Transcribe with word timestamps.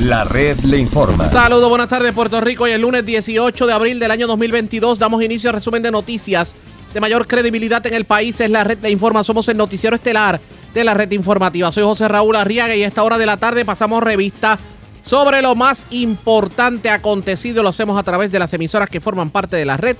La 0.00 0.24
red 0.24 0.58
le 0.60 0.78
informa. 0.78 1.30
Saludos, 1.30 1.68
buenas 1.68 1.88
tardes 1.88 2.14
Puerto 2.14 2.40
Rico. 2.40 2.64
Hoy 2.64 2.70
el 2.70 2.80
lunes 2.80 3.04
18 3.04 3.66
de 3.66 3.72
abril 3.74 4.00
del 4.00 4.10
año 4.10 4.26
2022 4.26 4.98
damos 4.98 5.22
inicio 5.22 5.50
al 5.50 5.56
resumen 5.56 5.82
de 5.82 5.90
noticias 5.90 6.54
de 6.94 7.00
mayor 7.00 7.26
credibilidad 7.26 7.86
en 7.86 7.92
el 7.92 8.06
país. 8.06 8.40
Es 8.40 8.48
la 8.48 8.64
red 8.64 8.78
le 8.80 8.90
informa. 8.90 9.22
Somos 9.22 9.46
el 9.48 9.58
noticiero 9.58 9.94
estelar 9.94 10.40
de 10.72 10.84
la 10.84 10.94
red 10.94 11.12
informativa. 11.12 11.70
Soy 11.70 11.82
José 11.82 12.08
Raúl 12.08 12.36
Arriaga 12.36 12.74
y 12.74 12.82
a 12.82 12.86
esta 12.86 13.02
hora 13.02 13.18
de 13.18 13.26
la 13.26 13.36
tarde 13.36 13.66
pasamos 13.66 14.02
revista 14.02 14.58
sobre 15.02 15.42
lo 15.42 15.54
más 15.54 15.84
importante 15.90 16.88
acontecido. 16.88 17.62
Lo 17.62 17.68
hacemos 17.68 17.98
a 17.98 18.02
través 18.02 18.32
de 18.32 18.38
las 18.38 18.54
emisoras 18.54 18.88
que 18.88 19.02
forman 19.02 19.28
parte 19.28 19.58
de 19.58 19.66
la 19.66 19.76
red, 19.76 19.98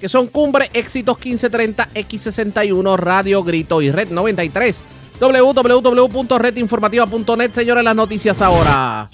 que 0.00 0.08
son 0.08 0.28
Cumbre, 0.28 0.70
Éxitos 0.72 1.18
1530, 1.18 1.90
X61, 1.92 2.96
Radio 2.96 3.44
Grito 3.44 3.82
y 3.82 3.90
Red 3.90 4.08
93 4.08 4.82
www.redinformativa.net. 5.20 7.52
Señores, 7.52 7.84
las 7.84 7.94
noticias 7.94 8.40
ahora. 8.40 9.10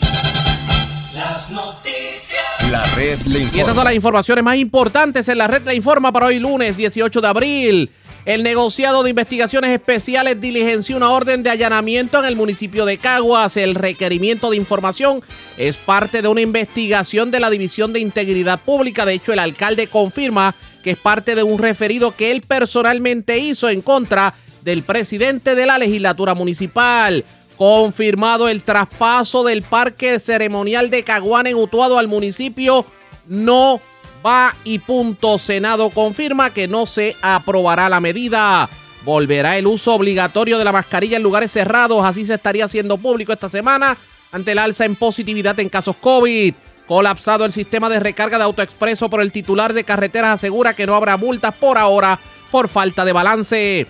Las 1.19 1.51
noticias. 1.51 2.71
La 2.71 2.85
red 2.95 3.19
le 3.23 3.41
Y 3.41 3.43
estas 3.43 3.59
informa. 3.59 3.75
son 3.75 3.85
las 3.87 3.95
informaciones 3.95 4.45
más 4.45 4.57
importantes 4.57 5.29
en 5.29 5.39
la 5.39 5.49
red 5.49 5.63
La 5.65 5.75
Informa 5.75 6.13
para 6.13 6.27
hoy 6.27 6.39
lunes 6.39 6.77
18 6.77 7.21
de 7.21 7.27
abril. 7.27 7.91
El 8.25 8.45
negociado 8.45 9.03
de 9.03 9.11
investigaciones 9.11 9.71
especiales 9.71 10.41
diligenció 10.41 10.97
una 10.97 11.11
orden 11.11 11.43
de 11.43 11.51
allanamiento 11.51 12.21
en 12.21 12.25
el 12.25 12.37
municipio 12.37 12.85
de 12.85 12.99
Caguas. 12.99 13.57
El 13.57 13.75
requerimiento 13.75 14.51
de 14.51 14.59
información 14.59 15.21
es 15.57 15.77
parte 15.77 16.23
de 16.23 16.29
una 16.29 16.41
investigación 16.41 17.33
de 17.33 17.41
la 17.41 17.51
División 17.51 17.93
de 17.93 17.99
Integridad 17.99 18.61
Pública. 18.61 19.05
De 19.05 19.15
hecho, 19.15 19.33
el 19.33 19.41
alcalde 19.41 19.89
confirma 19.89 20.55
que 20.85 20.93
es 20.93 20.99
parte 20.99 21.35
de 21.35 21.43
un 21.43 21.59
referido 21.59 22.15
que 22.15 22.31
él 22.31 22.43
personalmente 22.43 23.39
hizo 23.39 23.69
en 23.69 23.81
contra 23.81 24.35
del 24.63 24.85
presidente 24.85 25.57
de 25.57 25.67
la 25.67 25.79
legislatura 25.79 26.35
municipal. 26.35 27.25
Confirmado 27.59 28.49
el 28.49 28.63
traspaso 28.63 29.43
del 29.43 29.63
parque 29.63 30.21
ceremonial 30.21 30.91
de 30.91 31.03
Caguán 31.03 31.49
en 31.49 31.57
Utuado 31.57 31.99
al 31.99 32.07
municipio, 32.07 32.87
no 33.27 33.81
va 34.25 34.55
y 34.63 34.79
punto. 34.79 35.41
Senado 35.41 35.91
confirma 35.91 36.51
que 36.51 36.69
no 36.69 36.87
se 36.87 37.17
aprobará 37.21 37.89
la 37.89 37.99
medida. 37.99 38.69
Volverá 39.05 39.59
el 39.59 39.67
uso 39.67 39.93
obligatorio 39.95 40.57
de 40.57 40.65
la 40.65 40.71
mascarilla 40.71 41.17
en 41.17 41.25
lugares 41.25 41.51
cerrados, 41.51 42.05
así 42.05 42.25
se 42.27 42.35
estaría 42.35 42.65
haciendo 42.65 42.97
público 42.97 43.33
esta 43.33 43.49
semana 43.49 43.99
ante 44.31 44.53
el 44.53 44.59
alza 44.59 44.85
en 44.85 44.95
positividad 44.95 45.59
en 45.59 45.69
casos 45.69 45.97
COVID. 45.97 46.55
Colapsado 46.87 47.45
el 47.45 47.53
sistema 47.53 47.89
de 47.89 47.99
recarga 47.99 48.39
de 48.39 48.45
autoexpreso 48.45 49.11
por 49.11 49.21
el 49.21 49.33
titular 49.33 49.73
de 49.73 49.83
carreteras 49.83 50.35
asegura 50.35 50.75
que 50.75 50.87
no 50.87 50.95
habrá 50.95 51.17
multas 51.17 51.55
por 51.57 51.77
ahora 51.77 52.21
por 52.53 52.69
falta 52.69 53.05
de 53.05 53.13
balance 53.13 53.87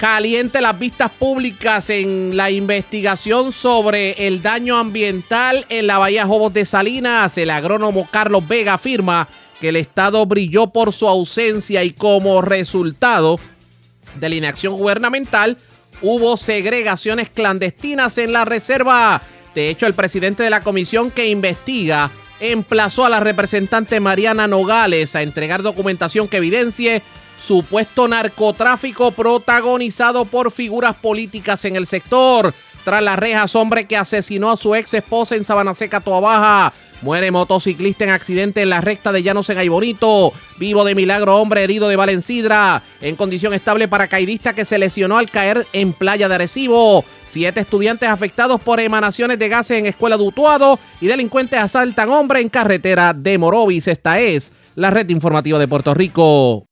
caliente 0.00 0.62
las 0.62 0.78
vistas 0.78 1.10
públicas 1.10 1.90
en 1.90 2.34
la 2.34 2.50
investigación 2.50 3.52
sobre 3.52 4.26
el 4.26 4.40
daño 4.40 4.78
ambiental 4.78 5.66
en 5.68 5.86
la 5.86 5.98
Bahía 5.98 6.26
Jobos 6.26 6.54
de 6.54 6.64
Salinas. 6.64 7.36
El 7.36 7.50
agrónomo 7.50 8.08
Carlos 8.10 8.48
Vega 8.48 8.72
afirma 8.72 9.28
que 9.60 9.68
el 9.68 9.76
Estado 9.76 10.24
brilló 10.24 10.68
por 10.68 10.94
su 10.94 11.06
ausencia 11.06 11.84
y 11.84 11.92
como 11.92 12.40
resultado 12.40 13.38
de 14.18 14.30
la 14.30 14.34
inacción 14.36 14.78
gubernamental 14.78 15.58
hubo 16.00 16.38
segregaciones 16.38 17.28
clandestinas 17.28 18.16
en 18.16 18.32
la 18.32 18.46
reserva. 18.46 19.20
De 19.54 19.68
hecho, 19.68 19.86
el 19.86 19.92
presidente 19.92 20.42
de 20.42 20.48
la 20.48 20.62
comisión 20.62 21.10
que 21.10 21.28
investiga 21.28 22.10
emplazó 22.40 23.04
a 23.04 23.10
la 23.10 23.20
representante 23.20 24.00
Mariana 24.00 24.46
Nogales 24.46 25.14
a 25.14 25.20
entregar 25.20 25.60
documentación 25.60 26.26
que 26.26 26.38
evidencie 26.38 27.02
supuesto 27.40 28.06
narcotráfico 28.08 29.10
protagonizado 29.12 30.24
por 30.24 30.50
figuras 30.52 30.96
políticas 30.96 31.64
en 31.64 31.76
el 31.76 31.86
sector. 31.86 32.54
Tras 32.84 33.02
las 33.02 33.18
rejas, 33.18 33.54
hombre 33.56 33.84
que 33.84 33.96
asesinó 33.96 34.50
a 34.50 34.56
su 34.56 34.74
ex 34.74 34.94
esposa 34.94 35.36
en 35.36 35.44
Sabana 35.44 35.74
Seca. 35.74 36.00
Muere 37.02 37.30
motociclista 37.30 38.04
en 38.04 38.10
accidente 38.10 38.60
en 38.60 38.68
la 38.68 38.82
recta 38.82 39.10
de 39.10 39.22
Llanos 39.22 39.48
en 39.48 39.56
Aybonito. 39.56 40.34
Vivo 40.58 40.84
de 40.84 40.94
milagro, 40.94 41.36
hombre 41.36 41.64
herido 41.64 41.88
de 41.88 41.96
Valencidra. 41.96 42.82
En 43.00 43.16
condición 43.16 43.54
estable 43.54 43.88
paracaidista 43.88 44.52
que 44.52 44.66
se 44.66 44.78
lesionó 44.78 45.16
al 45.16 45.30
caer 45.30 45.66
en 45.72 45.94
playa 45.94 46.28
de 46.28 46.34
Arecibo. 46.34 47.04
Siete 47.26 47.60
estudiantes 47.60 48.08
afectados 48.08 48.60
por 48.60 48.80
emanaciones 48.80 49.38
de 49.38 49.48
gases 49.48 49.78
en 49.78 49.86
escuela 49.86 50.18
de 50.18 50.24
Utuado. 50.24 50.78
Y 51.00 51.06
delincuentes 51.06 51.58
asaltan 51.58 52.10
hombre 52.10 52.40
en 52.40 52.50
carretera 52.50 53.14
de 53.14 53.38
Morovis. 53.38 53.88
Esta 53.88 54.20
es 54.20 54.52
la 54.74 54.90
red 54.90 55.08
informativa 55.08 55.58
de 55.58 55.68
Puerto 55.68 55.94
Rico. 55.94 56.66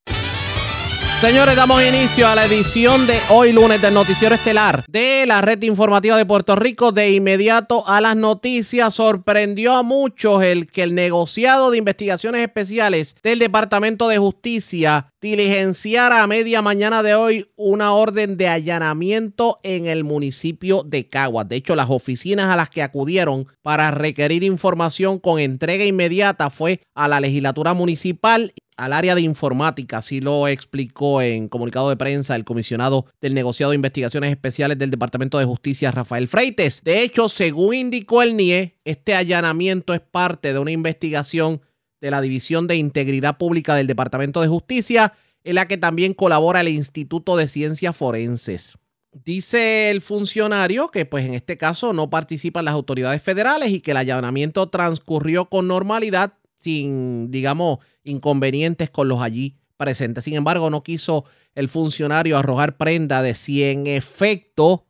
Señores, 1.20 1.56
damos 1.56 1.82
inicio 1.82 2.28
a 2.28 2.36
la 2.36 2.46
edición 2.46 3.08
de 3.08 3.18
hoy 3.30 3.52
lunes 3.52 3.82
del 3.82 3.92
Noticiero 3.92 4.36
Estelar 4.36 4.84
de 4.86 5.24
la 5.26 5.40
red 5.40 5.60
informativa 5.64 6.16
de 6.16 6.24
Puerto 6.24 6.54
Rico. 6.54 6.92
De 6.92 7.10
inmediato 7.10 7.84
a 7.88 8.00
las 8.00 8.14
noticias, 8.14 8.94
sorprendió 8.94 9.74
a 9.74 9.82
muchos 9.82 10.44
el 10.44 10.68
que 10.68 10.84
el 10.84 10.94
negociado 10.94 11.72
de 11.72 11.78
investigaciones 11.78 12.42
especiales 12.42 13.16
del 13.20 13.40
Departamento 13.40 14.06
de 14.06 14.18
Justicia 14.18 15.12
diligenciara 15.20 16.22
a 16.22 16.28
media 16.28 16.62
mañana 16.62 17.02
de 17.02 17.16
hoy 17.16 17.50
una 17.56 17.94
orden 17.94 18.36
de 18.36 18.46
allanamiento 18.46 19.58
en 19.64 19.86
el 19.86 20.04
municipio 20.04 20.84
de 20.84 21.08
Caguas. 21.08 21.48
De 21.48 21.56
hecho, 21.56 21.74
las 21.74 21.90
oficinas 21.90 22.46
a 22.46 22.56
las 22.56 22.70
que 22.70 22.84
acudieron 22.84 23.48
para 23.62 23.90
requerir 23.90 24.44
información 24.44 25.18
con 25.18 25.40
entrega 25.40 25.84
inmediata 25.84 26.48
fue 26.48 26.80
a 26.94 27.08
la 27.08 27.18
legislatura 27.18 27.74
municipal 27.74 28.52
al 28.78 28.92
área 28.92 29.16
de 29.16 29.22
informática, 29.22 29.98
así 29.98 30.20
lo 30.20 30.46
explicó 30.46 31.20
en 31.20 31.48
comunicado 31.48 31.90
de 31.90 31.96
prensa 31.96 32.36
el 32.36 32.44
comisionado 32.44 33.06
del 33.20 33.34
negociado 33.34 33.72
de 33.72 33.76
investigaciones 33.76 34.30
especiales 34.30 34.78
del 34.78 34.92
Departamento 34.92 35.36
de 35.36 35.44
Justicia, 35.44 35.90
Rafael 35.90 36.28
Freites. 36.28 36.82
De 36.84 37.02
hecho, 37.02 37.28
según 37.28 37.74
indicó 37.74 38.22
el 38.22 38.36
NIE, 38.36 38.76
este 38.84 39.16
allanamiento 39.16 39.94
es 39.94 40.00
parte 40.00 40.52
de 40.52 40.60
una 40.60 40.70
investigación 40.70 41.60
de 42.00 42.12
la 42.12 42.20
División 42.20 42.68
de 42.68 42.76
Integridad 42.76 43.36
Pública 43.36 43.74
del 43.74 43.88
Departamento 43.88 44.40
de 44.40 44.46
Justicia, 44.46 45.12
en 45.42 45.56
la 45.56 45.66
que 45.66 45.76
también 45.76 46.14
colabora 46.14 46.60
el 46.60 46.68
Instituto 46.68 47.36
de 47.36 47.48
Ciencias 47.48 47.96
Forenses. 47.96 48.78
Dice 49.10 49.90
el 49.90 50.02
funcionario 50.02 50.92
que 50.92 51.04
pues 51.04 51.26
en 51.26 51.34
este 51.34 51.58
caso 51.58 51.92
no 51.92 52.10
participan 52.10 52.64
las 52.64 52.74
autoridades 52.74 53.22
federales 53.22 53.70
y 53.70 53.80
que 53.80 53.90
el 53.90 53.96
allanamiento 53.96 54.68
transcurrió 54.68 55.46
con 55.46 55.66
normalidad 55.66 56.34
sin, 56.58 57.30
digamos, 57.30 57.78
inconvenientes 58.04 58.90
con 58.90 59.08
los 59.08 59.20
allí 59.20 59.56
presentes. 59.76 60.24
Sin 60.24 60.34
embargo, 60.34 60.70
no 60.70 60.82
quiso 60.82 61.24
el 61.54 61.68
funcionario 61.68 62.36
arrojar 62.36 62.76
prenda 62.76 63.22
de 63.22 63.34
si 63.34 63.64
en 63.64 63.86
efecto 63.86 64.84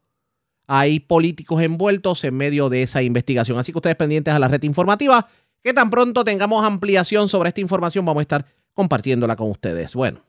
hay 0.67 1.01
políticos 1.01 1.63
envueltos 1.63 2.25
en 2.25 2.37
medio 2.37 2.69
de 2.69 2.83
esa 2.83 3.03
investigación. 3.03 3.59
Así 3.59 3.73
que 3.73 3.79
ustedes 3.79 3.97
pendientes 3.97 4.35
a 4.35 4.39
la 4.39 4.49
red 4.49 4.63
informativa, 4.65 5.29
que 5.63 5.73
tan 5.73 5.91
pronto 5.91 6.25
tengamos 6.25 6.65
ampliación 6.65 7.29
sobre 7.29 7.49
esta 7.49 7.61
información, 7.61 8.05
vamos 8.05 8.21
a 8.21 8.23
estar 8.23 8.47
compartiéndola 8.75 9.37
con 9.37 9.51
ustedes. 9.51 9.95
Bueno. 9.95 10.23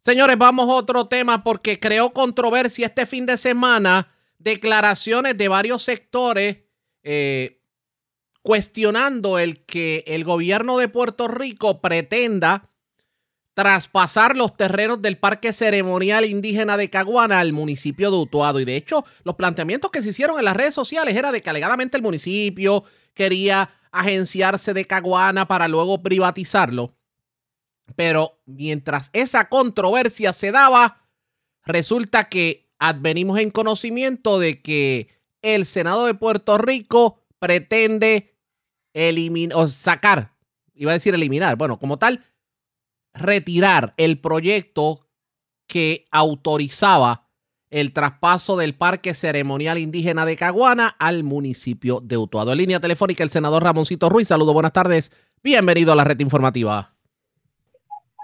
Señores, 0.00 0.38
vamos 0.38 0.68
a 0.68 0.74
otro 0.74 1.08
tema 1.08 1.42
porque 1.42 1.80
creó 1.80 2.12
controversia 2.12 2.86
este 2.86 3.06
fin 3.06 3.26
de 3.26 3.36
semana 3.36 4.08
declaraciones 4.38 5.36
de 5.36 5.48
varios 5.48 5.82
sectores 5.82 6.58
eh, 7.02 7.55
cuestionando 8.46 9.40
el 9.40 9.64
que 9.64 10.04
el 10.06 10.22
gobierno 10.22 10.78
de 10.78 10.88
Puerto 10.88 11.26
Rico 11.26 11.80
pretenda 11.80 12.70
traspasar 13.54 14.36
los 14.36 14.56
terrenos 14.56 15.02
del 15.02 15.18
Parque 15.18 15.52
Ceremonial 15.52 16.24
Indígena 16.24 16.76
de 16.76 16.88
Caguana 16.88 17.40
al 17.40 17.52
municipio 17.52 18.08
de 18.08 18.18
Utuado. 18.18 18.60
Y 18.60 18.64
de 18.64 18.76
hecho, 18.76 19.04
los 19.24 19.34
planteamientos 19.34 19.90
que 19.90 20.00
se 20.00 20.10
hicieron 20.10 20.38
en 20.38 20.44
las 20.44 20.56
redes 20.56 20.74
sociales 20.74 21.16
era 21.16 21.32
de 21.32 21.42
que 21.42 21.50
alegadamente 21.50 21.96
el 21.96 22.04
municipio 22.04 22.84
quería 23.14 23.70
agenciarse 23.90 24.74
de 24.74 24.86
Caguana 24.86 25.48
para 25.48 25.66
luego 25.66 26.04
privatizarlo. 26.04 26.96
Pero 27.96 28.38
mientras 28.46 29.10
esa 29.12 29.48
controversia 29.48 30.32
se 30.32 30.52
daba, 30.52 31.02
resulta 31.64 32.28
que 32.28 32.70
advenimos 32.78 33.40
en 33.40 33.50
conocimiento 33.50 34.38
de 34.38 34.62
que 34.62 35.08
el 35.42 35.66
Senado 35.66 36.06
de 36.06 36.14
Puerto 36.14 36.58
Rico 36.58 37.26
pretende 37.40 38.35
eliminar 38.96 39.58
o 39.58 39.68
sacar, 39.68 40.32
iba 40.74 40.90
a 40.90 40.94
decir 40.94 41.14
eliminar, 41.14 41.56
bueno, 41.56 41.78
como 41.78 41.98
tal, 41.98 42.24
retirar 43.12 43.92
el 43.98 44.18
proyecto 44.18 45.06
que 45.66 46.06
autorizaba 46.10 47.28
el 47.68 47.92
traspaso 47.92 48.56
del 48.56 48.74
Parque 48.74 49.12
Ceremonial 49.12 49.76
Indígena 49.78 50.24
de 50.24 50.36
Caguana 50.36 50.94
al 50.98 51.24
municipio 51.24 52.00
de 52.00 52.16
Utuado. 52.16 52.52
En 52.52 52.58
línea 52.58 52.80
telefónica, 52.80 53.22
el 53.22 53.30
senador 53.30 53.62
Ramoncito 53.62 54.08
Ruiz. 54.08 54.28
Saludos, 54.28 54.54
buenas 54.54 54.72
tardes. 54.72 55.12
Bienvenido 55.42 55.92
a 55.92 55.96
la 55.96 56.04
red 56.04 56.18
informativa. 56.20 56.94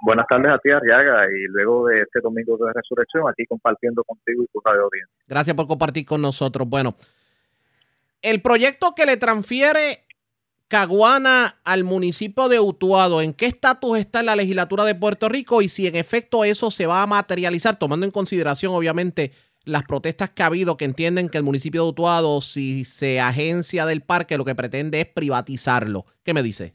Buenas 0.05 0.27
tardes 0.27 0.53
a 0.53 0.59
ti, 0.59 0.71
Arriaga, 0.71 1.27
y 1.27 1.49
luego 1.49 1.87
de 1.87 2.03
este 2.03 2.21
domingo 2.21 2.57
de 2.57 2.73
resurrección, 2.73 3.29
aquí 3.29 3.45
compartiendo 3.47 4.03
contigo 4.05 4.43
y 4.43 4.47
tu 4.47 4.61
radio 4.65 4.85
audiencia. 4.85 5.15
Gracias 5.29 5.55
por 5.55 5.67
compartir 5.67 6.07
con 6.07 6.23
nosotros. 6.23 6.69
Bueno, 6.69 6.97
el 8.23 8.41
proyecto 8.41 8.95
que 8.97 9.07
le 9.07 9.17
transfiere 9.17 10.07
Caguana 10.73 11.57
al 11.65 11.85
municipio 11.85 12.49
de 12.49 12.59
Utuado, 12.59 13.21
¿en 13.21 13.35
qué 13.35 13.45
estatus 13.45 13.99
está 13.99 14.23
la 14.23 14.35
legislatura 14.35 14.87
de 14.87 14.95
Puerto 14.95 15.29
Rico? 15.29 15.61
Y 15.61 15.69
si 15.69 15.87
en 15.87 15.97
efecto 15.97 16.45
eso 16.45 16.71
se 16.71 16.87
va 16.87 17.03
a 17.03 17.07
materializar, 17.07 17.79
tomando 17.79 18.07
en 18.07 18.11
consideración 18.11 18.73
obviamente 18.73 19.33
las 19.67 19.83
protestas 19.83 20.31
que 20.31 20.43
ha 20.43 20.47
habido 20.47 20.79
que 20.79 20.87
entienden 20.87 21.29
que 21.29 21.37
el 21.37 21.45
municipio 21.45 21.83
de 21.83 21.91
Utuado, 21.91 22.41
si 22.41 22.87
se 22.87 23.21
agencia 23.21 23.85
del 23.85 24.01
parque, 24.01 24.39
lo 24.39 24.47
que 24.47 24.55
pretende 24.55 25.03
es 25.03 25.07
privatizarlo. 25.09 26.07
¿Qué 26.25 26.33
me 26.33 26.43
dice? 26.43 26.73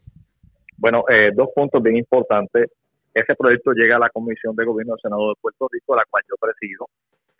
Bueno, 0.76 1.02
eh, 1.08 1.32
dos 1.34 1.48
puntos 1.52 1.82
bien 1.82 1.96
importantes. 1.96 2.70
Ese 3.12 3.34
proyecto 3.34 3.72
llega 3.72 3.96
a 3.96 3.98
la 3.98 4.10
Comisión 4.10 4.54
de 4.54 4.64
Gobierno 4.64 4.92
del 4.92 5.00
Senado 5.02 5.30
de 5.30 5.34
Puerto 5.40 5.66
Rico, 5.72 5.96
la 5.96 6.04
cual 6.08 6.22
yo 6.30 6.36
presido, 6.36 6.86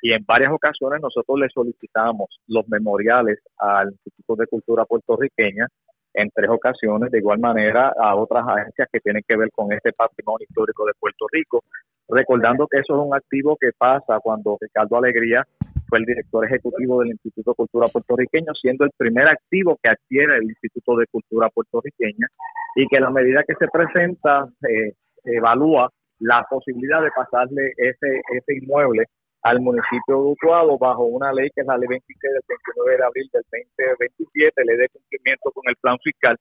y 0.03 0.11
en 0.11 0.25
varias 0.25 0.53
ocasiones 0.53 1.01
nosotros 1.01 1.39
le 1.39 1.49
solicitamos 1.51 2.41
los 2.49 2.69
memoriales 2.69 3.39
al 3.59 3.91
Instituto 3.93 4.35
de 4.35 4.49
Cultura 4.49 4.85
puertorriqueña 4.87 5.69
en 6.19 6.31
tres 6.31 6.51
ocasiones, 6.51 7.13
de 7.13 7.19
igual 7.19 7.39
manera 7.39 7.93
a 7.97 8.17
otras 8.17 8.45
agencias 8.47 8.89
que 8.93 8.99
tienen 8.99 9.23
que 9.27 9.37
ver 9.37 9.51
con 9.53 9.73
este 9.73 9.93
patrimonio 9.93 10.45
histórico 10.49 10.85
de 10.85 10.93
Puerto 10.99 11.27
Rico, 11.31 11.63
recordando 12.09 12.67
que 12.67 12.81
eso 12.81 12.95
es 12.95 13.07
un 13.07 13.15
activo 13.15 13.57
que 13.57 13.71
pasa 13.79 14.19
cuando 14.21 14.59
Ricardo 14.61 14.97
Alegría 14.97 15.47
fue 15.89 16.01
el 16.01 16.05
director 16.05 16.45
ejecutivo 16.45 17.01
del 17.01 17.11
Instituto 17.11 17.53
de 17.53 17.57
Cultura 17.57 17.87
puertorriqueño, 17.87 18.53
siendo 18.61 18.85
el 18.85 18.91
primer 18.97 19.29
activo 19.29 19.79
que 19.81 19.91
adquiere 19.91 20.39
el 20.39 20.45
Instituto 20.45 20.97
de 20.97 21.07
Cultura 21.07 21.49
puertorriqueña 21.51 22.27
y 22.75 22.87
que 22.89 23.01
la 23.01 23.11
medida 23.11 23.45
que 23.47 23.55
se 23.55 23.69
presenta 23.69 24.49
eh, 24.69 24.95
evalúa 25.25 25.89
la 26.19 26.45
posibilidad 26.51 27.01
de 27.01 27.11
pasarle 27.13 27.73
ese, 27.77 28.21
ese 28.37 28.57
inmueble 28.57 29.05
al 29.43 29.61
municipio 29.61 30.17
de 30.17 30.31
Utuado 30.33 30.79
bajo 30.79 31.05
una 31.05 31.33
ley 31.33 31.49
que 31.55 31.63
es 31.63 31.67
la 31.67 31.79
ley 31.79 31.89
26 31.89 32.21
del 32.23 32.43
29 32.49 32.97
de 32.97 33.05
abril 33.05 33.31
del 33.33 33.43
2027, 33.79 34.65
ley 34.65 34.77
de 34.77 34.89
cumplimiento 34.89 35.51
con 35.53 35.63
el 35.69 35.77
plan 35.77 35.97
fiscal, 36.03 36.37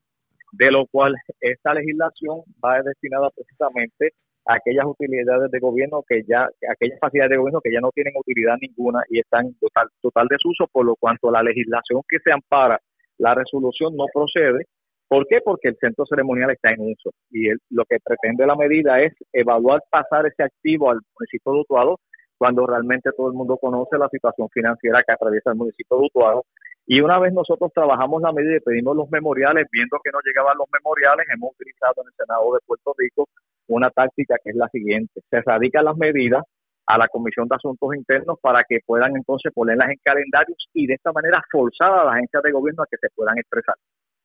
de 0.51 0.71
lo 0.71 0.85
cual 0.87 1.15
esta 1.39 1.73
legislación 1.73 2.41
va 2.63 2.81
destinada 2.81 3.29
precisamente 3.29 4.13
a 4.47 4.55
aquellas 4.55 4.85
utilidades 4.85 5.51
de 5.51 5.59
gobierno 5.59 6.03
que 6.07 6.23
ya, 6.27 6.47
aquellas 6.71 6.99
facilidades 6.99 7.31
de 7.31 7.37
gobierno 7.37 7.61
que 7.61 7.71
ya 7.71 7.81
no 7.81 7.91
tienen 7.91 8.13
utilidad 8.15 8.55
ninguna 8.61 9.03
y 9.09 9.19
están 9.19 9.47
en 9.47 9.59
total, 9.59 9.89
total 10.01 10.27
desuso, 10.29 10.67
por 10.71 10.85
lo 10.85 10.95
cuanto 10.95 11.29
la 11.29 11.43
legislación 11.43 12.01
que 12.07 12.19
se 12.19 12.31
ampara 12.31 12.79
la 13.17 13.33
resolución 13.33 13.95
no 13.95 14.05
procede. 14.13 14.65
¿Por 15.07 15.25
qué? 15.27 15.39
Porque 15.43 15.69
el 15.69 15.77
centro 15.77 16.05
ceremonial 16.05 16.51
está 16.51 16.71
en 16.71 16.81
uso 16.81 17.11
y 17.31 17.47
lo 17.69 17.85
que 17.85 17.97
pretende 18.03 18.45
la 18.45 18.55
medida 18.55 19.01
es 19.01 19.13
evaluar 19.31 19.81
pasar 19.89 20.25
ese 20.25 20.43
activo 20.43 20.91
al 20.91 20.99
municipio 21.17 21.53
de 21.53 21.59
Utuado 21.59 21.99
cuando 22.37 22.65
realmente 22.65 23.11
todo 23.15 23.27
el 23.27 23.33
mundo 23.33 23.57
conoce 23.57 23.97
la 23.97 24.09
situación 24.09 24.47
financiera 24.49 25.03
que 25.05 25.13
atraviesa 25.13 25.51
el 25.51 25.57
municipio 25.57 25.97
de 25.97 26.05
Utuado. 26.05 26.43
Y 26.85 27.01
una 27.01 27.19
vez 27.19 27.33
nosotros 27.33 27.71
trabajamos 27.73 28.21
la 28.21 28.31
medida 28.31 28.57
y 28.57 28.61
pedimos 28.61 28.95
los 28.95 29.09
memoriales, 29.09 29.67
viendo 29.71 29.97
que 30.03 30.11
no 30.11 30.19
llegaban 30.23 30.57
los 30.57 30.67
memoriales, 30.71 31.27
hemos 31.33 31.51
utilizado 31.51 31.95
en 32.01 32.07
el 32.07 32.13
Senado 32.13 32.53
de 32.53 32.59
Puerto 32.65 32.93
Rico 32.97 33.27
una 33.67 33.89
táctica 33.89 34.35
que 34.41 34.51
es 34.51 34.55
la 34.55 34.69
siguiente. 34.69 35.21
Se 35.29 35.41
radican 35.41 35.83
las 35.83 35.97
medidas 35.97 36.43
a 36.85 36.97
la 36.97 37.09
Comisión 37.09 37.47
de 37.49 37.55
Asuntos 37.55 37.93
Internos 37.93 38.39
para 38.41 38.63
que 38.63 38.79
puedan 38.85 39.15
entonces 39.15 39.51
ponerlas 39.53 39.89
en 39.89 39.97
calendarios 40.01 40.57
y 40.73 40.87
de 40.87 40.93
esta 40.93 41.11
manera 41.11 41.43
forzar 41.51 41.91
a 41.91 42.05
las 42.05 42.13
agencias 42.15 42.43
de 42.43 42.51
gobierno 42.51 42.83
a 42.83 42.87
que 42.89 42.97
se 42.97 43.09
puedan 43.13 43.37
expresar. 43.37 43.75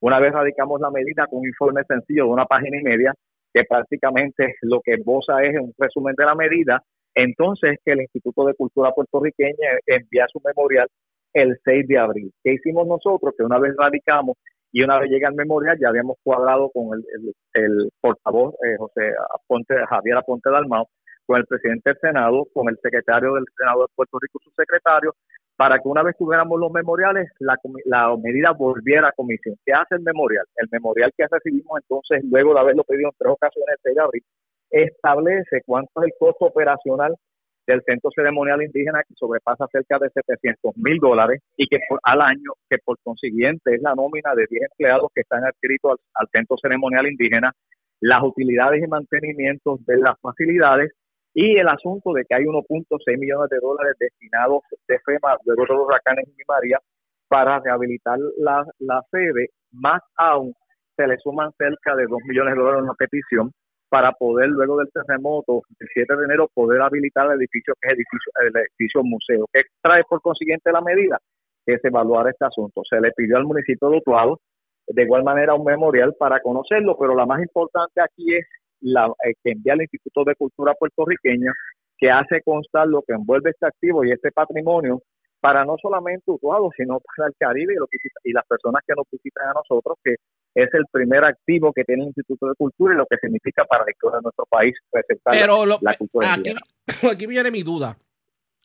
Una 0.00 0.20
vez 0.20 0.32
radicamos 0.32 0.80
la 0.80 0.90
medida 0.90 1.26
con 1.26 1.40
un 1.40 1.46
informe 1.46 1.82
sencillo 1.84 2.24
de 2.24 2.30
una 2.30 2.46
página 2.46 2.78
y 2.78 2.82
media, 2.82 3.14
que 3.52 3.64
prácticamente 3.68 4.54
lo 4.62 4.80
que 4.80 4.94
esboza 4.94 5.42
es 5.42 5.58
un 5.60 5.72
resumen 5.76 6.14
de 6.16 6.24
la 6.24 6.34
medida, 6.34 6.82
entonces 7.14 7.78
que 7.84 7.92
el 7.92 8.02
Instituto 8.02 8.44
de 8.44 8.54
Cultura 8.54 8.92
puertorriqueña 8.92 9.78
envía 9.86 10.26
su 10.28 10.40
memorial 10.44 10.88
el 11.34 11.58
6 11.64 11.88
de 11.88 11.98
abril. 11.98 12.32
¿Qué 12.42 12.54
hicimos 12.54 12.86
nosotros? 12.86 13.34
Que 13.36 13.44
una 13.44 13.58
vez 13.58 13.74
radicamos 13.76 14.36
y 14.72 14.82
una 14.82 14.98
vez 14.98 15.10
llega 15.10 15.28
el 15.28 15.34
memorial, 15.34 15.78
ya 15.78 15.88
habíamos 15.88 16.16
cuadrado 16.22 16.70
con 16.70 16.98
el, 16.98 17.04
el, 17.54 17.90
portavoz 18.00 18.54
eh, 18.64 18.76
José 18.78 19.12
Aponte, 19.34 19.74
Javier 19.88 20.16
Aponte 20.16 20.50
Dalmao, 20.50 20.88
con 21.26 21.38
el 21.38 21.46
presidente 21.46 21.90
del 21.90 21.98
Senado, 22.00 22.46
con 22.54 22.68
el 22.68 22.78
secretario 22.82 23.34
del 23.34 23.44
Senado 23.56 23.82
de 23.82 23.92
Puerto 23.94 24.18
Rico, 24.18 24.38
su 24.42 24.50
secretario, 24.50 25.14
para 25.56 25.78
que 25.78 25.88
una 25.88 26.02
vez 26.02 26.16
tuviéramos 26.16 26.58
los 26.58 26.72
memoriales, 26.72 27.28
la, 27.38 27.56
la 27.84 28.16
medida 28.16 28.52
volviera 28.52 29.08
a 29.08 29.12
comisión. 29.12 29.56
¿Qué 29.64 29.72
hace 29.72 29.96
el 29.96 30.02
memorial? 30.02 30.44
El 30.56 30.68
memorial 30.72 31.12
que 31.16 31.26
recibimos 31.30 31.80
entonces, 31.82 32.24
luego 32.30 32.54
de 32.54 32.60
haberlo 32.60 32.84
pedido 32.84 33.10
en 33.10 33.16
tres 33.18 33.32
ocasiones 33.32 33.76
el 33.76 33.82
6 33.82 33.94
de 33.94 34.02
abril, 34.02 34.22
establece 34.72 35.60
cuánto 35.64 36.02
es 36.02 36.06
el 36.06 36.12
costo 36.18 36.46
operacional 36.46 37.14
del 37.66 37.82
centro 37.82 38.10
ceremonial 38.14 38.62
indígena 38.62 39.02
que 39.06 39.14
sobrepasa 39.14 39.66
cerca 39.70 39.98
de 39.98 40.10
700 40.10 40.76
mil 40.76 40.98
dólares 40.98 41.40
y 41.56 41.68
que 41.68 41.78
al 42.02 42.20
año, 42.20 42.52
que 42.68 42.78
por 42.84 42.96
consiguiente 43.04 43.74
es 43.74 43.82
la 43.82 43.94
nómina 43.94 44.34
de 44.34 44.46
10 44.48 44.62
empleados 44.72 45.10
que 45.14 45.20
están 45.20 45.44
adscritos 45.44 46.00
al, 46.14 46.26
centro 46.32 46.56
ceremonial 46.60 47.06
indígena, 47.06 47.52
las 48.00 48.22
utilidades 48.22 48.82
y 48.82 48.88
mantenimientos 48.88 49.84
de 49.86 49.98
las 49.98 50.18
facilidades 50.20 50.90
y 51.34 51.56
el 51.56 51.68
asunto 51.68 52.12
de 52.12 52.24
que 52.24 52.34
hay 52.34 52.44
1.6 52.44 53.18
millones 53.18 53.48
de 53.48 53.58
dólares 53.60 53.94
destinados 53.98 54.62
de 54.88 54.98
FEMA 54.98 55.36
luego 55.44 55.62
de 55.62 55.74
los 55.74 55.86
huracanes 55.86 56.26
y 56.28 56.42
María 56.46 56.78
para 57.28 57.60
rehabilitar 57.60 58.18
la, 58.38 58.64
sede, 59.10 59.48
más 59.70 60.02
aún 60.16 60.52
se 60.96 61.06
le 61.06 61.16
suman 61.18 61.50
cerca 61.56 61.96
de 61.96 62.04
2 62.06 62.18
millones 62.28 62.54
de 62.54 62.60
dólares 62.60 62.80
en 62.80 62.86
la 62.88 62.94
petición 62.94 63.52
para 63.92 64.10
poder 64.12 64.48
luego 64.48 64.78
del 64.78 64.88
terremoto 64.90 65.64
el 65.78 65.86
7 65.92 66.16
de 66.16 66.24
enero 66.24 66.48
poder 66.54 66.80
habilitar 66.80 67.26
el 67.26 67.38
edificio 67.38 67.74
que 67.78 67.88
es 67.88 67.94
edificio, 67.98 68.32
el 68.40 68.56
edificio 68.56 69.02
museo. 69.04 69.44
¿Qué 69.52 69.64
trae 69.82 70.02
por 70.08 70.22
consiguiente 70.22 70.72
la 70.72 70.80
medida? 70.80 71.18
Que 71.66 71.74
es 71.74 71.84
evaluar 71.84 72.26
este 72.28 72.46
asunto. 72.46 72.80
Se 72.88 72.98
le 73.02 73.12
pidió 73.12 73.36
al 73.36 73.44
municipio 73.44 73.90
de 73.90 73.98
Utuado 73.98 74.40
de 74.86 75.02
igual 75.02 75.24
manera 75.24 75.54
un 75.54 75.66
memorial 75.66 76.14
para 76.18 76.40
conocerlo, 76.40 76.96
pero 76.98 77.14
la 77.14 77.26
más 77.26 77.42
importante 77.42 78.00
aquí 78.00 78.34
es 78.34 78.46
la 78.80 79.08
eh, 79.26 79.34
que 79.44 79.52
envía 79.52 79.74
el 79.74 79.82
Instituto 79.82 80.24
de 80.24 80.36
Cultura 80.36 80.72
puertorriqueña 80.72 81.52
que 81.98 82.10
hace 82.10 82.40
constar 82.42 82.88
lo 82.88 83.02
que 83.02 83.12
envuelve 83.12 83.50
este 83.50 83.66
activo 83.66 84.06
y 84.06 84.10
este 84.10 84.32
patrimonio 84.32 85.02
para 85.42 85.64
no 85.64 85.74
solamente 85.82 86.30
Utuado, 86.30 86.70
sino 86.76 87.00
para 87.00 87.28
el 87.28 87.34
Caribe 87.36 87.74
y, 87.74 88.30
y 88.30 88.32
las 88.32 88.46
personas 88.46 88.80
que 88.86 88.94
nos 88.96 89.04
visitan 89.10 89.48
a 89.48 89.54
nosotros, 89.54 89.98
que 90.04 90.14
es 90.54 90.68
el 90.72 90.84
primer 90.90 91.24
activo 91.24 91.72
que 91.72 91.82
tiene 91.82 92.02
el 92.02 92.08
Instituto 92.08 92.46
de 92.46 92.54
Cultura 92.54 92.94
y 92.94 92.96
lo 92.96 93.06
que 93.06 93.16
significa 93.16 93.64
para 93.64 93.84
la 93.84 93.90
historia 93.90 94.18
de 94.18 94.22
nuestro 94.22 94.46
país 94.46 94.72
presentar 94.88 95.34
Pero 95.34 95.66
la 95.66 95.94
cultura 95.98 96.34
aquí, 96.34 96.54
aquí 97.10 97.26
viene 97.26 97.50
mi 97.50 97.64
duda. 97.64 97.98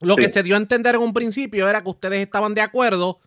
Lo 0.02 0.16
que 0.16 0.30
se 0.30 0.44
dio 0.44 0.54
a 0.54 0.60
entender 0.60 0.94
en 0.94 1.02
un 1.02 1.14
principio 1.14 1.68
era 1.68 1.82
que 1.82 1.90
ustedes 1.90 2.20
estaban 2.20 2.54
de 2.54 2.62
acuerdo 2.62 3.22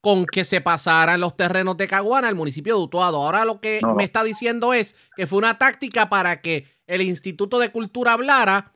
con 0.00 0.26
que 0.26 0.44
se 0.44 0.60
pasaran 0.60 1.20
los 1.20 1.36
terrenos 1.36 1.76
de 1.76 1.86
Caguana 1.86 2.26
al 2.26 2.34
municipio 2.34 2.76
de 2.76 2.82
Utuado. 2.82 3.18
Ahora 3.18 3.44
lo 3.44 3.60
que 3.60 3.80
me 3.94 4.02
está 4.02 4.24
diciendo 4.24 4.74
es 4.74 4.96
que 5.16 5.28
fue 5.28 5.38
una 5.38 5.56
táctica 5.56 6.08
para 6.08 6.40
que 6.40 6.66
el 6.88 7.02
Instituto 7.02 7.60
de 7.60 7.70
Cultura 7.70 8.14
hablara 8.14 8.72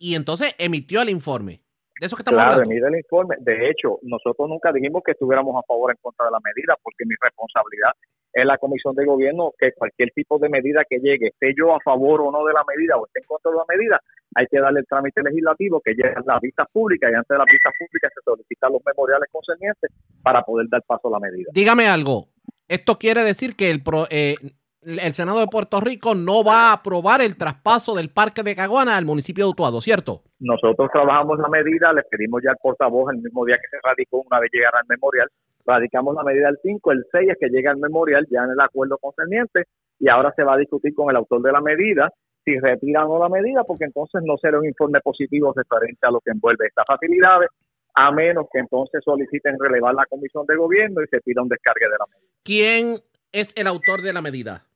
y 0.00 0.16
entonces 0.16 0.56
emitió 0.58 1.02
el 1.02 1.10
informe. 1.10 1.62
De 2.00 2.06
eso 2.06 2.16
que 2.16 2.22
estamos 2.22 2.40
claro, 2.40 2.62
hablando. 2.62 2.88
el 2.88 2.96
informe. 2.96 3.36
De 3.40 3.68
hecho, 3.68 3.98
nosotros 4.00 4.48
nunca 4.48 4.72
dijimos 4.72 5.02
que 5.04 5.12
estuviéramos 5.12 5.52
a 5.54 5.66
favor 5.68 5.90
o 5.90 5.92
en 5.92 5.98
contra 6.00 6.24
de 6.24 6.32
la 6.32 6.40
medida, 6.40 6.72
porque 6.82 7.04
mi 7.04 7.14
responsabilidad 7.20 7.92
en 8.32 8.46
la 8.46 8.56
comisión 8.56 8.94
de 8.94 9.04
gobierno 9.04 9.52
que 9.58 9.72
cualquier 9.72 10.10
tipo 10.12 10.38
de 10.38 10.48
medida 10.48 10.86
que 10.88 10.96
llegue, 10.96 11.28
esté 11.28 11.52
yo 11.52 11.74
a 11.74 11.80
favor 11.84 12.22
o 12.22 12.32
no 12.32 12.46
de 12.46 12.54
la 12.54 12.64
medida 12.64 12.96
o 12.96 13.04
esté 13.04 13.20
en 13.20 13.26
contra 13.26 13.50
de 13.50 13.58
la 13.58 13.64
medida, 13.68 14.00
hay 14.34 14.46
que 14.46 14.60
darle 14.60 14.80
el 14.80 14.86
trámite 14.86 15.20
legislativo 15.20 15.82
que 15.84 15.92
llegue 15.92 16.14
a 16.16 16.22
las 16.24 16.40
vistas 16.40 16.68
públicas 16.72 17.10
y 17.12 17.14
antes 17.14 17.28
de 17.28 17.38
las 17.38 17.46
vistas 17.52 17.74
públicas 17.78 18.10
se 18.14 18.22
solicitan 18.24 18.72
los 18.72 18.82
memoriales 18.86 19.28
concernientes 19.30 19.90
para 20.22 20.40
poder 20.42 20.68
dar 20.70 20.82
paso 20.86 21.08
a 21.08 21.10
la 21.10 21.20
medida. 21.20 21.50
Dígame 21.52 21.86
algo. 21.86 22.28
Esto 22.66 22.98
quiere 22.98 23.24
decir 23.24 23.56
que 23.56 23.70
el, 23.70 23.82
eh, 24.08 24.36
el 24.82 25.12
Senado 25.12 25.40
de 25.40 25.46
Puerto 25.46 25.80
Rico 25.80 26.14
no 26.14 26.42
va 26.42 26.70
a 26.70 26.72
aprobar 26.74 27.20
el 27.20 27.36
traspaso 27.36 27.94
del 27.94 28.10
Parque 28.10 28.42
de 28.42 28.56
Caguana 28.56 28.96
al 28.96 29.04
municipio 29.04 29.44
de 29.44 29.50
Utuado, 29.50 29.80
¿cierto? 29.80 30.22
Nosotros 30.38 30.88
trabajamos 30.92 31.38
la 31.38 31.48
medida, 31.48 31.92
le 31.92 32.02
pedimos 32.04 32.42
ya 32.42 32.50
al 32.50 32.56
portavoz 32.62 33.12
el 33.12 33.20
mismo 33.20 33.44
día 33.44 33.56
que 33.56 33.68
se 33.68 33.76
radicó, 33.82 34.22
una 34.26 34.40
vez 34.40 34.50
llegara 34.52 34.78
al 34.78 34.86
memorial, 34.88 35.28
radicamos 35.66 36.14
la 36.14 36.24
medida 36.24 36.46
del 36.46 36.58
5, 36.62 36.92
el 36.92 37.04
6 37.12 37.30
es 37.30 37.36
que 37.38 37.48
llega 37.48 37.70
al 37.70 37.76
memorial 37.76 38.26
ya 38.30 38.44
en 38.44 38.50
el 38.50 38.60
acuerdo 38.60 38.96
concerniente 38.98 39.64
y 39.98 40.08
ahora 40.08 40.32
se 40.34 40.44
va 40.44 40.54
a 40.54 40.58
discutir 40.58 40.94
con 40.94 41.10
el 41.10 41.16
autor 41.16 41.42
de 41.42 41.52
la 41.52 41.60
medida 41.60 42.10
si 42.42 42.58
retiran 42.58 43.04
o 43.04 43.18
no 43.18 43.18
la 43.18 43.28
medida, 43.28 43.64
porque 43.64 43.84
entonces 43.84 44.22
no 44.24 44.38
será 44.38 44.58
un 44.58 44.64
informe 44.64 45.00
positivo 45.00 45.52
referente 45.54 46.06
a 46.06 46.10
lo 46.10 46.20
que 46.20 46.30
envuelve 46.30 46.66
estas 46.66 46.86
facilidades, 46.86 47.50
a 47.94 48.10
menos 48.12 48.46
que 48.50 48.60
entonces 48.60 49.02
soliciten 49.04 49.58
relevar 49.58 49.94
la 49.94 50.06
comisión 50.06 50.46
de 50.46 50.56
gobierno 50.56 51.02
y 51.02 51.06
se 51.08 51.20
pida 51.20 51.42
un 51.42 51.48
descargue 51.48 51.84
de 51.84 51.98
la 51.98 52.06
medida. 52.06 52.32
¿Quién 52.42 52.96
es 53.30 53.52
el 53.56 53.66
autor 53.66 54.00
de 54.00 54.14
la 54.14 54.22
medida? 54.22 54.69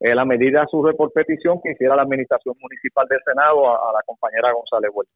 Eh, 0.00 0.14
la 0.14 0.24
medida 0.24 0.66
surge 0.70 0.94
por 0.94 1.12
petición 1.12 1.60
que 1.62 1.72
hiciera 1.72 1.96
la 1.96 2.02
administración 2.02 2.54
municipal 2.60 3.06
del 3.08 3.20
Senado 3.24 3.70
a, 3.70 3.92
la 3.92 4.02
compañera 4.04 4.52
González 4.52 4.90
Huerta. 4.92 5.12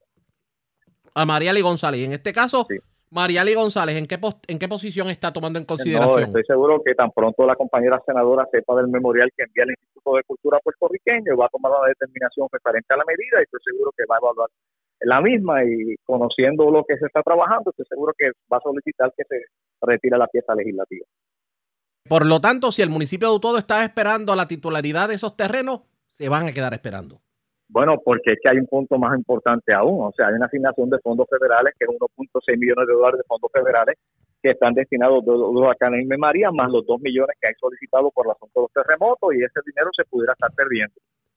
A 1.14 1.24
Mariali 1.26 1.60
González. 1.60 2.06
En 2.06 2.12
este 2.12 2.32
caso, 2.32 2.66
sí. 2.68 2.78
Mariali 3.10 3.54
González, 3.54 3.96
¿en 3.96 4.06
qué, 4.06 4.18
¿en 4.48 4.58
qué 4.58 4.68
posición 4.68 5.08
está 5.08 5.32
tomando 5.32 5.58
en 5.58 5.64
consideración? 5.64 6.20
No, 6.20 6.26
estoy 6.26 6.44
seguro 6.44 6.82
que 6.84 6.94
tan 6.94 7.10
pronto 7.10 7.46
la 7.46 7.56
compañera 7.56 8.00
senadora 8.04 8.46
sepa 8.52 8.76
del 8.76 8.88
memorial 8.88 9.30
que 9.34 9.44
envía 9.44 9.64
el 9.64 9.70
Instituto 9.70 10.16
de 10.16 10.22
Cultura 10.24 10.58
puertorriqueño 10.62 11.36
va 11.36 11.46
a 11.46 11.48
tomar 11.48 11.72
una 11.72 11.88
determinación 11.88 12.48
referente 12.52 12.92
a 12.92 12.98
la 12.98 13.04
medida 13.06 13.40
y 13.40 13.44
estoy 13.44 13.60
seguro 13.64 13.92
que 13.96 14.04
va 14.08 14.16
a 14.16 14.18
evaluar 14.18 14.48
la 15.00 15.20
misma 15.20 15.64
y 15.64 15.96
conociendo 16.04 16.70
lo 16.70 16.84
que 16.84 16.98
se 16.98 17.06
está 17.06 17.22
trabajando, 17.22 17.70
estoy 17.70 17.86
seguro 17.88 18.12
que 18.16 18.30
va 18.52 18.58
a 18.58 18.60
solicitar 18.60 19.12
que 19.16 19.24
se 19.24 19.40
retire 19.80 20.18
la 20.18 20.26
pieza 20.26 20.54
legislativa. 20.54 21.06
Por 22.08 22.26
lo 22.26 22.40
tanto, 22.40 22.72
si 22.72 22.82
el 22.82 22.90
municipio 22.90 23.28
de 23.28 23.36
Utuado 23.36 23.58
está 23.58 23.84
esperando 23.84 24.32
a 24.32 24.36
la 24.36 24.48
titularidad 24.48 25.08
de 25.08 25.14
esos 25.14 25.36
terrenos, 25.36 25.82
se 26.12 26.28
van 26.28 26.46
a 26.46 26.52
quedar 26.52 26.72
esperando. 26.74 27.20
Bueno, 27.68 27.96
porque 28.02 28.32
es 28.32 28.38
que 28.42 28.48
hay 28.48 28.56
un 28.56 28.66
punto 28.66 28.98
más 28.98 29.16
importante 29.16 29.74
aún, 29.74 30.06
o 30.06 30.12
sea, 30.16 30.28
hay 30.28 30.34
una 30.34 30.46
asignación 30.46 30.88
de 30.88 30.98
fondos 31.00 31.26
federales 31.28 31.74
que 31.78 31.84
es 31.84 31.90
1.6 31.90 32.58
millones 32.58 32.86
de 32.86 32.94
dólares 32.94 33.18
de 33.18 33.24
fondos 33.24 33.52
federales 33.52 33.96
que 34.42 34.50
están 34.50 34.72
destinados 34.72 35.22
a 35.22 35.26
los 35.26 36.18
María, 36.18 36.50
más 36.50 36.70
los 36.70 36.86
2 36.86 37.00
millones 37.02 37.36
que 37.40 37.48
hay 37.48 37.54
solicitado 37.60 38.10
por 38.10 38.26
el 38.26 38.32
asunto 38.32 38.60
de 38.60 38.62
los 38.62 38.72
terremotos 38.72 39.34
y 39.34 39.44
ese 39.44 39.60
dinero 39.66 39.90
se 39.94 40.04
pudiera 40.04 40.32
estar 40.32 40.50
perdiendo. 40.52 40.94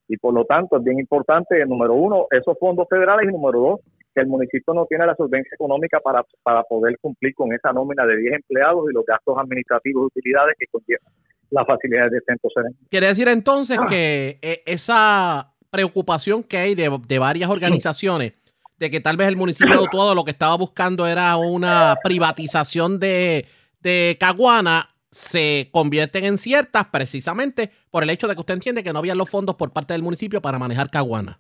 Y 0.08 0.18
por 0.18 0.34
lo 0.34 0.46
tanto 0.46 0.78
es 0.78 0.84
bien 0.84 1.00
importante, 1.00 1.66
número 1.66 1.96
uno, 1.96 2.28
esos 2.32 2.58
fondos 2.60 2.88
federales 2.90 3.28
y 3.28 3.34
número 3.34 3.60
dos, 3.60 3.80
que 4.14 4.22
el 4.22 4.28
municipio 4.28 4.74
no 4.74 4.86
tiene 4.86 5.06
la 5.06 5.16
solvencia 5.16 5.54
económica 5.54 6.00
para, 6.00 6.26
para 6.44 6.64
poder 6.64 6.98
cumplir 7.00 7.34
con 7.36 7.54
esa 7.54 7.72
nómina 7.72 8.06
de 8.06 8.18
10 8.18 8.34
empleados 8.36 8.86
y 8.90 8.94
los 8.94 9.06
gastos 9.06 9.38
administrativos 9.38 10.04
y 10.04 10.20
utilidades 10.20 10.56
que 10.60 10.66
conllevan 10.72 11.14
las 11.50 11.68
facilidades 11.68 12.12
de 12.12 12.22
centro. 12.22 12.50
Quiere 12.90 13.08
decir 13.08 13.28
entonces 13.28 13.78
que 13.90 14.40
eh, 14.42 14.64
esa 14.66 15.54
preocupación 15.70 16.44
que 16.44 16.58
hay 16.58 16.76
de, 16.76 16.98
de 17.08 17.20
varias 17.20 17.50
organizaciones 17.50 18.34
de 18.82 18.90
que 18.90 19.00
tal 19.00 19.16
vez 19.16 19.28
el 19.28 19.38
municipio 19.38 19.78
de 19.78 19.84
Utuado 19.84 20.16
lo 20.16 20.24
que 20.24 20.32
estaba 20.32 20.58
buscando 20.58 21.06
era 21.06 21.38
una 21.38 21.96
privatización 22.04 23.00
de, 23.00 23.46
de 23.80 24.18
Caguana, 24.20 24.90
se 25.12 25.70
convierten 25.72 26.26
en 26.26 26.40
ciertas 26.40 26.86
precisamente 26.86 27.70
por 27.92 28.02
el 28.02 28.10
hecho 28.10 28.28
de 28.28 28.34
que 28.34 28.40
usted 28.40 28.56
entiende 28.56 28.84
que 28.84 28.92
no 28.92 28.98
había 28.98 29.14
los 29.14 29.30
fondos 29.30 29.56
por 29.56 29.72
parte 29.72 29.94
del 29.94 30.02
municipio 30.02 30.42
para 30.42 30.58
manejar 30.58 30.90
Caguana. 30.90 31.40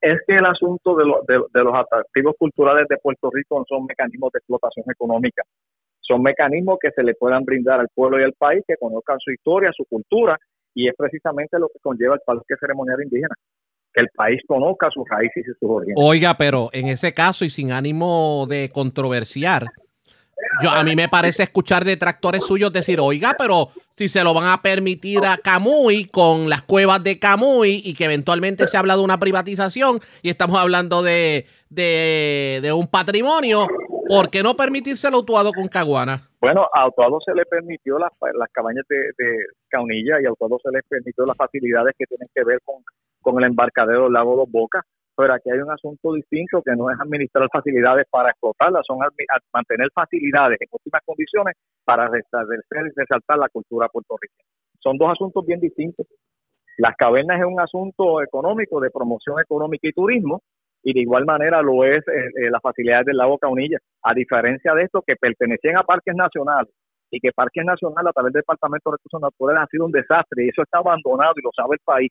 Es 0.00 0.18
que 0.26 0.36
el 0.36 0.46
asunto 0.46 0.96
de, 0.96 1.04
de- 1.28 1.64
los 1.64 1.74
atractivos 1.74 2.34
culturales 2.38 2.86
de 2.88 2.96
Puerto 2.96 3.30
Rico 3.32 3.64
son 3.68 3.84
mecanismos 3.86 4.32
de 4.32 4.38
explotación 4.38 4.84
económica. 4.90 5.42
Son 6.00 6.22
mecanismos 6.22 6.78
que 6.80 6.90
se 6.90 7.02
le 7.02 7.14
puedan 7.14 7.44
brindar 7.44 7.80
al 7.80 7.88
pueblo 7.94 8.18
y 8.18 8.24
al 8.24 8.32
país, 8.32 8.62
que 8.66 8.76
conozcan 8.76 9.18
su 9.20 9.30
historia, 9.30 9.70
su 9.76 9.84
cultura, 9.84 10.38
y 10.74 10.88
es 10.88 10.94
precisamente 10.96 11.58
lo 11.58 11.68
que 11.68 11.78
conlleva 11.80 12.14
el 12.14 12.20
Parque 12.24 12.54
Ceremonial 12.58 13.02
Indígena, 13.02 13.34
que 13.92 14.00
el 14.00 14.08
país 14.14 14.40
conozca 14.46 14.88
sus 14.90 15.08
raíces 15.08 15.44
y 15.46 15.50
sus 15.60 15.70
orígenes. 15.70 16.02
Oiga, 16.02 16.34
pero 16.38 16.70
en 16.72 16.88
ese 16.88 17.12
caso 17.12 17.44
y 17.44 17.50
sin 17.50 17.70
ánimo 17.72 18.46
de 18.48 18.70
controversiar, 18.72 19.66
yo, 20.62 20.70
a 20.70 20.82
mí 20.84 20.96
me 20.96 21.08
parece 21.08 21.42
escuchar 21.42 21.84
detractores 21.84 22.44
suyos 22.44 22.72
decir, 22.72 23.00
oiga, 23.00 23.34
pero 23.38 23.70
si 23.90 24.08
se 24.08 24.22
lo 24.24 24.34
van 24.34 24.46
a 24.46 24.62
permitir 24.62 25.24
a 25.24 25.36
Camuy 25.38 26.06
con 26.06 26.48
las 26.48 26.62
cuevas 26.62 27.02
de 27.02 27.18
Camuy 27.18 27.82
y 27.84 27.94
que 27.94 28.04
eventualmente 28.04 28.66
se 28.68 28.76
habla 28.76 28.96
de 28.96 29.02
una 29.02 29.18
privatización 29.18 30.00
y 30.22 30.30
estamos 30.30 30.58
hablando 30.58 31.02
de, 31.02 31.46
de, 31.68 32.60
de 32.62 32.72
un 32.72 32.88
patrimonio, 32.88 33.66
¿por 34.08 34.28
qué 34.30 34.42
no 34.42 34.56
permitírselo 34.56 35.18
a 35.18 35.20
Utuado 35.20 35.52
con 35.52 35.68
Caguana? 35.68 36.30
Bueno, 36.40 36.66
a 36.74 36.82
Autuado 36.82 37.18
se 37.24 37.34
le 37.34 37.44
permitió 37.44 37.98
las, 37.98 38.10
las 38.34 38.48
cabañas 38.50 38.84
de, 38.88 39.12
Caunilla 39.68 40.20
y 40.20 40.26
a 40.26 40.30
Autuado 40.30 40.58
se 40.62 40.70
les 40.72 40.82
permitió 40.88 41.24
las 41.24 41.36
facilidades 41.36 41.94
que 41.96 42.06
tienen 42.06 42.28
que 42.34 42.42
ver 42.44 42.58
con, 42.64 42.82
con 43.20 43.38
el 43.38 43.50
embarcadero 43.50 44.04
del 44.04 44.14
lago 44.14 44.36
Dos 44.36 44.50
Bocas, 44.50 44.84
pero 45.20 45.34
aquí 45.34 45.50
hay 45.50 45.58
un 45.58 45.70
asunto 45.70 46.14
distinto 46.14 46.62
que 46.62 46.74
no 46.74 46.90
es 46.90 46.98
administrar 46.98 47.46
facilidades 47.52 48.06
para 48.10 48.30
explotarlas, 48.30 48.86
son 48.86 48.98
mantener 49.52 49.88
facilidades 49.94 50.58
en 50.60 50.68
óptimas 50.70 51.02
condiciones 51.04 51.56
para 51.84 52.08
restablecer 52.08 52.86
y 52.86 52.98
resaltar 52.98 53.38
la 53.38 53.50
cultura 53.50 53.88
puertorriqueña. 53.88 54.48
Son 54.80 54.96
dos 54.96 55.10
asuntos 55.12 55.44
bien 55.44 55.60
distintos. 55.60 56.06
Las 56.78 56.96
cavernas 56.96 57.38
es 57.38 57.46
un 57.46 57.60
asunto 57.60 58.22
económico, 58.22 58.80
de 58.80 58.90
promoción 58.90 59.38
económica 59.40 59.86
y 59.86 59.92
turismo, 59.92 60.40
y 60.82 60.94
de 60.94 61.00
igual 61.00 61.26
manera 61.26 61.60
lo 61.60 61.84
es 61.84 62.00
eh, 62.08 62.46
eh, 62.46 62.50
las 62.50 62.62
facilidades 62.62 63.04
del 63.04 63.18
lago 63.18 63.36
Caunilla, 63.36 63.76
a 64.02 64.14
diferencia 64.14 64.72
de 64.72 64.84
esto 64.84 65.02
que 65.06 65.16
pertenecían 65.16 65.76
a 65.76 65.82
parques 65.82 66.14
nacionales 66.14 66.72
y 67.10 67.20
que 67.20 67.32
Parques 67.32 67.64
Nacional 67.64 68.06
a 68.06 68.12
través 68.12 68.32
del 68.32 68.40
Departamento 68.40 68.88
de 68.88 68.96
Recursos 68.96 69.20
Naturales 69.20 69.64
ha 69.64 69.66
sido 69.66 69.84
un 69.84 69.92
desastre 69.92 70.44
y 70.44 70.48
eso 70.48 70.62
está 70.62 70.78
abandonado 70.78 71.34
y 71.36 71.42
lo 71.42 71.50
sabe 71.54 71.74
el 71.74 71.80
país 71.84 72.10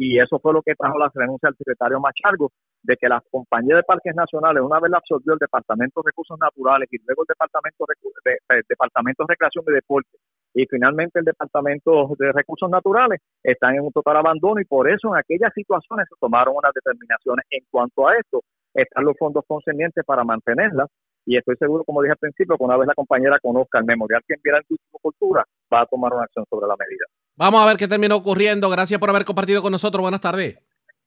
y 0.00 0.18
eso 0.18 0.38
fue 0.38 0.54
lo 0.54 0.62
que 0.62 0.74
trajo 0.74 0.98
la 0.98 1.10
renuncia 1.14 1.50
al 1.50 1.56
secretario 1.56 2.00
Machargo 2.00 2.50
de 2.82 2.96
que 2.96 3.06
la 3.06 3.22
compañía 3.30 3.76
de 3.76 3.82
Parques 3.82 4.14
Nacionales 4.14 4.62
una 4.62 4.80
vez 4.80 4.90
la 4.90 4.96
absorbió 4.96 5.34
el 5.34 5.38
Departamento 5.38 6.00
de 6.00 6.08
Recursos 6.08 6.38
Naturales 6.40 6.88
y 6.90 6.96
luego 7.04 7.22
el 7.22 7.26
Departamento 7.28 7.84
de, 8.24 8.62
Departamento 8.66 9.24
de 9.24 9.32
Recreación 9.34 9.64
y 9.68 9.72
Deporte 9.72 10.16
y 10.54 10.64
finalmente 10.64 11.18
el 11.18 11.26
Departamento 11.26 12.16
de 12.18 12.32
Recursos 12.32 12.70
Naturales 12.70 13.20
están 13.42 13.74
en 13.74 13.82
un 13.82 13.92
total 13.92 14.16
abandono 14.16 14.58
y 14.58 14.64
por 14.64 14.88
eso 14.88 15.08
en 15.12 15.20
aquellas 15.20 15.52
situaciones 15.52 16.08
se 16.08 16.16
tomaron 16.18 16.56
unas 16.56 16.72
determinaciones 16.72 17.44
en 17.50 17.60
cuanto 17.70 18.08
a 18.08 18.16
esto 18.16 18.40
están 18.72 19.04
los 19.04 19.18
fondos 19.18 19.44
concernientes 19.46 20.02
para 20.06 20.24
mantenerlas 20.24 20.88
y 21.26 21.36
estoy 21.36 21.56
seguro, 21.56 21.84
como 21.84 22.00
dije 22.00 22.12
al 22.12 22.18
principio, 22.18 22.56
que 22.56 22.64
una 22.64 22.78
vez 22.78 22.86
la 22.88 22.94
compañera 22.94 23.38
conozca 23.38 23.78
el 23.78 23.84
memorial 23.84 24.22
que 24.26 24.34
enviará 24.34 24.58
en 24.58 24.64
Turismo 24.64 24.98
y 24.98 25.02
Cultura, 25.02 25.44
va 25.72 25.82
a 25.82 25.86
tomar 25.86 26.14
una 26.14 26.24
acción 26.24 26.46
sobre 26.48 26.66
la 26.66 26.76
medida. 26.76 27.04
Vamos 27.40 27.62
a 27.62 27.64
ver 27.64 27.78
qué 27.78 27.88
terminó 27.88 28.16
ocurriendo. 28.16 28.68
Gracias 28.68 29.00
por 29.00 29.08
haber 29.08 29.24
compartido 29.24 29.62
con 29.62 29.72
nosotros. 29.72 30.02
Buenas 30.02 30.20
tardes. 30.20 30.58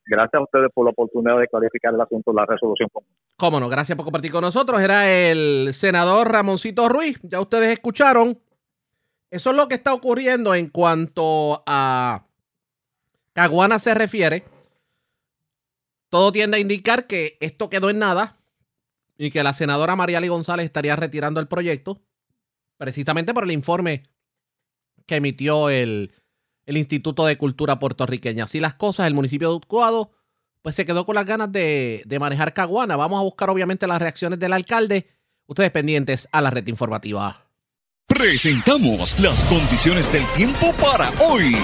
Gracias 0.04 0.34
a 0.34 0.44
ustedes 0.44 0.72
por 0.74 0.84
la 0.84 0.90
oportunidad 0.90 1.38
de 1.38 1.48
clarificar 1.48 1.94
el 1.94 2.02
asunto 2.02 2.32
de 2.32 2.38
la 2.38 2.48
resolución 2.48 2.90
común. 2.92 3.08
Cómo 3.38 3.60
no, 3.60 3.70
gracias 3.70 3.96
por 3.96 4.04
compartir 4.04 4.32
con 4.32 4.42
nosotros. 4.42 4.82
Era 4.82 5.12
el 5.12 5.76
senador 5.76 6.32
Ramoncito 6.32 6.90
Ruiz. 6.90 7.20
Ya 7.22 7.40
ustedes 7.40 7.74
escucharon. 7.74 8.40
Eso 9.30 9.52
es 9.52 9.56
lo 9.56 9.68
que 9.68 9.76
está 9.76 9.94
ocurriendo 9.94 10.56
en 10.56 10.70
cuanto 10.70 11.62
a 11.68 12.26
Caguana 13.34 13.78
se 13.78 13.94
refiere. 13.94 14.44
Todo 16.10 16.32
tiende 16.32 16.58
a 16.58 16.62
indicar 16.62 17.06
que 17.06 17.38
esto 17.42 17.70
quedó 17.70 17.92
en 17.92 18.00
nada 18.00 18.38
y 19.20 19.30
que 19.30 19.44
la 19.44 19.54
senadora 19.54 19.96
Mariali 19.96 20.30
González 20.30 20.66
estaría 20.66 20.96
retirando 20.96 21.40
el 21.40 21.48
proyecto 21.48 22.02
precisamente 22.78 23.36
por 23.36 23.44
el 23.44 23.52
informe 23.52 24.02
que 25.06 25.18
emitió 25.18 25.70
el, 25.70 26.12
el 26.66 26.78
Instituto 26.78 27.26
de 27.26 27.38
Cultura 27.38 27.80
Puertorriqueña. 27.80 28.46
Así 28.46 28.60
las 28.60 28.74
cosas, 28.74 29.08
el 29.08 29.14
municipio 29.14 29.50
de 29.50 29.56
Utuado 29.56 30.12
pues 30.64 30.76
se 30.76 30.86
quedó 30.86 31.06
con 31.06 31.16
las 31.16 31.26
ganas 31.26 31.52
de, 31.52 32.02
de 32.06 32.20
manejar 32.20 32.54
Caguana. 32.54 32.96
Vamos 32.96 33.20
a 33.20 33.24
buscar 33.24 33.50
obviamente 33.50 33.86
las 33.86 34.02
reacciones 34.02 34.40
del 34.40 34.54
alcalde. 34.54 35.10
Ustedes 35.46 35.72
pendientes 35.72 36.28
a 36.32 36.42
la 36.42 36.50
red 36.50 36.66
informativa. 36.68 37.44
Presentamos 38.08 39.20
las 39.20 39.44
condiciones 39.44 40.12
del 40.12 40.26
tiempo 40.36 40.74
para 40.82 41.12
hoy. 41.20 41.56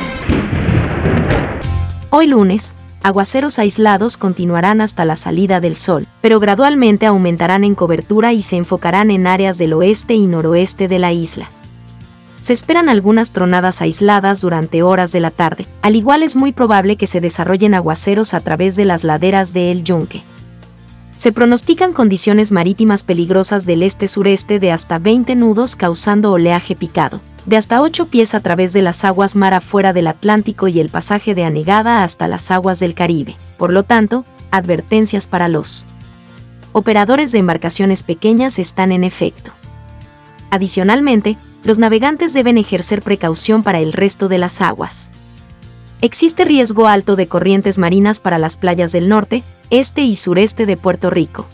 Hoy 2.09 2.27
lunes, 2.27 2.73
aguaceros 3.01 3.57
aislados 3.57 4.17
continuarán 4.17 4.81
hasta 4.81 5.05
la 5.05 5.15
salida 5.15 5.61
del 5.61 5.77
sol, 5.77 6.07
pero 6.21 6.41
gradualmente 6.41 7.05
aumentarán 7.05 7.63
en 7.63 7.75
cobertura 7.75 8.33
y 8.33 8.41
se 8.41 8.57
enfocarán 8.57 9.11
en 9.11 9.27
áreas 9.27 9.57
del 9.57 9.73
oeste 9.73 10.15
y 10.15 10.27
noroeste 10.27 10.89
de 10.89 10.99
la 10.99 11.13
isla. 11.13 11.49
Se 12.49 12.53
esperan 12.53 12.89
algunas 12.89 13.29
tronadas 13.29 13.79
aisladas 13.79 14.41
durante 14.41 14.81
horas 14.81 15.11
de 15.11 15.19
la 15.19 15.29
tarde, 15.29 15.67
al 15.83 15.95
igual 15.95 16.23
es 16.23 16.35
muy 16.35 16.51
probable 16.51 16.95
que 16.95 17.05
se 17.05 17.21
desarrollen 17.21 17.75
aguaceros 17.75 18.33
a 18.33 18.39
través 18.39 18.75
de 18.75 18.85
las 18.85 19.03
laderas 19.03 19.53
de 19.53 19.71
El 19.71 19.83
Yunque. 19.83 20.23
Se 21.15 21.31
pronostican 21.31 21.93
condiciones 21.93 22.51
marítimas 22.51 23.03
peligrosas 23.03 23.67
del 23.67 23.83
este-sureste 23.83 24.57
de 24.57 24.71
hasta 24.71 24.97
20 24.97 25.35
nudos 25.35 25.75
causando 25.75 26.31
oleaje 26.31 26.75
picado, 26.75 27.21
de 27.45 27.55
hasta 27.55 27.83
8 27.83 28.07
pies 28.07 28.33
a 28.33 28.39
través 28.39 28.73
de 28.73 28.81
las 28.81 29.05
aguas 29.05 29.35
mar 29.35 29.53
afuera 29.53 29.93
del 29.93 30.07
Atlántico 30.07 30.67
y 30.67 30.79
el 30.79 30.89
pasaje 30.89 31.35
de 31.35 31.43
anegada 31.43 32.03
hasta 32.03 32.27
las 32.27 32.49
aguas 32.49 32.79
del 32.79 32.95
Caribe. 32.95 33.35
Por 33.59 33.71
lo 33.71 33.83
tanto, 33.83 34.25
advertencias 34.49 35.27
para 35.27 35.49
los 35.49 35.85
operadores 36.71 37.31
de 37.31 37.37
embarcaciones 37.37 38.01
pequeñas 38.01 38.57
están 38.57 38.91
en 38.91 39.03
efecto. 39.03 39.51
Adicionalmente, 40.49 41.37
los 41.63 41.79
navegantes 41.79 42.33
deben 42.33 42.57
ejercer 42.57 43.01
precaución 43.01 43.63
para 43.63 43.79
el 43.79 43.93
resto 43.93 44.27
de 44.27 44.37
las 44.37 44.61
aguas. 44.61 45.11
Existe 46.01 46.45
riesgo 46.45 46.87
alto 46.87 47.15
de 47.15 47.27
corrientes 47.27 47.77
marinas 47.77 48.19
para 48.19 48.37
las 48.37 48.57
playas 48.57 48.91
del 48.91 49.09
norte, 49.09 49.43
este 49.69 50.01
y 50.01 50.15
sureste 50.15 50.65
de 50.65 50.77
Puerto 50.77 51.09
Rico. 51.09 51.45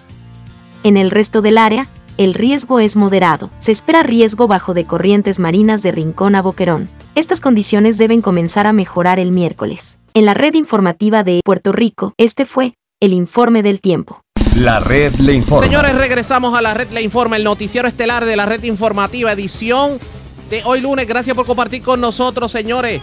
En 0.83 0.97
el 0.97 1.09
resto 1.09 1.41
del 1.41 1.57
área, 1.57 1.87
el 2.17 2.33
riesgo 2.33 2.79
es 2.79 2.95
moderado. 2.95 3.49
Se 3.57 3.71
espera 3.71 4.03
riesgo 4.03 4.47
bajo 4.47 4.73
de 4.73 4.85
corrientes 4.85 5.39
marinas 5.39 5.81
de 5.81 5.91
Rincón 5.91 6.35
a 6.35 6.41
Boquerón. 6.41 6.89
Estas 7.15 7.41
condiciones 7.41 7.97
deben 7.97 8.21
comenzar 8.21 8.67
a 8.67 8.73
mejorar 8.73 9.19
el 9.19 9.31
miércoles. 9.31 9.99
En 10.13 10.25
la 10.25 10.33
red 10.33 10.53
informativa 10.53 11.23
de 11.23 11.41
Puerto 11.43 11.71
Rico, 11.71 12.13
este 12.17 12.45
fue 12.45 12.75
el 13.01 13.13
informe 13.13 13.63
del 13.63 13.81
tiempo. 13.81 14.24
La 14.55 14.79
red 14.79 15.13
le 15.15 15.33
informa. 15.33 15.65
Señores, 15.65 15.93
regresamos 15.95 16.57
a 16.57 16.61
la 16.61 16.73
red 16.73 16.89
Le 16.91 17.01
Informa, 17.01 17.35
el 17.35 17.43
noticiero 17.43 17.89
estelar 17.89 18.23
de 18.23 18.37
la 18.37 18.45
red 18.45 18.63
informativa, 18.63 19.33
edición 19.33 19.99
de 20.49 20.63
hoy 20.63 20.79
lunes. 20.79 21.05
Gracias 21.09 21.35
por 21.35 21.45
compartir 21.45 21.81
con 21.81 21.99
nosotros, 21.99 22.53
señores. 22.53 23.01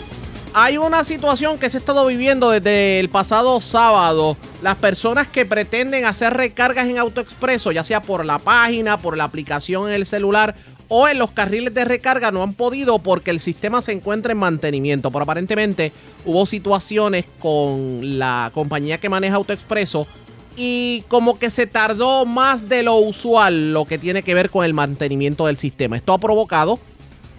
Hay 0.54 0.78
una 0.78 1.04
situación 1.04 1.58
que 1.58 1.68
se 1.68 1.76
ha 1.76 1.80
estado 1.80 2.06
viviendo 2.06 2.48
desde 2.48 3.00
el 3.00 3.10
pasado 3.10 3.60
sábado. 3.60 4.38
Las 4.62 4.76
personas 4.76 5.28
que 5.28 5.44
pretenden 5.44 6.06
hacer 6.06 6.32
recargas 6.32 6.88
en 6.88 6.96
AutoExpreso, 6.96 7.70
ya 7.70 7.84
sea 7.84 8.00
por 8.00 8.24
la 8.24 8.38
página, 8.38 8.96
por 8.96 9.18
la 9.18 9.24
aplicación 9.24 9.88
en 9.88 9.94
el 9.94 10.06
celular 10.06 10.54
o 10.88 11.06
en 11.06 11.18
los 11.18 11.32
carriles 11.32 11.74
de 11.74 11.84
recarga, 11.84 12.30
no 12.30 12.42
han 12.42 12.54
podido 12.54 12.98
porque 12.98 13.30
el 13.30 13.42
sistema 13.42 13.82
se 13.82 13.92
encuentra 13.92 14.32
en 14.32 14.38
mantenimiento. 14.38 15.10
Pero 15.10 15.24
aparentemente 15.24 15.92
hubo 16.24 16.46
situaciones 16.46 17.26
con 17.38 18.18
la 18.18 18.50
compañía 18.54 18.96
que 18.96 19.10
maneja 19.10 19.36
AutoExpreso 19.36 20.06
y 20.56 21.04
como 21.08 21.38
que 21.38 21.50
se 21.50 21.66
tardó 21.66 22.24
más 22.24 22.68
de 22.68 22.82
lo 22.82 22.96
usual 22.96 23.72
lo 23.72 23.84
que 23.84 23.98
tiene 23.98 24.22
que 24.22 24.34
ver 24.34 24.50
con 24.50 24.64
el 24.64 24.74
mantenimiento 24.74 25.46
del 25.46 25.56
sistema. 25.56 25.96
Esto 25.96 26.12
ha 26.12 26.18
provocado 26.18 26.78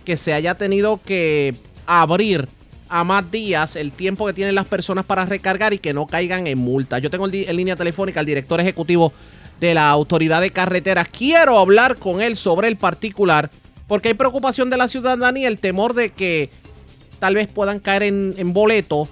que 0.06 0.18
se 0.18 0.34
haya 0.34 0.56
tenido 0.56 1.00
que 1.04 1.56
abrir 1.86 2.48
a 2.90 3.04
más 3.04 3.32
días 3.32 3.76
el 3.76 3.92
tiempo 3.92 4.26
que 4.26 4.34
tienen 4.34 4.56
las 4.56 4.66
personas 4.66 5.06
para 5.06 5.26
recargar 5.26 5.74
y 5.74 5.80
que 5.80 5.94
no 5.94 6.06
caigan 6.06 6.48
en 6.48 6.60
multa. 6.60 7.00
Yo 7.00 7.10
tengo 7.10 7.28
en 7.28 7.56
línea 7.56 7.76
telefónica 7.76 8.20
al 8.20 8.26
director 8.26 8.60
ejecutivo 8.60 9.14
de 9.60 9.74
la 9.74 9.90
Autoridad 9.90 10.42
de 10.42 10.52
Carreteras. 10.52 11.08
Quiero 11.08 11.58
hablar 11.58 11.98
con 11.98 12.22
él 12.22 12.38
sobre 12.38 12.68
el 12.68 12.78
particular 12.78 13.50
porque 13.88 14.10
hay 14.10 14.14
preocupación 14.14 14.70
de 14.70 14.78
la 14.78 14.88
ciudadanía, 14.88 15.48
el 15.48 15.60
temor 15.60 15.94
de 15.94 16.12
que 16.12 16.50
tal 17.20 17.36
vez 17.36 17.48
puedan 17.48 17.80
caer 17.80 18.04
en, 18.04 18.34
en 18.38 18.54
boleto 18.54 19.08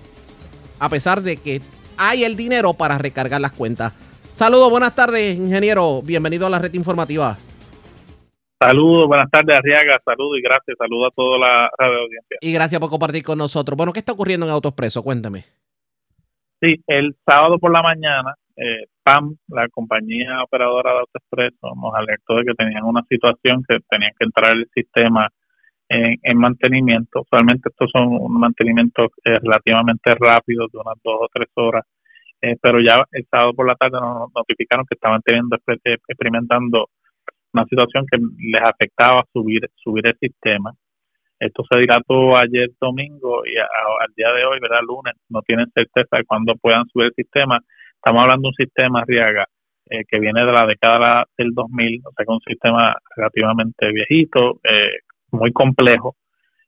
a 0.79 0.89
pesar 0.89 1.21
de 1.21 1.37
que 1.37 1.61
hay 2.01 2.23
el 2.23 2.35
dinero 2.35 2.73
para 2.73 2.97
recargar 2.97 3.39
las 3.39 3.51
cuentas. 3.51 3.93
Saludos, 4.33 4.71
buenas 4.71 4.95
tardes, 4.95 5.37
ingeniero. 5.37 6.01
Bienvenido 6.01 6.47
a 6.47 6.49
la 6.49 6.57
red 6.57 6.73
informativa. 6.73 7.37
Saludos, 8.59 9.07
buenas 9.07 9.29
tardes, 9.29 9.55
Arriaga. 9.55 10.01
Saludos 10.03 10.39
y 10.39 10.41
gracias. 10.41 10.77
Saludos 10.79 11.11
a 11.11 11.15
toda 11.15 11.37
la 11.37 11.69
radio 11.77 11.99
audiencia. 11.99 12.37
Y 12.41 12.51
gracias 12.53 12.81
por 12.81 12.89
compartir 12.89 13.23
con 13.23 13.37
nosotros. 13.37 13.77
Bueno, 13.77 13.93
¿qué 13.93 13.99
está 13.99 14.13
ocurriendo 14.13 14.47
en 14.47 14.51
Autoexpreso? 14.51 15.03
Cuéntame. 15.03 15.45
Sí, 16.59 16.81
el 16.87 17.15
sábado 17.23 17.59
por 17.59 17.71
la 17.71 17.83
mañana, 17.83 18.33
eh, 18.55 18.85
PAM, 19.03 19.35
la 19.49 19.67
compañía 19.69 20.43
operadora 20.43 20.93
de 20.93 20.99
Autoexpreso, 21.01 21.75
nos 21.75 21.93
alertó 21.93 22.35
de 22.35 22.45
que 22.45 22.53
tenían 22.55 22.83
una 22.83 23.03
situación 23.09 23.63
que 23.67 23.77
tenían 23.89 24.11
que 24.17 24.25
entrar 24.25 24.53
el 24.53 24.67
sistema 24.73 25.29
en, 25.91 26.37
mantenimiento. 26.37 27.21
Usualmente 27.21 27.69
estos 27.69 27.89
son 27.91 28.07
un 28.09 28.39
mantenimientos 28.39 29.07
eh, 29.25 29.39
relativamente 29.41 30.11
rápidos, 30.17 30.71
de 30.71 30.79
unas 30.79 30.95
dos 31.03 31.15
o 31.21 31.27
tres 31.33 31.49
horas. 31.55 31.85
Eh, 32.41 32.55
pero 32.61 32.79
ya 32.79 33.03
el 33.11 33.25
sábado 33.29 33.53
por 33.53 33.67
la 33.67 33.75
tarde 33.75 33.99
nos 33.99 34.31
notificaron 34.33 34.85
que 34.85 34.95
estaban 34.95 35.21
teniendo 35.21 35.57
experimentando 35.83 36.89
una 37.53 37.65
situación 37.65 38.05
que 38.09 38.17
les 38.17 38.61
afectaba 38.63 39.23
subir 39.33 39.61
subir 39.75 40.07
el 40.07 40.17
sistema. 40.17 40.71
Esto 41.39 41.63
se 41.69 41.79
dilató 41.79 42.37
ayer 42.37 42.69
domingo 42.79 43.43
y 43.45 43.57
al 43.57 44.13
día 44.15 44.31
de 44.31 44.45
hoy, 44.45 44.59
¿verdad? 44.59 44.81
Lunes, 44.87 45.15
no 45.29 45.41
tienen 45.41 45.67
certeza 45.73 46.17
de 46.17 46.25
cuándo 46.25 46.55
puedan 46.55 46.85
subir 46.87 47.07
el 47.07 47.13
sistema. 47.15 47.59
Estamos 47.95 48.21
hablando 48.23 48.43
de 48.43 48.47
un 48.49 48.65
sistema, 48.65 49.03
Riaga, 49.05 49.45
eh, 49.89 50.03
que 50.07 50.19
viene 50.19 50.45
de 50.45 50.51
la 50.51 50.65
década 50.65 51.25
del 51.37 51.53
2000, 51.53 52.01
o 52.05 52.11
sea, 52.11 52.25
que 52.25 52.31
es 52.31 52.35
un 52.35 52.41
sistema 52.41 52.95
relativamente 53.15 53.91
viejito, 53.91 54.59
eh, 54.63 54.91
muy 55.31 55.51
complejo, 55.51 56.15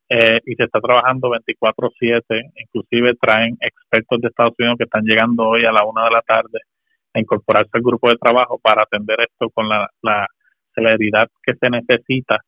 eh, 0.10 0.39
y 0.46 0.55
se 0.55 0.63
está 0.63 0.79
trabajando 0.79 1.29
24/7. 1.29 2.51
Inclusive 2.55 3.15
traen 3.15 3.58
expertos 3.60 4.22
de 4.22 4.27
Estados 4.29 4.53
Unidos 4.60 4.77
que 4.77 4.86
están 4.86 5.03
llegando 5.03 5.48
hoy 5.48 5.65
a 5.65 5.72
la 5.72 5.86
una 5.86 6.05
de 6.05 6.12
la 6.12 6.22
tarde 6.22 6.60
a 7.13 7.20
incorporarse 7.20 7.72
al 7.74 7.82
grupo 7.82 8.10
de 8.10 8.17
trabajo 8.17 8.60
para 8.60 8.84
atender 8.84 9.22
esto 9.22 9.50
con 9.51 9.67
la 9.70 10.27
celeridad 10.74 11.27
que 11.43 11.53
se 11.55 11.70
necesita. 11.70 12.39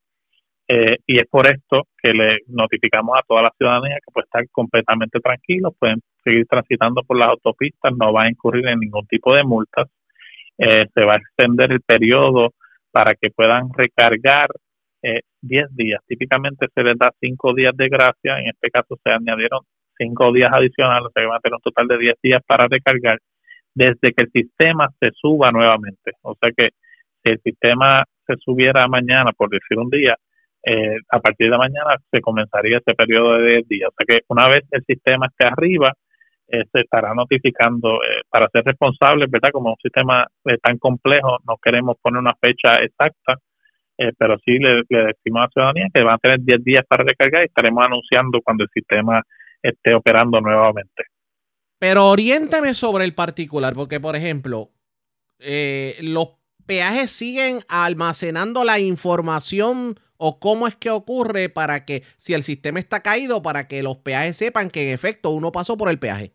Eh, 0.68 0.98
y 1.06 1.18
es 1.18 1.28
por 1.30 1.46
esto 1.46 1.84
que 2.02 2.12
le 2.12 2.40
notificamos 2.48 3.16
a 3.16 3.22
toda 3.28 3.44
la 3.44 3.54
ciudadanía 3.56 3.98
que 3.98 4.12
puede 4.12 4.26
estar 4.26 4.44
completamente 4.50 5.20
tranquilos, 5.20 5.76
pueden 5.78 6.02
seguir 6.24 6.48
transitando 6.48 7.04
por 7.04 7.18
las 7.18 7.30
autopistas, 7.30 7.94
no 7.96 8.12
va 8.12 8.24
a 8.24 8.30
incurrir 8.30 8.68
en 8.68 8.80
ningún 8.80 9.06
tipo 9.06 9.36
de 9.36 9.44
multas. 9.44 9.88
Eh, 10.58 10.88
se 10.94 11.04
va 11.04 11.14
a 11.14 11.18
extender 11.18 11.72
el 11.72 11.82
periodo 11.82 12.54
para 12.92 13.14
que 13.14 13.30
puedan 13.30 13.70
recargar 13.74 14.50
eh, 15.06 15.22
10 15.42 15.76
días. 15.76 16.02
Típicamente 16.08 16.68
se 16.74 16.84
les 16.84 16.98
da 16.98 17.12
5 17.20 17.54
días 17.54 17.78
de 17.78 17.90
gracia, 17.90 18.40
en 18.40 18.48
este 18.48 18.72
caso 18.72 18.98
se 19.04 19.12
añadieron 19.12 19.62
5 19.98 20.34
días 20.34 20.52
adicionales, 20.52 21.08
o 21.08 21.12
sea 21.12 21.22
que 21.22 21.28
van 21.28 21.38
a 21.38 21.42
tener 21.42 21.56
un 21.56 21.62
total 21.62 21.88
de 21.88 21.98
10 21.98 22.16
días 22.24 22.42
para 22.48 22.68
recargar 22.68 23.20
desde 23.76 24.14
que 24.14 24.24
el 24.24 24.32
sistema 24.32 24.90
se 25.00 25.12
suba 25.12 25.52
nuevamente. 25.52 26.14
O 26.24 26.36
sea 26.36 26.50
que 26.58 26.70
si 27.24 27.32
el 27.32 27.40
sistema 27.42 28.04
se 28.26 28.36
subiera 28.38 28.88
mañana, 28.88 29.32
por 29.38 29.50
decir 29.50 29.78
un 29.78 29.90
día, 29.90 30.16
eh, 30.64 30.98
a 31.10 31.20
partir 31.20 31.52
de 31.52 31.58
mañana 31.58 31.96
se 32.10 32.22
comenzaría 32.22 32.80
ese 32.80 32.96
periodo 32.96 33.34
de 33.38 33.50
10 33.58 33.68
días. 33.68 33.90
O 33.90 33.94
sea 33.98 34.06
que 34.08 34.24
una 34.30 34.48
vez 34.48 34.64
el 34.72 34.84
sistema 34.86 35.28
esté 35.28 35.48
arriba, 35.48 35.94
eh, 36.48 36.64
se 36.72 36.82
estará 36.82 37.14
notificando 37.14 38.02
eh, 38.04 38.22
para 38.30 38.50
ser 38.50 38.64
responsable, 38.64 39.28
¿verdad? 39.30 39.50
Como 39.52 39.70
un 39.70 39.78
sistema 39.82 40.26
tan 40.64 40.78
complejo, 40.80 41.38
no 41.48 41.58
queremos 41.62 41.98
poner 42.02 42.20
una 42.20 42.36
fecha 42.36 42.84
exacta, 42.84 43.36
pero 44.18 44.38
sí 44.44 44.58
le, 44.60 44.84
decimos 44.90 45.40
a 45.40 45.44
la 45.44 45.50
ciudadanía 45.50 45.88
que 45.94 46.04
van 46.04 46.16
a 46.16 46.18
tener 46.18 46.40
10 46.42 46.64
días 46.64 46.86
para 46.88 47.04
recargar 47.04 47.44
y 47.44 47.46
estaremos 47.46 47.86
anunciando 47.86 48.40
cuando 48.44 48.64
el 48.64 48.70
sistema 48.74 49.22
esté 49.62 49.94
operando 49.94 50.42
nuevamente. 50.42 51.04
Pero 51.80 52.08
oriéntame 52.08 52.74
sobre 52.74 53.06
el 53.06 53.14
particular, 53.14 53.74
porque 53.74 54.00
por 54.00 54.16
ejemplo, 54.16 54.70
los 56.02 56.30
peajes 56.66 57.12
siguen 57.12 57.60
almacenando 57.70 58.64
la 58.64 58.80
información 58.80 59.96
o 60.18 60.40
cómo 60.40 60.68
es 60.68 60.76
que 60.76 60.90
ocurre 60.90 61.50
para 61.50 61.86
que, 61.86 62.04
si 62.18 62.34
el 62.34 62.44
sistema 62.44 62.80
está 62.80 63.02
caído, 63.02 63.42
para 63.42 63.68
que 63.68 63.84
los 63.84 63.98
peajes 63.98 64.38
sepan 64.38 64.70
que 64.70 64.88
en 64.88 64.94
efecto 64.94 65.32
uno 65.32 65.52
pasó 65.52 65.78
por 65.78 65.90
el 65.90 66.00
peaje? 66.00 66.32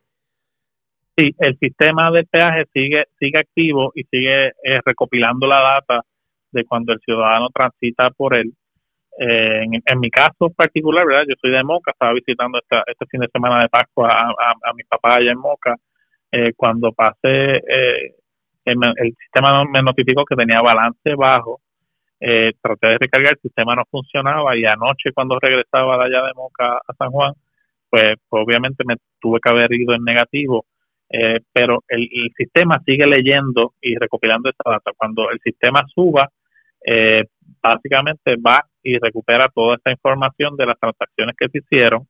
Sí, 1.17 1.35
el 1.39 1.59
sistema 1.59 2.11
de 2.11 2.25
peaje 2.25 2.65
sigue, 2.73 3.05
sigue 3.19 3.39
activo 3.39 3.93
y 3.95 4.05
sigue 4.05 4.49
eh, 4.49 4.81
recopilando 4.85 5.47
la 5.47 5.61
data 5.61 6.05
de 6.53 6.65
cuando 6.65 6.93
el 6.93 7.01
ciudadano 7.01 7.49
transita 7.55 8.11
por 8.11 8.35
él. 8.35 8.53
Eh, 9.19 9.65
en, 9.85 10.01
mi 10.01 10.11
caso 10.11 10.51
particular, 10.57 11.07
¿verdad? 11.07 11.25
Yo 11.29 11.35
soy 11.41 11.51
de 11.51 11.63
Moca, 11.63 11.91
estaba 11.91 12.13
visitando 12.15 12.59
esta, 12.59 12.83
este 12.87 13.07
fin 13.07 13.21
de 13.21 13.29
semana 13.29 13.59
de 13.61 13.69
Pascua 13.69 14.09
a, 14.11 14.73
mi 14.75 14.85
papá 14.85 15.17
allá 15.17 15.33
en 15.33 15.39
Moca. 15.39 15.77
Eh, 16.33 16.53
cuando 16.57 16.93
pasé 16.93 17.61
el, 18.65 19.15
sistema 19.19 19.65
me 19.65 19.83
notificó 19.83 20.25
que 20.25 20.37
tenía 20.37 20.61
balance 20.61 21.15
bajo. 21.17 21.61
Eh, 22.21 22.53
traté 22.61 22.89
de 22.89 22.99
recargar, 22.99 23.33
el 23.33 23.41
sistema 23.41 23.75
no 23.75 23.85
funcionaba 23.91 24.55
y 24.57 24.65
anoche 24.67 25.13
cuando 25.15 25.39
regresaba 25.39 25.97
de 25.97 26.05
allá 26.05 26.27
de 26.27 26.35
Moca 26.35 26.77
a 26.77 26.95
San 26.99 27.11
Juan, 27.11 27.33
pues, 27.89 28.17
obviamente 28.29 28.85
me 28.87 28.97
tuve 29.19 29.41
que 29.43 29.51
haber 29.51 29.73
ido 29.73 29.95
en 29.95 30.05
negativo, 30.05 30.67
eh, 31.09 31.41
pero 31.53 31.83
el, 31.89 32.09
sistema 32.37 32.79
sigue 32.85 33.07
leyendo 33.07 33.75
y 33.81 33.97
recopilando 33.97 34.51
esta 34.51 34.71
data. 34.71 34.93
Cuando 34.97 35.31
el 35.31 35.41
sistema 35.41 35.83
suba, 35.95 36.29
eh, 36.87 37.25
básicamente 37.63 38.37
va 38.37 38.65
y 38.83 38.99
recupera 38.99 39.49
toda 39.55 39.77
esta 39.77 39.91
información 39.91 40.57
de 40.57 40.67
las 40.67 40.79
transacciones 40.79 41.37
que 41.39 41.49
se 41.49 41.59
hicieron, 41.59 42.07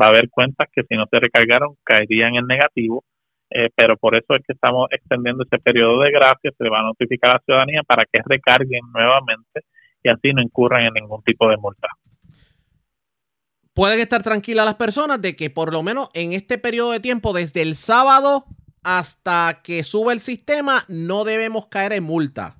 va 0.00 0.06
a 0.06 0.08
haber 0.08 0.30
cuentas 0.30 0.68
que 0.72 0.82
si 0.88 0.96
no 0.96 1.04
se 1.10 1.20
recargaron 1.20 1.76
caerían 1.84 2.34
en 2.36 2.46
negativo 2.46 3.04
eh, 3.50 3.70
pero 3.76 3.96
por 3.96 4.16
eso 4.16 4.34
es 4.34 4.42
que 4.44 4.54
estamos 4.54 4.88
extendiendo 4.90 5.44
ese 5.44 5.58
periodo 5.58 6.00
de 6.00 6.10
gracia, 6.10 6.50
se 6.56 6.64
le 6.64 6.70
va 6.70 6.80
a 6.80 6.84
notificar 6.84 7.30
a 7.30 7.34
la 7.34 7.42
ciudadanía 7.44 7.82
para 7.86 8.04
que 8.04 8.20
recarguen 8.24 8.80
nuevamente 8.92 9.62
y 10.02 10.08
así 10.08 10.32
no 10.32 10.42
incurran 10.42 10.84
en 10.84 10.94
ningún 10.94 11.22
tipo 11.22 11.48
de 11.48 11.56
multa. 11.56 11.88
Pueden 13.72 14.00
estar 14.00 14.22
tranquilas 14.22 14.64
las 14.64 14.74
personas 14.74 15.20
de 15.20 15.36
que 15.36 15.50
por 15.50 15.72
lo 15.72 15.82
menos 15.82 16.10
en 16.14 16.32
este 16.32 16.58
periodo 16.58 16.92
de 16.92 17.00
tiempo, 17.00 17.32
desde 17.32 17.62
el 17.62 17.76
sábado 17.76 18.46
hasta 18.82 19.60
que 19.62 19.84
sube 19.84 20.12
el 20.12 20.20
sistema, 20.20 20.84
no 20.88 21.24
debemos 21.24 21.66
caer 21.66 21.92
en 21.92 22.04
multa. 22.04 22.56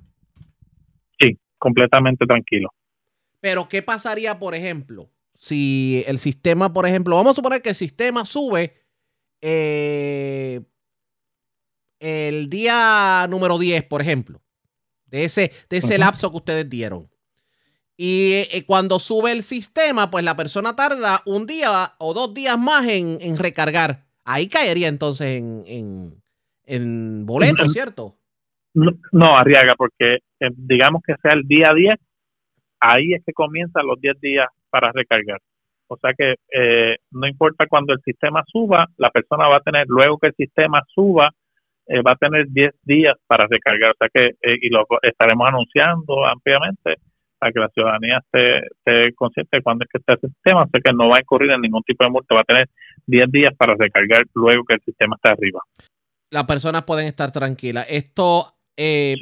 Completamente 1.66 2.24
tranquilo. 2.26 2.72
Pero 3.40 3.68
¿qué 3.68 3.82
pasaría, 3.82 4.38
por 4.38 4.54
ejemplo, 4.54 5.10
si 5.34 6.04
el 6.06 6.20
sistema, 6.20 6.72
por 6.72 6.86
ejemplo, 6.86 7.16
vamos 7.16 7.32
a 7.32 7.34
suponer 7.34 7.60
que 7.60 7.70
el 7.70 7.74
sistema 7.74 8.24
sube 8.24 8.84
eh, 9.40 10.60
el 11.98 12.48
día 12.48 13.26
número 13.28 13.58
10, 13.58 13.82
por 13.82 14.00
ejemplo, 14.00 14.40
de 15.06 15.24
ese, 15.24 15.50
de 15.68 15.78
ese 15.78 15.98
lapso 15.98 16.30
que 16.30 16.36
ustedes 16.36 16.70
dieron. 16.70 17.10
Y 17.96 18.34
eh, 18.52 18.62
cuando 18.64 19.00
sube 19.00 19.32
el 19.32 19.42
sistema, 19.42 20.08
pues 20.08 20.24
la 20.24 20.36
persona 20.36 20.76
tarda 20.76 21.24
un 21.26 21.48
día 21.48 21.96
o 21.98 22.14
dos 22.14 22.32
días 22.32 22.56
más 22.56 22.86
en, 22.86 23.36
recargar. 23.36 24.06
Ahí 24.22 24.46
caería 24.46 24.86
entonces 24.86 25.38
en, 25.38 25.64
en, 25.66 26.22
en 26.64 27.26
boleto, 27.26 27.68
¿cierto? 27.70 28.16
No, 29.12 29.36
Arriaga, 29.36 29.74
porque 29.76 30.16
eh, 30.40 30.50
digamos 30.54 31.02
que 31.02 31.14
sea 31.22 31.32
el 31.32 31.44
día 31.44 31.72
10, 31.74 31.96
ahí 32.80 33.14
es 33.14 33.24
que 33.24 33.32
comienzan 33.32 33.86
los 33.86 33.98
10 34.00 34.20
días 34.20 34.48
para 34.70 34.92
recargar. 34.92 35.40
O 35.88 35.96
sea 35.96 36.12
que 36.16 36.34
eh, 36.52 36.96
no 37.12 37.26
importa 37.26 37.66
cuando 37.68 37.94
el 37.94 38.00
sistema 38.02 38.42
suba, 38.46 38.86
la 38.98 39.10
persona 39.10 39.48
va 39.48 39.58
a 39.58 39.60
tener, 39.60 39.86
luego 39.88 40.18
que 40.18 40.28
el 40.28 40.34
sistema 40.34 40.82
suba, 40.94 41.30
eh, 41.86 42.02
va 42.02 42.12
a 42.12 42.16
tener 42.16 42.46
10 42.48 42.74
días 42.82 43.16
para 43.26 43.46
recargar, 43.46 43.92
o 43.92 43.94
sea 43.98 44.08
que, 44.12 44.32
y 44.60 44.68
lo 44.70 44.84
estaremos 45.02 45.46
anunciando 45.46 46.26
ampliamente 46.26 46.96
para 47.38 47.52
que 47.52 47.60
la 47.60 47.68
ciudadanía 47.68 48.18
esté, 48.18 49.14
consciente 49.14 49.58
de 49.58 49.62
cuándo 49.62 49.84
es 49.84 49.90
que 49.90 49.98
está 49.98 50.14
el 50.14 50.20
sistema, 50.20 50.64
o 50.64 50.68
sea 50.68 50.80
que 50.80 50.92
no 50.92 51.08
va 51.08 51.18
a 51.18 51.20
incurrir 51.20 51.52
en 51.52 51.60
ningún 51.60 51.82
tipo 51.82 52.04
de 52.04 52.10
multa, 52.10 52.34
va 52.34 52.40
a 52.40 52.44
tener 52.44 52.68
10 53.06 53.30
días 53.30 53.54
para 53.56 53.74
recargar 53.74 54.24
luego 54.34 54.64
que 54.64 54.74
el 54.74 54.80
sistema 54.80 55.16
está 55.16 55.32
arriba. 55.32 55.60
Las 56.30 56.44
personas 56.44 56.82
pueden 56.82 57.06
estar 57.06 57.30
tranquilas. 57.30 57.86
Esto, 57.88 58.55
eh, 58.76 59.16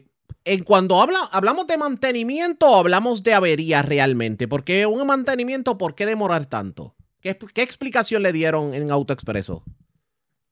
en 0.45 0.63
cuando 0.65 1.01
habla, 1.01 1.19
hablamos 1.33 1.67
de 1.67 1.79
mantenimiento 1.79 2.71
o 2.71 2.81
hablamos 2.81 3.23
de 3.23 3.35
avería 3.35 3.83
realmente, 3.83 4.47
porque 4.47 4.87
un 4.87 5.07
mantenimiento, 5.07 5.79
¿por 5.79 5.95
qué 5.95 6.07
demorar 6.07 6.47
tanto? 6.47 6.95
¿Qué, 7.23 7.31
explicación 7.63 8.23
le 8.23 8.33
dieron 8.33 8.75
en 8.75 8.91
AutoExpreso? 8.91 9.63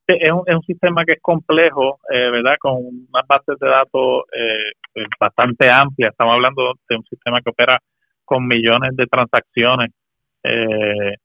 es 0.07 0.33
un, 0.33 0.43
es 0.47 0.55
un 0.55 0.63
sistema 0.63 1.05
que 1.05 1.13
es 1.13 1.21
complejo, 1.21 2.01
eh, 2.11 2.31
¿verdad? 2.31 2.57
Con 2.59 2.77
unas 2.77 3.27
bases 3.27 3.59
de 3.59 3.69
datos 3.69 4.25
eh, 4.33 4.73
eh, 4.95 5.07
bastante 5.21 5.71
amplias. 5.71 6.13
Estamos 6.13 6.35
hablando 6.35 6.75
de 6.89 6.97
un 6.97 7.05
sistema 7.05 7.41
que 7.41 7.51
opera 7.51 7.79
con 8.25 8.47
millones 8.47 8.97
de 8.97 9.07
transacciones. 9.07 9.91
eh, 10.45 11.17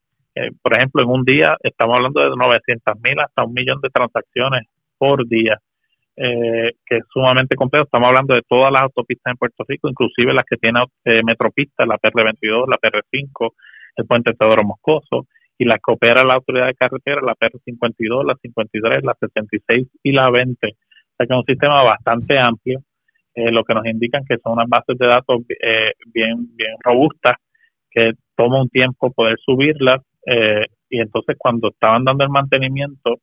por 0.62 0.76
ejemplo, 0.76 1.02
en 1.02 1.08
un 1.08 1.24
día 1.24 1.56
estamos 1.62 1.96
hablando 1.96 2.20
de 2.20 2.36
900 2.36 2.94
mil 3.02 3.18
hasta 3.20 3.44
un 3.44 3.52
millón 3.52 3.80
de 3.80 3.90
transacciones 3.90 4.66
por 4.96 5.26
día, 5.26 5.58
eh, 6.20 6.72
que 6.84 6.96
es 6.96 7.04
sumamente 7.12 7.54
complejo. 7.54 7.84
Estamos 7.84 8.08
hablando 8.08 8.34
de 8.34 8.42
todas 8.48 8.72
las 8.72 8.82
autopistas 8.82 9.32
en 9.32 9.36
Puerto 9.36 9.64
Rico, 9.68 9.88
inclusive 9.88 10.34
las 10.34 10.44
que 10.44 10.56
tienen 10.56 10.84
eh, 11.04 11.22
Metropista, 11.24 11.86
la 11.86 11.96
PR22, 11.98 12.68
la 12.68 12.78
PR5, 12.78 13.52
el 13.96 14.06
puente 14.06 14.34
Teodoro 14.34 14.64
Moscoso, 14.64 15.26
y 15.58 15.64
las 15.64 15.78
que 15.78 15.92
opera 15.92 16.24
la 16.24 16.34
autoridad 16.34 16.66
de 16.66 16.74
carretera, 16.74 17.20
la 17.20 17.34
PR52, 17.34 18.26
la 18.26 18.34
53, 18.40 19.04
la 19.04 19.14
76 19.20 19.88
y 20.02 20.12
la 20.12 20.30
20. 20.30 20.66
O 20.66 20.70
sea 21.16 21.26
que 21.26 21.34
es 21.34 21.38
un 21.38 21.44
sistema 21.44 21.82
bastante 21.82 22.38
amplio, 22.38 22.80
eh, 23.34 23.52
lo 23.52 23.62
que 23.64 23.74
nos 23.74 23.86
indican 23.86 24.24
que 24.28 24.38
son 24.38 24.54
unas 24.54 24.68
bases 24.68 24.98
de 24.98 25.06
datos 25.06 25.42
eh, 25.48 25.92
bien, 26.12 26.48
bien 26.56 26.74
robustas, 26.82 27.36
que 27.90 28.12
toma 28.36 28.62
un 28.62 28.68
tiempo 28.68 29.12
poder 29.12 29.36
subirlas, 29.44 30.00
eh, 30.26 30.66
y 30.90 31.00
entonces 31.00 31.36
cuando 31.38 31.68
estaban 31.68 32.04
dando 32.04 32.24
el 32.24 32.30
mantenimiento 32.30 33.18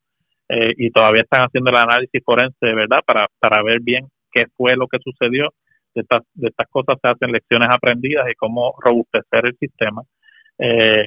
eh, 0.50 0.74
y 0.78 0.92
todavía 0.92 1.24
están 1.24 1.46
haciendo 1.46 1.72
el 1.72 1.78
análisis 1.78 2.24
forense, 2.24 2.74
¿verdad? 2.74 3.00
Para, 3.06 3.28
para 3.40 3.64
ver 3.64 3.80
bien 3.82 4.08
qué 4.32 4.46
fue 4.56 4.76
lo 4.76 4.88
que 4.88 5.00
sucedió, 5.00 5.54
de 5.94 6.02
estas, 6.02 6.24
de 6.34 6.50
estas 6.50 6.68
cosas 6.70 6.98
se 7.02 7.08
hacen 7.08 7.32
lecciones 7.32 7.70
aprendidas 7.72 8.30
y 8.30 8.36
cómo 8.36 8.76
robustecer 8.84 9.46
el 9.46 9.58
sistema. 9.58 10.02
Eh, 10.60 11.06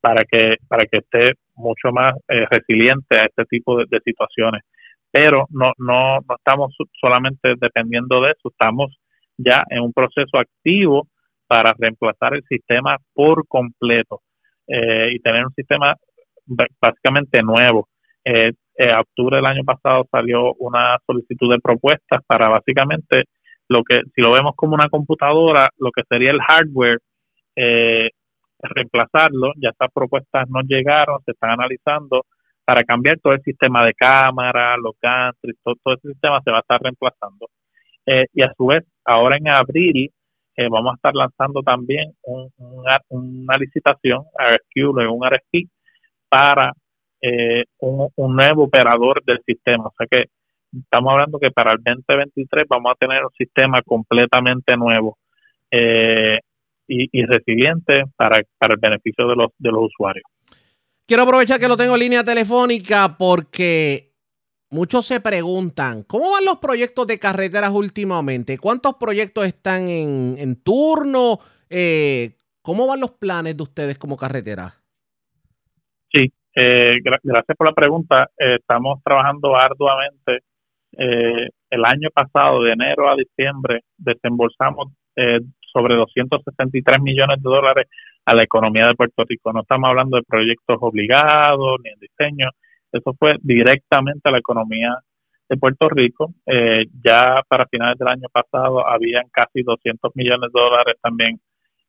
para 0.00 0.24
que 0.24 0.56
para 0.66 0.86
que 0.86 0.98
esté 0.98 1.34
mucho 1.54 1.92
más 1.92 2.14
eh, 2.28 2.46
resiliente 2.50 3.18
a 3.18 3.26
este 3.26 3.44
tipo 3.44 3.78
de, 3.78 4.00
situaciones 4.04 4.62
pero 5.10 5.46
no 5.50 5.72
no 5.78 6.18
no 6.26 6.34
estamos 6.36 6.74
solamente 7.00 7.54
dependiendo 7.60 8.20
de 8.22 8.30
eso 8.30 8.48
estamos 8.50 8.96
ya 9.36 9.62
en 9.68 9.80
un 9.80 9.92
proceso 9.92 10.38
activo 10.38 11.06
para 11.46 11.74
reemplazar 11.78 12.34
el 12.34 12.44
sistema 12.44 12.96
por 13.12 13.46
completo 13.46 14.22
eh, 14.66 15.12
y 15.12 15.18
tener 15.20 15.44
un 15.44 15.54
sistema 15.54 15.94
básicamente 16.80 17.42
nuevo 17.42 17.88
eh, 18.24 18.52
en 18.80 18.94
octubre 18.96 19.36
del 19.36 19.46
año 19.46 19.64
pasado 19.64 20.06
salió 20.10 20.54
una 20.54 20.98
solicitud 21.06 21.52
de 21.52 21.60
propuestas 21.60 22.22
para 22.26 22.48
básicamente 22.48 23.24
lo 23.68 23.82
que 23.84 24.00
si 24.14 24.22
lo 24.22 24.32
vemos 24.32 24.54
como 24.56 24.74
una 24.74 24.88
computadora 24.88 25.68
lo 25.78 25.90
que 25.92 26.02
sería 26.08 26.30
el 26.30 26.40
hardware 26.40 26.98
eh, 27.56 28.10
reemplazarlo. 28.62 29.52
Ya 29.56 29.70
estas 29.70 29.90
propuestas 29.92 30.48
no 30.48 30.60
llegaron, 30.62 31.20
se 31.24 31.32
están 31.32 31.50
analizando 31.50 32.24
para 32.64 32.84
cambiar 32.84 33.18
todo 33.20 33.32
el 33.34 33.42
sistema 33.42 33.84
de 33.84 33.94
cámara, 33.94 34.76
los 34.76 34.94
gantries, 35.00 35.56
todo, 35.62 35.74
todo 35.82 35.94
ese 35.94 36.08
sistema 36.08 36.40
se 36.42 36.50
va 36.50 36.58
a 36.58 36.60
estar 36.60 36.80
reemplazando. 36.80 37.48
Eh, 38.06 38.26
y 38.32 38.42
a 38.42 38.52
su 38.56 38.66
vez, 38.66 38.84
ahora 39.04 39.36
en 39.36 39.48
abril 39.48 40.10
eh, 40.56 40.68
vamos 40.70 40.92
a 40.92 40.96
estar 40.96 41.14
lanzando 41.14 41.62
también 41.62 42.12
una 43.08 43.56
licitación, 43.58 44.24
RFQ, 44.38 44.94
luego 44.94 45.14
un 45.14 45.26
RFP, 45.28 45.68
para 46.28 46.72
eh, 47.20 47.64
un, 47.78 48.08
un, 48.16 48.36
nuevo 48.36 48.64
operador 48.64 49.22
del 49.24 49.40
sistema. 49.44 49.84
O 49.84 49.94
sea 49.96 50.06
que 50.10 50.24
estamos 50.76 51.12
hablando 51.12 51.38
que 51.38 51.50
para 51.50 51.72
el 51.72 51.78
2023 51.84 52.66
vamos 52.68 52.92
a 52.92 52.94
tener 52.94 53.22
un 53.24 53.32
sistema 53.36 53.80
completamente 53.82 54.76
nuevo. 54.76 55.18
Eh, 55.70 56.38
y, 56.90 57.24
resiliente 57.24 58.02
para, 58.16 58.42
para 58.58 58.74
el 58.74 58.80
beneficio 58.80 59.28
de 59.28 59.36
los, 59.36 59.50
de 59.58 59.70
los 59.70 59.84
usuarios. 59.84 60.24
Quiero 61.06 61.22
aprovechar 61.22 61.60
que 61.60 61.68
lo 61.68 61.76
tengo 61.76 61.94
en 61.94 62.00
línea 62.00 62.24
telefónica 62.24 63.16
porque 63.16 64.12
muchos 64.70 65.06
se 65.06 65.20
preguntan, 65.20 66.02
¿cómo 66.04 66.32
van 66.32 66.44
los 66.44 66.58
proyectos 66.58 67.06
de 67.06 67.18
carreteras 67.18 67.70
últimamente? 67.70 68.58
¿Cuántos 68.58 68.94
proyectos 68.94 69.46
están 69.46 69.88
en, 69.88 70.56
turno? 70.62 71.38
Eh, 71.68 72.36
¿Cómo 72.62 72.86
van 72.86 73.00
los 73.00 73.12
planes 73.12 73.56
de 73.56 73.62
ustedes 73.62 73.98
como 73.98 74.16
carretera? 74.16 74.74
Sí, 76.12 76.32
eh, 76.54 76.98
gracias 77.02 77.56
por 77.56 77.66
la 77.66 77.72
pregunta. 77.72 78.30
Eh, 78.38 78.56
estamos 78.60 79.02
trabajando 79.02 79.56
arduamente. 79.56 80.40
el 80.92 81.84
año 81.84 82.08
pasado, 82.12 82.62
de 82.62 82.72
enero 82.72 83.08
a 83.08 83.14
diciembre, 83.14 83.82
desembolsamos 83.96 84.88
sobre 85.72 85.94
263 85.94 87.00
millones 87.00 87.42
de 87.42 87.48
dólares 87.48 87.86
a 88.24 88.34
la 88.34 88.42
economía 88.42 88.84
de 88.86 88.94
Puerto 88.94 89.24
Rico. 89.26 89.52
No 89.52 89.60
estamos 89.60 89.88
hablando 89.88 90.16
de 90.16 90.24
proyectos 90.24 90.78
obligados 90.80 91.78
ni 91.82 91.90
en 91.90 91.98
diseño. 92.00 92.50
Eso 92.92 93.14
fue 93.18 93.36
directamente 93.40 94.28
a 94.28 94.32
la 94.32 94.38
economía 94.38 94.96
de 95.48 95.56
Puerto 95.56 95.88
Rico. 95.88 96.32
Eh, 96.46 96.86
ya 97.04 97.42
para 97.48 97.66
finales 97.66 97.98
del 97.98 98.08
año 98.08 98.28
pasado 98.32 98.86
habían 98.86 99.28
casi 99.30 99.62
200 99.62 100.12
millones 100.14 100.50
de 100.52 100.60
dólares 100.60 100.96
también 101.02 101.40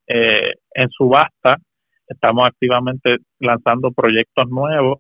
eh, 0.08 0.54
en 0.74 0.90
subasta. 0.90 1.58
Estamos 2.12 2.48
activamente 2.48 3.18
lanzando 3.40 3.92
proyectos 3.92 4.50
nuevos 4.50 5.00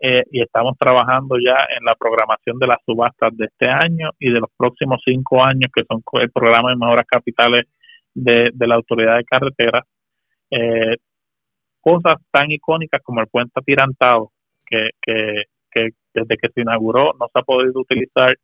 eh, 0.00 0.24
y 0.30 0.42
estamos 0.42 0.76
trabajando 0.78 1.36
ya 1.38 1.56
en 1.76 1.84
la 1.84 1.94
programación 1.94 2.58
de 2.58 2.66
las 2.66 2.78
subastas 2.86 3.36
de 3.36 3.46
este 3.46 3.68
año 3.68 4.10
y 4.18 4.30
de 4.32 4.40
los 4.40 4.50
próximos 4.56 5.00
cinco 5.04 5.42
años, 5.42 5.70
que 5.74 5.84
son 5.84 6.02
el 6.20 6.30
programa 6.30 6.70
de 6.70 6.76
mejoras 6.76 7.06
capitales 7.06 7.66
de, 8.14 8.52
la 8.58 8.76
autoridad 8.76 9.16
de 9.16 9.24
carretera, 9.24 9.84
eh, 10.50 10.96
cosas 11.80 12.14
tan 12.30 12.50
icónicas 12.50 13.00
como 13.02 13.20
el 13.20 13.26
puente 13.28 13.52
atirantado, 13.56 14.30
que, 14.66 14.90
que, 15.00 15.44
que 15.70 15.88
desde 16.14 16.36
que 16.36 16.48
se 16.48 16.60
inauguró 16.60 17.12
no 17.18 17.26
se 17.32 17.38
ha 17.38 17.42
podido 17.42 17.80
utilizar 17.80 18.36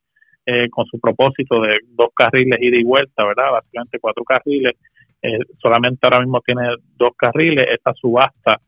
eh, 0.46 0.68
con 0.70 0.87
su 0.87 0.98
propósito 0.98 1.61
de 1.61 1.78
dos 1.88 2.09
carriles 2.14 2.59
ida 2.61 2.78
y 2.78 2.85
vuelta, 2.85 3.24
¿verdad? 3.24 3.52
Básicamente 3.52 3.98
cuatro 4.00 4.24
carriles, 4.24 4.74
eh, 5.22 5.38
solamente 5.61 6.00
ahora 6.02 6.20
mismo 6.20 6.40
tiene 6.40 6.68
dos 6.96 7.12
carriles, 7.16 7.68
esta 7.70 7.92
subasta 7.94 8.61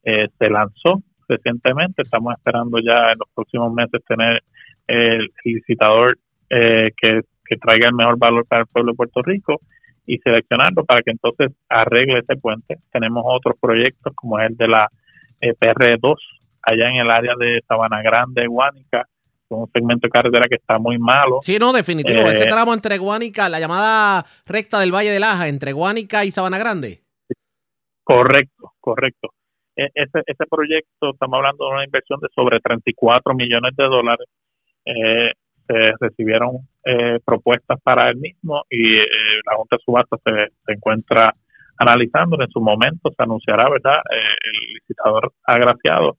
se 0.00 0.48
lanzó 0.48 1.02
recientemente, 1.28 2.00
estamos 2.00 2.32
esperando 2.34 2.78
ya 2.78 3.12
en 3.12 3.18
los 3.18 3.28
próximos 3.34 3.70
meses 3.74 4.02
tener 4.08 4.42
el 4.86 5.28
licitador 5.44 6.16
que, 6.48 7.20
que 7.44 7.56
traiga 7.56 7.88
el 7.88 7.94
mejor 7.94 8.16
valor 8.16 8.46
para 8.46 8.62
el 8.62 8.68
pueblo 8.68 8.92
de 8.92 8.96
Puerto 8.96 9.20
Rico 9.20 9.60
y 10.08 10.18
seleccionarlo 10.18 10.84
para 10.86 11.02
que 11.02 11.10
entonces 11.10 11.52
arregle 11.68 12.20
ese 12.20 12.36
puente. 12.40 12.78
Tenemos 12.90 13.22
otros 13.26 13.56
proyectos 13.60 14.14
como 14.14 14.40
el 14.40 14.56
de 14.56 14.66
la 14.66 14.88
eh, 15.40 15.52
PR2 15.54 16.16
allá 16.62 16.88
en 16.88 16.96
el 16.96 17.10
área 17.10 17.34
de 17.38 17.60
Sabana 17.68 18.02
Grande, 18.02 18.46
Guánica, 18.46 19.06
un 19.48 19.70
segmento 19.72 20.06
de 20.06 20.10
carretera 20.10 20.46
que 20.48 20.56
está 20.56 20.78
muy 20.78 20.98
malo. 20.98 21.38
Sí, 21.42 21.58
no, 21.58 21.72
definitivo. 21.72 22.20
ese 22.20 22.44
eh, 22.44 22.48
tramo 22.48 22.74
entre 22.74 22.98
Guánica, 22.98 23.48
la 23.48 23.60
llamada 23.60 24.24
recta 24.46 24.80
del 24.80 24.94
Valle 24.94 25.10
de 25.10 25.20
Laja, 25.20 25.48
entre 25.48 25.72
Guánica 25.72 26.24
y 26.24 26.30
Sabana 26.30 26.58
Grande. 26.58 27.00
Correcto, 28.04 28.72
correcto. 28.80 29.30
E, 29.76 29.86
ese, 29.94 30.22
ese 30.26 30.44
proyecto, 30.50 31.10
estamos 31.12 31.36
hablando 31.36 31.66
de 31.66 31.72
una 31.72 31.84
inversión 31.84 32.20
de 32.20 32.28
sobre 32.34 32.60
34 32.60 33.34
millones 33.34 33.74
de 33.76 33.84
dólares. 33.84 34.26
Eh, 34.84 35.32
se 35.68 35.92
recibieron 36.00 36.66
eh, 36.84 37.18
propuestas 37.24 37.78
para 37.82 38.08
el 38.08 38.16
mismo 38.16 38.64
y 38.70 38.96
eh, 38.96 39.06
la 39.44 39.56
Junta 39.56 39.76
de 39.76 39.82
Subasta 39.84 40.16
se, 40.24 40.54
se 40.64 40.72
encuentra 40.72 41.34
analizando. 41.76 42.40
En 42.40 42.50
su 42.50 42.60
momento 42.60 43.10
se 43.14 43.22
anunciará, 43.22 43.68
¿verdad?, 43.68 43.98
eh, 44.10 44.36
el 44.44 44.74
licitador 44.74 45.32
agraciado 45.44 46.16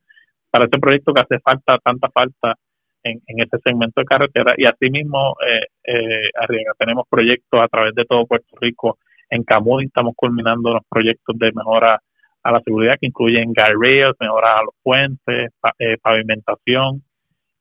para 0.52 0.65
este 0.65 0.80
proyecto 0.80 1.13
que 1.13 1.22
hace 1.22 1.39
falta, 1.39 1.78
tanta 1.84 2.10
falta 2.10 2.56
en, 3.04 3.22
en 3.28 3.40
este 3.42 3.58
segmento 3.64 4.02
de 4.02 4.06
carretera. 4.06 4.54
Y 4.58 4.66
asimismo, 4.66 5.36
eh, 5.46 5.66
eh, 5.84 6.30
tenemos 6.78 7.06
proyectos 7.10 7.62
a 7.62 7.68
través 7.68 7.96
de 7.96 8.06
todo 8.06 8.26
Puerto 8.26 8.58
Rico. 8.60 8.98
En 9.30 9.44
Camuy 9.44 9.86
estamos 9.86 10.14
culminando 10.16 10.74
los 10.74 10.84
proyectos 10.90 11.38
de 11.38 11.52
mejora 11.54 12.02
a 12.42 12.52
la 12.52 12.62
seguridad 12.62 12.96
que 13.00 13.08
incluyen 13.08 13.54
guardrails, 13.54 14.16
mejora 14.20 14.60
a 14.60 14.64
los 14.64 14.74
puentes, 14.82 15.52
pavimentación, 16.02 17.04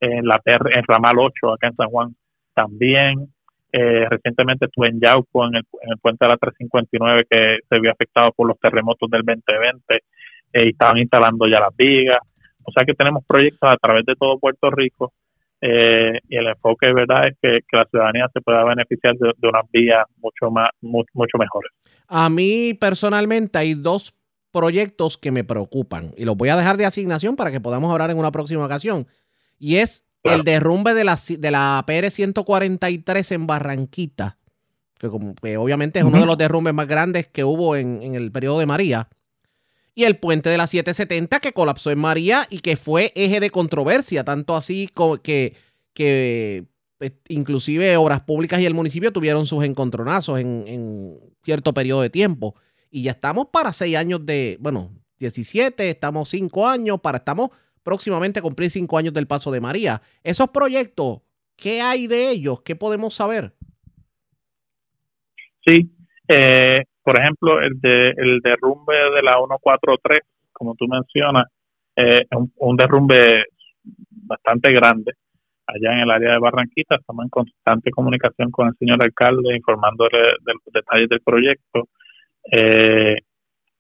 en 0.01 0.27
la 0.27 0.39
PR, 0.39 0.77
en 0.77 0.85
Ramal 0.87 1.19
8, 1.19 1.53
acá 1.53 1.69
en 1.69 1.75
San 1.75 1.89
Juan 1.89 2.15
también. 2.55 3.29
Eh, 3.73 4.07
recientemente 4.09 4.67
estuve 4.67 4.89
en 4.89 5.01
Yauco, 5.01 5.47
en 5.47 5.57
el, 5.57 5.63
en 5.83 5.93
el 5.93 5.99
puente 5.99 6.25
de 6.25 6.31
la 6.31 6.37
359, 6.39 7.27
que 7.29 7.59
se 7.69 7.81
vio 7.81 7.91
afectado 7.91 8.33
por 8.33 8.49
los 8.49 8.59
terremotos 8.59 9.11
del 9.11 9.23
2020 9.23 9.95
eh, 9.95 10.65
y 10.65 10.69
estaban 10.71 10.99
instalando 10.99 11.47
ya 11.47 11.61
las 11.61 11.77
vigas. 11.77 12.21
O 12.65 12.73
sea 12.73 12.85
que 12.85 12.95
tenemos 12.95 13.25
proyectos 13.27 13.69
a 13.71 13.77
través 13.77 14.05
de 14.07 14.15
todo 14.15 14.39
Puerto 14.39 14.71
Rico 14.71 15.13
eh, 15.61 16.19
y 16.29 16.37
el 16.37 16.47
enfoque, 16.47 16.93
verdad, 16.93 17.29
es 17.29 17.37
que, 17.41 17.61
la 17.73 17.85
ciudadanía 17.87 18.29
se 18.33 18.41
pueda 18.41 18.65
beneficiar 18.65 19.17
de, 19.17 19.49
unas 19.49 19.71
vías 19.73 20.05
mucho, 20.17 20.51
más, 20.51 20.71
mucho 20.81 21.39
mejores. 21.39 21.73
A 22.07 22.29
mí 22.29 22.75
personalmente 22.75 23.59
hay 23.59 23.75
dos 23.75 24.15
proyectos 24.51 25.19
que 25.19 25.31
me 25.31 25.45
preocupan 25.45 26.13
y 26.17 26.25
los 26.25 26.37
voy 26.37 26.49
a 26.49 26.57
dejar 26.57 26.77
de 26.77 26.87
asignación 26.87 27.37
para 27.37 27.51
que 27.51 27.61
podamos 27.61 27.93
hablar 27.93 28.11
en 28.11 28.19
una 28.19 28.33
próxima 28.33 28.65
ocasión 28.65 29.07
y 29.59 29.77
es 29.77 30.05
el 30.25 30.43
derrumbe 30.43 30.95
de 30.95 31.05
la, 31.05 31.19
de 31.39 31.51
la 31.51 31.85
PR-143 31.87 33.33
en 33.33 33.47
Barranquita, 33.47 34.39
que, 34.99 35.09
como, 35.09 35.35
obviamente 35.59 36.01
es 36.01 36.05
uno 36.05 36.21
de 36.21 36.27
los 36.27 36.39
derrumbes 36.39 36.75
más 36.75 36.87
grandes 36.87 37.27
que 37.29 37.45
hubo 37.45 37.77
en, 37.77 38.15
el 38.15 38.31
periodo 38.33 38.59
de 38.59 38.67
María. 38.67 39.09
Y 39.99 40.05
el 40.05 40.17
puente 40.17 40.49
de 40.49 40.57
la 40.57 40.69
770 40.69 41.41
que 41.41 41.53
colapsó 41.53 41.91
en 41.91 41.99
María 41.99 42.47
y 42.51 42.61
que 42.61 42.77
fue 42.77 43.11
eje 43.17 43.41
de 43.41 43.51
controversia, 43.51 44.23
tanto 44.23 44.55
así 44.55 44.89
que, 45.25 45.57
que 45.93 46.67
pues, 46.99 47.15
inclusive 47.27 47.97
Obras 47.97 48.21
Públicas 48.21 48.61
y 48.61 48.67
el 48.67 48.75
municipio 48.75 49.13
tuvieron 49.13 49.45
sus 49.47 49.65
encontronazos 49.65 50.39
en, 50.39 50.69
en, 50.69 51.19
cierto 51.43 51.75
periodo 51.75 52.03
de 52.03 52.11
tiempo. 52.11 52.55
Y 52.93 53.03
ya 53.03 53.11
estamos 53.11 53.49
para 53.53 53.73
seis 53.73 53.97
años 53.97 54.25
de, 54.25 54.57
bueno, 54.61 54.93
17, 55.19 55.91
estamos 55.91 56.29
cinco 56.29 56.69
años, 56.69 57.01
para 57.01 57.19
estamos 57.19 57.51
próximamente 57.83 58.39
a 58.39 58.43
cumplir 58.43 58.71
cinco 58.71 58.99
años 58.99 59.13
del 59.13 59.27
paso 59.27 59.51
de 59.51 59.61
María. 59.61 60.01
Esos 60.23 60.51
proyectos, 60.51 61.23
¿qué 61.57 61.81
hay 61.81 62.07
de 62.07 62.31
ellos? 62.31 62.63
¿Qué 62.63 62.77
podemos 62.77 63.15
saber? 63.15 63.53
Sí, 65.67 65.91
eh, 66.29 66.85
por 67.09 67.19
ejemplo, 67.19 67.59
el, 67.63 67.81
de, 67.81 68.11
el 68.11 68.41
derrumbe 68.41 68.95
de 68.95 69.23
la 69.23 69.39
143, 69.39 70.19
como 70.53 70.75
tú 70.75 70.87
mencionas, 70.87 71.47
eh, 71.97 72.27
un, 72.37 72.53
un 72.57 72.77
derrumbe 72.77 73.47
bastante 74.27 74.71
grande 74.75 75.13
allá 75.67 75.95
en 75.95 76.01
el 76.01 76.11
área 76.11 76.33
de 76.33 76.39
Barranquita. 76.39 76.97
Estamos 76.97 77.25
en 77.25 77.31
constante 77.31 77.91
comunicación 77.93 78.51
con 78.51 78.69
el 78.69 78.75
señor 78.79 79.03
alcalde, 79.03 79.57
informándole 79.57 80.19
de 80.19 80.53
los 80.53 80.63
detalles 80.71 81.09
del 81.09 81.23
proyecto. 81.23 81.89
Eh, 82.53 83.17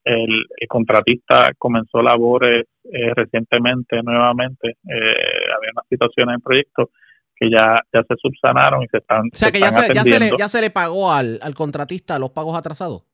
el, 0.04 0.46
contratista 0.66 1.50
comenzó 1.58 2.00
labores 2.00 2.64
eh, 2.84 3.12
recientemente, 3.14 4.02
nuevamente. 4.02 4.68
Eh, 4.70 5.52
había 5.54 5.72
una 5.72 5.84
situación 5.86 6.30
en 6.30 6.36
el 6.36 6.40
proyecto 6.40 6.88
que 7.36 7.50
ya, 7.50 7.76
ya 7.92 8.02
se 8.08 8.14
subsanaron 8.16 8.84
y 8.84 8.86
se 8.86 8.96
están. 8.96 9.26
O 9.30 9.36
sea, 9.36 9.52
que 9.52 9.60
ya, 9.60 9.70
se, 9.70 9.92
ya, 9.92 10.02
se 10.02 10.18
le, 10.18 10.30
ya 10.38 10.48
se 10.48 10.62
le 10.62 10.70
pagó 10.70 11.12
al, 11.12 11.38
al 11.42 11.54
contratista 11.54 12.18
los 12.18 12.30
pagos 12.30 12.56
atrasados 12.56 13.07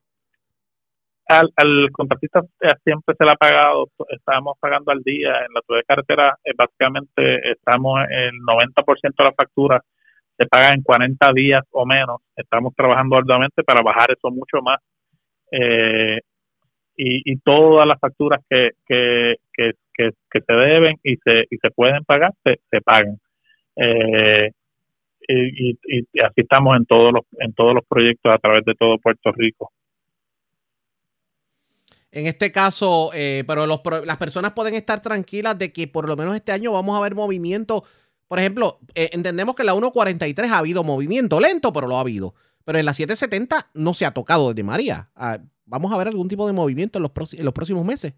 al, 1.26 1.50
al 1.56 1.90
contratista 1.92 2.42
siempre 2.84 3.14
se 3.16 3.24
le 3.24 3.30
ha 3.30 3.36
pagado, 3.36 3.88
estábamos 4.10 4.58
pagando 4.60 4.92
al 4.92 5.02
día, 5.02 5.30
en 5.46 5.54
la 5.54 5.60
ciudad 5.62 5.80
de 5.80 5.84
carretera 5.84 6.38
eh, 6.44 6.52
básicamente 6.56 7.50
estamos 7.50 8.00
el 8.10 8.32
90% 8.40 9.14
de 9.16 9.24
la 9.24 9.32
factura 9.32 9.80
se 10.36 10.46
paga 10.46 10.74
en 10.74 10.82
40 10.82 11.32
días 11.32 11.64
o 11.70 11.86
menos, 11.86 12.20
estamos 12.36 12.74
trabajando 12.74 13.16
arduamente 13.16 13.62
para 13.62 13.82
bajar 13.82 14.10
eso 14.10 14.30
mucho 14.30 14.60
más 14.62 14.80
eh, 15.52 16.20
y, 16.96 17.32
y 17.32 17.38
todas 17.38 17.86
las 17.86 17.98
facturas 18.00 18.40
que, 18.48 18.70
que, 18.86 19.34
que, 19.52 19.72
que, 19.94 20.40
se 20.40 20.52
deben 20.52 20.96
y 21.02 21.16
se, 21.16 21.44
y 21.50 21.56
se 21.58 21.70
pueden 21.70 22.04
pagar, 22.04 22.32
se, 22.44 22.60
se 22.70 22.80
pagan. 22.80 23.16
Eh, 23.76 24.50
y, 25.26 25.70
y, 25.70 25.78
y 26.12 26.20
así 26.20 26.42
estamos 26.42 26.76
en 26.76 26.84
todos 26.86 27.12
los 27.12 27.22
en 27.38 27.54
todos 27.54 27.74
los 27.74 27.84
proyectos 27.88 28.32
a 28.32 28.38
través 28.38 28.64
de 28.64 28.74
todo 28.74 28.98
Puerto 28.98 29.32
Rico. 29.32 29.70
En 32.14 32.28
este 32.28 32.52
caso, 32.52 33.10
eh, 33.12 33.42
pero 33.44 33.66
los, 33.66 33.80
las 34.04 34.16
personas 34.18 34.52
pueden 34.52 34.74
estar 34.74 35.02
tranquilas 35.02 35.58
de 35.58 35.72
que 35.72 35.88
por 35.88 36.08
lo 36.08 36.14
menos 36.16 36.36
este 36.36 36.52
año 36.52 36.70
vamos 36.70 36.96
a 36.96 37.02
ver 37.02 37.16
movimiento. 37.16 37.82
Por 38.28 38.38
ejemplo, 38.38 38.78
eh, 38.94 39.10
entendemos 39.12 39.56
que 39.56 39.62
en 39.62 39.66
la 39.66 39.74
1.43 39.74 40.48
ha 40.48 40.58
habido 40.58 40.84
movimiento 40.84 41.40
lento, 41.40 41.72
pero 41.72 41.88
lo 41.88 41.96
ha 41.96 42.02
habido. 42.02 42.34
Pero 42.64 42.78
en 42.78 42.86
la 42.86 42.94
770 42.94 43.70
no 43.74 43.94
se 43.94 44.06
ha 44.06 44.12
tocado 44.12 44.50
desde 44.50 44.62
María. 44.62 45.10
Ah, 45.16 45.38
¿Vamos 45.66 45.92
a 45.92 45.98
ver 45.98 46.06
algún 46.06 46.28
tipo 46.28 46.46
de 46.46 46.52
movimiento 46.52 47.00
en 47.00 47.02
los, 47.02 47.34
en 47.34 47.50
próximos 47.52 47.84
meses? 47.84 48.14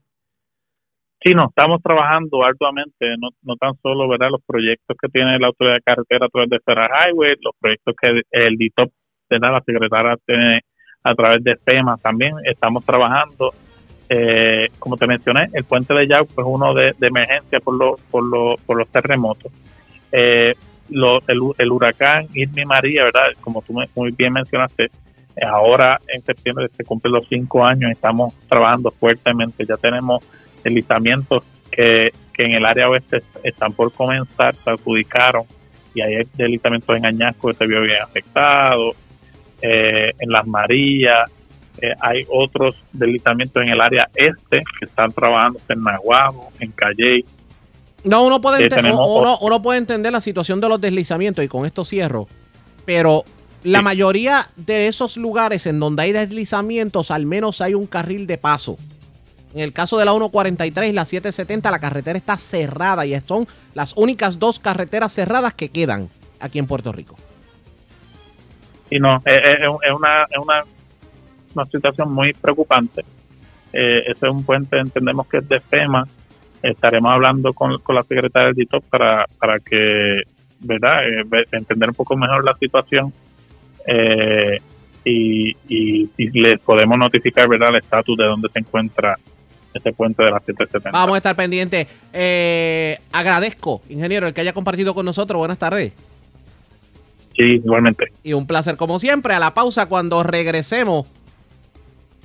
Sí, 1.25 1.33
no, 1.33 1.47
estamos 1.49 1.81
trabajando 1.83 2.45
arduamente, 2.45 3.17
no, 3.19 3.31
no 3.41 3.57
tan 3.57 3.73
solo 3.81 4.07
¿verdad? 4.11 4.29
los 4.31 4.43
proyectos 4.47 4.95
que 5.01 5.09
tiene 5.09 5.39
la 5.39 5.47
Autoridad 5.47 5.77
de 5.77 5.83
Carretera 5.83 6.27
a 6.27 6.29
través 6.29 6.51
de 6.51 6.61
Federal 6.61 6.91
Highway, 6.91 7.37
los 7.41 7.55
proyectos 7.59 7.95
que 7.99 8.21
el 8.31 8.57
DITOP, 8.59 8.93
la 9.31 9.63
secretaria 9.65 10.17
tiene 10.27 10.61
a 11.03 11.15
través 11.15 11.43
de 11.43 11.57
FEMA, 11.57 11.97
también 11.97 12.35
estamos 12.45 12.85
trabajando 12.85 13.55
eh, 14.09 14.69
como 14.79 14.97
te 14.97 15.07
mencioné, 15.07 15.49
el 15.53 15.65
puente 15.65 15.95
de 15.95 16.07
Yauco 16.07 16.41
es 16.41 16.47
uno 16.47 16.75
de, 16.75 16.95
emergencia 17.01 17.61
por, 17.61 17.77
lo, 17.77 17.97
por, 18.11 18.25
lo, 18.25 18.57
por 18.65 18.77
los 18.77 18.89
terremotos. 18.89 19.53
Eh, 20.13 20.55
el, 20.89 21.73
huracán 21.73 22.29
Irma 22.35 22.63
María, 22.67 23.05
¿verdad? 23.05 23.33
Como 23.41 23.63
tú 23.63 23.75
muy 23.95 24.13
bien 24.13 24.33
mencionaste, 24.33 24.91
ahora 25.43 26.01
en 26.07 26.23
septiembre 26.23 26.69
se 26.77 26.85
cumplen 26.85 27.15
los 27.15 27.27
cinco 27.29 27.65
años, 27.65 27.91
estamos 27.91 28.35
trabajando 28.49 28.91
fuertemente, 28.93 29.67
ya 29.67 29.77
tenemos 29.77 30.25
deslizamientos 30.63 31.43
que, 31.71 32.11
que 32.33 32.45
en 32.45 32.53
el 32.53 32.65
área 32.65 32.89
oeste 32.89 33.23
están 33.43 33.73
por 33.73 33.93
comenzar, 33.93 34.55
se 34.55 34.71
adjudicaron 34.71 35.45
y 35.95 36.03
hay 36.03 36.27
deslizamientos 36.35 36.97
en 36.97 37.07
Añasco 37.07 37.49
que 37.49 37.55
se 37.55 37.67
vio 37.67 37.81
bien 37.81 38.03
afectado, 38.03 38.95
eh, 39.63 40.13
en 40.19 40.31
Las 40.31 40.47
Marías, 40.47 41.31
eh, 41.83 41.95
hay 42.01 42.25
otros 42.29 42.77
deslizamientos 42.93 43.63
en 43.63 43.69
el 43.71 43.81
área 43.81 44.09
este 44.15 44.63
que 44.79 44.87
están 44.87 45.13
trabajando 45.13 45.59
en 45.69 45.83
Nahuabo, 45.83 46.51
en 46.61 46.73
Calley. 46.73 47.25
No, 48.05 48.25
uno 48.25 48.41
puede, 48.41 48.65
eh, 48.65 48.93
uno, 48.93 49.39
uno, 49.41 49.63
puede 49.63 49.79
entender 49.79 50.13
la 50.13 50.21
situación 50.21 50.61
de 50.61 50.69
los 50.69 50.81
deslizamientos 50.81 51.45
y 51.45 51.49
con 51.49 51.67
esto 51.67 51.85
cierro, 51.85 52.29
pero 52.85 53.25
la 53.65 53.83
mayoría 53.83 54.47
de 54.55 54.87
esos 54.87 55.17
lugares 55.17 55.67
en 55.67 55.81
donde 55.81 56.03
hay 56.03 56.13
deslizamientos, 56.13 57.11
al 57.11 57.27
menos 57.27 57.61
hay 57.61 57.75
un 57.75 57.87
carril 57.87 58.27
de 58.27 58.39
paso. 58.39 58.79
En 59.55 59.61
el 59.61 59.73
caso 59.73 59.97
de 59.99 60.05
la 60.05 60.13
143 60.13 60.91
y 60.91 60.93
la 60.93 61.05
770, 61.05 61.71
la 61.71 61.79
carretera 61.79 62.19
está 62.19 62.37
cerrada 62.37 63.07
y 63.07 63.19
son 63.23 63.49
las 63.75 63.95
únicas 63.97 64.39
dos 64.39 64.59
carreteras 64.59 65.13
cerradas 65.13 65.55
que 65.55 65.71
quedan 65.71 66.11
aquí 66.39 66.59
en 66.59 66.67
Puerto 66.67 66.93
Rico. 66.93 67.17
Y 68.91 68.99
no, 68.99 69.23
es, 69.25 69.61
una, 69.93 70.25
es 70.31 70.39
una 70.39 70.65
una 71.57 71.67
situación 71.67 72.13
muy 72.13 72.33
preocupante. 72.35 73.03
Eh, 73.73 74.03
ese 74.07 74.27
es 74.27 74.33
un 74.33 74.45
puente, 74.45 74.79
entendemos 74.79 75.27
que 75.27 75.39
es 75.39 75.49
de 75.49 75.61
FEMA. 75.61 76.07
Estaremos 76.63 77.13
hablando 77.13 77.53
con, 77.53 77.73
la 77.73 78.03
secretaria 78.03 78.49
del 78.49 78.57
DITOP 78.57 78.85
para, 78.85 79.27
para 79.39 79.61
que, 79.61 80.23
¿verdad?, 80.61 81.07
eh, 81.09 81.45
entender 81.53 81.91
un 81.91 81.95
poco 81.95 82.17
mejor 82.17 82.45
la 82.45 82.55
situación 82.55 83.13
eh, 83.87 84.57
y, 85.05 85.57
y, 85.69 86.41
les 86.41 86.59
podemos 86.61 86.99
notificar, 86.99 87.49
¿verdad?, 87.49 87.71
el 87.71 87.77
estatus 87.77 88.17
de 88.17 88.25
dónde 88.25 88.49
se 88.49 88.59
encuentra 88.59 89.17
este 89.73 89.93
puente 89.93 90.25
de 90.25 90.31
la 90.31 90.41
770. 90.41 90.91
Vamos 90.91 91.15
a 91.15 91.19
estar 91.19 91.37
pendientes. 91.37 91.87
agradezco, 93.13 93.83
ingeniero, 93.89 94.27
el 94.27 94.35
que 94.35 94.41
haya 94.41 94.55
compartido 94.55 94.95
con 94.95 95.05
nosotros. 95.05 95.39
Buenas 95.39 95.59
tardes. 95.59 95.93
Sí, 97.37 97.61
igualmente. 97.63 98.07
Y 98.23 98.33
un 98.33 98.47
placer 98.47 98.77
como 98.77 98.99
siempre. 98.99 99.35
A 99.35 99.39
la 99.39 99.53
pausa 99.53 99.87
cuando 99.87 100.23
regresemos 100.23 101.07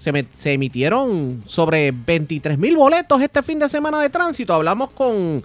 se, 0.01 0.53
emitieron 0.53 1.43
sobre 1.47 1.91
23 1.91 2.57
mil 2.57 2.75
boletos 2.75 3.21
este 3.21 3.43
fin 3.43 3.59
de 3.59 3.69
semana 3.69 4.01
de 4.01 4.09
tránsito. 4.09 4.53
Hablamos 4.53 4.91
con 4.91 5.43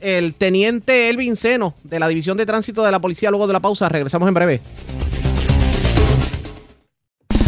el 0.00 0.34
teniente 0.34 1.10
Elvin 1.10 1.36
Seno 1.36 1.74
de 1.84 2.00
la 2.00 2.08
División 2.08 2.38
de 2.38 2.46
Tránsito 2.46 2.82
de 2.82 2.90
la 2.90 2.98
Policía 2.98 3.30
luego 3.30 3.46
de 3.46 3.52
la 3.52 3.60
pausa. 3.60 3.88
Regresamos 3.88 4.26
en 4.28 4.34
breve. 4.34 4.60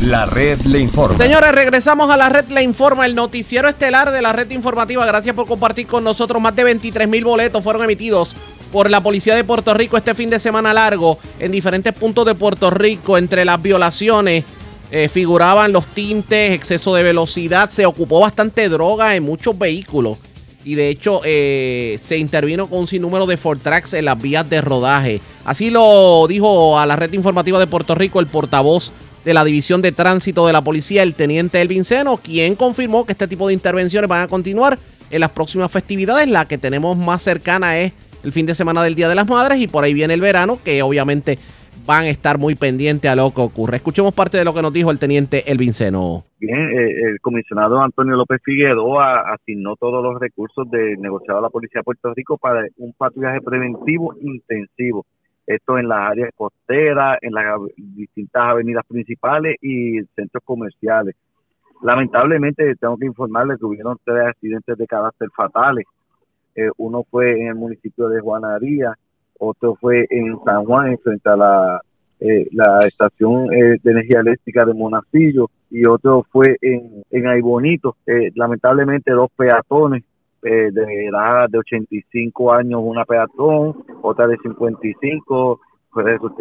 La 0.02 0.26
red 0.26 0.60
le 0.62 0.80
informa. 0.80 1.16
Señores, 1.16 1.52
regresamos 1.52 2.10
a 2.10 2.16
la 2.16 2.28
red 2.28 2.46
le 2.48 2.62
informa, 2.62 3.06
el 3.06 3.14
noticiero 3.14 3.68
estelar 3.68 4.10
de 4.10 4.20
la 4.20 4.32
red 4.32 4.50
informativa. 4.50 5.06
Gracias 5.06 5.34
por 5.34 5.46
compartir 5.46 5.86
con 5.86 6.04
nosotros. 6.04 6.42
Más 6.42 6.54
de 6.56 6.64
23 6.64 7.08
mil 7.08 7.24
boletos 7.24 7.62
fueron 7.62 7.84
emitidos 7.84 8.34
por 8.72 8.90
la 8.90 9.00
Policía 9.00 9.36
de 9.36 9.44
Puerto 9.44 9.72
Rico 9.74 9.96
este 9.96 10.14
fin 10.14 10.28
de 10.28 10.40
semana 10.40 10.74
largo 10.74 11.18
en 11.38 11.52
diferentes 11.52 11.92
puntos 11.92 12.26
de 12.26 12.34
Puerto 12.34 12.70
Rico 12.70 13.16
entre 13.16 13.44
las 13.44 13.62
violaciones 13.62 14.44
eh, 14.94 15.08
figuraban 15.08 15.72
los 15.72 15.86
tintes, 15.86 16.52
exceso 16.52 16.94
de 16.94 17.02
velocidad, 17.02 17.70
se 17.70 17.86
ocupó 17.86 18.20
bastante 18.20 18.68
droga 18.68 19.16
en 19.16 19.22
muchos 19.22 19.58
vehículos. 19.58 20.18
Y 20.64 20.74
de 20.74 20.90
hecho 20.90 21.22
eh, 21.24 21.98
se 22.00 22.18
intervino 22.18 22.68
con 22.68 22.80
un 22.80 22.86
sinnúmero 22.86 23.24
de 23.24 23.38
Fortrax 23.38 23.94
en 23.94 24.04
las 24.04 24.20
vías 24.20 24.48
de 24.50 24.60
rodaje. 24.60 25.22
Así 25.46 25.70
lo 25.70 26.26
dijo 26.28 26.78
a 26.78 26.84
la 26.84 26.96
red 26.96 27.10
informativa 27.14 27.58
de 27.58 27.66
Puerto 27.66 27.94
Rico 27.94 28.20
el 28.20 28.26
portavoz 28.26 28.92
de 29.24 29.32
la 29.32 29.44
División 29.44 29.80
de 29.80 29.92
Tránsito 29.92 30.46
de 30.46 30.52
la 30.52 30.60
Policía, 30.60 31.02
el 31.02 31.14
teniente 31.14 31.62
Elvin 31.62 31.84
Seno, 31.84 32.18
quien 32.18 32.54
confirmó 32.54 33.06
que 33.06 33.12
este 33.12 33.26
tipo 33.26 33.48
de 33.48 33.54
intervenciones 33.54 34.08
van 34.08 34.22
a 34.22 34.28
continuar 34.28 34.78
en 35.10 35.20
las 35.20 35.30
próximas 35.30 35.72
festividades. 35.72 36.28
La 36.28 36.46
que 36.46 36.58
tenemos 36.58 36.98
más 36.98 37.22
cercana 37.22 37.78
es 37.78 37.94
el 38.22 38.32
fin 38.32 38.44
de 38.44 38.54
semana 38.54 38.82
del 38.82 38.94
Día 38.94 39.08
de 39.08 39.14
las 39.14 39.26
Madres 39.26 39.58
y 39.58 39.68
por 39.68 39.84
ahí 39.84 39.94
viene 39.94 40.12
el 40.12 40.20
verano, 40.20 40.58
que 40.62 40.82
obviamente 40.82 41.38
van 41.86 42.04
a 42.04 42.08
estar 42.08 42.38
muy 42.38 42.54
pendientes 42.54 43.10
a 43.10 43.16
lo 43.16 43.32
que 43.32 43.40
ocurre. 43.40 43.76
Escuchemos 43.76 44.14
parte 44.14 44.38
de 44.38 44.44
lo 44.44 44.54
que 44.54 44.62
nos 44.62 44.72
dijo 44.72 44.90
el 44.90 44.98
teniente 44.98 45.50
Elvin 45.50 45.72
Seno. 45.72 46.24
Bien, 46.38 46.70
eh, 46.70 47.10
el 47.10 47.20
comisionado 47.20 47.80
Antonio 47.80 48.16
López 48.16 48.40
Figueroa 48.44 49.32
asignó 49.32 49.76
todos 49.76 50.02
los 50.02 50.20
recursos 50.20 50.70
de 50.70 50.96
negociado 50.96 51.38
a 51.38 51.42
la 51.42 51.50
Policía 51.50 51.80
de 51.80 51.84
Puerto 51.84 52.12
Rico 52.14 52.38
para 52.38 52.66
un 52.78 52.92
patrullaje 52.92 53.40
preventivo 53.40 54.14
intensivo. 54.20 55.06
Esto 55.46 55.78
en 55.78 55.88
las 55.88 56.10
áreas 56.10 56.30
costeras, 56.36 57.18
en 57.20 57.32
las 57.32 57.60
distintas 57.76 58.42
avenidas 58.42 58.84
principales 58.86 59.56
y 59.60 60.00
centros 60.14 60.42
comerciales. 60.44 61.16
Lamentablemente, 61.82 62.76
tengo 62.76 62.96
que 62.96 63.06
informarles 63.06 63.58
que 63.58 63.66
hubieron 63.66 63.98
tres 64.04 64.24
accidentes 64.28 64.78
de 64.78 64.86
carácter 64.86 65.28
fatales. 65.36 65.84
Eh, 66.54 66.70
uno 66.76 67.04
fue 67.10 67.40
en 67.40 67.48
el 67.48 67.54
municipio 67.56 68.08
de 68.08 68.20
Juanaría, 68.20 68.94
otro 69.38 69.76
fue 69.80 70.06
en 70.10 70.38
San 70.44 70.64
Juan, 70.64 70.98
frente 70.98 71.28
a 71.28 71.36
la, 71.36 71.80
eh, 72.20 72.46
la 72.52 72.78
estación 72.86 73.52
eh, 73.52 73.78
de 73.82 73.90
energía 73.90 74.20
eléctrica 74.20 74.64
de 74.64 74.74
Monacillo, 74.74 75.50
y 75.70 75.86
otro 75.86 76.24
fue 76.30 76.56
en, 76.60 77.02
en 77.10 77.26
Aybonito. 77.26 77.96
Eh, 78.06 78.30
lamentablemente, 78.34 79.10
dos 79.12 79.30
peatones 79.36 80.04
de 80.40 81.06
edad 81.06 81.48
de 81.48 81.58
85 81.58 82.52
años, 82.52 82.80
una 82.82 83.04
peatón, 83.04 83.84
otra 84.02 84.26
de 84.26 84.36
55, 84.38 85.60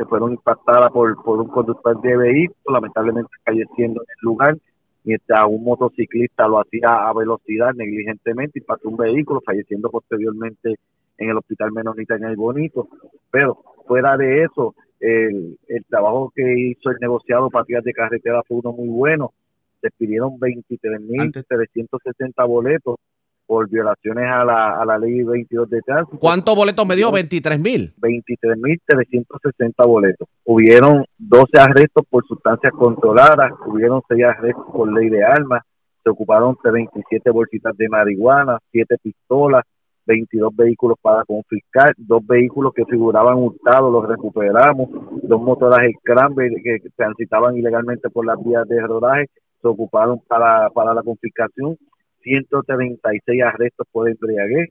fueron 0.09 0.31
impactadas 0.31 0.91
por, 0.91 1.21
por 1.23 1.39
un 1.39 1.47
conductor 1.47 2.01
de 2.01 2.17
vehículo, 2.17 2.75
lamentablemente 2.75 3.29
falleciendo 3.45 4.01
en 4.01 4.07
el 4.09 4.23
lugar. 4.23 4.57
mientras 5.03 5.41
un 5.47 5.63
motociclista 5.63 6.47
lo 6.47 6.61
hacía 6.61 6.87
a 6.89 7.13
velocidad 7.13 7.73
negligentemente, 7.75 8.59
impactó 8.59 8.89
un 8.89 8.97
vehículo, 8.97 9.41
falleciendo 9.45 9.89
posteriormente 9.89 10.77
en 11.21 11.29
el 11.29 11.37
hospital 11.37 11.71
Menonita 11.71 12.15
en 12.15 12.25
el 12.25 12.35
Bonito. 12.35 12.89
Pero 13.29 13.63
fuera 13.87 14.17
de 14.17 14.43
eso, 14.43 14.75
el, 14.99 15.57
el 15.67 15.85
trabajo 15.85 16.33
que 16.35 16.43
hizo 16.57 16.89
el 16.89 16.97
negociado 16.99 17.49
Patrias 17.49 17.83
de 17.83 17.93
Carretera 17.93 18.41
fue 18.47 18.57
uno 18.57 18.73
muy 18.73 18.89
bueno. 18.89 19.31
Se 19.81 19.89
pidieron 19.91 20.39
23.360 20.39 22.47
boletos 22.47 22.95
por 23.45 23.69
violaciones 23.69 24.25
a 24.31 24.45
la, 24.45 24.81
a 24.81 24.85
la 24.85 24.97
ley 24.97 25.23
22 25.23 25.69
de 25.69 25.81
tránsito. 25.81 26.17
¿Cuántos 26.19 26.55
boletos 26.55 26.87
me 26.87 26.95
dio? 26.95 27.11
23 27.11 27.59
mil. 27.59 27.93
23.360 27.99 29.87
boletos. 29.87 30.27
Hubieron 30.45 31.05
12 31.17 31.59
arrestos 31.59 32.05
por 32.09 32.25
sustancias 32.25 32.71
controladas, 32.73 33.51
hubieron 33.65 34.01
6 34.07 34.23
arrestos 34.23 34.65
por 34.71 34.93
ley 34.93 35.09
de 35.09 35.23
armas, 35.23 35.63
se 36.03 36.09
ocuparon 36.09 36.57
27 36.63 37.29
bolsitas 37.29 37.77
de 37.77 37.89
marihuana, 37.89 38.57
7 38.71 38.97
pistolas, 39.03 39.65
22 40.05 40.55
vehículos 40.55 40.97
para 41.01 41.23
confiscar, 41.25 41.93
dos 41.97 42.25
vehículos 42.25 42.73
que 42.73 42.85
figuraban 42.85 43.37
hurtados 43.37 43.91
los 43.91 44.07
recuperamos, 44.07 44.89
dos 45.23 45.41
motoras 45.41 45.79
Scramble 45.99 46.61
que 46.63 46.79
transitaban 46.95 47.57
ilegalmente 47.57 48.09
por 48.09 48.25
las 48.25 48.43
vías 48.43 48.67
de 48.67 48.81
rodaje 48.81 49.27
se 49.61 49.67
ocuparon 49.67 50.19
para, 50.27 50.69
para 50.71 50.93
la 50.93 51.03
confiscación, 51.03 51.77
136 52.23 53.43
arrestos 53.43 53.87
por 53.91 54.09
embriaguez. 54.09 54.69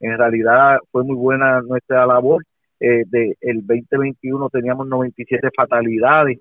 En 0.00 0.16
realidad 0.16 0.78
fue 0.90 1.04
muy 1.04 1.16
buena 1.16 1.60
nuestra 1.62 2.06
labor. 2.06 2.44
Eh, 2.82 3.04
de 3.06 3.36
el 3.42 3.66
2021 3.66 4.48
teníamos 4.48 4.88
97 4.88 5.48
fatalidades, 5.54 6.38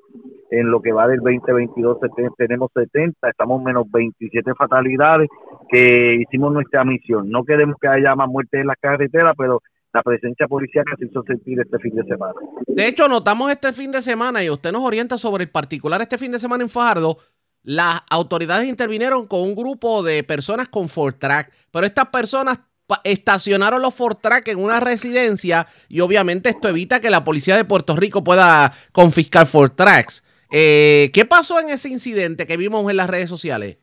en 0.51 0.71
lo 0.71 0.81
que 0.81 0.91
va 0.91 1.07
del 1.07 1.19
2022 1.19 1.97
tenemos 2.37 2.71
70, 2.73 3.29
estamos 3.29 3.61
menos 3.63 3.89
27 3.91 4.53
fatalidades 4.55 5.29
que 5.69 6.15
hicimos 6.21 6.53
nuestra 6.53 6.83
misión. 6.83 7.29
No 7.29 7.43
queremos 7.43 7.75
que 7.79 7.87
haya 7.87 8.15
más 8.15 8.27
muertes 8.27 8.61
en 8.61 8.67
las 8.67 8.77
carreteras, 8.79 9.35
pero 9.37 9.61
la 9.93 10.03
presencia 10.03 10.47
policial 10.47 10.85
se 10.97 11.05
hizo 11.05 11.23
sentir 11.23 11.59
este 11.59 11.79
fin 11.79 11.95
de 11.95 12.03
semana. 12.03 12.33
De 12.67 12.87
hecho, 12.87 13.07
notamos 13.07 13.51
este 13.51 13.73
fin 13.73 13.91
de 13.91 14.01
semana 14.01 14.43
y 14.43 14.49
usted 14.49 14.71
nos 14.71 14.83
orienta 14.83 15.17
sobre 15.17 15.43
el 15.43 15.49
particular 15.49 16.01
este 16.01 16.17
fin 16.17 16.31
de 16.31 16.39
semana 16.39 16.63
en 16.63 16.69
Fajardo. 16.69 17.17
Las 17.63 18.01
autoridades 18.09 18.67
intervinieron 18.67 19.27
con 19.27 19.41
un 19.41 19.55
grupo 19.55 20.01
de 20.01 20.23
personas 20.23 20.69
con 20.69 20.89
Ford 20.89 21.15
Track, 21.15 21.51
pero 21.71 21.85
estas 21.85 22.07
personas 22.07 22.59
estacionaron 23.03 23.81
los 23.81 23.93
Ford 23.93 24.17
Track 24.21 24.47
en 24.47 24.63
una 24.63 24.79
residencia 24.79 25.67
y 25.87 25.99
obviamente 25.99 26.49
esto 26.49 26.69
evita 26.69 26.99
que 26.99 27.09
la 27.09 27.23
policía 27.23 27.55
de 27.55 27.65
Puerto 27.65 27.95
Rico 27.95 28.23
pueda 28.23 28.73
confiscar 28.91 29.45
Ford 29.45 29.73
Tracks. 29.75 30.23
Eh, 30.51 31.11
¿Qué 31.13 31.25
pasó 31.25 31.59
en 31.59 31.69
ese 31.69 31.89
incidente 31.89 32.47
que 32.47 32.57
vimos 32.57 32.89
en 32.89 32.97
las 32.97 33.09
redes 33.09 33.29
sociales? 33.29 33.77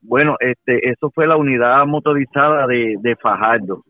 Bueno, 0.00 0.36
este, 0.40 0.90
eso 0.90 1.10
fue 1.14 1.26
la 1.26 1.36
unidad 1.36 1.84
motorizada 1.86 2.66
de, 2.66 2.96
de 3.00 3.16
Fajardo. 3.16 3.84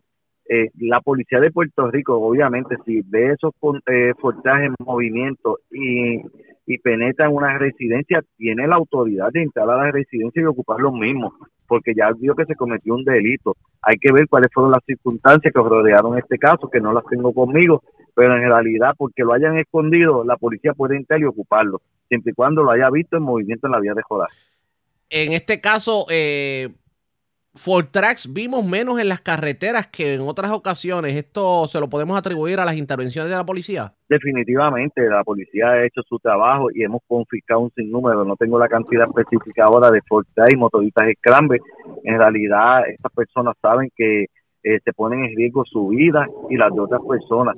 Eh, 0.47 0.69
la 0.79 1.01
policía 1.01 1.39
de 1.39 1.51
Puerto 1.51 1.89
Rico, 1.89 2.17
obviamente, 2.19 2.75
si 2.85 3.01
ve 3.01 3.31
esos 3.31 3.53
eh, 3.87 4.13
en 4.13 4.75
movimiento 4.79 5.59
y, 5.71 6.21
y 6.67 6.77
penetra 6.77 7.25
en 7.25 7.33
una 7.33 7.57
residencia, 7.57 8.21
tiene 8.37 8.67
la 8.67 8.75
autoridad 8.75 9.31
de 9.31 9.41
entrar 9.41 9.69
a 9.69 9.77
la 9.77 9.91
residencia 9.91 10.41
y 10.41 10.45
ocupar 10.45 10.79
los 10.79 10.93
mismos, 10.93 11.33
porque 11.67 11.93
ya 11.95 12.11
vio 12.11 12.35
que 12.35 12.45
se 12.45 12.55
cometió 12.55 12.93
un 12.93 13.03
delito. 13.03 13.55
Hay 13.81 13.97
que 13.99 14.13
ver 14.13 14.27
cuáles 14.27 14.49
fueron 14.53 14.71
las 14.71 14.83
circunstancias 14.85 15.51
que 15.51 15.59
rodearon 15.59 16.17
este 16.17 16.37
caso, 16.37 16.69
que 16.69 16.79
no 16.79 16.93
las 16.93 17.05
tengo 17.05 17.33
conmigo, 17.33 17.81
pero 18.15 18.35
en 18.35 18.49
realidad, 18.49 18.93
porque 18.97 19.23
lo 19.23 19.33
hayan 19.33 19.57
escondido, 19.57 20.23
la 20.23 20.37
policía 20.37 20.73
puede 20.73 20.95
entrar 20.95 21.19
y 21.19 21.25
ocuparlo, 21.25 21.81
siempre 22.07 22.31
y 22.31 22.35
cuando 22.35 22.63
lo 22.63 22.71
haya 22.71 22.89
visto 22.89 23.17
en 23.17 23.23
movimiento 23.23 23.67
en 23.67 23.73
la 23.73 23.79
vía 23.79 23.93
de 23.93 24.01
joda. 24.01 24.27
En 25.09 25.33
este 25.33 25.61
caso, 25.61 26.05
eh, 26.09 26.69
Ford 27.55 27.85
Tracks 27.91 28.31
vimos 28.33 28.65
menos 28.65 28.99
en 28.99 29.07
las 29.07 29.21
carreteras 29.21 29.87
que 29.87 30.15
en 30.15 30.21
otras 30.21 30.51
ocasiones. 30.51 31.13
¿Esto 31.13 31.67
se 31.67 31.79
lo 31.79 31.89
podemos 31.89 32.17
atribuir 32.17 32.59
a 32.59 32.65
las 32.65 32.75
intervenciones 32.75 33.29
de 33.29 33.37
la 33.37 33.45
policía? 33.45 33.93
Definitivamente, 34.09 35.07
la 35.09 35.23
policía 35.23 35.69
ha 35.69 35.85
hecho 35.85 36.01
su 36.03 36.19
trabajo 36.19 36.67
y 36.73 36.83
hemos 36.83 37.01
confiscado 37.07 37.61
un 37.61 37.71
sinnúmero. 37.71 38.25
No 38.25 38.35
tengo 38.35 38.59
la 38.59 38.67
cantidad 38.67 39.07
específica 39.07 39.65
ahora 39.65 39.89
de 39.89 40.01
Ford 40.07 40.25
y 40.51 40.55
motoristas 40.57 41.07
Scramble. 41.19 41.59
En 42.03 42.17
realidad, 42.17 42.89
estas 42.89 43.11
personas 43.13 43.55
saben 43.61 43.89
que 43.95 44.25
eh, 44.63 44.79
se 44.83 44.93
ponen 44.93 45.23
en 45.23 45.35
riesgo 45.35 45.63
su 45.65 45.87
vida 45.89 46.27
y 46.49 46.57
las 46.57 46.73
de 46.73 46.79
otras 46.81 47.01
personas. 47.07 47.55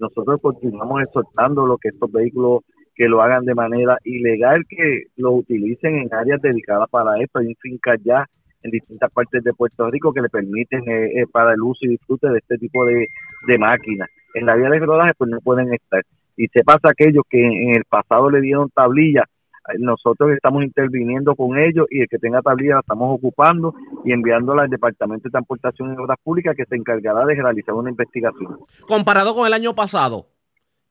Nosotros 0.00 0.40
continuamos 0.40 1.02
exhortando 1.02 1.66
lo 1.66 1.76
que 1.76 1.90
estos 1.90 2.10
vehículos 2.10 2.62
que 2.94 3.06
lo 3.06 3.22
hagan 3.22 3.44
de 3.44 3.54
manera 3.54 3.98
ilegal, 4.04 4.64
que 4.68 5.04
lo 5.16 5.32
utilicen 5.32 5.96
en 5.96 6.14
áreas 6.14 6.40
dedicadas 6.40 6.88
para 6.90 7.20
esto. 7.22 7.38
Hay 7.38 7.54
fincas 7.60 7.98
ya 8.02 8.24
en 8.62 8.70
distintas 8.70 9.10
partes 9.12 9.42
de 9.44 9.52
Puerto 9.52 9.90
Rico 9.90 10.12
que 10.12 10.22
le 10.22 10.28
permiten 10.28 10.88
eh, 10.88 11.20
eh, 11.20 11.24
para 11.30 11.52
el 11.52 11.60
uso 11.62 11.80
y 11.82 11.88
disfrute 11.88 12.28
de 12.28 12.38
este 12.38 12.56
tipo 12.58 12.84
de, 12.84 13.06
de 13.46 13.58
máquinas. 13.58 14.08
En 14.34 14.46
la 14.46 14.56
vía 14.56 14.70
de 14.70 14.78
rodaje 14.78 15.12
pues 15.16 15.30
no 15.30 15.38
pueden 15.40 15.72
estar. 15.72 16.02
Y 16.36 16.46
se 16.48 16.64
pasa 16.64 16.90
aquellos 16.90 17.24
que 17.28 17.44
en 17.44 17.76
el 17.76 17.84
pasado 17.84 18.30
le 18.30 18.40
dieron 18.40 18.70
tablilla, 18.70 19.22
eh, 19.22 19.39
nosotros 19.78 20.32
estamos 20.32 20.64
interviniendo 20.64 21.34
con 21.34 21.58
ellos 21.58 21.86
y 21.90 22.00
el 22.02 22.08
que 22.08 22.18
tenga 22.18 22.42
tablilla 22.42 22.74
la 22.74 22.80
estamos 22.80 23.14
ocupando 23.14 23.74
y 24.04 24.12
enviándola 24.12 24.62
al 24.62 24.70
Departamento 24.70 25.24
de 25.28 25.32
Transportación 25.32 25.94
y 25.94 25.96
Obras 26.02 26.18
Públicas 26.22 26.56
que 26.56 26.64
se 26.64 26.76
encargará 26.76 27.24
de 27.26 27.34
realizar 27.34 27.74
una 27.74 27.90
investigación. 27.90 28.58
Comparado 28.86 29.34
con 29.34 29.46
el 29.46 29.52
año 29.52 29.74
pasado, 29.74 30.26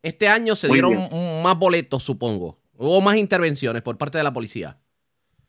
este 0.01 0.27
año 0.27 0.55
se 0.55 0.67
Muy 0.67 0.75
dieron 0.75 0.91
bien. 0.91 1.43
más 1.43 1.58
boletos, 1.58 2.03
supongo. 2.03 2.58
Hubo 2.77 3.01
más 3.01 3.17
intervenciones 3.17 3.82
por 3.82 3.97
parte 3.97 4.17
de 4.17 4.23
la 4.23 4.34
policía. 4.34 4.77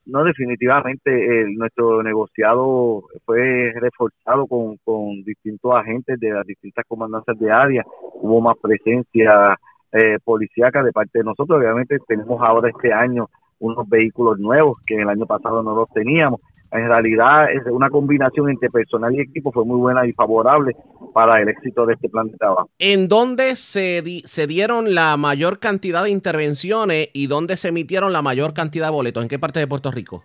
No, 0.06 0.24
definitivamente 0.24 1.10
eh, 1.12 1.46
nuestro 1.56 2.02
negociado 2.02 3.04
fue 3.24 3.72
reforzado 3.76 4.46
con, 4.46 4.76
con 4.78 5.22
distintos 5.22 5.72
agentes 5.76 6.18
de 6.18 6.30
las 6.30 6.44
distintas 6.44 6.84
comandancias 6.88 7.38
de 7.38 7.52
área. 7.52 7.84
Hubo 8.14 8.40
más 8.40 8.56
presencia 8.60 9.56
eh, 9.92 10.18
policíaca 10.24 10.82
de 10.82 10.92
parte 10.92 11.18
de 11.18 11.24
nosotros. 11.24 11.58
Obviamente 11.58 11.98
tenemos 12.06 12.40
ahora 12.42 12.68
este 12.70 12.92
año 12.92 13.28
unos 13.58 13.88
vehículos 13.88 14.38
nuevos 14.38 14.78
que 14.86 14.96
el 14.96 15.08
año 15.08 15.26
pasado 15.26 15.62
no 15.62 15.74
los 15.74 15.88
teníamos. 15.90 16.40
En 16.72 16.86
realidad 16.86 17.50
es 17.52 17.62
una 17.66 17.90
combinación 17.90 18.48
entre 18.48 18.70
personal 18.70 19.12
y 19.14 19.20
equipo 19.20 19.50
fue 19.52 19.64
muy 19.64 19.78
buena 19.78 20.06
y 20.06 20.12
favorable 20.12 20.76
para 21.12 21.40
el 21.42 21.48
éxito 21.48 21.84
de 21.84 21.94
este 21.94 22.08
plan 22.08 22.28
de 22.28 22.36
trabajo. 22.38 22.70
¿En 22.78 23.08
dónde 23.08 23.56
se, 23.56 24.02
di- 24.02 24.20
se 24.24 24.46
dieron 24.46 24.94
la 24.94 25.16
mayor 25.16 25.58
cantidad 25.58 26.04
de 26.04 26.10
intervenciones 26.10 27.08
y 27.12 27.26
dónde 27.26 27.56
se 27.56 27.68
emitieron 27.68 28.12
la 28.12 28.22
mayor 28.22 28.54
cantidad 28.54 28.86
de 28.86 28.92
boletos? 28.92 29.22
¿En 29.22 29.28
qué 29.28 29.38
parte 29.38 29.58
de 29.60 29.66
Puerto 29.66 29.90
Rico? 29.90 30.24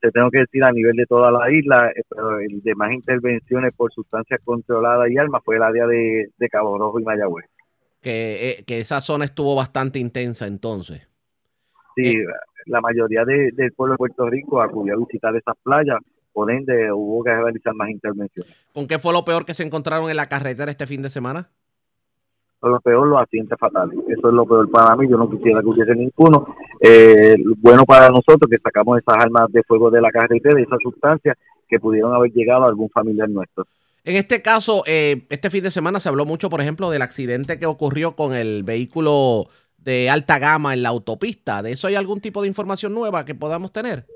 te 0.00 0.10
tengo 0.12 0.30
que 0.30 0.38
decir 0.38 0.62
a 0.62 0.72
nivel 0.72 0.96
de 0.96 1.06
toda 1.06 1.30
la 1.32 1.50
isla, 1.50 1.90
eh, 1.90 2.02
pero 2.08 2.38
el 2.40 2.62
de 2.62 2.74
más 2.74 2.92
intervenciones 2.92 3.74
por 3.74 3.92
sustancias 3.92 4.40
controladas 4.44 5.10
y 5.10 5.18
armas 5.18 5.42
fue 5.44 5.56
el 5.56 5.62
área 5.62 5.86
de, 5.86 6.28
de 6.36 6.48
Cabo 6.48 6.78
Rojo 6.78 7.00
y 7.00 7.04
Mayagüez. 7.04 7.46
Que, 8.00 8.50
eh, 8.50 8.64
que 8.64 8.80
esa 8.80 9.00
zona 9.00 9.24
estuvo 9.24 9.54
bastante 9.56 9.98
intensa 9.98 10.46
entonces. 10.46 11.08
Sí, 11.96 12.06
Eh. 12.10 12.24
la 12.66 12.80
mayoría 12.80 13.24
de- 13.24 13.50
del 13.52 13.72
pueblo 13.72 13.94
de 13.94 13.98
Puerto 13.98 14.28
Rico 14.30 14.60
acudió 14.62 14.94
a 14.94 14.98
visitar 14.98 15.34
esas 15.34 15.56
playas, 15.62 15.98
por 16.32 16.50
ende 16.50 16.92
hubo 16.92 17.24
que 17.24 17.34
realizar 17.34 17.74
más 17.74 17.88
intervenciones. 17.90 18.54
¿Con 18.72 18.86
qué 18.86 18.98
fue 19.00 19.12
lo 19.12 19.24
peor 19.24 19.44
que 19.44 19.54
se 19.54 19.64
encontraron 19.64 20.08
en 20.10 20.16
la 20.16 20.26
carretera 20.28 20.70
este 20.70 20.86
fin 20.86 21.02
de 21.02 21.10
semana? 21.10 21.48
Lo 22.62 22.80
peor, 22.80 23.06
los 23.06 23.20
accidentes 23.20 23.58
fatales. 23.58 23.98
Eso 24.08 24.28
es 24.28 24.34
lo 24.34 24.44
peor 24.44 24.68
para 24.70 24.94
mí. 24.96 25.08
Yo 25.08 25.16
no 25.16 25.30
quisiera 25.30 25.60
que 25.60 25.66
hubiese 25.68 25.94
ninguno. 25.94 26.54
Eh, 26.80 27.36
bueno 27.58 27.84
para 27.84 28.08
nosotros 28.08 28.48
que 28.50 28.58
sacamos 28.58 28.98
esas 28.98 29.16
armas 29.16 29.50
de 29.50 29.62
fuego 29.62 29.90
de 29.90 30.00
la 30.00 30.10
carretera, 30.10 30.60
esas 30.60 30.78
sustancias 30.82 31.36
que 31.68 31.78
pudieron 31.80 32.14
haber 32.14 32.30
llegado 32.32 32.64
a 32.64 32.68
algún 32.68 32.90
familiar 32.90 33.28
nuestro. 33.28 33.64
En 34.08 34.16
este 34.16 34.40
caso, 34.40 34.84
eh, 34.86 35.26
este 35.28 35.50
fin 35.50 35.62
de 35.62 35.70
semana 35.70 36.00
se 36.00 36.08
habló 36.08 36.24
mucho, 36.24 36.48
por 36.48 36.62
ejemplo, 36.62 36.88
del 36.88 37.02
accidente 37.02 37.58
que 37.58 37.66
ocurrió 37.66 38.16
con 38.16 38.32
el 38.34 38.62
vehículo 38.62 39.48
de 39.76 40.08
alta 40.08 40.38
gama 40.38 40.72
en 40.72 40.82
la 40.82 40.88
autopista. 40.88 41.62
¿De 41.62 41.72
eso 41.72 41.88
hay 41.88 41.94
algún 41.94 42.22
tipo 42.22 42.40
de 42.40 42.48
información 42.48 42.94
nueva 42.94 43.26
que 43.26 43.34
podamos 43.34 43.70
tener? 43.70 44.06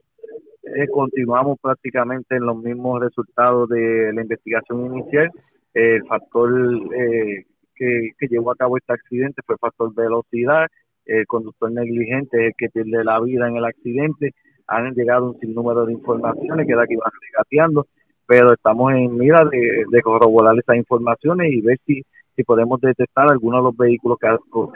Eh, 0.63 0.89
continuamos 0.91 1.59
prácticamente 1.61 2.37
en 2.37 2.47
los 2.47 2.57
mismos 2.57 3.03
resultados 3.03 3.69
de 3.69 4.15
la 4.15 4.23
investigación 4.23 4.87
inicial. 4.87 5.31
El 5.75 6.03
factor 6.07 6.51
eh, 6.97 7.45
que, 7.77 8.13
llevó 8.31 8.53
a 8.53 8.57
cabo 8.57 8.79
este 8.79 8.95
accidente 8.95 9.43
fue 9.45 9.59
factor 9.59 9.95
velocidad. 9.95 10.69
El 11.05 11.27
conductor 11.27 11.71
negligente 11.71 12.39
es 12.39 12.47
el 12.47 12.53
que 12.57 12.71
pierde 12.71 13.05
la 13.05 13.21
vida 13.21 13.47
en 13.47 13.59
el 13.59 13.67
accidente. 13.67 14.33
Han 14.69 14.95
llegado 14.95 15.33
un 15.33 15.39
sinnúmero 15.39 15.85
de 15.85 15.93
informaciones 15.93 16.67
que 16.67 16.75
da 16.75 16.87
que 16.87 16.95
iban 16.95 17.13
regateando, 17.31 17.87
pero 18.27 18.53
estamos 18.53 18.93
en 18.93 19.17
mira 19.17 19.45
de, 19.51 19.85
de 19.91 20.03
corroborar 20.03 20.59
esas 20.59 20.77
informaciones 20.77 21.53
y 21.53 21.61
ver 21.61 21.79
si, 21.87 22.03
si 22.37 22.43
podemos 22.45 22.81
detectar 22.81 23.31
algunos 23.31 23.61
de 23.61 23.65
los 23.65 23.77
vehículos 23.77 24.19
que, 24.21 24.29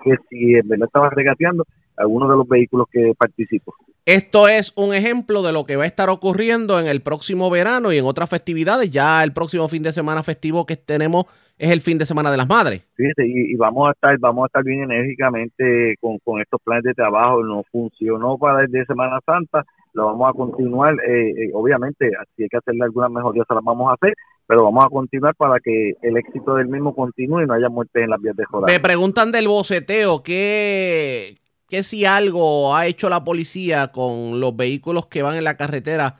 que 0.04 0.16
si 0.28 0.54
en 0.54 0.68
verdad 0.68 0.86
estaba 0.86 1.10
regateando, 1.10 1.64
algunos 1.96 2.28
de 2.28 2.36
los 2.36 2.48
vehículos 2.48 2.86
que 2.90 3.12
participó. 3.18 3.74
Esto 4.04 4.46
es 4.46 4.72
un 4.76 4.94
ejemplo 4.94 5.42
de 5.42 5.52
lo 5.52 5.64
que 5.64 5.76
va 5.76 5.84
a 5.84 5.86
estar 5.86 6.10
ocurriendo 6.10 6.78
en 6.78 6.86
el 6.86 7.00
próximo 7.00 7.50
verano 7.50 7.92
y 7.92 7.98
en 7.98 8.04
otras 8.04 8.30
festividades. 8.30 8.90
Ya 8.90 9.24
el 9.24 9.32
próximo 9.32 9.68
fin 9.68 9.82
de 9.82 9.92
semana 9.92 10.22
festivo 10.22 10.64
que 10.64 10.76
tenemos 10.76 11.24
es 11.58 11.70
el 11.70 11.80
fin 11.80 11.98
de 11.98 12.06
semana 12.06 12.30
de 12.30 12.36
las 12.36 12.48
madres. 12.48 12.86
Fíjate, 12.94 13.26
y, 13.26 13.52
y 13.52 13.54
vamos 13.56 13.88
a 13.88 13.92
estar, 13.92 14.16
vamos 14.18 14.44
a 14.44 14.46
estar 14.46 14.62
bien 14.62 14.82
enérgicamente 14.82 15.96
con, 16.00 16.18
con 16.18 16.40
estos 16.40 16.60
planes 16.62 16.84
de 16.84 16.94
trabajo. 16.94 17.42
No 17.42 17.64
funcionó 17.72 18.38
para 18.38 18.62
el 18.62 18.70
de 18.70 18.84
Semana 18.84 19.18
Santa, 19.24 19.64
lo 19.96 20.06
vamos 20.06 20.30
a 20.30 20.32
continuar. 20.32 20.94
Eh, 20.94 21.30
eh, 21.30 21.50
obviamente, 21.54 22.10
si 22.36 22.42
hay 22.44 22.48
que 22.48 22.56
hacerle 22.58 22.84
algunas 22.84 23.10
mejorías, 23.10 23.46
se 23.48 23.54
las 23.54 23.64
vamos 23.64 23.90
a 23.90 23.94
hacer, 23.94 24.14
pero 24.46 24.64
vamos 24.64 24.84
a 24.84 24.88
continuar 24.88 25.34
para 25.34 25.58
que 25.58 25.94
el 26.02 26.16
éxito 26.16 26.54
del 26.54 26.68
mismo 26.68 26.94
continúe 26.94 27.42
y 27.42 27.46
no 27.46 27.54
haya 27.54 27.68
muertes 27.68 28.04
en 28.04 28.10
las 28.10 28.20
vías 28.20 28.36
de 28.36 28.44
joder. 28.44 28.72
Me 28.72 28.80
preguntan 28.80 29.32
del 29.32 29.48
boceteo, 29.48 30.22
¿qué, 30.22 31.38
¿qué 31.68 31.82
si 31.82 32.04
algo 32.04 32.76
ha 32.76 32.86
hecho 32.86 33.08
la 33.08 33.24
policía 33.24 33.88
con 33.88 34.38
los 34.40 34.54
vehículos 34.54 35.06
que 35.06 35.22
van 35.22 35.36
en 35.36 35.44
la 35.44 35.56
carretera 35.56 36.16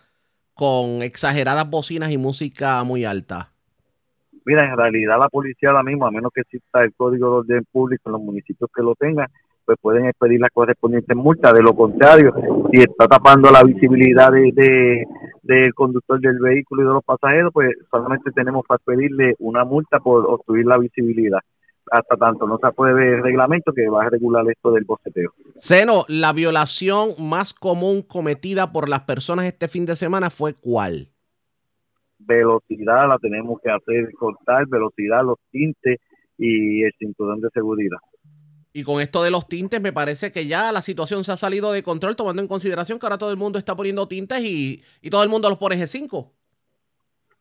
con 0.55 1.03
exageradas 1.03 1.69
bocinas 1.69 2.11
y 2.11 2.19
música 2.19 2.83
muy 2.83 3.05
alta? 3.05 3.53
Mira, 4.47 4.65
en 4.65 4.77
realidad 4.77 5.19
la 5.19 5.29
policía 5.29 5.71
ahora 5.71 5.83
mismo, 5.83 6.07
a 6.07 6.11
menos 6.11 6.33
que 6.33 6.41
exista 6.41 6.83
el 6.83 6.95
código 6.95 7.43
de 7.43 7.55
orden 7.55 7.67
público 7.71 8.03
en 8.07 8.13
los 8.13 8.23
municipios 8.23 8.71
que 8.75 8.83
lo 8.83 8.95
tengan, 8.95 9.27
pues 9.67 9.79
pueden 9.83 10.07
expedir 10.07 10.41
la 10.41 10.49
correspondiente 10.49 11.15
multa. 11.15 11.53
De 11.53 11.63
lo 11.63 11.75
contrario, 11.75 12.33
si 12.73 12.81
está 12.81 13.07
tapando 13.09 13.51
la 13.51 13.65
visibilidad 13.65 14.31
de, 14.31 15.05
del 15.43 15.75
conductor 15.75 16.21
del 16.21 16.39
vehículo 16.39 16.83
y 16.83 16.87
de 16.87 16.93
los 16.93 17.05
pasajeros, 17.05 17.53
pues 17.53 17.73
solamente 17.91 18.31
tenemos 18.31 18.65
para 18.67 18.79
pedirle 18.79 19.35
una 19.41 19.65
multa 19.65 19.99
por 19.99 20.25
obstruir 20.27 20.65
la 20.67 20.79
visibilidad. 20.79 21.41
Hasta 21.91 22.17
tanto 22.17 22.47
no 22.47 22.59
se 22.59 22.67
apruebe 22.67 23.15
el 23.15 23.23
reglamento 23.23 23.73
que 23.73 23.89
va 23.89 24.05
a 24.05 24.11
regular 24.11 24.45
esto 24.51 24.73
del 24.73 24.85
boceteo. 24.85 25.33
Seno, 25.57 26.05
la 26.09 26.33
violación 26.33 27.11
más 27.21 27.55
común 27.55 28.03
cometida 28.03 28.73
por 28.73 28.89
las 28.89 29.03
personas 29.03 29.47
este 29.47 29.69
fin 29.69 29.87
de 29.87 29.95
semana 29.95 30.31
fue 30.31 30.55
cuál? 30.55 31.09
Velocidad 32.19 33.09
la 33.09 33.19
tenemos 33.19 33.61
que 33.63 33.71
hacer 33.71 34.13
cortar, 34.15 34.67
velocidad, 34.67 35.25
los 35.25 35.39
tintes 35.53 36.01
y 36.39 36.83
el 36.83 36.93
cinturón 36.99 37.41
de 37.41 37.51
seguridad. 37.51 37.99
Y 38.77 38.85
con 38.85 39.01
esto 39.01 39.23
de 39.23 39.31
los 39.31 39.49
tintes, 39.49 39.81
me 39.81 39.91
parece 39.91 40.31
que 40.31 40.47
ya 40.47 40.71
la 40.71 40.83
situación 40.83 41.25
se 41.25 41.33
ha 41.33 41.39
salido 41.39 41.73
de 41.73 41.83
control, 41.83 42.15
tomando 42.15 42.43
en 42.43 42.47
consideración 42.47 42.99
que 42.99 43.07
ahora 43.07 43.17
todo 43.17 43.31
el 43.31 43.39
mundo 43.39 43.59
está 43.59 43.75
poniendo 43.75 44.07
tintes 44.07 44.39
y, 44.45 44.83
todo 45.11 45.23
el 45.23 45.31
mundo 45.31 45.49
los 45.49 45.57
pone 45.57 45.77
G5. 45.77 46.29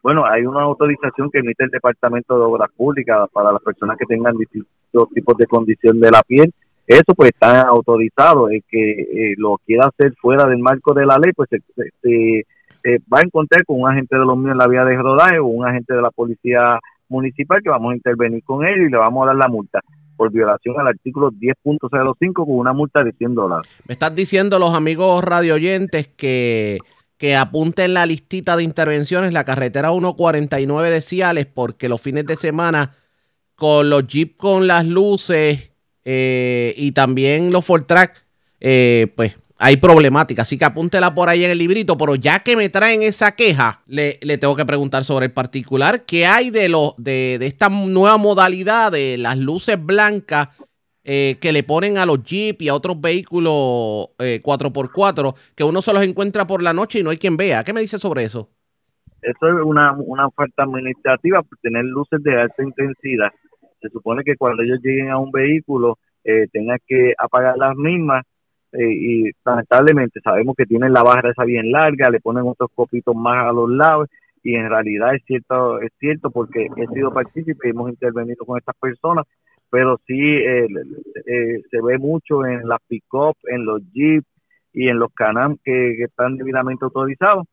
Bueno, 0.02 0.26
hay 0.26 0.46
una 0.46 0.62
autorización 0.62 1.30
que 1.30 1.40
emite 1.40 1.66
el 1.66 1.72
Departamento 1.72 2.40
de 2.40 2.46
Obras 2.46 2.70
Públicas 2.78 3.28
para 3.34 3.52
las 3.52 3.62
personas 3.62 3.98
que 3.98 4.06
tengan 4.06 4.38
distintos 4.38 5.10
tipos 5.14 5.36
de 5.36 5.46
condición 5.46 6.00
de 6.00 6.10
la 6.10 6.22
piel. 6.22 6.54
Eso 6.88 7.14
pues 7.14 7.32
está 7.32 7.64
autorizado. 7.64 8.48
El 8.48 8.64
que 8.70 9.02
eh, 9.02 9.34
lo 9.36 9.58
quiera 9.58 9.88
hacer 9.88 10.14
fuera 10.22 10.46
del 10.46 10.60
marco 10.60 10.94
de 10.94 11.06
la 11.06 11.18
ley, 11.18 11.34
pues 11.36 11.50
se, 11.50 12.46
va 13.14 13.20
a 13.20 13.24
encontrar 13.24 13.66
con 13.66 13.82
un 13.82 13.90
agente 13.90 14.16
de 14.16 14.24
los 14.24 14.38
míos 14.38 14.54
en 14.54 14.60
la 14.60 14.70
vía 14.70 14.86
de 14.86 14.96
rodaje 14.96 15.40
o 15.40 15.48
un 15.48 15.68
agente 15.68 15.96
de 15.96 16.02
la 16.02 16.12
policía 16.12 16.80
municipal 17.10 17.62
que 17.62 17.72
vamos 17.72 17.92
a 17.92 17.96
intervenir 17.98 18.42
con 18.46 18.66
él 18.66 18.84
y 18.84 18.90
le 18.90 18.96
vamos 18.96 19.24
a 19.24 19.28
dar 19.28 19.36
la 19.36 19.50
multa 19.50 19.82
por 20.16 20.32
violación 20.32 20.80
al 20.80 20.88
artículo 20.88 21.32
10.05 21.32 22.34
con 22.34 22.58
una 22.58 22.74
multa 22.74 23.04
de 23.04 23.12
100 23.12 23.36
dólares. 23.36 23.70
Me 23.88 23.94
estás 23.94 24.16
diciendo 24.16 24.60
los 24.60 24.74
amigos 24.74 25.24
radioyentes 25.24 26.08
que, 26.08 26.80
que 27.18 27.36
apunten 27.36 27.94
la 27.94 28.06
listita 28.06 28.58
de 28.58 28.64
intervenciones 28.64 29.34
la 29.34 29.44
carretera 29.44 29.92
149 29.92 30.90
de 30.90 31.02
Ciales 31.02 31.46
porque 31.46 31.90
los 31.90 32.02
fines 32.02 32.26
de 32.26 32.36
semana 32.36 32.96
con 33.56 33.90
los 33.90 34.06
jeep 34.08 34.38
con 34.38 34.68
las 34.68 34.86
luces 34.86 35.72
eh, 36.04 36.74
y 36.78 36.92
también 36.92 37.52
los 37.52 37.66
Ford 37.66 37.86
Track, 37.86 38.24
eh, 38.60 39.12
pues 39.16 39.36
hay 39.58 39.78
problemática. 39.78 40.42
Así 40.42 40.58
que 40.58 40.66
apúntela 40.66 41.14
por 41.14 41.30
ahí 41.30 41.44
en 41.46 41.52
el 41.52 41.58
librito. 41.58 41.98
Pero 41.98 42.16
ya 42.16 42.40
que 42.40 42.56
me 42.56 42.70
traen 42.70 43.04
esa 43.04 43.36
queja, 43.36 43.82
le, 43.88 44.18
tengo 44.38 44.56
que 44.56 44.66
preguntar 44.66 45.04
sobre 45.04 45.28
el 45.28 45.32
particular. 45.32 46.06
¿Qué 46.06 46.26
hay 46.26 46.50
de, 46.50 46.70
lo, 46.70 46.96
de, 46.98 47.36
esta 47.36 47.70
nueva 47.70 48.18
modalidad 48.18 48.92
de 48.92 49.18
las 49.18 49.38
luces 49.38 49.84
blancas 49.84 50.50
eh, 51.04 51.38
que 51.40 51.52
le 51.52 51.64
ponen 51.64 51.98
a 51.98 52.06
los 52.06 52.24
Jeep 52.24 52.62
y 52.62 52.70
a 52.70 52.76
otros 52.76 53.00
vehículos 53.00 54.10
4x4 54.18 55.36
que 55.56 55.64
uno 55.64 55.82
se 55.82 55.94
los 55.94 56.04
encuentra 56.04 56.48
por 56.48 56.64
la 56.64 56.74
noche 56.74 57.00
y 57.00 57.04
no 57.04 57.12
hay 57.12 57.18
quien 57.18 57.38
vea? 57.38 57.64
¿Qué 57.64 57.74
me 57.74 57.82
dice 57.82 58.00
sobre 58.00 58.24
eso? 58.24 58.50
Eso 59.22 59.48
es 59.48 59.56
una, 59.64 59.94
una 59.94 60.30
falta 60.32 60.64
administrativa 60.64 61.42
por 61.42 61.58
tener 61.60 61.84
luces 61.86 62.22
de 62.22 62.40
alta 62.40 62.62
intensidad. 62.62 63.32
Se 63.82 63.90
supone 63.90 64.24
que 64.24 64.36
cuando 64.36 64.64
ellos 64.64 64.80
lleguen 64.84 65.10
a 65.10 65.18
un 65.18 65.32
vehículo 65.32 65.98
eh, 66.24 66.48
tengan 66.52 66.78
que 66.88 67.14
apagar 67.18 67.58
las 67.58 67.76
mismas 67.76 68.24
eh, 68.24 68.30
y 68.78 69.32
lamentablemente 69.46 70.20
sabemos 70.22 70.56
que 70.56 70.66
tienen 70.66 70.94
la 70.94 71.04
barra 71.04 71.32
esa 71.32 71.44
bien 71.44 71.72
larga, 71.72 72.10
le 72.10 72.20
ponen 72.20 72.44
otros 72.46 72.70
copitos 72.74 73.16
más 73.16 73.48
a 73.48 73.54
los 73.54 73.70
lados 73.70 74.10
y 74.44 74.56
en 74.56 74.70
realidad 74.70 75.16
es 75.16 75.24
cierto, 75.26 75.80
es 75.82 75.92
cierto 76.00 76.30
porque 76.30 76.68
he 76.78 76.88
sido 76.94 77.14
partícipe 77.14 77.70
hemos 77.70 77.90
intervenido 77.90 78.46
con 78.46 78.58
estas 78.58 78.76
personas, 78.80 79.26
pero 79.70 79.98
sí 80.06 80.20
eh, 80.20 80.68
eh, 81.26 81.62
se 81.70 81.82
ve 81.82 81.98
mucho 81.98 82.46
en 82.46 82.68
las 82.68 82.80
pick-up, 82.88 83.36
en 83.48 83.66
los 83.66 83.82
jeeps 83.94 84.28
y 84.74 84.88
en 84.90 85.00
los 85.00 85.12
canam 85.14 85.58
que 85.64 86.04
están 86.04 86.38
debidamente 86.38 86.86
autorizados 86.86 87.46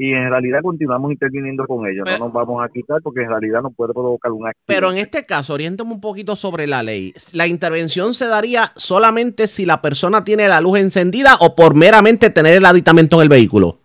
y 0.00 0.12
en 0.12 0.30
realidad 0.30 0.60
continuamos 0.62 1.10
interviniendo 1.10 1.66
con 1.66 1.84
ellos. 1.88 2.06
no 2.06 2.26
nos 2.26 2.32
vamos 2.32 2.64
a 2.64 2.68
quitar 2.68 3.02
porque 3.02 3.22
en 3.22 3.30
realidad 3.30 3.62
no 3.62 3.70
puede 3.70 3.92
provocar 3.92 4.30
un 4.30 4.46
acto. 4.46 4.60
Pero 4.64 4.92
en 4.92 4.98
este 4.98 5.26
caso, 5.26 5.54
oriéntame 5.54 5.90
un 5.90 6.00
poquito 6.00 6.36
sobre 6.36 6.68
la 6.68 6.84
ley. 6.84 7.12
¿La 7.32 7.48
intervención 7.48 8.14
se 8.14 8.28
daría 8.28 8.70
solamente 8.76 9.48
si 9.48 9.66
la 9.66 9.82
persona 9.82 10.22
tiene 10.22 10.46
la 10.46 10.60
luz 10.60 10.78
encendida 10.78 11.34
o 11.40 11.56
por 11.56 11.74
meramente 11.74 12.30
tener 12.30 12.54
el 12.54 12.64
aditamento 12.64 13.16
en 13.16 13.22
el 13.22 13.28
vehículo? 13.28 13.80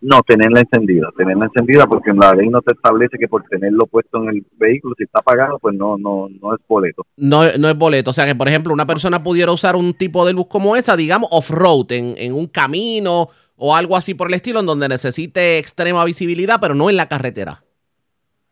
No, 0.00 0.22
tenerla 0.22 0.60
encendida, 0.60 1.08
tenerla 1.16 1.46
encendida 1.46 1.86
porque 1.86 2.10
en 2.10 2.18
la 2.18 2.34
ley 2.34 2.48
no 2.48 2.62
te 2.62 2.72
establece 2.72 3.18
que 3.18 3.28
por 3.28 3.42
tenerlo 3.44 3.86
puesto 3.86 4.22
en 4.22 4.30
el 4.30 4.46
vehículo, 4.58 4.94
si 4.96 5.04
está 5.04 5.20
apagado, 5.20 5.58
pues 5.58 5.74
no, 5.74 5.96
no, 5.98 6.28
no 6.40 6.54
es 6.54 6.60
boleto. 6.66 7.06
No, 7.16 7.42
no 7.58 7.68
es 7.68 7.76
boleto, 7.76 8.10
o 8.10 8.12
sea 8.12 8.26
que 8.26 8.34
por 8.34 8.48
ejemplo 8.48 8.72
una 8.72 8.86
persona 8.86 9.22
pudiera 9.22 9.52
usar 9.52 9.76
un 9.76 9.94
tipo 9.94 10.26
de 10.26 10.34
luz 10.34 10.46
como 10.46 10.76
esa, 10.76 10.94
digamos 10.94 11.30
off-road, 11.32 11.92
en, 11.92 12.14
en 12.18 12.34
un 12.34 12.48
camino 12.48 13.30
o 13.66 13.74
algo 13.74 13.96
así 13.96 14.12
por 14.12 14.28
el 14.28 14.34
estilo, 14.34 14.60
en 14.60 14.66
donde 14.66 14.90
necesite 14.90 15.56
extrema 15.56 16.04
visibilidad, 16.04 16.58
pero 16.60 16.74
no 16.74 16.90
en 16.90 16.96
la 16.96 17.08
carretera. 17.08 17.62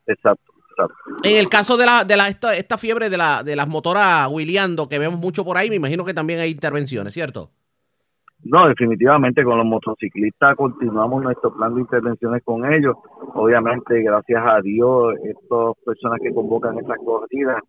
Exacto. 0.07 0.51
exacto. 0.71 0.95
En 1.23 1.37
el 1.37 1.49
caso 1.49 1.77
de 1.77 1.85
la, 1.85 2.03
de 2.03 2.17
la 2.17 2.29
esta, 2.29 2.55
esta 2.55 2.79
fiebre 2.79 3.11
de, 3.11 3.17
la, 3.17 3.43
de 3.43 3.55
las 3.55 3.67
motoras 3.67 4.27
wheeleando 4.31 4.89
que 4.89 4.97
vemos 4.97 5.19
mucho 5.19 5.45
por 5.45 5.55
ahí, 5.55 5.69
me 5.69 5.75
imagino 5.75 6.03
que 6.03 6.15
también 6.15 6.39
hay 6.39 6.49
intervenciones, 6.49 7.13
¿cierto? 7.13 7.51
No, 8.43 8.67
definitivamente 8.67 9.43
con 9.43 9.59
los 9.59 9.67
motociclistas 9.67 10.55
continuamos 10.55 11.21
nuestro 11.21 11.53
plan 11.53 11.75
de 11.75 11.81
intervenciones 11.81 12.41
con 12.43 12.65
ellos. 12.73 12.95
Obviamente, 13.35 14.01
gracias 14.01 14.41
a 14.43 14.61
Dios, 14.61 15.13
estas 15.25 15.75
personas 15.85 16.21
que 16.23 16.33
convocan 16.33 16.79
estas 16.79 16.97
corridas 17.05 17.61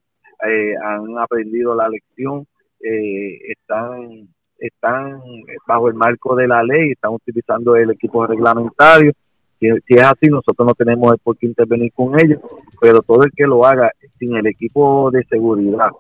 eh, 0.49 0.75
han 0.83 1.19
aprendido 1.19 1.75
la 1.75 1.91
lección, 1.91 2.47
eh, 2.81 3.39
están 3.53 4.34
están 4.67 5.21
bajo 5.67 5.89
el 5.89 5.95
marco 5.95 6.35
de 6.35 6.49
la 6.49 6.63
ley, 6.63 6.93
están 6.93 7.13
utilizando 7.13 7.77
el 7.77 7.91
equipo 7.91 8.27
reglamentario. 8.27 9.13
Si, 9.61 9.69
es 9.69 10.03
así, 10.03 10.29
nosotros 10.29 10.67
no 10.67 10.75
tenemos 10.75 11.15
por 11.23 11.39
qué 11.39 11.47
intervenir 11.47 11.93
con 11.93 12.19
ellos, 12.19 12.41
pero 12.81 13.01
todo 13.01 13.25
el 13.25 13.31
que 13.35 13.47
lo 13.47 13.65
haga 13.65 13.91
sin 14.19 14.37
el 14.37 14.47
equipo 14.47 15.11
de 15.11 15.25
seguridad 15.25 15.91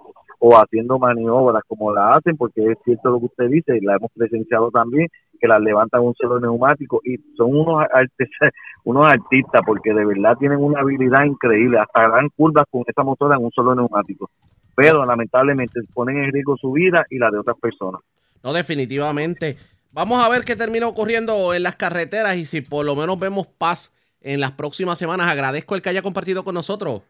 o 0.47 0.55
haciendo 0.57 0.99
maniobras 0.99 1.63
como 1.67 1.93
la 1.93 2.13
hacen, 2.13 2.37
porque 2.37 2.63
es 2.73 2.79
cierto 2.85 3.11
lo 3.11 3.21
que 3.21 3.27
usted 3.27 3.49
dice, 3.49 3.79
la 3.81 3.97
hemos 3.97 4.11
presenciado 4.13 4.71
también, 4.71 5.09
que 5.41 5.49
las 5.49 5.61
levantan 5.61 6.03
un 6.03 6.15
solo 6.15 6.39
neumático 6.39 7.01
y 7.03 7.17
son 7.37 7.55
unos, 7.57 7.85
unos 8.85 9.07
artistas 9.07 9.63
porque 9.65 9.95
de 9.95 10.05
verdad 10.05 10.37
tienen 10.39 10.59
una 10.59 10.81
habilidad 10.81 11.25
increíble, 11.25 11.79
hasta 11.79 12.09
dan 12.09 12.29
curvas 12.37 12.67
con 12.71 12.83
esa 12.87 13.03
motora 13.03 13.37
en 13.37 13.45
un 13.45 13.53
solo 13.53 13.75
neumático, 13.75 14.29
pero 14.77 15.07
lamentablemente 15.07 15.81
ponen 15.95 16.19
en 16.19 16.33
riesgo 16.33 16.57
su 16.59 16.73
vida 16.73 17.07
y 17.09 17.19
la 17.19 17.31
de 17.31 17.39
otras 17.39 17.59
personas. 17.59 18.03
No, 18.45 18.53
definitivamente. 18.53 19.57
Vamos 19.91 20.23
a 20.23 20.29
ver 20.29 20.45
qué 20.45 20.55
termina 20.55 20.87
ocurriendo 20.87 21.55
en 21.55 21.63
las 21.63 21.77
carreteras 21.77 22.37
y 22.37 22.45
si 22.45 22.61
por 22.61 22.85
lo 22.85 22.95
menos 22.95 23.19
vemos 23.19 23.47
paz 23.47 23.93
en 24.21 24.39
las 24.39 24.53
próximas 24.53 24.99
semanas. 24.99 25.29
Agradezco 25.29 25.75
el 25.75 25.81
que 25.81 25.89
haya 25.89 26.03
compartido 26.03 26.45
con 26.45 26.55
nosotros. 26.55 27.03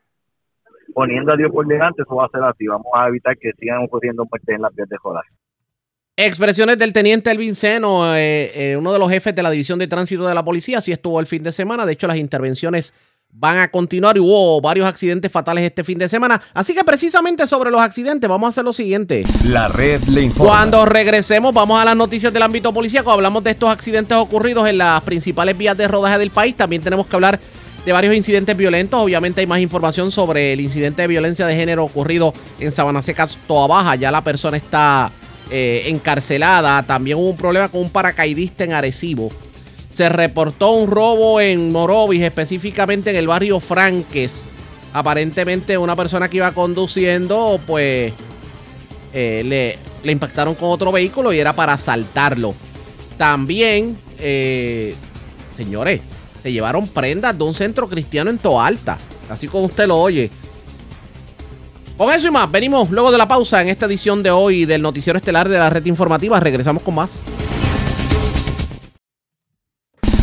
Poniendo 0.95 1.33
a 1.33 1.37
Dios 1.37 1.51
por 1.51 1.67
delante, 1.67 2.03
eso 2.03 2.15
va 2.15 2.27
a 2.27 2.29
ser 2.29 2.43
así. 2.45 2.67
Vamos 2.67 2.87
a 2.95 3.09
evitar 3.09 3.37
que 3.37 3.51
sigan 3.59 3.83
ocurriendo 3.83 4.25
muertes 4.31 4.55
en 4.55 4.63
las 4.63 4.73
vías 4.75 4.89
de 4.89 4.97
jodas. 4.97 5.25
Expresiones 6.17 6.79
del 6.79 6.93
teniente 6.93 7.33
Elvin 7.33 7.57
Seno, 7.57 8.15
eh, 8.15 8.53
eh, 8.55 8.77
uno 8.77 8.93
de 8.93 9.01
los 9.01 9.11
jefes 9.11 9.35
de 9.35 9.43
la 9.43 9.51
División 9.51 9.81
de 9.81 9.89
Tránsito 9.89 10.29
de 10.29 10.35
la 10.35 10.45
Policía. 10.45 10.79
Así 10.79 10.93
estuvo 10.93 11.19
el 11.19 11.27
fin 11.27 11.43
de 11.43 11.51
semana. 11.51 11.85
De 11.85 11.95
hecho, 11.95 12.07
las 12.07 12.19
intervenciones 12.19 12.95
van 13.37 13.59
a 13.59 13.69
continuar 13.69 14.17
y 14.17 14.21
hubo 14.21 14.61
varios 14.61 14.87
accidentes 14.87 15.31
fatales 15.31 15.65
este 15.65 15.83
fin 15.83 15.99
de 15.99 16.09
semana. 16.09 16.41
Así 16.55 16.73
que 16.73 16.85
precisamente 16.85 17.47
sobre 17.47 17.71
los 17.71 17.81
accidentes 17.81 18.31
vamos 18.31 18.47
a 18.47 18.51
hacer 18.51 18.65
lo 18.65 18.73
siguiente. 18.73 19.25
La 19.45 19.69
red 19.69 20.03
le 20.05 20.23
informa. 20.23 20.51
Cuando 20.51 20.85
regresemos 20.87 21.53
vamos 21.53 21.81
a 21.81 21.85
las 21.85 21.97
noticias 21.97 22.33
del 22.33 22.43
ámbito 22.43 22.73
policíaco. 22.73 23.11
Hablamos 23.11 23.43
de 23.43 23.51
estos 23.51 23.71
accidentes 23.71 24.17
ocurridos 24.17 24.69
en 24.69 24.79
las 24.79 25.03
principales 25.03 25.59
vías 25.59 25.77
de 25.77 25.89
rodaje 25.89 26.19
del 26.19 26.31
país. 26.31 26.57
También 26.57 26.81
tenemos 26.81 27.09
que 27.09 27.17
hablar 27.17 27.41
de 27.85 27.93
varios 27.93 28.15
incidentes 28.15 28.57
violentos. 28.57 29.01
Obviamente 29.01 29.41
hay 29.41 29.49
más 29.49 29.59
información 29.59 30.13
sobre 30.13 30.53
el 30.53 30.61
incidente 30.61 31.03
de 31.03 31.09
violencia 31.09 31.45
de 31.47 31.57
género 31.57 31.85
ocurrido 31.85 32.33
en 32.61 32.71
Sabana 32.71 33.03
Seca, 33.03 33.29
Toa 33.49 33.67
Baja. 33.67 33.97
Ya 33.97 34.13
la 34.13 34.23
persona 34.23 34.57
está 34.57 35.11
eh, 35.51 35.83
encarcelada. 35.87 36.85
También 36.85 37.19
hubo 37.19 37.31
un 37.31 37.37
problema 37.37 37.69
con 37.69 37.81
un 37.81 37.91
paracaidista 37.91 38.63
en 38.63 38.75
Arecibo 38.75 39.31
se 39.95 40.09
reportó 40.09 40.73
un 40.73 40.91
robo 40.91 41.41
en 41.41 41.71
Morovis, 41.71 42.23
específicamente 42.23 43.11
en 43.11 43.17
el 43.17 43.29
barrio 43.29 43.61
Franques. 43.61 44.45
Aparentemente 44.93 45.79
una 45.79 45.95
persona 45.95 46.29
que 46.29 46.39
iba 46.39 46.51
conduciendo, 46.53 47.61
pues 47.67 48.13
eh, 49.13 49.79
le, 50.03 50.13
impactaron 50.13 50.57
con 50.57 50.71
otro 50.71 50.91
vehículo 50.91 51.33
y 51.33 51.39
era 51.39 51.53
para 51.53 51.75
asaltarlo. 51.75 52.55
También, 53.17 53.97
eh, 54.19 54.97
señores, 55.57 56.01
se 56.43 56.53
llevaron 56.53 56.89
prendas 56.89 57.39
de 57.39 57.45
un 57.45 57.55
centro 57.55 57.89
cristiano 57.89 58.31
en 58.31 58.39
Toalta, 58.39 58.99
así 59.31 59.47
como 59.47 59.67
usted 59.67 59.87
lo 59.87 59.99
oye. 59.99 60.31
Con 61.97 62.13
eso 62.13 62.27
y 62.27 62.31
más, 62.33 62.51
venimos 62.51 62.91
luego 62.91 63.13
de 63.13 63.19
la 63.19 63.29
pausa 63.29 63.63
en 63.63 63.69
esta 63.69 63.87
edición 63.87 64.25
de 64.25 64.33
hoy 64.33 64.65
del 64.65 64.83
Noticiero 64.83 65.17
Estelar 65.17 65.49
de 65.49 65.59
la 65.59 65.71
Red 65.71 65.87
Informativa. 65.87 66.41
Regresamos 66.41 66.83
con 66.83 66.97
más. 66.97 67.23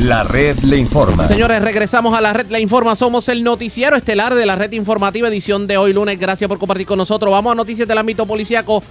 La 0.01 0.23
red 0.23 0.57
le 0.61 0.77
informa. 0.77 1.27
Señores, 1.27 1.61
regresamos 1.61 2.17
a 2.17 2.21
la 2.21 2.33
red 2.33 2.47
La 2.49 2.59
Informa. 2.59 2.95
Somos 2.95 3.29
el 3.29 3.43
noticiero 3.43 3.95
estelar 3.95 4.33
de 4.33 4.47
la 4.47 4.55
red 4.55 4.71
informativa 4.71 5.27
edición 5.27 5.67
de 5.67 5.77
hoy 5.77 5.93
lunes. 5.93 6.19
Gracias 6.19 6.47
por 6.47 6.57
compartir 6.57 6.87
con 6.87 6.97
nosotros. 6.97 7.31
Vamos 7.31 7.51
a 7.51 7.55
noticias 7.55 7.87
del 7.87 7.99
ámbito 7.99 8.25
policíaco 8.25 8.81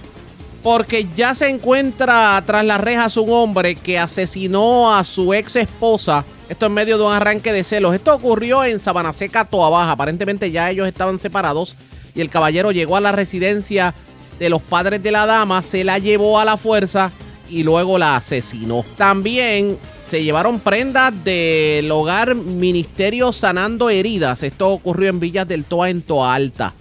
porque 0.63 1.05
ya 1.13 1.35
se 1.35 1.49
encuentra 1.49 2.41
tras 2.45 2.63
las 2.63 2.79
rejas 2.79 3.17
un 3.17 3.29
hombre 3.29 3.75
que 3.75 3.99
asesinó 3.99 4.95
a 4.95 5.03
su 5.03 5.33
ex 5.33 5.57
esposa. 5.57 6.23
Esto 6.47 6.67
en 6.67 6.73
medio 6.75 6.97
de 6.97 7.03
un 7.03 7.11
arranque 7.11 7.51
de 7.51 7.65
celos. 7.65 7.93
Esto 7.93 8.15
ocurrió 8.15 8.63
en 8.63 8.79
Sabana 8.79 9.11
Seca, 9.11 9.43
Toa 9.43 9.69
Baja. 9.69 9.91
Aparentemente 9.91 10.49
ya 10.49 10.69
ellos 10.69 10.87
estaban 10.87 11.19
separados 11.19 11.75
y 12.15 12.21
el 12.21 12.29
caballero 12.29 12.71
llegó 12.71 12.95
a 12.95 13.01
la 13.01 13.11
residencia 13.11 13.93
de 14.39 14.49
los 14.49 14.61
padres 14.61 15.03
de 15.03 15.11
la 15.11 15.25
dama, 15.25 15.61
se 15.61 15.83
la 15.83 15.99
llevó 15.99 16.39
a 16.39 16.45
la 16.45 16.55
fuerza 16.55 17.11
y 17.51 17.63
luego 17.63 17.97
la 17.97 18.15
asesinó. 18.15 18.83
También 18.97 19.77
se 20.07 20.23
llevaron 20.23 20.59
prendas 20.59 21.13
del 21.23 21.91
hogar 21.91 22.35
Ministerio 22.35 23.31
Sanando 23.33 23.89
Heridas. 23.89 24.43
Esto 24.43 24.69
ocurrió 24.69 25.09
en 25.09 25.19
Villas 25.19 25.47
del 25.47 25.65
Toa, 25.65 25.89
en 25.89 26.01
Toa 26.01 26.33
Alta. 26.33 26.73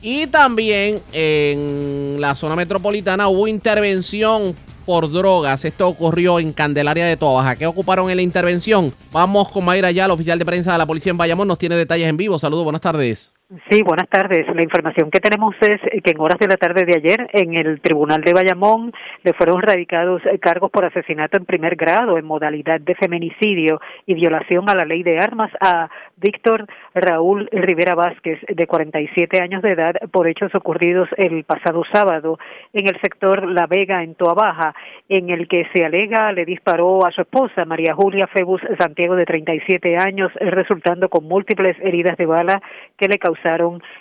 Y 0.00 0.28
también 0.28 1.00
en 1.12 2.20
la 2.20 2.36
zona 2.36 2.54
metropolitana 2.54 3.28
hubo 3.28 3.48
intervención 3.48 4.54
por 4.86 5.10
drogas. 5.10 5.64
Esto 5.64 5.88
ocurrió 5.88 6.38
en 6.38 6.52
Candelaria 6.52 7.04
de 7.04 7.16
Toa 7.16 7.42
Baja. 7.42 7.56
¿Qué 7.56 7.66
ocuparon 7.66 8.10
en 8.10 8.16
la 8.16 8.22
intervención? 8.22 8.92
Vamos 9.12 9.48
con 9.50 9.64
Mayra 9.64 9.90
ya, 9.90 10.04
el 10.04 10.10
oficial 10.10 10.38
de 10.38 10.46
prensa 10.46 10.72
de 10.72 10.78
la 10.78 10.86
policía 10.86 11.10
en 11.10 11.18
Bayamón. 11.18 11.48
Nos 11.48 11.58
tiene 11.58 11.76
detalles 11.76 12.08
en 12.08 12.16
vivo. 12.16 12.38
Saludos, 12.38 12.64
buenas 12.64 12.80
tardes. 12.80 13.34
Sí, 13.70 13.82
buenas 13.82 14.10
tardes. 14.10 14.46
La 14.54 14.62
información 14.62 15.10
que 15.10 15.20
tenemos 15.20 15.54
es 15.62 15.80
que 16.04 16.10
en 16.10 16.20
horas 16.20 16.38
de 16.38 16.48
la 16.48 16.58
tarde 16.58 16.84
de 16.84 16.96
ayer 16.96 17.30
en 17.32 17.56
el 17.56 17.80
Tribunal 17.80 18.20
de 18.20 18.34
Bayamón 18.34 18.92
le 19.22 19.32
fueron 19.32 19.62
radicados 19.62 20.20
cargos 20.38 20.70
por 20.70 20.84
asesinato 20.84 21.38
en 21.38 21.46
primer 21.46 21.74
grado 21.74 22.18
en 22.18 22.26
modalidad 22.26 22.78
de 22.78 22.94
feminicidio 22.94 23.80
y 24.04 24.12
violación 24.12 24.68
a 24.68 24.74
la 24.74 24.84
ley 24.84 25.02
de 25.02 25.18
armas 25.18 25.50
a 25.62 25.88
Víctor 26.18 26.66
Raúl 26.94 27.48
Rivera 27.50 27.94
Vázquez, 27.94 28.38
de 28.46 28.66
47 28.66 29.40
años 29.40 29.62
de 29.62 29.70
edad, 29.70 29.94
por 30.12 30.28
hechos 30.28 30.54
ocurridos 30.54 31.08
el 31.16 31.44
pasado 31.44 31.84
sábado 31.90 32.38
en 32.74 32.86
el 32.86 33.00
sector 33.00 33.48
La 33.48 33.66
Vega, 33.66 34.02
en 34.02 34.14
Toa 34.14 34.34
Baja, 34.34 34.74
en 35.08 35.30
el 35.30 35.48
que 35.48 35.66
se 35.72 35.86
alega 35.86 36.32
le 36.32 36.44
disparó 36.44 37.06
a 37.06 37.12
su 37.12 37.22
esposa, 37.22 37.64
María 37.64 37.94
Julia 37.94 38.26
Febus 38.26 38.60
Santiago, 38.78 39.16
de 39.16 39.24
37 39.24 39.96
años, 39.96 40.30
resultando 40.34 41.08
con 41.08 41.24
múltiples 41.24 41.78
heridas 41.80 42.18
de 42.18 42.26
bala 42.26 42.60
que 42.98 43.08
le 43.08 43.16
causaron 43.16 43.37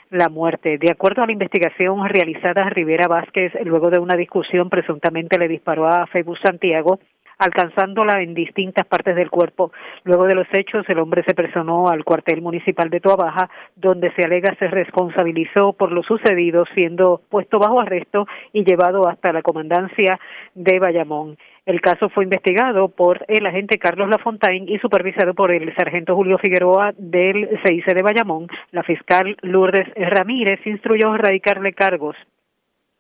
la 0.09 0.29
muerte. 0.29 0.77
De 0.77 0.91
acuerdo 0.91 1.23
a 1.23 1.25
la 1.25 1.31
investigación 1.31 2.07
realizada, 2.07 2.69
Rivera 2.69 3.07
Vázquez, 3.07 3.53
luego 3.63 3.89
de 3.89 3.99
una 3.99 4.15
discusión, 4.15 4.69
presuntamente 4.69 5.37
le 5.37 5.47
disparó 5.47 5.87
a 5.87 6.07
Febus 6.07 6.39
Santiago, 6.41 6.99
alcanzándola 7.37 8.21
en 8.21 8.33
distintas 8.33 8.85
partes 8.85 9.15
del 9.15 9.29
cuerpo. 9.29 9.71
Luego 10.03 10.25
de 10.25 10.35
los 10.35 10.47
hechos, 10.53 10.85
el 10.87 10.99
hombre 10.99 11.23
se 11.27 11.35
personó 11.35 11.87
al 11.87 12.03
cuartel 12.03 12.41
municipal 12.41 12.89
de 12.89 12.99
Baja, 12.99 13.49
donde 13.75 14.11
se 14.13 14.23
alega 14.23 14.55
se 14.59 14.67
responsabilizó 14.67 15.73
por 15.73 15.91
lo 15.91 16.03
sucedido, 16.03 16.65
siendo 16.73 17.21
puesto 17.29 17.59
bajo 17.59 17.81
arresto 17.81 18.27
y 18.53 18.63
llevado 18.63 19.07
hasta 19.07 19.31
la 19.31 19.41
comandancia 19.41 20.19
de 20.55 20.79
Bayamón. 20.79 21.37
El 21.67 21.81
caso 21.81 22.07
fue 22.07 22.23
investigado 22.23 22.87
por 22.87 23.25
el 23.27 23.45
agente 23.45 23.77
Carlos 23.77 24.07
Lafontaine 24.07 24.71
y 24.71 24.79
supervisado 24.79 25.33
por 25.33 25.51
el 25.51 25.75
sargento 25.75 26.15
Julio 26.15 26.37
Figueroa 26.37 26.93
del 26.97 27.59
CIC 27.61 27.93
de 27.93 28.03
Bayamón. 28.03 28.47
La 28.71 28.83
fiscal 28.83 29.35
Lourdes 29.41 29.85
Ramírez 29.97 30.65
instruyó 30.65 31.13
erradicarle 31.13 31.73
cargos 31.73 32.15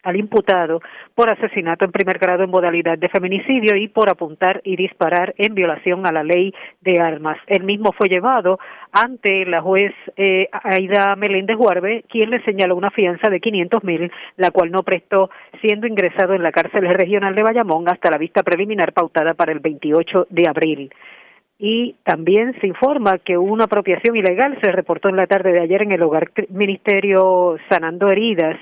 al 0.07 0.15
imputado 0.15 0.81
por 1.13 1.29
asesinato 1.29 1.83
en 1.83 1.91
primer 1.91 2.17
grado 2.17 2.43
en 2.45 2.49
modalidad 2.49 2.97
de 2.97 3.09
feminicidio 3.09 3.75
y 3.75 3.89
por 3.89 4.09
apuntar 4.09 4.61
y 4.63 4.77
disparar 4.77 5.33
en 5.37 5.53
violación 5.53 6.07
a 6.07 6.13
la 6.13 6.23
ley 6.23 6.53
de 6.79 6.99
armas. 7.01 7.37
El 7.45 7.63
mismo 7.63 7.91
fue 7.91 8.07
llevado 8.07 8.57
ante 8.93 9.45
la 9.45 9.61
juez 9.61 9.93
eh, 10.15 10.47
Aida 10.63 11.15
Meléndez 11.17 11.57
Guarbe, 11.57 12.05
quien 12.09 12.29
le 12.29 12.41
señaló 12.43 12.77
una 12.77 12.89
fianza 12.89 13.29
de 13.29 13.41
500 13.41 13.83
mil, 13.83 14.09
la 14.37 14.51
cual 14.51 14.71
no 14.71 14.83
prestó, 14.83 15.29
siendo 15.59 15.87
ingresado 15.87 16.33
en 16.33 16.43
la 16.43 16.53
cárcel 16.53 16.87
regional 16.87 17.35
de 17.35 17.43
Bayamón 17.43 17.89
hasta 17.89 18.09
la 18.09 18.17
vista 18.17 18.43
preliminar 18.43 18.93
pautada 18.93 19.33
para 19.33 19.51
el 19.51 19.59
28 19.59 20.27
de 20.29 20.47
abril 20.47 20.89
y 21.59 21.95
también 22.03 22.55
se 22.61 22.67
informa 22.67 23.17
que 23.17 23.37
una 23.37 23.63
apropiación 23.63 24.15
ilegal 24.15 24.57
se 24.61 24.71
reportó 24.71 25.09
en 25.09 25.15
la 25.15 25.25
tarde 25.25 25.51
de 25.51 25.61
ayer 25.61 25.81
en 25.81 25.91
el 25.91 26.03
hogar 26.03 26.31
Ministerio 26.49 27.57
Sanando 27.69 28.09
Heridas 28.09 28.57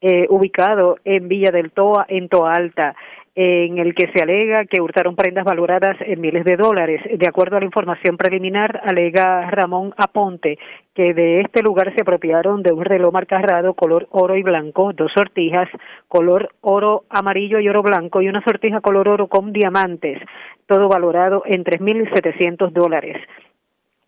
eh, 0.00 0.26
ubicado 0.28 0.96
en 1.04 1.28
Villa 1.28 1.50
del 1.50 1.70
Toa, 1.72 2.06
en 2.08 2.28
Toa 2.28 2.52
Alta, 2.52 2.94
en 3.40 3.78
el 3.78 3.94
que 3.94 4.10
se 4.12 4.20
alega 4.20 4.64
que 4.64 4.80
hurtaron 4.80 5.14
prendas 5.14 5.44
valoradas 5.44 5.96
en 6.00 6.20
miles 6.20 6.44
de 6.44 6.56
dólares. 6.56 7.00
De 7.16 7.28
acuerdo 7.28 7.56
a 7.56 7.60
la 7.60 7.66
información 7.66 8.16
preliminar, 8.16 8.80
alega 8.84 9.48
Ramón 9.48 9.94
Aponte 9.96 10.58
que 10.92 11.14
de 11.14 11.38
este 11.38 11.62
lugar 11.62 11.94
se 11.94 12.02
apropiaron 12.02 12.64
de 12.64 12.72
un 12.72 12.84
reloj 12.84 13.12
marcarrado 13.12 13.74
color 13.74 14.08
oro 14.10 14.36
y 14.36 14.42
blanco, 14.42 14.92
dos 14.92 15.12
sortijas 15.12 15.68
color 16.08 16.48
oro 16.62 17.04
amarillo 17.10 17.60
y 17.60 17.68
oro 17.68 17.82
blanco 17.82 18.20
y 18.20 18.28
una 18.28 18.42
sortija 18.42 18.80
color 18.80 19.08
oro 19.08 19.28
con 19.28 19.52
diamantes, 19.52 20.20
todo 20.66 20.88
valorado 20.88 21.44
en 21.46 21.62
3.700 21.62 22.72
dólares. 22.72 23.18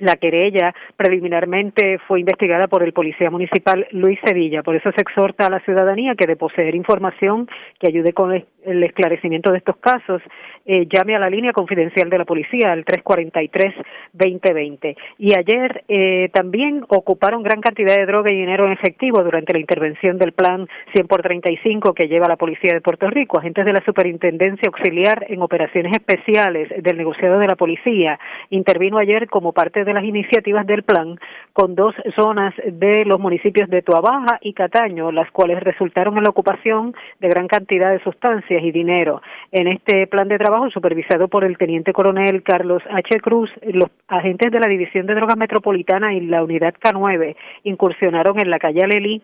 La 0.01 0.17
querella 0.17 0.75
preliminarmente 0.97 1.99
fue 2.09 2.19
investigada 2.21 2.69
por 2.69 2.83
el 2.83 2.95
policía 2.95 3.31
municipal 3.31 3.87
Luis 3.93 4.19
Sevilla. 4.25 4.63
Por 4.63 4.75
eso 4.75 4.91
se 4.93 5.03
exhorta 5.03 5.45
a 5.47 5.51
la 5.51 5.61
ciudadanía 5.61 6.15
que 6.15 6.27
de 6.27 6.37
poseer 6.37 6.75
información 6.75 7.47
que 7.79 7.89
ayude 7.89 8.15
con 8.15 8.33
el 8.33 8.83
esclarecimiento 8.83 9.53
de 9.53 9.59
estos 9.59 9.77
casos, 9.77 10.23
eh, 10.67 10.87
llame 10.91 11.15
a 11.17 11.19
la 11.19 11.31
línea 11.31 11.53
confidencial 11.53 12.11
de 12.11 12.19
la 12.19 12.25
policía 12.25 12.73
al 12.73 12.85
343-2020. 12.85 14.97
Y 15.19 15.37
ayer 15.37 15.85
eh, 15.89 16.31
también 16.33 16.85
ocuparon 16.89 17.43
gran 17.43 17.61
cantidad 17.61 17.97
de 17.97 18.07
droga 18.07 18.31
y 18.31 18.37
dinero 18.37 18.67
en 18.67 18.73
efectivo 18.73 19.23
durante 19.23 19.53
la 19.53 19.59
intervención 19.61 20.17
del 20.19 20.33
plan 20.33 20.67
100 20.95 21.09
por 21.09 21.21
35 21.23 21.93
que 21.95 22.09
lleva 22.09 22.29
la 22.29 22.37
policía 22.37 22.73
de 22.73 22.81
Puerto 22.81 23.11
Rico. 23.11 23.39
Agentes 23.39 23.67
de 23.67 23.73
la 23.73 23.85
Superintendencia 23.85 24.69
Auxiliar 24.69 25.27
en 25.29 25.43
Operaciones 25.43 25.93
Especiales 25.93 26.69
del 26.83 26.97
negociado 26.97 27.39
de 27.39 27.47
la 27.47 27.57
policía 27.57 28.19
intervino 28.51 28.99
ayer 28.99 29.29
como 29.29 29.53
parte 29.53 29.85
de 29.85 29.90
de 29.91 29.95
las 29.95 30.05
iniciativas 30.05 30.67
del 30.67 30.85
plan 30.85 31.19
con 31.53 31.75
dos 31.75 31.95
zonas 32.15 32.55
de 32.65 33.05
los 33.05 33.19
municipios 33.19 33.69
de 33.69 33.83
Tuabaja 33.83 34.39
y 34.41 34.53
Cataño, 34.53 35.11
las 35.11 35.31
cuales 35.33 35.61
resultaron 35.61 36.17
en 36.17 36.23
la 36.23 36.31
ocupación 36.31 36.95
de 37.19 37.29
gran 37.29 37.49
cantidad 37.49 37.91
de 37.91 38.03
sustancias 38.05 38.63
y 38.63 38.71
dinero. 38.71 39.21
En 39.51 39.67
este 39.67 40.07
plan 40.07 40.29
de 40.29 40.39
trabajo, 40.39 40.71
supervisado 40.71 41.27
por 41.27 41.45
el 41.45 41.59
teniente 41.59 41.93
coronel 41.93 42.45
Carlos 42.45 42.83
H. 42.89 43.21
Cruz, 43.21 43.51
los 43.63 43.91
agentes 44.07 44.53
de 44.53 44.61
la 44.61 44.69
División 44.69 45.07
de 45.07 45.15
Drogas 45.17 45.37
Metropolitana 45.37 46.15
y 46.15 46.21
la 46.21 46.45
Unidad 46.45 46.75
K9 46.75 47.35
incursionaron 47.65 48.39
en 48.39 48.51
la 48.51 48.61
calle 48.61 48.85
Alelí 48.85 49.23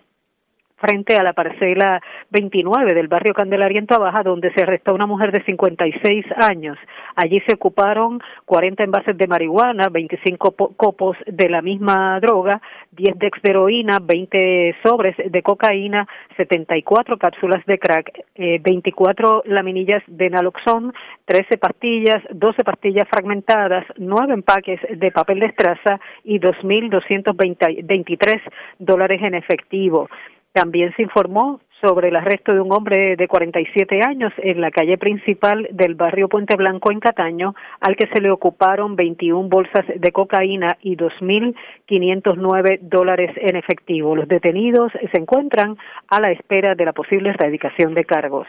frente 0.76 1.16
a 1.16 1.22
la 1.22 1.32
parcela 1.32 2.00
29 2.30 2.94
del 2.94 3.08
barrio 3.08 3.34
Candelaria 3.34 3.80
en 3.80 3.86
donde 4.24 4.52
se 4.52 4.62
arrestó 4.62 4.94
una 4.94 5.06
mujer 5.06 5.32
de 5.32 5.42
56 5.44 6.26
años. 6.36 6.78
Allí 7.14 7.40
se 7.46 7.54
ocuparon 7.54 8.20
40 8.44 8.84
envases 8.84 9.16
de 9.16 9.26
marihuana, 9.26 9.88
25 9.88 10.54
copos 10.76 11.16
de 11.26 11.48
la 11.48 11.62
misma 11.62 12.20
droga, 12.20 12.60
10 12.92 13.18
de 13.18 13.30
heroína, 13.42 13.98
20 14.02 14.76
sobres 14.82 15.16
de 15.16 15.42
cocaína, 15.42 16.06
74 16.36 17.18
cápsulas 17.18 17.64
de 17.66 17.78
crack, 17.78 18.24
24 18.36 19.44
eh, 19.44 19.48
laminillas 19.48 20.02
de 20.06 20.30
naloxón, 20.30 20.92
13 21.24 21.58
pastillas, 21.58 22.22
12 22.30 22.64
pastillas 22.64 23.08
fragmentadas, 23.08 23.84
9 23.96 24.34
empaques 24.34 24.80
de 24.90 25.10
papel 25.10 25.40
de 25.40 25.46
estraza 25.46 26.00
y 26.24 26.38
2.223 26.38 28.40
dólares 28.78 29.22
en 29.22 29.34
efectivo. 29.34 30.08
También 30.56 30.90
se 30.96 31.02
informó 31.02 31.60
sobre 31.82 32.08
el 32.08 32.16
arresto 32.16 32.54
de 32.54 32.62
un 32.62 32.72
hombre 32.72 33.14
de 33.16 33.28
47 33.28 34.00
años 34.02 34.32
en 34.38 34.62
la 34.62 34.70
calle 34.70 34.96
principal 34.96 35.68
del 35.70 35.96
barrio 35.96 36.30
Puente 36.30 36.56
Blanco 36.56 36.90
en 36.90 36.98
Cataño, 36.98 37.54
al 37.78 37.94
que 37.94 38.06
se 38.06 38.22
le 38.22 38.30
ocuparon 38.30 38.96
21 38.96 39.50
bolsas 39.50 39.84
de 39.94 40.12
cocaína 40.12 40.78
y 40.80 40.96
2.509 40.96 42.78
dólares 42.80 43.32
en 43.36 43.56
efectivo. 43.56 44.16
Los 44.16 44.28
detenidos 44.28 44.92
se 45.12 45.18
encuentran 45.18 45.76
a 46.08 46.22
la 46.22 46.30
espera 46.30 46.74
de 46.74 46.86
la 46.86 46.94
posible 46.94 47.28
erradicación 47.28 47.92
de 47.92 48.06
cargos. 48.06 48.46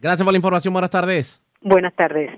Gracias 0.00 0.22
por 0.22 0.32
la 0.32 0.38
información. 0.38 0.72
Buenas 0.72 0.90
tardes. 0.90 1.42
Buenas 1.60 1.94
tardes. 1.96 2.30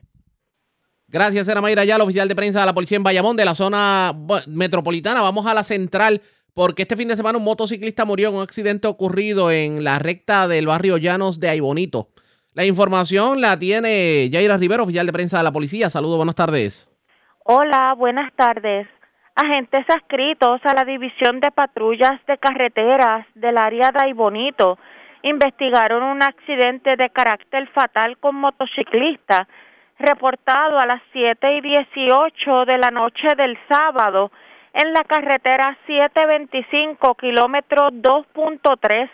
Gracias, 1.09 1.47
era 1.47 1.61
Mayra 1.61 1.85
Yala, 1.85 2.05
oficial 2.05 2.27
de 2.27 2.37
prensa 2.37 2.61
de 2.61 2.67
la 2.67 2.73
policía 2.73 2.97
en 2.97 3.03
Bayamón, 3.03 3.37
de 3.37 3.45
la 3.45 3.55
zona 3.55 4.15
metropolitana. 4.47 5.21
Vamos 5.21 5.45
a 5.45 5.53
la 5.53 5.65
central 5.65 6.23
porque 6.55 6.83
este 6.83 6.97
fin 6.97 7.09
de 7.09 7.17
semana 7.17 7.39
un 7.39 7.45
motociclista 7.45 8.05
murió 8.05 8.29
en 8.29 8.37
un 8.37 8.43
accidente 8.43 8.89
ocurrido 8.89 9.51
en 9.51 9.85
la 9.85 9.99
recta 9.99 10.49
del 10.49 10.67
barrio 10.67 10.97
Llanos 10.97 11.41
de 11.41 11.49
Aibonito. 11.49 12.09
La 12.55 12.65
información 12.65 13.41
la 13.41 13.59
tiene 13.59 14.29
Yaira 14.29 14.57
Rivero, 14.57 14.83
oficial 14.83 15.07
de 15.07 15.13
prensa 15.13 15.39
de 15.39 15.45
la 15.45 15.53
policía. 15.53 15.89
Saludos, 15.89 16.17
buenas 16.17 16.35
tardes. 16.35 16.91
Hola, 17.45 17.95
buenas 17.97 18.33
tardes. 18.35 18.89
Agentes 19.35 19.89
adscritos 19.89 20.61
a 20.65 20.75
la 20.75 20.85
División 20.85 21.41
de 21.41 21.51
Patrullas 21.51 22.21
de 22.27 22.37
Carreteras 22.39 23.27
del 23.35 23.57
área 23.57 23.91
de 23.93 24.05
Aibonito 24.05 24.79
investigaron 25.23 26.03
un 26.03 26.23
accidente 26.23 26.97
de 26.97 27.11
carácter 27.11 27.69
fatal 27.69 28.19
con 28.19 28.35
motociclista 28.35 29.47
reportado 29.99 30.79
a 30.79 30.87
las 30.87 31.03
7 31.13 31.57
y 31.57 31.61
18 31.61 32.65
de 32.65 32.79
la 32.79 32.91
noche 32.91 33.35
del 33.37 33.57
sábado 33.69 34.33
en 34.73 34.93
la 34.93 35.05
carretera 35.05 35.77
725, 35.87 37.15
kilómetro 37.17 37.91
2.3, 37.91 39.11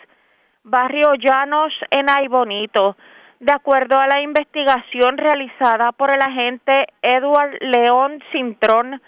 barrio 0.63 1.15
Llanos 1.15 1.73
en 1.89 2.09
Aibonito. 2.09 2.95
De 3.39 3.51
acuerdo 3.51 3.99
a 3.99 4.07
la 4.07 4.21
investigación 4.21 5.17
realizada 5.17 5.91
por 5.91 6.09
el 6.09 6.21
agente 6.21 6.87
Edward 7.01 7.57
León 7.61 8.23
Cintrón, 8.31 9.01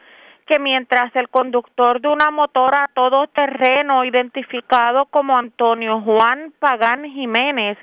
que 0.45 0.59
mientras 0.59 1.15
el 1.15 1.29
conductor 1.29 2.01
de 2.01 2.07
una 2.07 2.31
motora 2.31 2.89
todoterreno 2.93 4.03
identificado 4.03 5.05
como 5.05 5.37
Antonio 5.37 6.01
Juan 6.01 6.53
Pagán 6.59 7.05
Jiménez, 7.05 7.77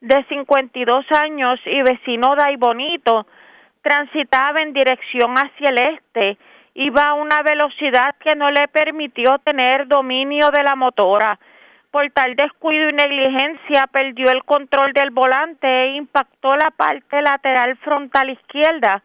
de 0.00 0.24
52 0.28 1.04
años 1.12 1.58
y 1.66 1.82
vecino 1.82 2.36
de 2.36 2.42
Aibonito, 2.44 3.26
transitaba 3.82 4.62
en 4.62 4.72
dirección 4.72 5.34
hacia 5.34 5.70
el 5.70 5.78
este, 5.78 6.38
iba 6.78 7.08
a 7.08 7.14
una 7.14 7.42
velocidad 7.42 8.14
que 8.20 8.36
no 8.36 8.52
le 8.52 8.68
permitió 8.68 9.38
tener 9.38 9.88
dominio 9.88 10.52
de 10.52 10.62
la 10.62 10.76
motora. 10.76 11.36
Por 11.90 12.08
tal 12.12 12.36
descuido 12.36 12.88
y 12.88 12.92
negligencia 12.92 13.88
perdió 13.88 14.30
el 14.30 14.44
control 14.44 14.92
del 14.92 15.10
volante 15.10 15.66
e 15.66 15.96
impactó 15.96 16.56
la 16.56 16.70
parte 16.70 17.20
lateral 17.20 17.76
frontal 17.78 18.30
izquierda 18.30 19.02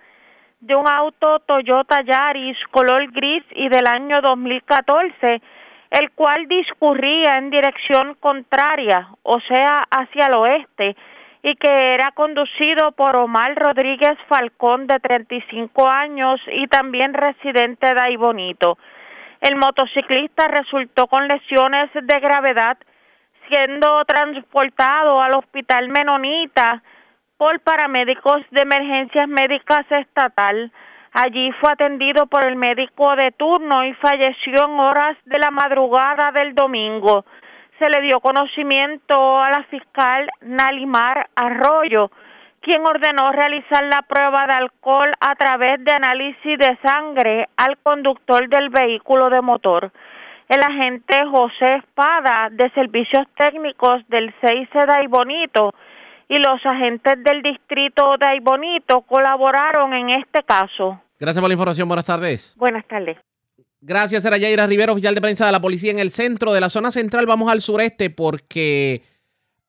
de 0.59 0.75
un 0.75 0.87
auto 0.87 1.39
Toyota 1.39 2.01
Yaris 2.03 2.57
color 2.69 3.11
gris 3.11 3.43
y 3.55 3.69
del 3.69 3.87
año 3.87 4.21
2014, 4.21 5.41
el 5.89 6.11
cual 6.11 6.47
discurría 6.47 7.37
en 7.37 7.49
dirección 7.49 8.15
contraria, 8.19 9.07
o 9.23 9.39
sea, 9.41 9.83
hacia 9.89 10.27
el 10.27 10.33
oeste, 10.35 10.95
y 11.43 11.55
que 11.55 11.93
era 11.93 12.11
conducido 12.11 12.93
por 12.93 13.17
Omar 13.17 13.53
Rodríguez 13.55 14.17
Falcón, 14.29 14.87
de 14.87 14.99
35 14.99 15.89
años 15.89 16.39
y 16.47 16.67
también 16.67 17.13
residente 17.13 17.93
de 17.93 17.99
Aibonito. 17.99 18.77
El 19.41 19.57
motociclista 19.57 20.47
resultó 20.47 21.07
con 21.07 21.27
lesiones 21.27 21.89
de 21.93 22.19
gravedad, 22.21 22.77
siendo 23.49 24.05
transportado 24.05 25.21
al 25.21 25.35
Hospital 25.35 25.89
Menonita 25.89 26.81
por 27.37 27.59
paramédicos 27.59 28.41
de 28.51 28.61
emergencias 28.61 29.27
médicas 29.27 29.85
estatal. 29.89 30.71
Allí 31.11 31.51
fue 31.59 31.73
atendido 31.73 32.25
por 32.27 32.45
el 32.45 32.55
médico 32.55 33.17
de 33.17 33.31
turno 33.31 33.83
y 33.83 33.93
falleció 33.95 34.63
en 34.63 34.79
horas 34.79 35.17
de 35.25 35.39
la 35.39 35.51
madrugada 35.51 36.31
del 36.31 36.55
domingo. 36.55 37.25
Se 37.83 37.89
le 37.89 37.99
dio 37.99 38.21
conocimiento 38.21 39.41
a 39.41 39.51
la 39.51 39.63
fiscal 39.63 40.29
Nalimar 40.39 41.27
Arroyo, 41.35 42.11
quien 42.61 42.85
ordenó 42.85 43.33
realizar 43.33 43.83
la 43.83 44.03
prueba 44.03 44.47
de 44.47 44.53
alcohol 44.53 45.11
a 45.19 45.35
través 45.35 45.83
de 45.83 45.91
análisis 45.91 46.57
de 46.57 46.77
sangre 46.81 47.49
al 47.57 47.77
conductor 47.79 48.47
del 48.47 48.69
vehículo 48.69 49.29
de 49.29 49.41
motor. 49.41 49.91
El 50.47 50.61
agente 50.61 51.25
José 51.29 51.75
Espada, 51.75 52.47
de 52.53 52.69
Servicios 52.69 53.27
Técnicos 53.35 54.07
del 54.07 54.33
6 54.39 54.69
de 54.71 55.07
Bonito, 55.09 55.73
y 56.29 56.37
los 56.37 56.65
agentes 56.65 57.21
del 57.21 57.41
distrito 57.41 58.15
de 58.17 58.27
Aybonito 58.27 59.01
colaboraron 59.01 59.93
en 59.93 60.11
este 60.11 60.41
caso. 60.43 61.01
Gracias 61.19 61.41
por 61.41 61.49
la 61.49 61.55
información. 61.55 61.89
Buenas 61.89 62.05
tardes. 62.05 62.55
Buenas 62.55 62.87
tardes. 62.87 63.17
Gracias, 63.85 64.23
era 64.23 64.37
Yaira 64.37 64.65
Rivero, 64.65 64.93
oficial 64.93 65.13
de 65.13 65.19
prensa 65.19 65.45
de 65.45 65.51
la 65.51 65.59
policía 65.59 65.91
en 65.91 65.99
el 65.99 66.09
centro 66.09 66.53
de 66.53 66.61
la 66.61 66.69
zona 66.69 66.89
central. 66.89 67.25
Vamos 67.25 67.51
al 67.51 67.59
sureste 67.59 68.09
porque 68.09 69.03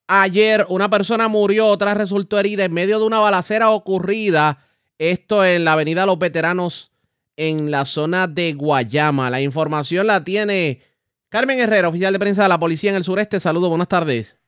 ayer 0.07 0.65
una 0.69 0.89
persona 0.89 1.27
murió, 1.27 1.67
otra 1.67 1.95
resultó 1.95 2.39
herida 2.39 2.65
en 2.65 2.73
medio 2.73 3.01
de 3.01 3.07
una 3.07 3.19
balacera 3.19 3.71
ocurrida. 3.71 4.59
Esto 4.99 5.45
en 5.45 5.65
la 5.65 5.73
avenida 5.73 6.07
Los 6.07 6.21
Veteranos 6.21 6.93
en 7.37 7.73
la 7.73 7.87
zona 7.87 8.29
de 8.29 8.53
Guayama. 8.53 9.31
La 9.31 9.41
información 9.41 10.07
la 10.07 10.23
tiene 10.23 10.81
Carmen 11.29 11.59
Herrera, 11.59 11.89
oficial 11.89 12.13
de 12.13 12.21
prensa 12.21 12.45
de 12.45 12.51
la 12.51 12.61
policía 12.61 12.91
en 12.91 12.97
el 12.97 13.03
sureste. 13.03 13.41
Saludos, 13.41 13.69
buenas 13.69 13.89
tardes. 13.89 14.39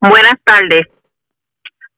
Buenas 0.00 0.40
tardes. 0.44 0.86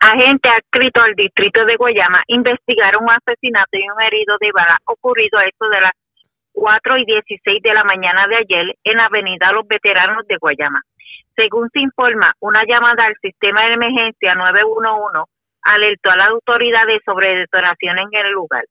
Agente 0.00 0.48
adscrito 0.48 1.00
al 1.00 1.14
distrito 1.14 1.64
de 1.64 1.76
Guayama 1.76 2.24
investigaron 2.26 3.04
un 3.04 3.10
asesinato 3.10 3.76
y 3.76 3.88
un 3.88 4.02
herido 4.02 4.34
de 4.40 4.50
bala 4.52 4.80
ocurrido 4.86 5.38
a 5.38 5.46
esto 5.46 5.68
de 5.68 5.80
las 5.80 5.92
4 6.52 6.98
y 6.98 7.04
16 7.04 7.62
de 7.62 7.74
la 7.74 7.84
mañana 7.84 8.26
de 8.28 8.36
ayer 8.36 8.74
en 8.84 8.96
la 8.96 9.06
avenida 9.06 9.52
Los 9.52 9.66
Veteranos 9.66 10.26
de 10.26 10.36
Guayama. 10.36 10.82
Según 11.34 11.70
se 11.70 11.80
informa, 11.80 12.34
una 12.40 12.64
llamada 12.64 13.06
al 13.06 13.16
sistema 13.20 13.66
de 13.66 13.74
emergencia 13.74 14.34
911 14.34 15.30
alertó 15.62 16.10
a 16.10 16.16
las 16.16 16.28
autoridades 16.28 17.00
sobre 17.04 17.36
detonación 17.36 17.98
en 17.98 18.08
el 18.12 18.32
lugar. 18.32 18.64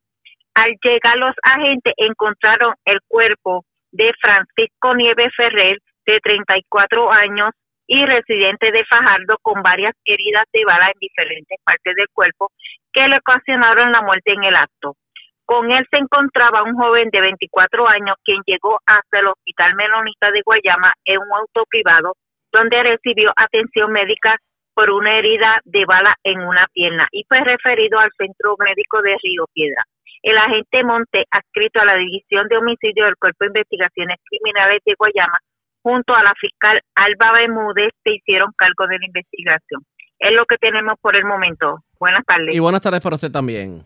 Al 0.53 0.75
llegar 0.83 1.17
los 1.17 1.35
agentes 1.43 1.93
encontraron 1.97 2.75
el 2.85 2.99
cuerpo 3.07 3.63
de 3.91 4.11
Francisco 4.19 4.95
Nieves 4.95 5.33
Ferrer, 5.35 5.77
de 6.05 6.19
34 6.19 7.11
años, 7.11 7.51
y 7.87 8.05
residente 8.05 8.71
de 8.71 8.85
Fajardo 8.85 9.37
con 9.41 9.61
varias 9.61 9.93
heridas 10.05 10.45
de 10.53 10.63
bala 10.63 10.87
en 10.87 10.99
diferentes 10.99 11.57
partes 11.61 11.93
del 11.93 12.07
cuerpo 12.13 12.49
que 12.93 13.05
le 13.05 13.17
ocasionaron 13.17 13.91
la 13.91 14.01
muerte 14.01 14.31
en 14.31 14.43
el 14.45 14.55
acto. 14.55 14.95
Con 15.51 15.69
él 15.69 15.85
se 15.91 15.97
encontraba 15.97 16.63
un 16.63 16.75
joven 16.75 17.09
de 17.11 17.19
24 17.19 17.85
años 17.85 18.15
quien 18.23 18.39
llegó 18.45 18.79
hasta 18.85 19.19
el 19.19 19.27
Hospital 19.27 19.75
Menonita 19.75 20.31
de 20.31 20.43
Guayama 20.45 20.93
en 21.03 21.17
un 21.17 21.27
auto 21.33 21.65
privado 21.67 22.13
donde 22.53 22.81
recibió 22.81 23.33
atención 23.35 23.91
médica 23.91 24.37
por 24.73 24.89
una 24.91 25.19
herida 25.19 25.59
de 25.65 25.83
bala 25.83 26.15
en 26.23 26.39
una 26.39 26.67
pierna 26.71 27.09
y 27.11 27.25
fue 27.27 27.43
referido 27.43 27.99
al 27.99 28.11
Centro 28.17 28.55
Médico 28.63 29.01
de 29.01 29.17
Río 29.21 29.43
Piedra. 29.51 29.83
El 30.23 30.37
agente 30.37 30.85
Monte, 30.85 31.25
adscrito 31.29 31.81
a 31.81 31.85
la 31.85 31.95
División 31.95 32.47
de 32.47 32.55
Homicidio 32.55 33.03
del 33.03 33.17
Cuerpo 33.17 33.43
de 33.43 33.47
Investigaciones 33.47 34.19
Criminales 34.23 34.79
de 34.85 34.95
Guayama, 34.97 35.37
junto 35.83 36.15
a 36.15 36.23
la 36.23 36.33
fiscal 36.39 36.79
Alba 36.95 37.33
Bermúdez 37.33 37.91
se 38.05 38.11
hicieron 38.11 38.53
cargo 38.55 38.87
de 38.87 38.99
la 38.99 39.05
investigación. 39.05 39.81
Es 40.17 40.31
lo 40.31 40.45
que 40.45 40.55
tenemos 40.55 40.95
por 41.01 41.17
el 41.17 41.25
momento. 41.25 41.79
Buenas 41.99 42.23
tardes. 42.23 42.55
Y 42.55 42.59
buenas 42.59 42.79
tardes 42.79 43.01
para 43.01 43.15
usted 43.17 43.33
también. 43.33 43.85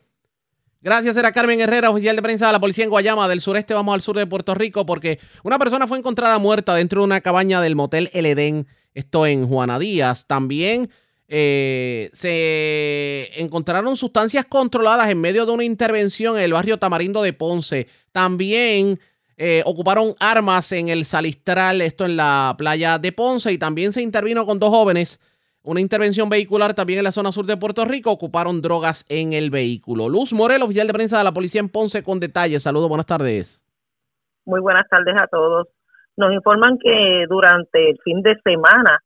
Gracias, 0.85 1.17
era 1.17 1.31
Carmen 1.31 1.59
Herrera, 1.59 1.89
oficial 1.89 2.15
de 2.15 2.21
prensa 2.21 2.45
de 2.45 2.51
la 2.51 2.59
policía 2.59 2.83
en 2.83 2.91
Guayama. 2.91 3.27
Del 3.27 3.41
sureste 3.41 3.73
vamos 3.73 3.95
al 3.95 4.03
sur 4.03 4.15
de 4.15 4.27
Puerto 4.27 4.53
Rico 4.53 4.85
porque 4.85 5.17
una 5.41 5.57
persona 5.57 5.87
fue 5.87 5.97
encontrada 5.97 6.37
muerta 6.37 6.75
dentro 6.75 7.01
de 7.01 7.05
una 7.05 7.21
cabaña 7.21 7.59
del 7.59 7.75
motel 7.75 8.11
El 8.13 8.27
Edén, 8.27 8.67
esto 8.93 9.25
en 9.25 9.47
Juana 9.47 9.79
Díaz. 9.79 10.27
También 10.27 10.91
eh, 11.27 12.11
se 12.13 13.31
encontraron 13.41 13.97
sustancias 13.97 14.45
controladas 14.45 15.09
en 15.09 15.19
medio 15.19 15.47
de 15.47 15.53
una 15.53 15.63
intervención 15.63 16.37
en 16.37 16.43
el 16.43 16.53
barrio 16.53 16.77
Tamarindo 16.77 17.23
de 17.23 17.33
Ponce. 17.33 17.87
También 18.11 18.99
eh, 19.37 19.63
ocuparon 19.65 20.13
armas 20.19 20.71
en 20.71 20.89
el 20.89 21.05
Salistral, 21.05 21.81
esto 21.81 22.05
en 22.05 22.15
la 22.15 22.53
playa 22.59 22.99
de 22.99 23.11
Ponce, 23.11 23.51
y 23.51 23.57
también 23.57 23.91
se 23.91 24.03
intervino 24.03 24.45
con 24.45 24.59
dos 24.59 24.69
jóvenes. 24.69 25.19
Una 25.65 25.81
intervención 25.81 26.29
vehicular 26.29 26.75
también 26.75 26.99
en 26.99 27.05
la 27.05 27.11
zona 27.11 27.31
sur 27.31 27.47
de 27.47 27.57
Puerto 27.57 27.85
Rico. 27.85 28.11
Ocuparon 28.11 28.61
drogas 28.61 29.03
en 29.09 29.33
el 29.33 29.49
vehículo. 29.49 30.09
Luz 30.09 30.31
Morel, 30.31 30.61
oficial 30.61 30.85
de 30.85 30.93
prensa 30.93 31.17
de 31.17 31.23
la 31.23 31.31
policía 31.31 31.59
en 31.59 31.69
Ponce, 31.69 32.03
con 32.03 32.19
detalles. 32.19 32.61
Saludos, 32.61 32.87
buenas 32.87 33.07
tardes. 33.07 33.63
Muy 34.45 34.59
buenas 34.59 34.87
tardes 34.87 35.15
a 35.17 35.25
todos. 35.25 35.67
Nos 36.17 36.31
informan 36.33 36.77
que 36.77 37.25
durante 37.27 37.89
el 37.89 37.97
fin 38.03 38.21
de 38.21 38.35
semana 38.43 38.99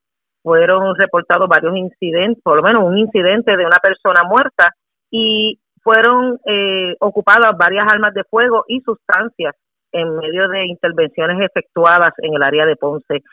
fueron 0.43 0.95
reportados 0.97 1.47
varios 1.47 1.78
incidentes, 1.78 2.43
por 2.43 2.57
lo 2.57 2.64
menos 2.64 2.84
un 2.84 2.97
incidente 2.97 3.55
de 3.55 3.66
una 3.66 3.78
persona 3.82 4.24
muerta 4.28 4.76
y 5.10 5.60
fueron 5.82 6.39
eh, 6.45 6.93
ocupadas 6.99 7.57
varias 7.57 7.88
armas 7.89 8.14
de 8.14 8.26
fuego 8.26 8.66
y 8.68 8.82
sustancias 8.82 9.55
en 9.93 10.14
medio 10.18 10.49
de 10.49 10.66
intervenciones 10.66 11.39
efectuadas 11.39 12.14
en 12.18 12.34
el 12.34 12.43
área 12.43 12.66
de 12.66 12.76
Ponce. 12.76 13.24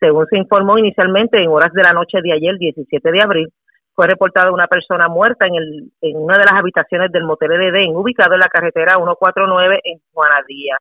Según 0.00 0.26
se 0.26 0.38
informó 0.38 0.78
inicialmente, 0.78 1.42
en 1.42 1.48
horas 1.48 1.72
de 1.72 1.82
la 1.82 1.92
noche 1.92 2.18
de 2.22 2.32
ayer, 2.32 2.56
17 2.58 3.10
de 3.10 3.22
abril, 3.22 3.48
fue 3.94 4.06
reportada 4.06 4.52
una 4.52 4.66
persona 4.66 5.08
muerta 5.08 5.46
en, 5.46 5.54
el, 5.54 5.90
en 6.02 6.16
una 6.18 6.36
de 6.36 6.44
las 6.44 6.60
habitaciones 6.60 7.10
del 7.12 7.24
motel 7.24 7.52
Edén, 7.52 7.96
ubicado 7.96 8.34
en 8.34 8.40
la 8.40 8.48
carretera 8.48 8.94
149 8.94 9.80
en 9.84 9.98
Juanadía. 10.12 10.76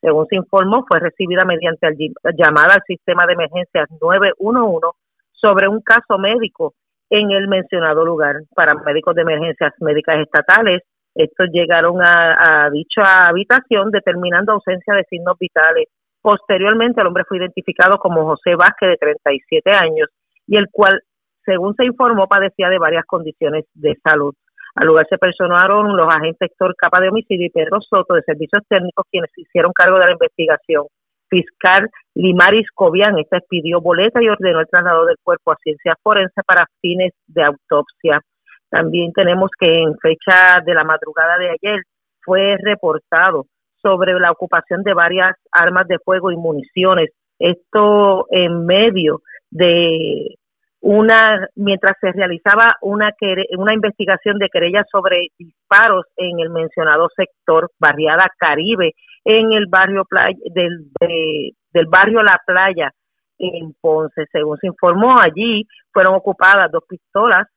Según 0.00 0.26
se 0.26 0.36
informó, 0.36 0.84
fue 0.86 1.00
recibida 1.00 1.44
mediante 1.44 1.88
llamada 2.36 2.74
al 2.74 2.82
sistema 2.86 3.26
de 3.26 3.32
emergencias 3.32 3.88
911 4.00 4.86
sobre 5.32 5.66
un 5.66 5.80
caso 5.80 6.18
médico 6.18 6.74
en 7.10 7.30
el 7.30 7.48
mencionado 7.48 8.04
lugar. 8.04 8.36
Para 8.54 8.74
médicos 8.84 9.14
de 9.14 9.22
emergencias 9.22 9.72
médicas 9.80 10.18
estatales 10.18 10.82
estos 11.18 11.48
llegaron 11.50 12.00
a, 12.00 12.70
dicha 12.70 13.26
habitación 13.26 13.90
determinando 13.90 14.52
ausencia 14.52 14.94
de 14.94 15.04
signos 15.10 15.36
vitales. 15.38 15.88
Posteriormente, 16.20 17.00
el 17.00 17.06
hombre 17.06 17.24
fue 17.28 17.38
identificado 17.38 17.98
como 17.98 18.24
José 18.24 18.54
Vázquez, 18.56 18.90
de 18.90 18.96
37 18.96 19.70
años, 19.70 20.08
y 20.46 20.56
el 20.56 20.66
cual 20.70 21.00
según 21.48 21.74
se 21.76 21.86
informó, 21.86 22.28
padecía 22.28 22.68
de 22.68 22.78
varias 22.78 23.06
condiciones 23.06 23.64
de 23.72 23.96
salud. 24.04 24.34
Al 24.74 24.86
lugar 24.86 25.06
se 25.08 25.16
personaron 25.16 25.96
los 25.96 26.06
agentes 26.14 26.50
Héctor 26.50 26.74
Capa 26.76 27.00
de 27.00 27.08
Homicidio 27.08 27.46
y 27.46 27.50
Pedro 27.50 27.80
Soto 27.80 28.14
de 28.14 28.22
Servicios 28.22 28.62
Técnicos, 28.68 29.06
quienes 29.10 29.30
hicieron 29.34 29.72
cargo 29.72 29.98
de 29.98 30.06
la 30.06 30.12
investigación. 30.12 30.84
Fiscal 31.30 31.88
Limaris 32.14 32.68
Cobian, 32.74 33.18
esta 33.18 33.38
expidió 33.38 33.80
boleta 33.80 34.22
y 34.22 34.28
ordenó 34.28 34.60
el 34.60 34.68
traslado 34.70 35.06
del 35.06 35.16
cuerpo 35.22 35.52
a 35.52 35.56
ciencia 35.56 35.94
forense 36.02 36.42
para 36.46 36.66
fines 36.82 37.12
de 37.26 37.44
autopsia. 37.44 38.20
También 38.68 39.12
tenemos 39.12 39.50
que 39.58 39.80
en 39.80 39.96
fecha 39.98 40.60
de 40.64 40.74
la 40.74 40.84
madrugada 40.84 41.38
de 41.38 41.48
ayer 41.48 41.82
fue 42.22 42.56
reportado 42.62 43.46
sobre 43.88 44.18
la 44.20 44.30
ocupación 44.30 44.82
de 44.82 44.92
varias 44.92 45.34
armas 45.50 45.88
de 45.88 45.98
fuego 45.98 46.30
y 46.30 46.36
municiones. 46.36 47.10
Esto 47.38 48.26
en 48.30 48.66
medio 48.66 49.22
de 49.50 50.36
una 50.80 51.48
mientras 51.56 51.96
se 52.00 52.12
realizaba 52.12 52.74
una 52.82 53.10
una 53.56 53.74
investigación 53.74 54.38
de 54.38 54.48
querellas 54.48 54.86
sobre 54.92 55.28
disparos 55.38 56.04
en 56.16 56.38
el 56.38 56.50
mencionado 56.50 57.08
sector 57.16 57.70
barriada 57.80 58.26
Caribe 58.38 58.92
en 59.24 59.52
el 59.52 59.66
barrio 59.68 60.04
playa, 60.04 60.36
del 60.54 60.90
del 61.00 61.86
barrio 61.86 62.22
La 62.22 62.40
Playa 62.46 62.92
en 63.38 63.74
Ponce 63.80 64.26
según 64.30 64.56
se 64.58 64.68
informó 64.68 65.16
allí 65.18 65.66
fueron 65.92 66.14
ocupadas 66.14 66.70
dos 66.70 66.84
pistolas 66.88 67.48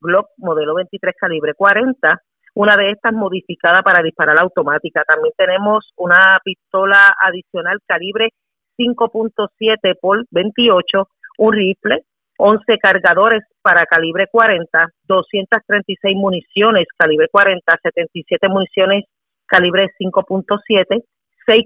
Glock 0.00 0.28
modelo 0.38 0.74
23 0.74 1.14
calibre 1.20 1.52
40 1.54 2.18
una 2.54 2.76
de 2.76 2.90
estas 2.90 3.12
modificada 3.12 3.82
para 3.82 4.02
disparar 4.02 4.40
automática. 4.40 5.02
También 5.06 5.32
tenemos 5.36 5.90
una 5.96 6.38
pistola 6.44 7.14
adicional 7.20 7.78
calibre 7.86 8.30
5.7 8.78 9.96
por 10.00 10.24
28 10.30 11.08
un 11.38 11.52
rifle 11.52 12.04
11 12.42 12.78
cargadores 12.78 13.42
para 13.60 13.84
calibre 13.84 14.26
40, 14.32 14.88
236 15.04 16.16
municiones 16.16 16.86
calibre 16.96 17.28
40, 17.30 17.60
77 17.82 18.48
municiones 18.48 19.04
calibre 19.46 19.88
5.7, 19.98 21.02
6 21.46 21.60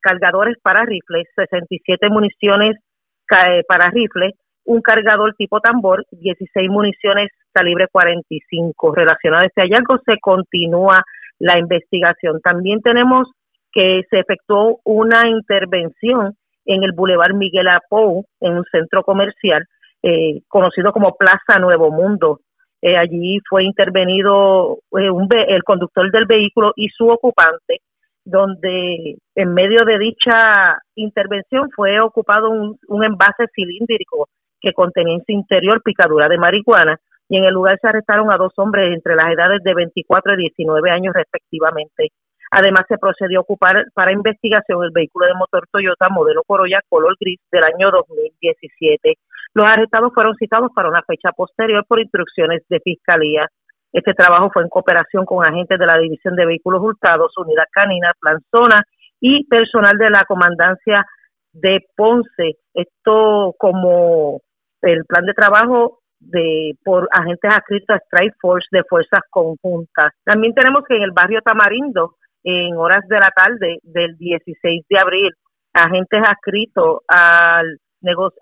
cargadores 0.00 0.56
para 0.62 0.84
rifles, 0.86 1.26
67 1.34 2.08
municiones 2.08 2.76
eh, 2.76 3.62
para 3.68 3.90
rifles, 3.90 4.32
un 4.64 4.80
cargador 4.80 5.34
tipo 5.34 5.60
tambor, 5.60 6.04
16 6.10 6.70
municiones 6.70 7.30
calibre 7.52 7.86
45. 7.90 8.94
Relacionado 8.94 9.44
a 9.44 9.46
este 9.46 9.62
hallazgo 9.62 9.98
se 10.04 10.18
continúa 10.20 11.02
la 11.38 11.58
investigación. 11.58 12.40
También 12.40 12.80
tenemos 12.82 13.28
que 13.72 14.02
se 14.10 14.20
efectuó 14.20 14.80
una 14.84 15.28
intervención 15.28 16.34
en 16.64 16.82
el 16.82 16.92
Boulevard 16.92 17.34
Miguel 17.34 17.68
Apou, 17.68 18.24
en 18.40 18.54
un 18.54 18.64
centro 18.70 19.02
comercial, 19.02 19.64
eh, 20.02 20.40
conocido 20.48 20.92
como 20.92 21.16
Plaza 21.16 21.58
Nuevo 21.60 21.90
Mundo. 21.90 22.40
Eh, 22.80 22.96
allí 22.96 23.38
fue 23.48 23.64
intervenido 23.64 24.78
eh, 24.98 25.08
el 25.48 25.62
conductor 25.62 26.10
del 26.10 26.26
vehículo 26.26 26.72
y 26.76 26.88
su 26.88 27.08
ocupante, 27.08 27.80
donde 28.24 29.16
en 29.34 29.54
medio 29.54 29.84
de 29.84 29.98
dicha 29.98 30.78
intervención 30.94 31.68
fue 31.74 32.00
ocupado 32.00 32.50
un, 32.50 32.78
un 32.88 33.04
envase 33.04 33.46
cilíndrico 33.54 34.28
que 34.60 34.72
contenía 34.72 35.14
en 35.14 35.24
su 35.24 35.32
interior 35.32 35.82
picadura 35.82 36.28
de 36.28 36.38
marihuana 36.38 36.98
y 37.28 37.38
en 37.38 37.44
el 37.44 37.54
lugar 37.54 37.78
se 37.80 37.88
arrestaron 37.88 38.30
a 38.30 38.36
dos 38.36 38.52
hombres 38.56 38.94
entre 38.94 39.16
las 39.16 39.26
edades 39.26 39.62
de 39.62 39.74
24 39.74 40.34
y 40.34 40.36
19 40.36 40.90
años 40.90 41.14
respectivamente. 41.14 42.12
Además, 42.50 42.84
se 42.86 42.98
procedió 42.98 43.38
a 43.38 43.42
ocupar 43.42 43.86
para 43.94 44.12
investigación 44.12 44.84
el 44.84 44.90
vehículo 44.92 45.26
de 45.26 45.34
motor 45.34 45.66
Toyota 45.72 46.08
modelo 46.08 46.42
Corolla 46.46 46.80
color 46.88 47.16
gris 47.18 47.40
del 47.50 47.64
año 47.64 47.90
2017. 47.90 49.18
Los 49.54 49.66
arrestados 49.66 50.12
fueron 50.14 50.36
citados 50.36 50.70
para 50.74 50.88
una 50.88 51.02
fecha 51.02 51.32
posterior 51.32 51.84
por 51.88 52.00
instrucciones 52.00 52.62
de 52.68 52.80
fiscalía. 52.80 53.48
Este 53.92 54.14
trabajo 54.14 54.50
fue 54.52 54.62
en 54.62 54.68
cooperación 54.68 55.24
con 55.24 55.46
agentes 55.46 55.78
de 55.78 55.86
la 55.86 55.98
División 55.98 56.36
de 56.36 56.46
Vehículos 56.46 56.82
Hurtados, 56.82 57.32
Unidad 57.38 57.66
Canina, 57.72 58.12
Planzona 58.20 58.84
y 59.20 59.46
personal 59.46 59.96
de 59.98 60.10
la 60.10 60.24
Comandancia 60.24 61.06
de 61.54 61.80
Ponce. 61.96 62.58
Esto 62.74 63.54
como 63.58 64.40
el 64.82 65.04
plan 65.06 65.24
de 65.24 65.34
trabajo 65.34 66.00
de 66.20 66.72
por 66.84 67.08
agentes 67.10 67.52
adscritos 67.52 67.96
a 67.96 67.98
Strike 67.98 68.36
Force 68.40 68.68
de 68.70 68.82
Fuerzas 68.88 69.20
Conjuntas. 69.30 70.12
También 70.24 70.54
tenemos 70.54 70.84
que 70.88 70.96
en 70.96 71.02
el 71.02 71.12
barrio 71.12 71.40
Tamarindo 71.42 72.16
en 72.42 72.76
horas 72.76 73.06
de 73.08 73.16
la 73.16 73.30
tarde 73.34 73.78
del 73.82 74.16
16 74.18 74.84
de 74.88 74.98
abril, 74.98 75.32
agentes 75.72 76.22
adscritos 76.28 77.00
al 77.08 77.78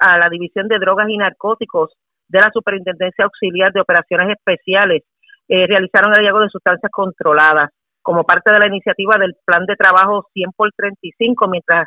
a 0.01 0.19
la 0.19 0.29
División 0.29 0.67
de 0.67 0.81
Drogas 0.81 1.09
y 1.09 1.17
Narcóticos 1.17 1.93
de 2.29 2.41
la 2.41 2.51
Superintendencia 2.53 3.25
Auxiliar 3.25 3.73
de 3.73 3.81
Operaciones 3.81 4.31
Especiales 4.31 5.05
eh, 5.49 5.67
realizaron 5.69 6.11
el 6.11 6.19
hallazgo 6.19 6.41
de 6.41 6.49
sustancias 6.49 6.91
controladas 6.91 7.71
como 8.03 8.25
parte 8.25 8.51
de 8.51 8.59
la 8.59 8.67
iniciativa 8.67 9.15
del 9.19 9.35
Plan 9.45 9.65
de 9.67 9.77
Trabajo 9.77 10.27
100 10.33 10.51
por 10.57 10.71
35, 10.77 11.47
mientras 11.49 11.87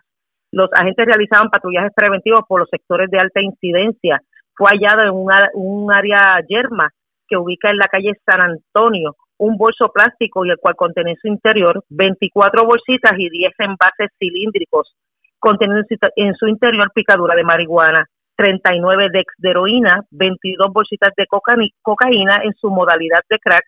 los 0.56 0.70
agentes 0.72 1.06
realizaban 1.06 1.49
patrullajes 1.49 1.91
preventivos 1.93 2.39
por 2.47 2.62
los 2.62 2.70
sectores 2.70 3.12
de 3.12 3.20
alta 3.20 3.41
incidencia. 3.41 4.22
Fue 4.56 4.70
hallado 4.70 5.03
en 5.03 5.12
un 5.53 5.93
área 5.93 6.39
yerma 6.47 6.89
que 7.28 7.36
ubica 7.36 7.70
en 7.70 7.78
la 7.78 7.89
calle 7.91 8.14
San 8.26 8.39
Antonio, 8.39 9.16
un 9.38 9.58
bolso 9.58 9.91
plástico 9.91 10.45
y 10.45 10.51
el 10.51 10.58
cual 10.58 10.76
contiene 10.78 11.12
en 11.12 11.18
su 11.18 11.28
interior 11.28 11.84
24 11.89 12.66
bolsitas 12.66 13.12
y 13.18 13.30
10 13.30 13.51
envases 13.60 14.10
cilíndricos 14.18 14.95
conteniendo 15.39 15.86
en 16.16 16.34
su 16.36 16.47
interior 16.47 16.89
picadura 16.95 17.36
de 17.36 17.43
marihuana, 17.43 18.06
39 18.38 19.10
dex 19.12 19.34
de 19.38 19.49
heroína, 19.49 20.03
22 20.10 20.72
bolsitas 20.72 21.14
de 21.18 21.28
cocaína 21.28 22.39
en 22.43 22.53
su 22.53 22.70
modalidad 22.70 23.20
de 23.30 23.39
crack, 23.39 23.66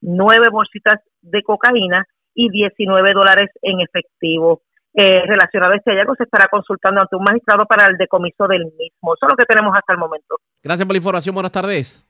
9 0.00 0.48
bolsitas 0.50 1.00
de 1.20 1.42
cocaína 1.42 2.06
y 2.34 2.48
19 2.48 3.12
dólares 3.12 3.50
en 3.60 3.80
efectivo. 3.80 4.62
Eh, 4.92 5.22
relacionado 5.24 5.72
a 5.72 5.76
este 5.76 5.92
hallazgo 5.92 6.16
se 6.16 6.24
estará 6.24 6.48
consultando 6.50 7.00
ante 7.00 7.14
un 7.14 7.22
magistrado 7.22 7.64
para 7.66 7.86
el 7.86 7.96
decomiso 7.96 8.48
del 8.48 8.64
mismo. 8.64 9.14
Eso 9.14 9.26
es 9.26 9.30
lo 9.30 9.36
que 9.36 9.44
tenemos 9.44 9.72
hasta 9.76 9.92
el 9.92 9.98
momento. 9.98 10.36
Gracias 10.62 10.84
por 10.84 10.94
la 10.94 10.98
información. 10.98 11.34
Buenas 11.34 11.52
tardes. 11.52 12.06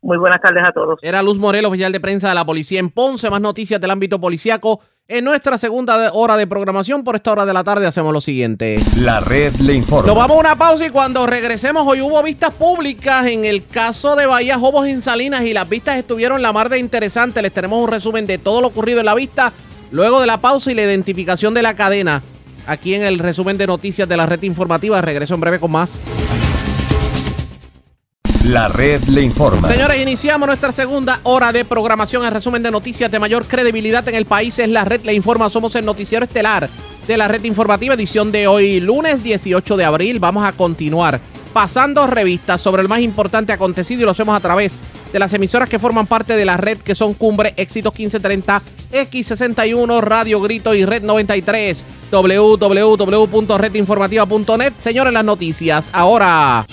Muy 0.00 0.18
buenas 0.18 0.40
tardes 0.40 0.62
a 0.68 0.70
todos. 0.70 0.98
Era 1.02 1.22
Luz 1.22 1.38
Morel, 1.38 1.64
oficial 1.64 1.90
de 1.90 1.98
prensa 1.98 2.28
de 2.28 2.34
la 2.34 2.44
policía 2.44 2.78
en 2.78 2.90
Ponce. 2.90 3.30
Más 3.30 3.40
noticias 3.40 3.80
del 3.80 3.90
ámbito 3.90 4.20
policiaco. 4.20 4.80
En 5.08 5.24
nuestra 5.24 5.58
segunda 5.58 6.12
hora 6.12 6.36
de 6.36 6.46
programación, 6.46 7.04
por 7.04 7.16
esta 7.16 7.32
hora 7.32 7.44
de 7.44 7.52
la 7.52 7.64
tarde, 7.64 7.86
hacemos 7.86 8.12
lo 8.12 8.20
siguiente. 8.20 8.76
La 8.98 9.20
red 9.20 9.54
le 9.56 9.74
informa. 9.74 10.06
Nos 10.06 10.16
vamos 10.16 10.36
a 10.36 10.40
una 10.40 10.56
pausa 10.56 10.86
y 10.86 10.90
cuando 10.90 11.26
regresemos, 11.26 11.86
hoy 11.86 12.00
hubo 12.00 12.22
vistas 12.22 12.54
públicas 12.54 13.26
en 13.26 13.44
el 13.44 13.66
caso 13.66 14.14
de 14.14 14.26
Bahía 14.26 14.58
Jobos 14.58 14.86
en 14.86 15.02
Salinas 15.02 15.42
y 15.42 15.52
las 15.52 15.68
vistas 15.68 15.96
estuvieron 15.96 16.40
la 16.42 16.52
mar 16.52 16.68
de 16.68 16.78
interesantes. 16.78 17.42
Les 17.42 17.52
tenemos 17.52 17.82
un 17.82 17.88
resumen 17.88 18.24
de 18.24 18.38
todo 18.38 18.60
lo 18.60 18.68
ocurrido 18.68 19.00
en 19.00 19.06
la 19.06 19.14
vista 19.14 19.52
luego 19.94 20.20
de 20.20 20.26
la 20.26 20.38
pausa 20.38 20.72
y 20.72 20.74
la 20.74 20.82
identificación 20.82 21.54
de 21.54 21.62
la 21.62 21.74
cadena. 21.74 22.20
Aquí 22.66 22.94
en 22.94 23.02
el 23.02 23.18
resumen 23.18 23.56
de 23.56 23.66
noticias 23.66 24.08
de 24.08 24.16
la 24.16 24.26
red 24.26 24.42
informativa. 24.42 25.00
Regreso 25.00 25.34
en 25.34 25.40
breve 25.40 25.60
con 25.60 25.70
más. 25.70 25.98
La 28.44 28.68
red 28.68 29.02
le 29.04 29.22
informa. 29.22 29.70
Señores, 29.70 30.02
iniciamos 30.02 30.46
nuestra 30.46 30.72
segunda 30.72 31.20
hora 31.22 31.52
de 31.52 31.64
programación. 31.64 32.24
El 32.24 32.32
resumen 32.32 32.62
de 32.62 32.70
noticias 32.70 33.10
de 33.10 33.18
mayor 33.18 33.46
credibilidad 33.46 34.06
en 34.08 34.16
el 34.16 34.26
país 34.26 34.58
es 34.58 34.68
La 34.68 34.84
red 34.84 35.02
le 35.02 35.14
informa. 35.14 35.48
Somos 35.48 35.74
el 35.76 35.84
noticiero 35.84 36.24
estelar 36.24 36.68
de 37.06 37.16
la 37.16 37.28
red 37.28 37.44
informativa, 37.44 37.94
edición 37.94 38.32
de 38.32 38.46
hoy, 38.46 38.80
lunes 38.80 39.22
18 39.22 39.76
de 39.76 39.84
abril. 39.84 40.18
Vamos 40.18 40.44
a 40.44 40.52
continuar 40.52 41.20
pasando 41.52 42.06
revistas 42.08 42.60
sobre 42.60 42.82
el 42.82 42.88
más 42.88 43.00
importante 43.00 43.52
acontecido 43.52 44.02
y 44.02 44.04
lo 44.04 44.10
hacemos 44.10 44.36
a 44.36 44.40
través 44.40 44.72
de 44.74 44.93
las 45.18 45.32
emisoras 45.32 45.68
que 45.68 45.78
forman 45.78 46.06
parte 46.06 46.36
de 46.36 46.44
la 46.44 46.56
red 46.56 46.78
que 46.78 46.94
son 46.94 47.14
Cumbre, 47.14 47.54
Éxitos 47.56 47.92
1530, 47.92 48.62
X61, 48.92 50.00
Radio 50.00 50.40
Grito 50.40 50.72
y 50.74 50.84
Red 50.84 51.02
93, 51.02 51.84
www.redinformativa.net. 52.10 54.72
Señores, 54.78 55.12
las 55.12 55.24
noticias 55.24 55.90
ahora. 55.92 56.66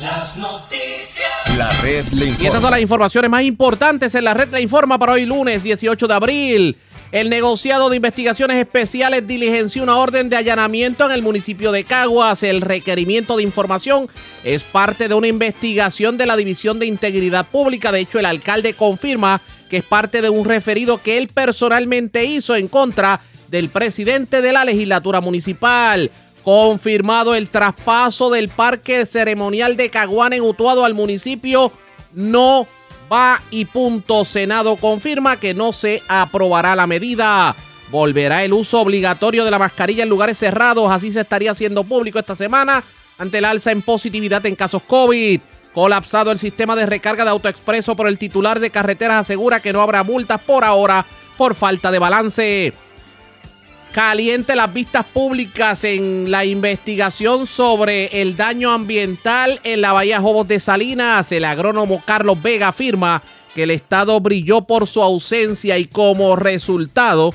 Las 0.00 0.36
noticias. 0.36 1.58
La 1.58 1.70
red 1.82 2.04
le 2.12 2.26
informa. 2.26 2.42
Y 2.42 2.46
estas 2.46 2.62
son 2.62 2.70
las 2.70 2.80
informaciones 2.80 3.30
más 3.30 3.42
importantes 3.42 4.14
en 4.14 4.24
la 4.24 4.34
red 4.34 4.48
le 4.50 4.60
informa 4.60 4.98
para 4.98 5.12
hoy 5.12 5.26
lunes 5.26 5.62
18 5.62 6.08
de 6.08 6.14
abril. 6.14 6.76
El 7.12 7.28
negociado 7.28 7.90
de 7.90 7.96
investigaciones 7.96 8.56
especiales 8.58 9.26
diligenció 9.26 9.82
una 9.82 9.96
orden 9.96 10.30
de 10.30 10.36
allanamiento 10.36 11.04
en 11.06 11.10
el 11.10 11.22
municipio 11.22 11.72
de 11.72 11.82
Caguas. 11.82 12.44
El 12.44 12.60
requerimiento 12.60 13.36
de 13.36 13.42
información 13.42 14.08
es 14.44 14.62
parte 14.62 15.08
de 15.08 15.14
una 15.14 15.26
investigación 15.26 16.16
de 16.16 16.26
la 16.26 16.36
División 16.36 16.78
de 16.78 16.86
Integridad 16.86 17.46
Pública. 17.46 17.90
De 17.90 17.98
hecho, 17.98 18.20
el 18.20 18.26
alcalde 18.26 18.74
confirma 18.74 19.40
que 19.68 19.78
es 19.78 19.84
parte 19.84 20.22
de 20.22 20.30
un 20.30 20.44
referido 20.44 21.02
que 21.02 21.18
él 21.18 21.26
personalmente 21.26 22.24
hizo 22.26 22.54
en 22.54 22.68
contra 22.68 23.20
del 23.48 23.70
presidente 23.70 24.40
de 24.40 24.52
la 24.52 24.64
legislatura 24.64 25.20
municipal. 25.20 26.12
Confirmado 26.44 27.34
el 27.34 27.48
traspaso 27.48 28.30
del 28.30 28.48
parque 28.48 29.04
ceremonial 29.04 29.76
de 29.76 29.90
Caguán 29.90 30.32
en 30.32 30.42
Utuado 30.42 30.84
al 30.84 30.94
municipio. 30.94 31.72
No 32.14 32.68
va 33.10 33.40
y 33.50 33.64
punto. 33.64 34.24
Senado 34.24 34.76
confirma 34.76 35.36
que 35.36 35.54
no 35.54 35.72
se 35.72 36.02
aprobará 36.08 36.76
la 36.76 36.86
medida. 36.86 37.54
Volverá 37.90 38.44
el 38.44 38.52
uso 38.52 38.80
obligatorio 38.80 39.44
de 39.44 39.50
la 39.50 39.58
mascarilla 39.58 40.04
en 40.04 40.08
lugares 40.08 40.38
cerrados. 40.38 40.90
Así 40.90 41.12
se 41.12 41.20
estaría 41.20 41.50
haciendo 41.50 41.84
público 41.84 42.18
esta 42.18 42.36
semana 42.36 42.84
ante 43.18 43.38
el 43.38 43.44
alza 43.44 43.72
en 43.72 43.82
positividad 43.82 44.44
en 44.46 44.56
casos 44.56 44.82
COVID. 44.82 45.40
Colapsado 45.74 46.32
el 46.32 46.38
sistema 46.38 46.74
de 46.74 46.86
recarga 46.86 47.24
de 47.24 47.30
AutoExpreso 47.30 47.94
por 47.94 48.08
el 48.08 48.18
titular 48.18 48.58
de 48.58 48.70
carreteras 48.70 49.18
asegura 49.18 49.60
que 49.60 49.72
no 49.72 49.80
habrá 49.80 50.02
multas 50.02 50.40
por 50.40 50.64
ahora 50.64 51.04
por 51.36 51.54
falta 51.54 51.90
de 51.90 51.98
balance. 51.98 52.72
Caliente 53.92 54.54
las 54.54 54.72
vistas 54.72 55.04
públicas 55.04 55.82
en 55.82 56.30
la 56.30 56.44
investigación 56.44 57.48
sobre 57.48 58.22
el 58.22 58.36
daño 58.36 58.70
ambiental 58.70 59.58
en 59.64 59.80
la 59.80 59.92
Bahía 59.92 60.20
Jobos 60.20 60.46
de 60.46 60.60
Salinas. 60.60 61.32
El 61.32 61.44
agrónomo 61.44 62.00
Carlos 62.06 62.40
Vega 62.40 62.68
afirma 62.68 63.20
que 63.52 63.64
el 63.64 63.72
Estado 63.72 64.20
brilló 64.20 64.62
por 64.62 64.86
su 64.86 65.02
ausencia 65.02 65.76
y 65.76 65.86
como 65.86 66.36
resultado 66.36 67.34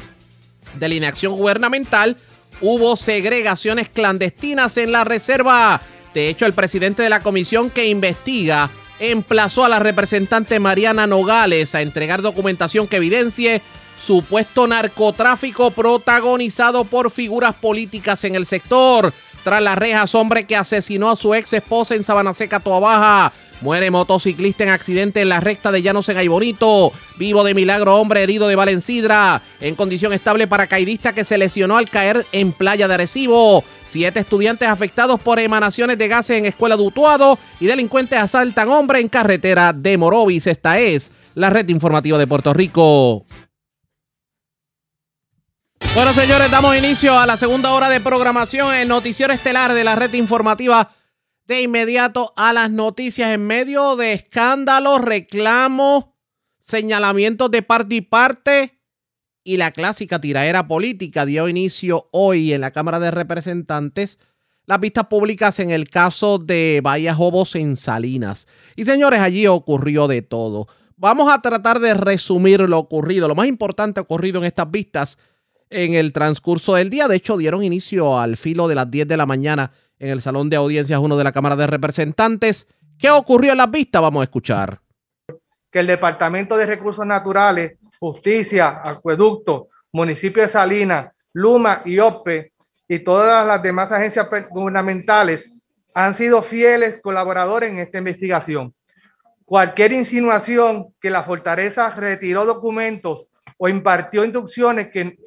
de 0.79 0.87
la 0.87 0.95
inacción 0.95 1.33
gubernamental 1.33 2.15
hubo 2.61 2.95
segregaciones 2.95 3.89
clandestinas 3.89 4.77
en 4.77 4.93
la 4.93 5.03
reserva. 5.03 5.81
De 6.13 6.29
hecho, 6.29 6.45
el 6.45 6.53
presidente 6.53 7.03
de 7.03 7.09
la 7.09 7.19
comisión 7.19 7.69
que 7.69 7.87
investiga 7.87 8.69
emplazó 8.99 9.65
a 9.65 9.69
la 9.69 9.79
representante 9.79 10.59
Mariana 10.59 11.05
Nogales 11.05 11.75
a 11.75 11.81
entregar 11.81 12.21
documentación 12.21 12.87
que 12.87 12.95
evidencie 12.95 13.61
supuesto 13.99 14.67
narcotráfico 14.67 15.71
protagonizado 15.71 16.85
por 16.85 17.11
figuras 17.11 17.55
políticas 17.55 18.23
en 18.23 18.35
el 18.35 18.45
sector. 18.45 19.13
Tras 19.43 19.61
las 19.61 19.77
rejas, 19.77 20.15
hombre 20.15 20.45
que 20.45 20.55
asesinó 20.55 21.11
a 21.11 21.15
su 21.15 21.35
ex 21.35 21.53
esposa 21.53 21.93
en 21.93 22.03
Sabana 22.03 22.33
Seca, 22.33 22.59
Toa 22.59 22.79
Baja. 22.79 23.33
Muere 23.61 23.89
motociclista 23.89 24.63
en 24.63 24.69
accidente 24.69 25.21
en 25.21 25.29
la 25.29 25.39
recta 25.39 25.71
de 25.71 25.81
Llanos 25.81 26.09
en 26.09 26.29
Bonito. 26.29 26.91
Vivo 27.17 27.43
de 27.43 27.53
milagro, 27.53 27.95
hombre 27.95 28.21
herido 28.21 28.47
de 28.47 28.55
Valencidra. 28.55 29.41
En 29.61 29.75
condición 29.75 30.13
estable 30.13 30.47
paracaidista 30.47 31.13
que 31.13 31.23
se 31.23 31.37
lesionó 31.37 31.77
al 31.77 31.89
caer 31.89 32.25
en 32.31 32.51
playa 32.51 32.87
de 32.87 32.95
Arecibo. 32.95 33.63
Siete 33.85 34.19
estudiantes 34.19 34.67
afectados 34.67 35.21
por 35.21 35.39
emanaciones 35.39 35.97
de 35.97 36.07
gases 36.07 36.37
en 36.37 36.45
escuela 36.45 36.75
de 36.75 36.83
Utuado. 36.83 37.39
Y 37.59 37.67
delincuentes 37.67 38.19
asaltan 38.19 38.69
hombre 38.69 38.99
en 38.99 39.07
carretera 39.07 39.71
de 39.71 39.97
Morovis. 39.97 40.47
Esta 40.47 40.79
es 40.79 41.11
la 41.33 41.49
red 41.49 41.69
informativa 41.69 42.17
de 42.17 42.27
Puerto 42.27 42.53
Rico. 42.53 43.25
Bueno, 45.95 46.11
señores, 46.11 46.51
damos 46.51 46.75
inicio 46.75 47.17
a 47.17 47.25
la 47.25 47.37
segunda 47.37 47.71
hora 47.71 47.87
de 47.87 48.01
programación 48.01 48.73
en 48.73 48.89
noticiero 48.89 49.31
estelar 49.31 49.73
de 49.73 49.85
la 49.85 49.95
red 49.95 50.13
informativa. 50.13 50.91
De 51.47 51.61
inmediato 51.61 52.33
a 52.35 52.51
las 52.51 52.69
noticias 52.69 53.33
en 53.33 53.47
medio 53.47 53.95
de 53.95 54.11
escándalos, 54.11 54.99
reclamos, 54.99 56.07
señalamientos 56.59 57.49
de 57.49 57.61
parte 57.61 57.95
y 57.95 58.01
parte 58.01 58.81
y 59.41 59.55
la 59.55 59.71
clásica 59.71 60.19
tiraera 60.19 60.67
política 60.67 61.25
dio 61.25 61.47
inicio 61.47 62.09
hoy 62.11 62.51
en 62.51 62.59
la 62.59 62.71
Cámara 62.71 62.99
de 62.99 63.11
Representantes 63.11 64.19
las 64.65 64.81
vistas 64.81 65.05
públicas 65.05 65.59
en 65.59 65.71
el 65.71 65.89
caso 65.89 66.39
de 66.39 66.81
Bahía 66.83 67.15
Jobos 67.15 67.55
en 67.55 67.77
Salinas. 67.77 68.49
Y 68.75 68.83
señores, 68.83 69.21
allí 69.21 69.47
ocurrió 69.47 70.09
de 70.09 70.21
todo. 70.21 70.67
Vamos 70.97 71.31
a 71.31 71.41
tratar 71.41 71.79
de 71.79 71.93
resumir 71.93 72.59
lo 72.59 72.79
ocurrido, 72.79 73.29
lo 73.29 73.35
más 73.35 73.47
importante 73.47 74.01
ocurrido 74.01 74.39
en 74.39 74.45
estas 74.45 74.69
vistas 74.69 75.17
en 75.75 75.93
el 75.93 76.13
transcurso 76.13 76.75
del 76.75 76.89
día. 76.89 77.07
De 77.07 77.17
hecho, 77.17 77.37
dieron 77.37 77.63
inicio 77.63 78.17
al 78.17 78.37
filo 78.37 78.67
de 78.67 78.75
las 78.75 78.89
10 78.89 79.07
de 79.07 79.17
la 79.17 79.25
mañana 79.25 79.71
en 79.99 80.09
el 80.09 80.21
Salón 80.21 80.49
de 80.49 80.55
Audiencias 80.55 80.99
1 80.99 81.17
de 81.17 81.23
la 81.23 81.33
Cámara 81.33 81.55
de 81.55 81.67
Representantes. 81.67 82.65
¿Qué 82.97 83.09
ocurrió 83.09 83.51
en 83.51 83.57
las 83.57 83.69
vistas? 83.69 84.01
Vamos 84.01 84.21
a 84.21 84.23
escuchar. 84.23 84.79
Que 85.69 85.79
el 85.79 85.87
Departamento 85.87 86.55
de 86.55 86.65
Recursos 86.65 87.05
Naturales, 87.05 87.77
Justicia, 87.99 88.81
Acueducto, 88.83 89.67
Municipio 89.91 90.41
de 90.41 90.47
Salinas, 90.47 91.11
Luma 91.33 91.81
y 91.83 91.99
OPE 91.99 92.53
y 92.87 92.99
todas 92.99 93.45
las 93.45 93.61
demás 93.61 93.91
agencias 93.91 94.27
gubernamentales 94.49 95.51
han 95.93 96.13
sido 96.13 96.41
fieles 96.41 96.99
colaboradores 97.01 97.69
en 97.69 97.79
esta 97.79 97.97
investigación. 97.97 98.73
Cualquier 99.43 99.91
insinuación 99.91 100.93
que 101.01 101.09
la 101.09 101.23
fortaleza 101.23 101.89
retiró 101.89 102.45
documentos 102.45 103.27
o 103.57 103.67
impartió 103.67 104.23
instrucciones 104.23 104.89
que 104.91 105.17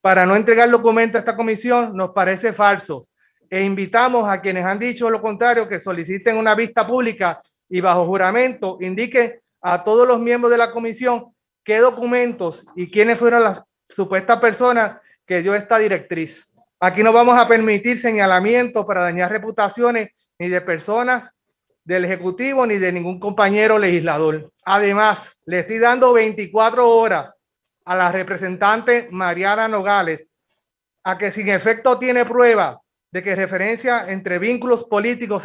para 0.00 0.24
no 0.24 0.36
entregar 0.36 0.70
documentos 0.70 1.16
a 1.16 1.20
esta 1.20 1.36
comisión 1.36 1.96
nos 1.96 2.10
parece 2.10 2.52
falso 2.52 3.06
e 3.48 3.62
invitamos 3.62 4.28
a 4.28 4.40
quienes 4.40 4.64
han 4.64 4.78
dicho 4.78 5.10
lo 5.10 5.20
contrario 5.20 5.68
que 5.68 5.80
soliciten 5.80 6.36
una 6.36 6.54
vista 6.54 6.86
pública 6.86 7.40
y 7.68 7.80
bajo 7.80 8.06
juramento 8.06 8.78
indiquen 8.80 9.40
a 9.60 9.84
todos 9.84 10.06
los 10.06 10.18
miembros 10.18 10.50
de 10.50 10.58
la 10.58 10.70
comisión 10.70 11.34
qué 11.64 11.78
documentos 11.78 12.64
y 12.74 12.90
quiénes 12.90 13.18
fueron 13.18 13.44
las 13.44 13.62
supuestas 13.88 14.38
personas 14.40 15.00
que 15.26 15.42
dio 15.42 15.54
esta 15.54 15.78
directriz. 15.78 16.46
Aquí 16.78 17.02
no 17.02 17.12
vamos 17.12 17.38
a 17.38 17.46
permitir 17.46 17.98
señalamientos 17.98 18.86
para 18.86 19.02
dañar 19.02 19.30
reputaciones 19.30 20.10
ni 20.38 20.48
de 20.48 20.60
personas 20.60 21.30
del 21.84 22.04
Ejecutivo 22.04 22.66
ni 22.66 22.78
de 22.78 22.92
ningún 22.92 23.20
compañero 23.20 23.78
legislador. 23.78 24.50
Además, 24.64 25.36
le 25.44 25.60
estoy 25.60 25.78
dando 25.78 26.12
24 26.12 26.88
horas 26.88 27.39
a 27.90 27.96
la 27.96 28.12
representante 28.12 29.08
Mariana 29.10 29.66
Nogales 29.66 30.30
a 31.02 31.18
que 31.18 31.32
sin 31.32 31.48
efecto 31.48 31.98
tiene 31.98 32.24
prueba 32.24 32.80
de 33.10 33.20
que 33.20 33.34
referencia 33.34 34.08
entre 34.08 34.38
vínculos 34.38 34.84
políticos 34.84 35.42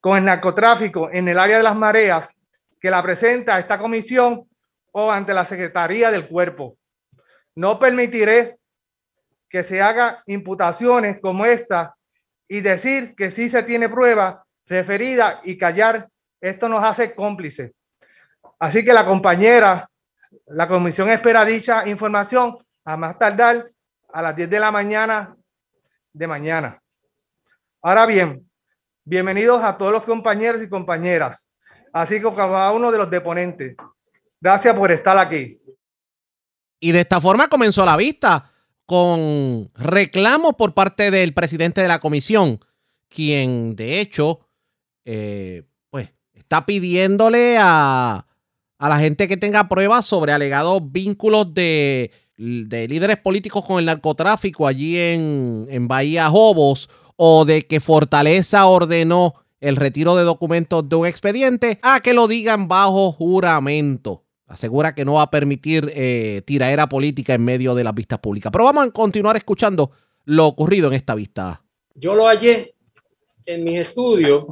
con 0.00 0.18
el 0.18 0.24
narcotráfico 0.24 1.10
en 1.10 1.26
el 1.26 1.36
área 1.36 1.56
de 1.56 1.64
las 1.64 1.74
mareas 1.74 2.32
que 2.80 2.92
la 2.92 3.02
presenta 3.02 3.58
esta 3.58 3.76
comisión 3.76 4.48
o 4.92 5.10
ante 5.10 5.34
la 5.34 5.44
Secretaría 5.44 6.12
del 6.12 6.28
Cuerpo. 6.28 6.78
No 7.56 7.80
permitiré 7.80 8.58
que 9.48 9.64
se 9.64 9.82
haga 9.82 10.22
imputaciones 10.26 11.18
como 11.20 11.44
esta 11.44 11.92
y 12.46 12.60
decir 12.60 13.16
que 13.16 13.32
sí 13.32 13.48
se 13.48 13.64
tiene 13.64 13.88
prueba 13.88 14.44
referida 14.64 15.40
y 15.42 15.58
callar. 15.58 16.08
Esto 16.40 16.68
nos 16.68 16.84
hace 16.84 17.16
cómplices. 17.16 17.72
Así 18.60 18.84
que 18.84 18.92
la 18.92 19.04
compañera, 19.04 19.89
la 20.50 20.66
comisión 20.66 21.08
espera 21.10 21.44
dicha 21.44 21.88
información 21.88 22.58
a 22.84 22.96
más 22.96 23.18
tardar 23.18 23.70
a 24.12 24.22
las 24.22 24.34
10 24.34 24.50
de 24.50 24.60
la 24.60 24.70
mañana 24.72 25.36
de 26.12 26.26
mañana. 26.26 26.82
Ahora 27.82 28.04
bien, 28.04 28.50
bienvenidos 29.04 29.62
a 29.62 29.78
todos 29.78 29.92
los 29.92 30.02
compañeros 30.02 30.60
y 30.62 30.68
compañeras, 30.68 31.46
así 31.92 32.20
como 32.20 32.36
cada 32.36 32.72
uno 32.72 32.90
de 32.90 32.98
los 32.98 33.08
deponentes. 33.08 33.76
Gracias 34.40 34.74
por 34.74 34.90
estar 34.90 35.16
aquí. 35.18 35.56
Y 36.80 36.92
de 36.92 37.00
esta 37.00 37.20
forma 37.20 37.48
comenzó 37.48 37.84
la 37.84 37.96
vista 37.96 38.50
con 38.86 39.70
reclamos 39.74 40.54
por 40.54 40.74
parte 40.74 41.12
del 41.12 41.32
presidente 41.32 41.80
de 41.80 41.88
la 41.88 42.00
comisión, 42.00 42.58
quien 43.08 43.76
de 43.76 44.00
hecho, 44.00 44.40
eh, 45.04 45.62
pues, 45.90 46.12
está 46.32 46.66
pidiéndole 46.66 47.56
a, 47.60 48.26
a 48.80 48.88
la 48.88 48.98
gente 48.98 49.28
que 49.28 49.36
tenga 49.36 49.68
pruebas 49.68 50.06
sobre 50.06 50.32
alegados 50.32 50.80
vínculos 50.90 51.54
de 51.54 52.10
de 52.40 52.88
líderes 52.88 53.18
políticos 53.18 53.62
con 53.66 53.78
el 53.78 53.84
narcotráfico 53.84 54.66
allí 54.66 54.96
en, 54.96 55.66
en 55.68 55.86
Bahía 55.88 56.30
Jobos 56.30 56.88
o 57.16 57.44
de 57.44 57.66
que 57.66 57.80
Fortaleza 57.80 58.64
ordenó 58.64 59.34
el 59.60 59.76
retiro 59.76 60.16
de 60.16 60.24
documentos 60.24 60.88
de 60.88 60.96
un 60.96 61.06
expediente 61.06 61.78
a 61.82 62.00
que 62.00 62.14
lo 62.14 62.28
digan 62.28 62.66
bajo 62.66 63.12
juramento. 63.12 64.24
Asegura 64.46 64.94
que 64.94 65.04
no 65.04 65.14
va 65.14 65.22
a 65.22 65.30
permitir 65.30 65.92
eh, 65.94 66.40
tiraera 66.46 66.88
política 66.88 67.34
en 67.34 67.44
medio 67.44 67.74
de 67.74 67.84
las 67.84 67.94
vistas 67.94 68.20
públicas. 68.20 68.50
Pero 68.50 68.64
vamos 68.64 68.86
a 68.86 68.90
continuar 68.90 69.36
escuchando 69.36 69.90
lo 70.24 70.46
ocurrido 70.46 70.88
en 70.88 70.94
esta 70.94 71.14
vista. 71.14 71.62
Yo 71.94 72.14
lo 72.14 72.24
hallé 72.24 72.74
en 73.44 73.64
mis 73.64 73.80
estudios, 73.80 74.46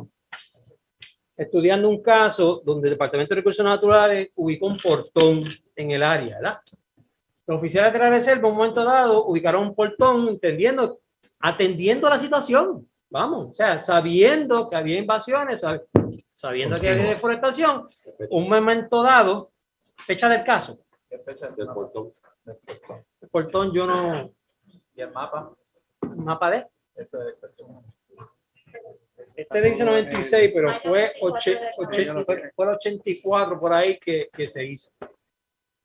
estudiando 1.39 1.89
un 1.89 2.03
caso 2.03 2.61
donde 2.65 2.89
el 2.89 2.95
Departamento 2.95 3.33
de 3.33 3.41
Recursos 3.41 3.65
Naturales 3.65 4.31
ubicó 4.35 4.67
un 4.67 4.77
portón 4.77 5.45
en 5.77 5.91
el 5.93 6.03
área, 6.03 6.37
¿verdad? 6.37 6.59
Los 7.47 7.59
oficiales 7.59 7.93
de 7.93 7.99
la 8.01 8.11
reserva, 8.11 8.49
en 8.49 8.53
un 8.53 8.59
momento 8.59 8.85
dado, 8.85 9.25
ubicaron 9.25 9.69
un 9.69 9.75
portón, 9.75 10.29
entendiendo, 10.29 11.01
atendiendo 11.39 12.11
la 12.11 12.19
situación. 12.19 12.87
Vamos, 13.09 13.51
o 13.51 13.53
sea, 13.53 13.79
sabiendo 13.79 14.69
que 14.69 14.77
había 14.77 14.99
invasiones, 14.99 15.65
sabiendo 16.33 16.77
que 16.77 16.91
había 16.91 17.05
deforestación, 17.05 17.87
un 18.31 18.49
momento 18.51 19.03
dado, 19.03 19.51
fecha 19.97 20.29
del 20.29 20.45
caso. 20.45 20.81
¿Qué 21.09 21.19
fecha 21.21 21.49
del 21.49 21.69
portón? 21.69 22.13
El 23.21 23.29
portón 23.31 23.73
yo 23.73 23.87
no... 23.87 24.31
¿Y 24.95 25.01
el 25.01 25.13
mapa? 25.13 25.55
¿Un 26.03 26.25
mapa 26.25 26.51
de? 26.51 26.67
Este 29.39 29.63
dice 29.63 29.85
96, 29.85 30.51
pero 30.53 30.81
fue, 30.81 31.13
fue 31.21 31.31
el 32.65 32.71
84 32.71 33.61
por 33.61 33.73
ahí 33.73 33.97
que, 33.97 34.29
que 34.33 34.49
se 34.49 34.65
hizo. 34.65 34.91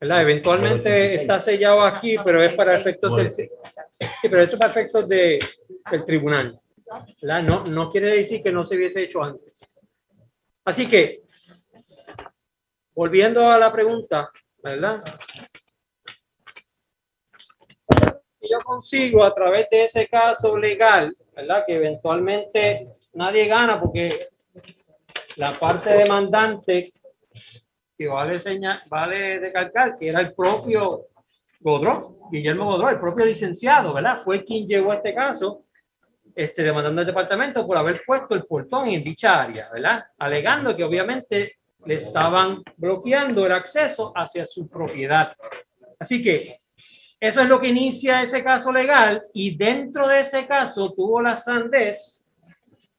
Eventualmente 0.02 1.14
está 1.14 1.40
sellado 1.40 1.84
aquí, 1.84 2.16
pero 2.26 2.42
es 2.42 2.56
para 2.56 2.80
efectos 2.80 3.16
del, 3.16 3.32
sí, 3.32 3.48
pero 4.24 4.42
eso 4.42 4.58
para 4.58 4.72
efectos 4.72 5.08
de, 5.08 5.38
del 5.92 6.04
tribunal. 6.04 6.60
No, 7.46 7.64
no 7.66 7.92
quiere 7.92 8.16
decir 8.16 8.42
que 8.42 8.52
no 8.52 8.64
se 8.64 8.76
hubiese 8.76 9.04
hecho 9.04 9.24
antes. 9.24 9.54
Así 10.66 10.90
que, 10.90 11.22
volviendo 12.96 13.48
a 13.52 13.60
la 13.60 13.72
pregunta, 13.72 14.32
¿verdad? 14.64 15.00
Yo 18.42 18.58
consigo 18.66 19.24
a 19.24 19.32
través 19.32 19.70
de 19.70 19.86
ese 19.86 20.08
caso 20.08 20.58
legal, 20.58 21.16
¿verdad? 21.36 21.64
Que 21.68 21.76
eventualmente 21.76 22.88
nadie 23.14 23.48
gana 23.48 23.80
porque 23.80 24.28
la 25.38 25.52
parte 25.52 25.98
demandante 25.98 26.92
que 27.98 28.08
vale, 28.08 28.40
señal, 28.40 28.82
vale 28.90 29.40
recalcar 29.40 29.92
que 29.98 30.10
era 30.10 30.20
el 30.20 30.34
propio 30.34 31.08
Godró, 31.60 32.18
Guillermo 32.32 32.66
Godró, 32.66 32.90
el 32.90 33.00
propio 33.00 33.26
licenciado, 33.26 33.94
¿verdad? 33.94 34.20
Fue 34.24 34.44
quien 34.44 34.68
llevó 34.68 34.94
este 34.94 35.14
caso 35.14 35.64
este, 36.36 36.64
demandando 36.64 37.02
al 37.02 37.08
departamento 37.08 37.66
por 37.66 37.78
haber 37.78 38.02
puesto 38.06 38.36
el 38.36 38.46
portón 38.46 38.88
en 38.90 39.04
dicha 39.04 39.42
área, 39.42 39.70
¿verdad? 39.72 40.04
Alegando 40.18 40.76
que 40.76 40.84
obviamente 40.84 41.58
le 41.86 41.96
estaban 41.96 42.64
bloqueando 42.78 43.46
el 43.46 43.52
acceso 43.52 44.12
hacia 44.16 44.46
su 44.46 44.68
propiedad. 44.68 45.34
Así 46.00 46.24
que 46.24 46.60
eso 47.20 47.42
es 47.42 47.48
lo 47.48 47.62
que 47.62 47.68
inicia 47.70 48.22
ese 48.22 48.44
caso 48.44 48.72
legal 48.72 49.24
y 49.34 49.56
dentro 49.56 50.08
de 50.08 50.22
ese 50.22 50.46
caso 50.46 50.92
tuvo 50.94 51.22
la 51.22 51.36
sandez 51.36 52.23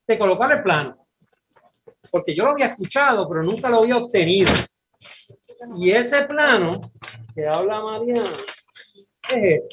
de 0.06 0.18
colocar 0.18 0.52
el 0.52 0.62
plano 0.62 1.04
porque 2.10 2.34
yo 2.34 2.44
lo 2.44 2.52
había 2.52 2.66
escuchado, 2.66 3.28
pero 3.28 3.42
nunca 3.42 3.68
lo 3.68 3.78
había 3.80 3.96
obtenido. 3.96 4.52
Y 5.76 5.90
ese 5.90 6.22
plano 6.22 6.80
que 7.34 7.46
habla 7.46 7.80
Mariana 7.80 8.30
es 9.30 9.64
este. 9.64 9.68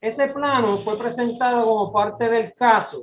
Ese 0.00 0.28
plano 0.28 0.76
fue 0.78 0.98
presentado 0.98 1.64
como 1.64 1.92
parte 1.92 2.28
del 2.28 2.54
caso 2.54 3.00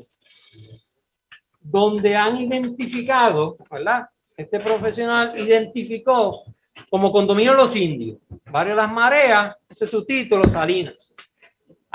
donde 1.60 2.16
han 2.16 2.38
identificado, 2.38 3.56
¿verdad? 3.70 4.10
Este 4.36 4.60
profesional 4.60 5.38
identificó 5.40 6.44
como 6.90 7.12
condominio 7.12 7.54
los 7.54 7.76
indios, 7.76 8.20
Barrio 8.52 8.76
Las 8.76 8.92
Mareas, 8.92 9.56
ese 9.70 9.86
es 9.86 9.92
su 9.92 10.04
título, 10.06 10.44
Salinas. 10.46 11.13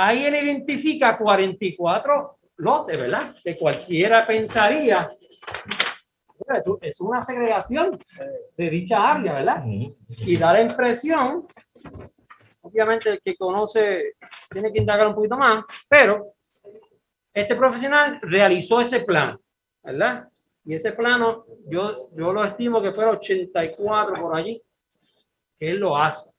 Ahí 0.00 0.24
él 0.24 0.36
identifica 0.36 1.18
44 1.18 2.38
lote, 2.58 2.96
¿verdad? 2.96 3.34
Que 3.42 3.56
cualquiera 3.56 4.24
pensaría, 4.24 5.10
es 6.80 7.00
una 7.00 7.20
segregación 7.20 7.98
de 8.56 8.70
dicha 8.70 9.12
área, 9.12 9.32
¿verdad? 9.32 9.64
Y 9.66 10.36
da 10.36 10.52
la 10.52 10.62
impresión, 10.62 11.48
obviamente 12.60 13.10
el 13.10 13.20
que 13.20 13.36
conoce 13.36 14.14
tiene 14.48 14.72
que 14.72 14.78
indagar 14.78 15.08
un 15.08 15.16
poquito 15.16 15.36
más, 15.36 15.64
pero 15.88 16.34
este 17.34 17.56
profesional 17.56 18.20
realizó 18.22 18.80
ese 18.80 19.00
plan, 19.00 19.36
¿verdad? 19.82 20.28
Y 20.64 20.74
ese 20.74 20.92
plano, 20.92 21.44
yo, 21.66 22.10
yo 22.14 22.32
lo 22.32 22.44
estimo 22.44 22.80
que 22.80 22.92
fue 22.92 23.04
84 23.04 24.14
por 24.14 24.36
allí, 24.36 24.62
que 25.58 25.70
él 25.70 25.78
lo 25.78 25.96
hace. 25.96 26.30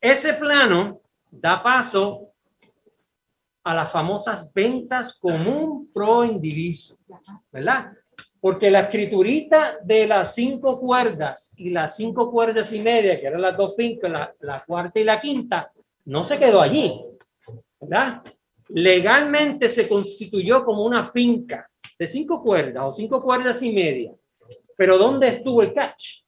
Ese 0.00 0.32
plano 0.32 1.02
da 1.30 1.62
paso 1.62 2.32
a 3.64 3.74
las 3.74 3.90
famosas 3.90 4.52
ventas 4.52 5.18
común 5.18 5.90
pro 5.92 6.24
indiviso, 6.24 6.96
¿verdad? 7.50 7.92
Porque 8.40 8.70
la 8.70 8.80
escriturita 8.80 9.78
de 9.82 10.06
las 10.06 10.34
cinco 10.34 10.78
cuerdas 10.78 11.52
y 11.58 11.70
las 11.70 11.96
cinco 11.96 12.30
cuerdas 12.30 12.72
y 12.72 12.78
media, 12.80 13.18
que 13.18 13.26
eran 13.26 13.42
las 13.42 13.56
dos 13.56 13.74
fincas, 13.74 14.10
la, 14.10 14.34
la 14.40 14.64
cuarta 14.64 15.00
y 15.00 15.04
la 15.04 15.20
quinta, 15.20 15.72
no 16.04 16.22
se 16.22 16.38
quedó 16.38 16.60
allí, 16.60 17.02
¿verdad? 17.80 18.22
Legalmente 18.68 19.68
se 19.68 19.88
constituyó 19.88 20.64
como 20.64 20.84
una 20.84 21.10
finca 21.10 21.68
de 21.98 22.06
cinco 22.06 22.42
cuerdas 22.42 22.84
o 22.86 22.92
cinco 22.92 23.22
cuerdas 23.22 23.62
y 23.62 23.72
media. 23.72 24.12
Pero 24.76 24.98
¿dónde 24.98 25.28
estuvo 25.28 25.62
el 25.62 25.72
catch? 25.72 26.25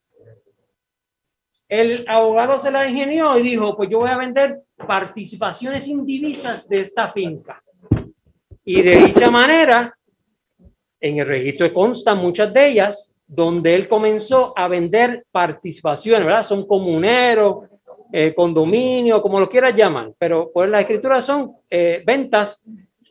El 1.68 2.04
abogado 2.08 2.58
se 2.58 2.70
la 2.70 2.88
ingenió 2.88 3.38
y 3.38 3.42
dijo, 3.42 3.76
pues 3.76 3.90
yo 3.90 3.98
voy 3.98 4.10
a 4.10 4.16
vender 4.16 4.62
participaciones 4.86 5.86
indivisas 5.86 6.68
de 6.68 6.80
esta 6.80 7.12
finca. 7.12 7.62
Y 8.64 8.82
de 8.82 8.96
dicha 8.96 9.30
manera, 9.30 9.94
en 11.00 11.18
el 11.18 11.26
registro 11.26 11.72
constan 11.72 12.18
muchas 12.18 12.52
de 12.52 12.68
ellas, 12.68 13.14
donde 13.26 13.74
él 13.74 13.88
comenzó 13.88 14.54
a 14.56 14.68
vender 14.68 15.26
participaciones, 15.30 16.24
¿verdad? 16.24 16.42
Son 16.42 16.66
comuneros, 16.66 17.68
eh, 18.10 18.34
condominio, 18.34 19.20
como 19.20 19.38
lo 19.38 19.50
quieras 19.50 19.76
llamar, 19.76 20.14
pero 20.18 20.50
pues 20.52 20.70
las 20.70 20.80
escrituras 20.80 21.24
son 21.26 21.52
eh, 21.68 22.02
ventas 22.06 22.64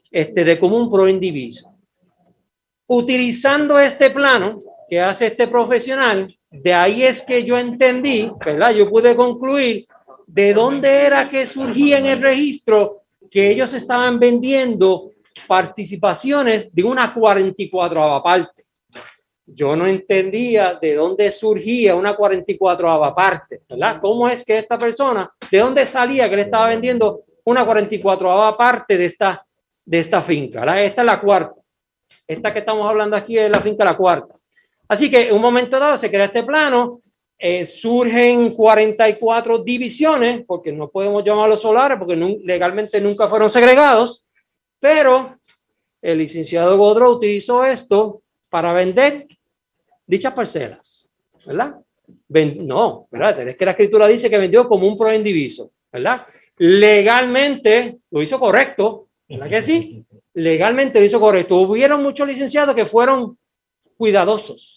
este, 0.09 0.43
de 0.43 0.59
común 0.59 0.89
pro 0.89 1.07
indiviso. 1.07 1.71
Utilizando 2.87 3.79
este 3.79 4.09
plano 4.09 4.59
que 4.89 4.99
hace 4.99 5.27
este 5.27 5.47
profesional, 5.47 6.35
de 6.49 6.73
ahí 6.73 7.03
es 7.03 7.21
que 7.21 7.43
yo 7.43 7.57
entendí, 7.57 8.31
¿verdad? 8.43 8.71
Yo 8.71 8.89
pude 8.89 9.15
concluir 9.15 9.87
de 10.25 10.53
dónde 10.53 11.05
era 11.05 11.29
que 11.29 11.45
surgía 11.45 11.99
en 11.99 12.05
el 12.05 12.21
registro 12.21 13.03
que 13.29 13.49
ellos 13.49 13.73
estaban 13.73 14.19
vendiendo 14.19 15.11
participaciones 15.47 16.73
de 16.73 16.83
una 16.83 17.13
44 17.13 18.21
parte. 18.23 18.63
Yo 19.45 19.75
no 19.75 19.87
entendía 19.87 20.77
de 20.81 20.95
dónde 20.95 21.31
surgía 21.31 21.95
una 21.95 22.15
44 22.15 23.15
parte, 23.15 23.61
¿verdad? 23.69 23.99
¿Cómo 24.01 24.27
es 24.27 24.43
que 24.43 24.57
esta 24.57 24.77
persona, 24.77 25.31
de 25.49 25.59
dónde 25.59 25.85
salía 25.85 26.29
que 26.29 26.35
le 26.35 26.41
estaba 26.43 26.67
vendiendo 26.67 27.23
una 27.45 27.65
44 27.65 28.57
parte 28.57 28.97
de 28.97 29.05
esta, 29.05 29.45
de 29.85 29.99
esta 29.99 30.21
finca? 30.21 30.81
Esta 30.81 31.01
es 31.01 31.05
la 31.05 31.21
cuarta. 31.21 31.61
Esta 32.27 32.51
que 32.51 32.59
estamos 32.59 32.89
hablando 32.89 33.15
aquí 33.15 33.37
es 33.37 33.49
la 33.49 33.61
finca 33.61 33.85
la 33.85 33.95
cuarta. 33.95 34.36
Así 34.87 35.09
que 35.09 35.27
en 35.27 35.35
un 35.35 35.41
momento 35.41 35.79
dado 35.79 35.97
se 35.97 36.09
crea 36.09 36.25
este 36.25 36.43
plano, 36.43 36.99
eh, 37.37 37.65
surgen 37.65 38.53
44 38.53 39.59
divisiones, 39.59 40.43
porque 40.45 40.71
no 40.71 40.89
podemos 40.89 41.23
llamarlos 41.23 41.61
solares, 41.61 41.97
porque 41.99 42.15
legalmente 42.43 42.99
nunca 42.99 43.27
fueron 43.27 43.49
segregados, 43.49 44.25
pero 44.79 45.37
el 46.01 46.17
licenciado 46.17 46.77
Godro 46.77 47.11
utilizó 47.11 47.65
esto 47.65 48.21
para 48.49 48.73
vender 48.73 49.27
dichas 50.05 50.33
parcelas, 50.33 51.09
¿verdad? 51.45 51.75
no, 52.29 53.07
¿verdad? 53.11 53.49
Es 53.49 53.57
que 53.57 53.65
la 53.65 53.71
escritura 53.71 54.07
dice 54.07 54.29
que 54.29 54.37
vendió 54.37 54.67
como 54.67 54.87
un 54.87 54.97
pro 54.97 55.13
indiviso, 55.13 55.71
¿verdad? 55.91 56.25
Legalmente 56.57 57.99
lo 58.11 58.21
hizo 58.21 58.39
correcto, 58.39 59.07
¿verdad 59.27 59.49
que 59.49 59.61
sí? 59.61 60.05
Legalmente 60.33 60.99
lo 60.99 61.05
hizo 61.05 61.19
correcto. 61.19 61.57
Hubieron 61.57 62.01
muchos 62.01 62.27
licenciados 62.27 62.75
que 62.75 62.85
fueron 62.85 63.37
cuidadosos, 63.97 64.76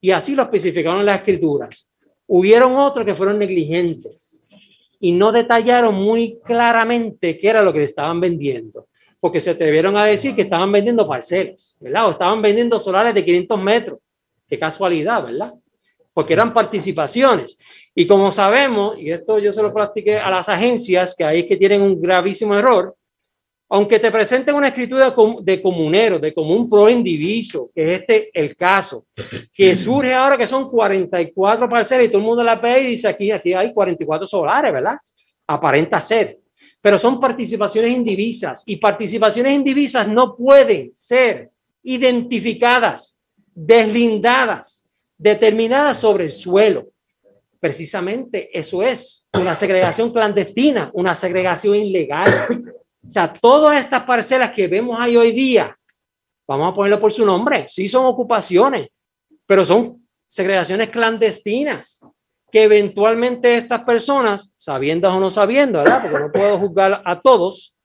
y 0.00 0.10
así 0.10 0.34
lo 0.34 0.42
especificaron 0.42 1.04
las 1.04 1.18
escrituras. 1.18 1.92
Hubieron 2.26 2.76
otros 2.76 3.06
que 3.06 3.14
fueron 3.14 3.38
negligentes 3.38 4.46
y 4.98 5.12
no 5.12 5.32
detallaron 5.32 5.94
muy 5.94 6.38
claramente 6.44 7.38
qué 7.38 7.48
era 7.48 7.62
lo 7.62 7.72
que 7.72 7.82
estaban 7.82 8.20
vendiendo, 8.20 8.88
porque 9.20 9.40
se 9.40 9.50
atrevieron 9.50 9.96
a 9.96 10.04
decir 10.04 10.34
que 10.34 10.42
estaban 10.42 10.72
vendiendo 10.72 11.06
parcelas, 11.06 11.76
¿verdad? 11.80 12.06
O 12.06 12.10
estaban 12.10 12.42
vendiendo 12.42 12.78
solares 12.78 13.14
de 13.14 13.24
500 13.24 13.62
metros. 13.62 13.98
Qué 14.48 14.58
casualidad, 14.58 15.24
¿verdad? 15.24 15.54
Porque 16.12 16.32
eran 16.32 16.54
participaciones. 16.54 17.58
Y 17.94 18.06
como 18.06 18.32
sabemos, 18.32 18.98
y 18.98 19.10
esto 19.10 19.38
yo 19.38 19.52
se 19.52 19.62
lo 19.62 19.72
practiqué 19.72 20.16
a 20.16 20.30
las 20.30 20.48
agencias, 20.48 21.14
que 21.16 21.24
ahí 21.24 21.40
es 21.40 21.46
que 21.46 21.56
tienen 21.56 21.82
un 21.82 22.00
gravísimo 22.00 22.54
error, 22.54 22.96
aunque 23.68 23.98
te 23.98 24.12
presenten 24.12 24.54
una 24.54 24.68
escritura 24.68 25.14
de 25.42 25.60
comunero, 25.60 26.18
de 26.18 26.32
común 26.32 26.68
pro 26.70 26.88
indiviso, 26.88 27.70
que 27.74 27.94
es 27.94 28.00
este 28.00 28.30
el 28.32 28.54
caso, 28.54 29.06
que 29.52 29.74
surge 29.74 30.14
ahora 30.14 30.38
que 30.38 30.46
son 30.46 30.70
44 30.70 31.68
parcelas 31.68 32.06
y 32.06 32.08
todo 32.08 32.18
el 32.18 32.24
mundo 32.24 32.44
la 32.44 32.56
ve 32.56 32.82
y 32.82 32.86
dice 32.88 33.08
aquí, 33.08 33.30
aquí 33.30 33.52
hay 33.54 33.72
44 33.72 34.26
solares, 34.26 34.72
¿verdad? 34.72 34.96
Aparenta 35.46 36.00
ser. 36.00 36.38
Pero 36.80 36.98
son 36.98 37.20
participaciones 37.20 37.94
indivisas 37.94 38.62
y 38.66 38.76
participaciones 38.76 39.52
indivisas 39.52 40.06
no 40.06 40.36
pueden 40.36 40.92
ser 40.94 41.50
identificadas, 41.82 43.18
deslindadas, 43.52 44.84
determinadas 45.18 45.98
sobre 45.98 46.24
el 46.24 46.32
suelo. 46.32 46.88
Precisamente 47.58 48.56
eso 48.56 48.82
es 48.82 49.28
una 49.34 49.54
segregación 49.54 50.12
clandestina, 50.12 50.90
una 50.94 51.14
segregación 51.14 51.74
ilegal. 51.74 52.30
O 53.06 53.10
sea, 53.10 53.32
todas 53.32 53.78
estas 53.78 54.02
parcelas 54.02 54.50
que 54.50 54.66
vemos 54.66 54.98
ahí 54.98 55.16
hoy 55.16 55.30
día, 55.30 55.76
vamos 56.46 56.72
a 56.72 56.74
ponerlo 56.74 57.00
por 57.00 57.12
su 57.12 57.24
nombre, 57.24 57.66
sí 57.68 57.88
son 57.88 58.04
ocupaciones, 58.04 58.88
pero 59.46 59.64
son 59.64 60.06
segregaciones 60.26 60.90
clandestinas 60.90 62.04
que 62.50 62.64
eventualmente 62.64 63.56
estas 63.56 63.84
personas, 63.84 64.52
sabiendo 64.56 65.08
o 65.08 65.20
no 65.20 65.30
sabiendo, 65.30 65.80
¿verdad? 65.80 66.02
Porque 66.02 66.18
no 66.18 66.32
puedo 66.32 66.58
juzgar 66.58 67.02
a 67.04 67.20
todos, 67.20 67.76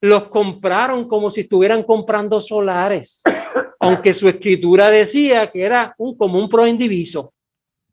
los 0.00 0.24
compraron 0.28 1.08
como 1.08 1.30
si 1.30 1.42
estuvieran 1.42 1.82
comprando 1.82 2.40
solares, 2.40 3.22
aunque 3.78 4.12
su 4.14 4.28
escritura 4.28 4.90
decía 4.90 5.50
que 5.50 5.62
era 5.62 5.94
un 5.98 6.16
común 6.16 6.48
pro 6.48 6.66
indiviso. 6.66 7.32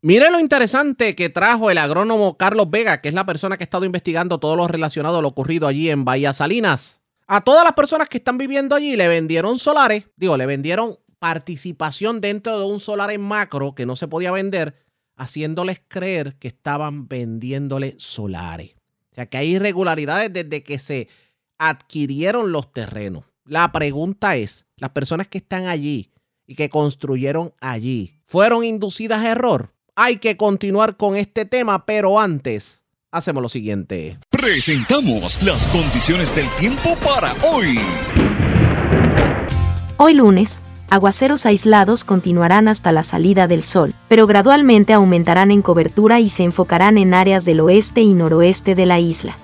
Mire 0.08 0.32
lo 0.32 0.40
interesante 0.40 1.18
que 1.18 1.28
trajo 1.28 1.70
el 1.70 1.78
agrónomo 1.78 2.38
Carlos 2.38 2.70
Vega, 2.70 3.02
que 3.02 3.10
es 3.10 3.14
la 3.14 3.26
persona 3.26 3.58
que 3.58 3.64
ha 3.64 3.66
estado 3.66 3.84
investigando 3.84 4.40
todo 4.40 4.56
lo 4.56 4.66
relacionado 4.66 5.18
a 5.18 5.22
lo 5.22 5.28
ocurrido 5.28 5.68
allí 5.68 5.90
en 5.90 6.06
Bahía 6.06 6.32
Salinas. 6.32 7.02
A 7.28 7.42
todas 7.42 7.66
las 7.66 7.74
personas 7.74 8.08
que 8.08 8.20
están 8.20 8.38
viviendo 8.38 8.74
allí 8.74 8.96
le 8.96 9.10
vendieron 9.10 9.60
solares, 9.60 10.06
digo, 10.16 10.38
le 10.38 10.46
vendieron 10.46 10.98
participación 11.20 12.22
dentro 12.22 12.58
de 12.58 12.66
un 12.66 12.80
solar 12.80 13.12
en 13.12 13.20
macro 13.20 13.76
que 13.76 13.86
no 13.86 13.98
se 13.98 14.08
podía 14.08 14.32
vender, 14.32 14.76
haciéndoles 15.18 15.82
creer 15.90 16.38
que 16.38 16.48
estaban 16.48 17.10
vendiéndole 17.10 17.96
solares. 17.98 18.76
O 19.12 19.16
sea 19.16 19.26
que 19.26 19.36
hay 19.36 19.56
irregularidades 19.56 20.32
desde 20.32 20.64
que 20.64 20.80
se 20.80 21.10
adquirieron 21.58 22.54
los 22.54 22.72
terrenos. 22.72 23.26
La 23.44 23.74
pregunta 23.74 24.38
es, 24.38 24.68
las 24.78 24.92
personas 24.92 25.28
que 25.28 25.40
están 25.40 25.66
allí 25.66 26.14
y 26.46 26.56
que 26.56 26.70
construyeron 26.70 27.54
allí, 27.60 28.22
¿fueron 28.26 28.64
inducidas 28.64 29.20
a 29.20 29.32
error? 29.32 29.74
Hay 30.00 30.18
que 30.18 30.38
continuar 30.38 30.96
con 30.96 31.16
este 31.16 31.46
tema, 31.46 31.88
pero 31.88 32.20
antes 32.20 32.84
hacemos 33.12 33.42
lo 33.42 33.50
siguiente. 33.50 34.20
Presentamos 34.30 35.42
las 35.42 35.66
condiciones 35.66 36.36
del 36.36 36.48
tiempo 36.60 36.96
para 37.04 37.34
hoy. 37.42 37.80
Hoy 39.98 40.14
lunes, 40.14 40.62
aguaceros 40.92 41.48
aislados 41.48 42.04
continuarán 42.04 42.68
hasta 42.68 42.92
la 42.92 43.02
salida 43.02 43.48
del 43.48 43.64
sol, 43.64 43.96
pero 44.08 44.28
gradualmente 44.28 44.94
aumentarán 44.94 45.50
en 45.50 45.64
cobertura 45.64 46.20
y 46.20 46.30
se 46.30 46.44
enfocarán 46.44 47.00
en 47.00 47.16
áreas 47.16 47.44
del 47.44 47.60
oeste 47.60 48.02
y 48.02 48.14
noroeste 48.14 48.76
de 48.76 48.86
la 48.86 49.00
isla. 49.00 49.36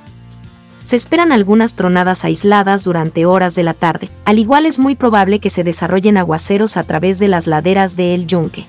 Se 0.83 0.95
esperan 0.95 1.31
algunas 1.31 1.73
tronadas 1.73 2.25
aisladas 2.25 2.83
durante 2.83 3.25
horas 3.25 3.55
de 3.55 3.63
la 3.63 3.73
tarde, 3.73 4.09
al 4.23 4.37
igual 4.37 4.67
es 4.67 4.77
muy 4.77 4.93
probable 4.93 5.39
que 5.39 5.49
se 5.49 5.63
desarrollen 5.63 6.17
aguaceros 6.17 6.77
a 6.77 6.83
través 6.83 7.17
de 7.17 7.27
las 7.27 7.47
laderas 7.47 7.95
de 7.95 8.13
El 8.13 8.27
Yunque. 8.27 8.67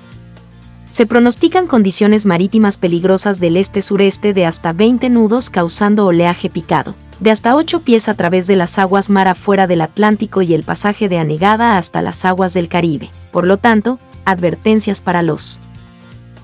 Se 0.95 1.07
pronostican 1.07 1.66
condiciones 1.66 2.24
marítimas 2.24 2.78
peligrosas 2.78 3.40
del 3.40 3.57
este-sureste 3.57 4.32
de 4.32 4.47
hasta 4.47 4.72
20 4.72 5.11
nudos 5.11 5.51
causando 5.51 6.07
oleaje 6.07 6.49
picado, 6.49 6.95
de 7.18 7.32
hasta 7.32 7.57
8 7.57 7.80
pies 7.80 8.09
a 8.09 8.14
través 8.14 8.47
de 8.47 8.55
las 8.55 8.78
aguas 8.78 9.11
mar 9.11 9.26
afuera 9.26 9.66
del 9.66 9.80
Atlántico 9.80 10.40
y 10.40 10.55
el 10.55 10.62
pasaje 10.62 11.09
de 11.09 11.18
anegada 11.18 11.78
hasta 11.78 12.01
las 12.01 12.24
aguas 12.24 12.55
del 12.55 12.68
Caribe. 12.68 13.11
Por 13.32 13.45
lo 13.45 13.57
tanto, 13.57 13.99
advertencias 14.24 15.01
para 15.01 15.24
los 15.24 15.59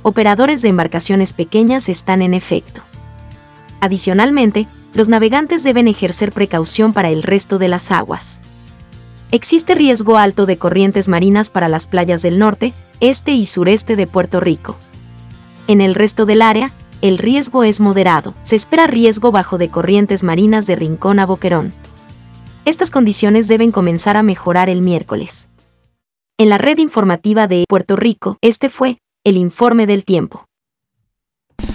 operadores 0.02 0.62
de 0.62 0.70
embarcaciones 0.70 1.32
pequeñas 1.32 1.88
están 1.88 2.20
en 2.20 2.34
efecto. 2.34 2.82
Adicionalmente, 3.80 4.66
los 4.94 5.08
navegantes 5.08 5.62
deben 5.62 5.86
ejercer 5.86 6.32
precaución 6.32 6.92
para 6.92 7.10
el 7.10 7.22
resto 7.22 7.60
de 7.60 7.68
las 7.68 7.92
aguas. 7.92 8.40
Existe 9.32 9.76
riesgo 9.76 10.18
alto 10.18 10.44
de 10.44 10.58
corrientes 10.58 11.06
marinas 11.06 11.50
para 11.50 11.68
las 11.68 11.86
playas 11.86 12.20
del 12.20 12.40
norte, 12.40 12.72
este 12.98 13.30
y 13.30 13.46
sureste 13.46 13.94
de 13.94 14.08
Puerto 14.08 14.40
Rico. 14.40 14.76
En 15.68 15.80
el 15.80 15.94
resto 15.94 16.26
del 16.26 16.42
área, 16.42 16.72
el 17.00 17.16
riesgo 17.16 17.62
es 17.62 17.78
moderado. 17.78 18.34
Se 18.42 18.56
espera 18.56 18.88
riesgo 18.88 19.30
bajo 19.30 19.56
de 19.56 19.68
corrientes 19.68 20.24
marinas 20.24 20.66
de 20.66 20.74
Rincón 20.74 21.20
a 21.20 21.26
Boquerón. 21.26 21.72
Estas 22.64 22.90
condiciones 22.90 23.46
deben 23.46 23.70
comenzar 23.70 24.16
a 24.16 24.24
mejorar 24.24 24.68
el 24.68 24.82
miércoles. 24.82 25.48
En 26.36 26.48
la 26.48 26.58
red 26.58 26.78
informativa 26.78 27.46
de 27.46 27.66
Puerto 27.68 27.94
Rico, 27.94 28.36
este 28.40 28.68
fue 28.68 28.98
el 29.22 29.36
informe 29.36 29.86
del 29.86 30.04
tiempo. 30.04 30.46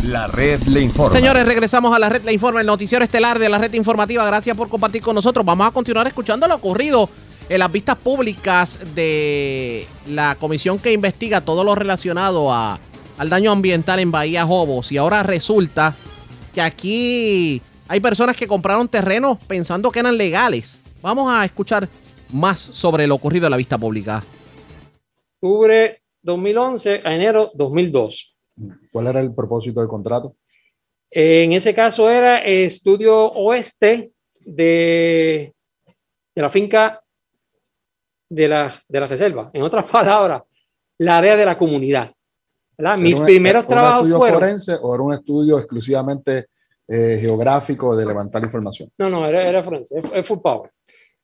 La 0.03 0.27
red 0.27 0.61
le 0.63 0.81
informa. 0.81 1.17
Señores, 1.17 1.45
regresamos 1.45 1.95
a 1.95 1.99
la 1.99 2.09
red 2.09 2.23
Le 2.23 2.33
Informa, 2.33 2.59
el 2.59 2.67
noticiero 2.67 3.03
estelar 3.03 3.39
de 3.39 3.49
la 3.49 3.57
red 3.57 3.73
informativa. 3.73 4.25
Gracias 4.25 4.57
por 4.57 4.67
compartir 4.67 5.01
con 5.01 5.15
nosotros. 5.15 5.45
Vamos 5.45 5.67
a 5.67 5.71
continuar 5.71 6.05
escuchando 6.05 6.47
lo 6.47 6.55
ocurrido 6.55 7.09
en 7.47 7.59
las 7.59 7.71
vistas 7.71 7.97
públicas 7.97 8.79
de 8.95 9.85
la 10.07 10.35
comisión 10.39 10.79
que 10.79 10.91
investiga 10.91 11.41
todo 11.41 11.63
lo 11.63 11.75
relacionado 11.75 12.51
a, 12.51 12.79
al 13.17 13.29
daño 13.29 13.51
ambiental 13.51 13.99
en 13.99 14.11
Bahía 14.11 14.45
Jobos. 14.45 14.91
Y 14.91 14.97
ahora 14.97 15.23
resulta 15.23 15.95
que 16.53 16.61
aquí 16.61 17.61
hay 17.87 17.99
personas 17.99 18.35
que 18.35 18.47
compraron 18.47 18.87
terrenos 18.87 19.37
pensando 19.45 19.91
que 19.91 19.99
eran 19.99 20.17
legales. 20.17 20.83
Vamos 21.01 21.31
a 21.31 21.45
escuchar 21.45 21.87
más 22.33 22.59
sobre 22.59 23.05
lo 23.05 23.15
ocurrido 23.15 23.45
en 23.47 23.51
la 23.51 23.57
vista 23.57 23.77
pública. 23.77 24.23
Octubre 25.39 26.01
2011 26.23 27.01
a 27.03 27.13
enero 27.13 27.51
2002. 27.53 28.37
¿Cuál 28.91 29.07
era 29.07 29.19
el 29.19 29.35
propósito 29.35 29.81
del 29.81 29.89
contrato? 29.89 30.35
En 31.11 31.53
ese 31.53 31.75
caso 31.75 32.09
era 32.09 32.39
estudio 32.39 33.31
oeste 33.33 34.11
de, 34.39 35.53
de 36.33 36.41
la 36.41 36.49
finca 36.49 37.04
de 38.29 38.47
la, 38.47 38.73
de 38.87 38.99
la 38.99 39.07
reserva. 39.07 39.49
En 39.53 39.61
otras 39.63 39.85
palabras, 39.91 40.43
la 40.99 41.17
área 41.17 41.35
de 41.35 41.45
la 41.45 41.57
comunidad. 41.57 42.11
¿verdad? 42.77 42.97
Mis 42.97 43.11
¿Era 43.13 43.19
un- 43.19 43.25
primeros 43.25 43.59
era 43.63 43.67
trabajos 43.67 43.99
un 44.01 44.07
estudio 44.07 44.17
fueron... 44.19 44.39
forense 44.39 44.77
o 44.81 44.93
era 44.95 45.03
un 45.03 45.13
estudio 45.13 45.57
exclusivamente 45.59 46.45
eh, 46.87 47.17
geográfico 47.21 47.95
de 47.95 48.05
levantar 48.05 48.43
información? 48.43 48.89
No, 48.97 49.09
no, 49.09 49.25
era, 49.27 49.47
era 49.47 49.63
forense, 49.63 49.95
es- 50.13 50.27
full 50.27 50.39
power. 50.39 50.69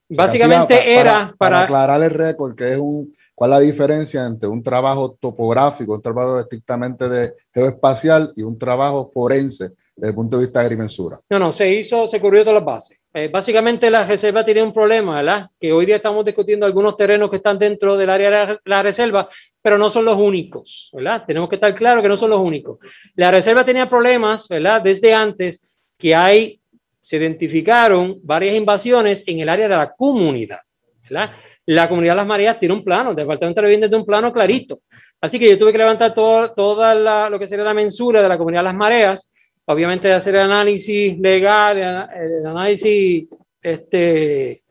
O 0.09 0.13
sea, 0.13 0.25
Básicamente 0.25 0.73
hacía 0.73 0.85
pa- 0.95 1.01
era 1.01 1.35
para... 1.37 1.61
aclarar 1.61 2.03
el 2.03 2.09
récord, 2.09 2.53
que 2.55 2.73
es 2.73 2.77
un, 2.79 3.13
cuál 3.33 3.51
es 3.51 3.57
la 3.57 3.61
diferencia 3.61 4.25
entre 4.25 4.49
un 4.49 4.61
trabajo 4.61 5.17
topográfico, 5.19 5.93
un 5.93 6.01
trabajo 6.01 6.37
estrictamente 6.39 7.07
de 7.07 7.33
geoespacial 7.53 8.31
y 8.35 8.43
un 8.43 8.57
trabajo 8.57 9.05
forense 9.05 9.71
desde 9.95 10.09
el 10.09 10.15
punto 10.15 10.37
de 10.37 10.43
vista 10.45 10.59
de 10.59 10.65
agrimensura. 10.65 11.19
No, 11.29 11.39
no, 11.39 11.51
se 11.53 11.69
hizo, 11.73 12.07
se 12.07 12.19
cubrió 12.19 12.41
todas 12.43 12.55
las 12.55 12.65
bases. 12.65 12.97
Eh, 13.13 13.27
básicamente 13.27 13.91
la 13.91 14.05
reserva 14.05 14.45
tiene 14.45 14.63
un 14.63 14.71
problema, 14.71 15.17
¿verdad? 15.17 15.49
Que 15.59 15.73
hoy 15.73 15.85
día 15.85 15.97
estamos 15.97 16.23
discutiendo 16.23 16.65
algunos 16.65 16.95
terrenos 16.95 17.29
que 17.29 17.35
están 17.37 17.59
dentro 17.59 17.97
del 17.97 18.09
área 18.09 18.45
de 18.45 18.59
la- 18.63 18.81
reserva, 18.81 19.27
pero 19.61 19.77
no 19.77 19.89
son 19.89 20.05
los 20.05 20.17
únicos, 20.17 20.89
¿verdad? 20.93 21.25
Tenemos 21.27 21.49
que 21.49 21.55
estar 21.55 21.75
claros 21.75 22.01
que 22.01 22.07
no 22.07 22.15
son 22.15 22.29
los 22.29 22.39
únicos. 22.39 22.79
La 23.15 23.29
reserva 23.29 23.65
tenía 23.65 23.89
problemas, 23.89 24.47
¿verdad? 24.47 24.81
Desde 24.81 25.13
antes 25.13 25.77
que 25.97 26.15
hay, 26.15 26.61
se 27.01 27.17
identificaron 27.17 28.17
varias 28.23 28.55
invasiones 28.55 29.25
en 29.27 29.39
el 29.41 29.49
área 29.49 29.67
de 29.67 29.75
la 29.75 29.91
comunidad, 29.93 30.59
¿verdad? 31.03 31.31
La 31.65 31.89
comunidad 31.89 32.13
de 32.13 32.17
las 32.17 32.27
mareas 32.27 32.59
tiene 32.59 32.73
un 32.73 32.83
plano, 32.83 33.09
el 33.09 33.15
departamento 33.17 33.59
de 33.59 33.67
vivienda 33.67 33.89
tiene 33.89 33.99
un 33.99 34.05
plano 34.05 34.31
clarito. 34.31 34.79
Así 35.19 35.37
que 35.37 35.49
yo 35.49 35.57
tuve 35.57 35.73
que 35.73 35.77
levantar 35.77 36.13
todo, 36.13 36.51
toda 36.53 37.29
lo 37.29 37.37
que 37.37 37.47
sería 37.47 37.65
la 37.65 37.73
mensura 37.73 38.21
de 38.21 38.29
la 38.29 38.37
comunidad 38.37 38.61
de 38.61 38.65
las 38.65 38.75
mareas, 38.75 39.30
obviamente 39.65 40.11
hacer 40.11 40.35
el 40.35 40.41
análisis 40.41 41.17
legal, 41.19 41.77
el 42.13 42.45
análisis 42.45 43.27
este, 43.61 44.63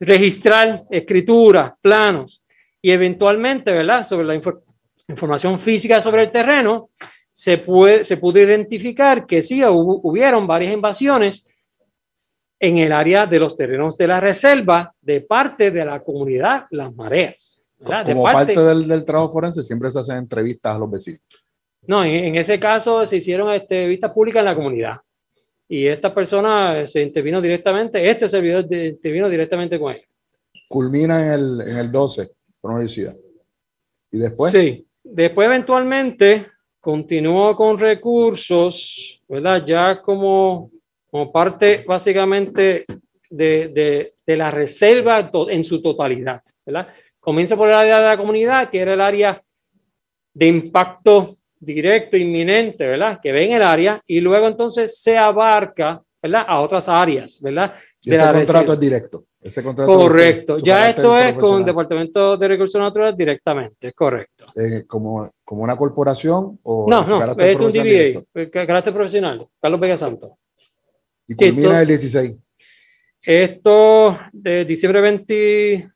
registrar 0.00 0.84
escrituras, 0.90 1.72
planos 1.80 2.42
y 2.80 2.90
eventualmente, 2.90 3.72
¿verdad? 3.72 4.04
Sobre 4.04 4.26
la 4.26 4.34
infor- 4.34 4.62
información 5.08 5.58
física 5.60 6.00
sobre 6.00 6.24
el 6.24 6.32
terreno, 6.32 6.90
se, 7.32 7.58
puede, 7.58 8.04
se 8.04 8.16
pudo 8.16 8.40
identificar 8.40 9.26
que 9.26 9.42
sí, 9.42 9.62
hubo- 9.62 10.00
hubieron 10.02 10.46
varias 10.46 10.72
invasiones 10.72 11.46
en 12.58 12.78
el 12.78 12.92
área 12.92 13.26
de 13.26 13.38
los 13.38 13.56
terrenos 13.56 13.98
de 13.98 14.06
la 14.06 14.20
reserva 14.20 14.94
de 15.00 15.20
parte 15.20 15.70
de 15.70 15.84
la 15.84 16.02
comunidad 16.02 16.64
Las 16.70 16.94
Mareas. 16.94 17.62
¿verdad? 17.78 18.06
De 18.06 18.12
Como 18.12 18.24
parte, 18.24 18.58
del, 18.58 18.88
del 18.88 19.04
trabajo 19.04 19.32
forense, 19.32 19.62
siempre 19.62 19.90
se 19.90 19.98
hacen 19.98 20.16
entrevistas 20.16 20.74
a 20.74 20.78
los 20.78 20.90
vecinos. 20.90 21.20
No, 21.86 22.04
en, 22.04 22.12
en 22.26 22.36
ese 22.36 22.58
caso 22.60 23.04
se 23.06 23.16
hicieron 23.16 23.52
este, 23.52 23.86
vistas 23.86 24.12
públicas 24.12 24.40
en 24.40 24.44
la 24.46 24.54
comunidad. 24.54 24.96
Y 25.68 25.86
esta 25.86 26.14
persona 26.14 26.86
se 26.86 27.02
intervino 27.02 27.40
directamente, 27.40 28.08
este 28.08 28.28
servidor 28.28 28.64
de- 28.66 28.86
intervino 28.88 29.28
directamente 29.28 29.78
con 29.78 29.94
ellos. 29.94 30.06
Culmina 30.68 31.26
en 31.26 31.32
el, 31.32 31.60
en 31.68 31.76
el 31.78 31.90
12, 31.92 32.30
por 32.60 32.70
universidad. 32.72 33.16
Y 34.10 34.18
después, 34.18 34.52
Sí. 34.52 34.82
Después, 35.08 35.46
eventualmente, 35.46 36.46
continuó 36.80 37.54
con 37.54 37.78
recursos, 37.78 39.22
¿verdad? 39.28 39.64
Ya 39.64 40.02
como, 40.02 40.70
como 41.08 41.30
parte 41.30 41.84
básicamente 41.86 42.84
de, 43.30 43.68
de, 43.68 44.14
de 44.26 44.36
la 44.36 44.50
reserva 44.50 45.30
to- 45.30 45.48
en 45.48 45.62
su 45.62 45.80
totalidad, 45.80 46.42
¿verdad? 46.64 46.88
Comienza 47.20 47.56
por 47.56 47.68
el 47.68 47.74
área 47.74 47.98
de 48.00 48.06
la 48.06 48.16
comunidad, 48.16 48.68
que 48.68 48.80
era 48.80 48.94
el 48.94 49.00
área 49.00 49.40
de 50.34 50.46
impacto 50.46 51.36
directo, 51.66 52.16
inminente, 52.16 52.86
¿verdad? 52.86 53.18
Que 53.22 53.32
ve 53.32 53.44
en 53.44 53.52
el 53.54 53.62
área, 53.62 54.00
y 54.06 54.20
luego 54.20 54.46
entonces 54.46 54.98
se 55.00 55.18
abarca, 55.18 56.00
¿verdad? 56.22 56.44
A 56.46 56.60
otras 56.60 56.88
áreas, 56.88 57.38
¿verdad? 57.42 57.74
De 58.02 58.14
ese 58.14 58.32
contrato 58.32 58.72
es 58.72 58.80
directo. 58.80 59.24
Ese 59.40 59.62
contrato 59.62 59.92
Correcto. 59.92 60.58
Ya 60.58 60.88
esto 60.90 61.16
es 61.18 61.34
con 61.34 61.60
el. 61.60 61.66
Departamento 61.66 62.36
de 62.36 62.48
Recursos 62.48 62.80
Naturales 62.80 63.16
directamente, 63.16 63.88
es 63.88 63.94
correcto. 63.94 64.46
Eh, 64.56 64.84
como, 64.86 65.30
como 65.44 65.62
una 65.62 65.76
corporación 65.76 66.58
o 66.62 66.86
No, 66.88 67.04
no, 67.04 67.18
es 67.22 67.56
un 67.56 67.70
DBA, 67.72 68.24
eh, 68.34 68.50
carácter 68.50 68.92
profesional, 68.94 69.46
Carlos 69.60 69.80
Vega 69.80 69.96
Santo. 69.96 70.38
Y 71.28 71.34
Sí, 71.34 71.46
culmina 71.50 71.68
esto- 71.70 71.80
el 71.82 71.88
16. 71.88 72.38
Esto 73.22 74.18
de 74.32 74.64
diciembre 74.64 75.00
20, 75.00 75.90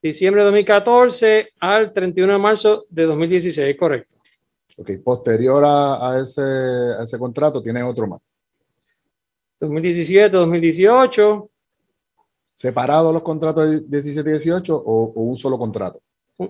diciembre 0.00 0.42
de 0.42 0.44
2014 0.46 1.48
al 1.60 1.92
31 1.92 2.32
de 2.32 2.38
marzo 2.38 2.84
de 2.88 3.04
2016, 3.04 3.76
correcto. 3.76 4.13
Ok, 4.76 4.90
posterior 5.04 5.62
a, 5.64 6.10
a 6.12 6.20
ese, 6.20 6.40
a 6.40 7.04
ese 7.04 7.18
contrato, 7.18 7.62
tiene 7.62 7.82
otro 7.82 8.06
más. 8.06 8.20
2017, 9.60 10.30
2018, 10.36 11.50
¿Separados 12.52 13.12
los 13.12 13.22
contratos 13.22 13.68
del 13.68 13.90
17 13.90 14.28
y 14.28 14.32
18 14.34 14.76
o, 14.76 15.12
o 15.12 15.22
un 15.22 15.36
solo 15.36 15.58
contrato? 15.58 16.00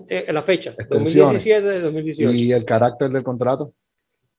eh, 0.07 0.31
la 0.33 0.43
fecha, 0.43 0.71
Extensiones. 0.71 1.15
2017, 1.43 1.79
2018. 1.81 2.31
¿Y 2.31 2.51
el 2.51 2.63
carácter 2.65 3.09
del 3.09 3.23
contrato? 3.23 3.73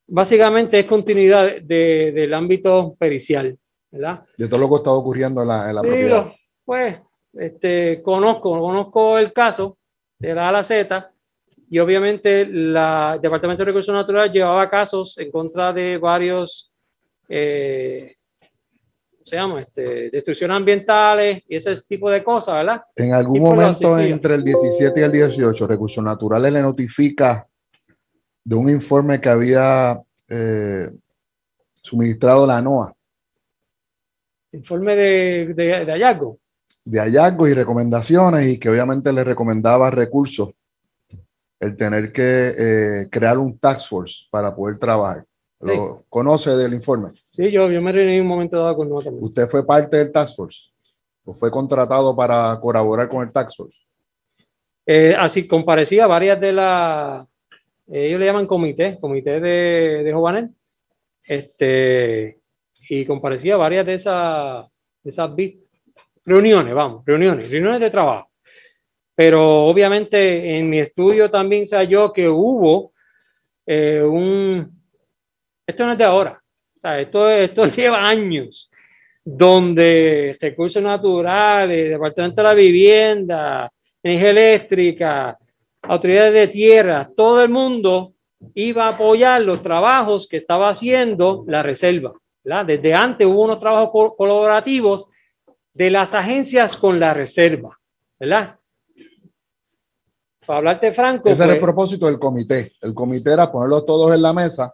Básicamente 0.09 0.79
es 0.81 0.87
continuidad 0.87 1.61
de- 1.63 2.13
del 2.13 2.35
ámbito 2.35 2.95
pericial, 2.99 3.59
¿verdad? 3.91 4.25
De 4.39 4.47
todo 4.47 4.61
lo 4.61 4.69
que 4.69 4.77
estado 4.77 4.97
ocurriendo 4.97 5.43
en 5.43 5.49
la, 5.49 5.69
en 5.69 5.75
la 5.75 5.81
Sí, 5.81 5.87
propiedad. 5.89 6.25
lo- 6.27 6.35
pues, 6.65 6.97
este, 7.33 8.01
conozco, 8.03 8.51
conozco 8.61 9.19
el 9.19 9.33
caso 9.33 9.77
de 10.19 10.35
la 10.35 10.47
A 10.47 10.49
a 10.51 10.53
la 10.53 10.63
Z 10.63 11.13
y 11.69 11.79
obviamente 11.79 12.47
la, 12.47 13.13
el 13.17 13.21
Departamento 13.21 13.63
de 13.63 13.67
Recursos 13.67 13.95
Naturales 13.95 14.33
llevaba 14.33 14.71
casos 14.71 15.19
en 15.19 15.31
contra 15.31 15.73
de 15.73 15.99
varios 15.99 16.73
eh, 17.29 18.17
se 19.27 19.35
llama? 19.35 19.61
Este, 19.61 20.09
destrucción 20.11 20.53
ambientales 20.53 21.43
y 21.49 21.57
ese 21.57 21.75
tipo 21.83 22.09
de 22.09 22.23
cosas, 22.23 22.55
¿verdad? 22.55 22.83
En 22.95 23.13
algún 23.13 23.41
momento 23.41 23.99
entre 23.99 24.37
el 24.37 24.45
17 24.45 25.01
y 25.01 25.03
el 25.03 25.11
18, 25.11 25.67
Recursos 25.67 26.03
Naturales 26.05 26.53
le 26.53 26.63
notifica 26.63 27.45
de 28.45 28.55
un 28.55 28.71
informe 28.71 29.21
que 29.21 29.29
había 29.29 30.01
eh, 30.29 30.93
suministrado 31.75 32.47
la 32.47 32.63
NOAA 32.63 32.95
Informe 34.53 34.95
de, 34.95 35.55
de, 35.55 35.85
de 35.85 35.93
hallazgo. 35.93 36.39
de 36.85 37.01
hallazgos 37.01 37.51
y 37.51 37.55
recomendaciones 37.55 38.47
y 38.47 38.61
que 38.61 38.71
obviamente 38.71 39.13
le 39.13 39.25
recomendaba 39.25 39.91
recursos 39.91 40.51
el 41.61 41.77
tener 41.77 42.13
que 42.13 42.55
eh, 42.59 43.09
crear 43.11 43.39
un 43.39 43.59
task 43.59 43.89
force 43.89 44.27
para 44.31 44.55
poder 44.55 44.79
trabajar. 44.79 45.25
¿Lo 45.59 46.05
conoce 46.09 46.51
del 46.51 46.75
informe? 46.75 47.11
Sí, 47.29 47.51
yo, 47.51 47.71
yo 47.71 47.81
me 47.81 47.91
reuní 47.91 48.17
en 48.17 48.23
un 48.23 48.29
momento 48.29 48.59
dado 48.59 48.77
con 48.77 48.89
Nota. 48.89 49.11
¿Usted 49.11 49.47
fue 49.47 49.67
parte 49.67 49.97
del 49.97 50.13
task 50.13 50.37
force? 50.37 50.71
¿O 51.25 51.35
fue 51.35 51.51
contratado 51.51 52.15
para 52.15 52.59
colaborar 52.61 53.09
con 53.09 53.27
el 53.27 53.33
task 53.33 53.57
force? 53.57 53.79
Eh, 54.85 55.17
así 55.19 55.49
comparecía 55.49 56.07
varias 56.07 56.41
de 56.41 56.53
las, 56.53 57.27
ellos 57.89 58.21
le 58.21 58.27
llaman 58.27 58.47
comité, 58.47 58.99
comité 59.01 59.41
de, 59.41 60.03
de 60.05 60.13
Jovanel, 60.13 60.51
este, 61.25 62.39
y 62.89 63.05
comparecía 63.05 63.57
varias 63.57 63.85
de 63.87 63.95
esas, 63.95 64.67
de 65.03 65.11
esas 65.11 65.31
reuniones, 66.25 66.75
vamos, 66.75 67.05
reuniones, 67.05 67.51
reuniones 67.51 67.81
de 67.81 67.91
trabajo. 67.91 68.31
Pero 69.17 69.65
obviamente 69.65 70.57
en 70.59 70.69
mi 70.71 70.79
estudio 70.79 71.31
también 71.31 71.67
se 71.67 71.75
halló 71.77 72.13
que 72.13 72.29
hubo 72.29 72.93
eh, 73.67 74.03
un, 74.03 74.81
esto 75.67 75.87
no 75.87 75.93
es 75.93 75.99
de 75.99 76.05
ahora, 76.05 76.41
o 76.77 76.81
sea, 76.81 77.01
esto, 77.01 77.29
esto 77.29 77.67
lleva 77.77 78.07
años, 78.07 78.71
donde 79.25 80.37
recursos 80.41 80.83
naturales, 80.83 81.91
Departamento 81.91 82.43
de 82.43 82.49
la 82.49 82.55
Vivienda, 82.55 83.73
energía 84.03 84.31
eléctrica, 84.31 85.39
autoridades 85.83 86.33
de 86.35 86.49
tierra, 86.49 87.11
todo 87.17 87.43
el 87.43 87.49
mundo 87.49 88.13
iba 88.55 88.85
a 88.85 88.91
apoyar 88.91 89.41
los 89.43 89.63
trabajos 89.63 90.29
que 90.29 90.37
estaba 90.37 90.69
haciendo 90.69 91.45
la 91.49 91.63
reserva. 91.63 92.13
¿verdad? 92.45 92.67
Desde 92.67 92.95
antes 92.95 93.27
hubo 93.27 93.43
unos 93.43 93.59
trabajos 93.59 93.91
co- 93.91 94.15
colaborativos 94.15 95.09
de 95.75 95.91
las 95.91 96.15
agencias 96.15 96.77
con 96.77 97.01
la 97.01 97.13
reserva, 97.13 97.77
¿verdad? 98.21 98.57
Para 100.47 100.59
hablarte 100.59 100.93
franco, 100.93 101.29
Ese 101.29 101.43
era 101.45 101.53
el 101.55 101.59
pues, 101.59 101.67
propósito 101.73 102.07
del 102.07 102.19
comité. 102.19 102.73
El 102.81 102.95
comité 102.95 103.33
era 103.33 103.51
ponerlos 103.51 103.85
todos 103.85 104.15
en 104.15 104.23
la 104.23 104.33
mesa 104.33 104.73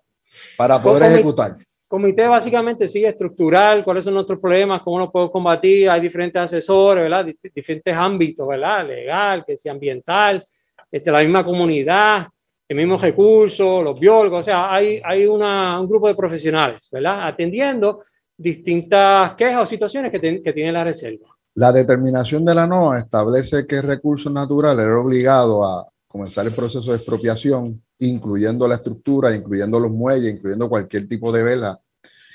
para 0.57 0.75
Con 0.75 0.85
poder 0.93 1.11
ejecutar. 1.13 1.57
comité 1.89 2.27
básicamente 2.27 2.87
sigue 2.89 3.09
estructural, 3.09 3.83
cuáles 3.85 4.05
son 4.05 4.15
nuestros 4.15 4.39
problemas, 4.39 4.83
cómo 4.83 4.99
los 4.99 5.11
podemos 5.11 5.33
combatir, 5.33 5.89
hay 5.91 6.01
diferentes 6.01 6.41
asesores, 6.41 7.03
¿verdad? 7.05 7.27
Dif- 7.27 7.53
diferentes 7.55 7.95
ámbitos, 7.95 8.47
¿verdad? 8.47 8.87
Legal, 8.87 9.45
que 9.47 9.57
sea 9.57 9.73
ambiental, 9.73 10.45
este, 10.91 11.11
la 11.11 11.21
misma 11.21 11.45
comunidad, 11.45 12.27
el 12.69 12.77
mismo 12.77 12.97
recurso, 12.99 13.83
los 13.83 13.99
biólogos, 14.01 14.41
o 14.41 14.43
sea, 14.43 14.73
hay, 14.75 15.01
hay 15.05 15.27
una, 15.27 15.79
un 15.81 15.89
grupo 15.89 16.09
de 16.09 16.15
profesionales, 16.15 16.89
¿verdad? 16.93 17.27
Atendiendo 17.27 18.01
distintas 18.37 19.35
quejas 19.37 19.63
o 19.63 19.67
situaciones 19.67 20.11
que, 20.11 20.19
ten- 20.19 20.43
que 20.43 20.53
tiene 20.53 20.73
la 20.73 20.85
reserva. 20.85 21.29
La 21.55 21.71
determinación 21.73 22.45
de 22.45 22.55
la 22.55 22.67
NOAA 22.67 22.99
establece 23.01 23.67
que 23.67 23.83
recursos 23.83 24.33
naturales 24.33 24.87
era 24.87 24.99
obligado 24.99 25.65
a 25.65 25.87
comenzar 26.09 26.47
el 26.47 26.53
proceso 26.55 26.91
de 26.93 26.97
expropiación, 26.99 27.83
incluyendo 27.99 28.67
la 28.67 28.77
estructura, 28.77 29.35
incluyendo 29.35 29.79
los 29.79 29.91
muelles, 29.91 30.33
incluyendo 30.35 30.69
cualquier 30.69 31.09
tipo 31.09 31.31
de 31.33 31.43
vela 31.43 31.79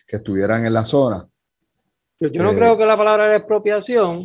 que 0.05 0.17
estuvieran 0.17 0.65
en 0.65 0.73
la 0.73 0.85
zona. 0.85 1.27
Yo, 2.19 2.27
yo 2.29 2.43
no 2.43 2.51
Eh, 2.51 2.55
creo 2.55 2.77
que 2.77 2.85
la 2.85 2.95
palabra 2.97 3.25
era 3.25 3.35
expropiación, 3.37 4.23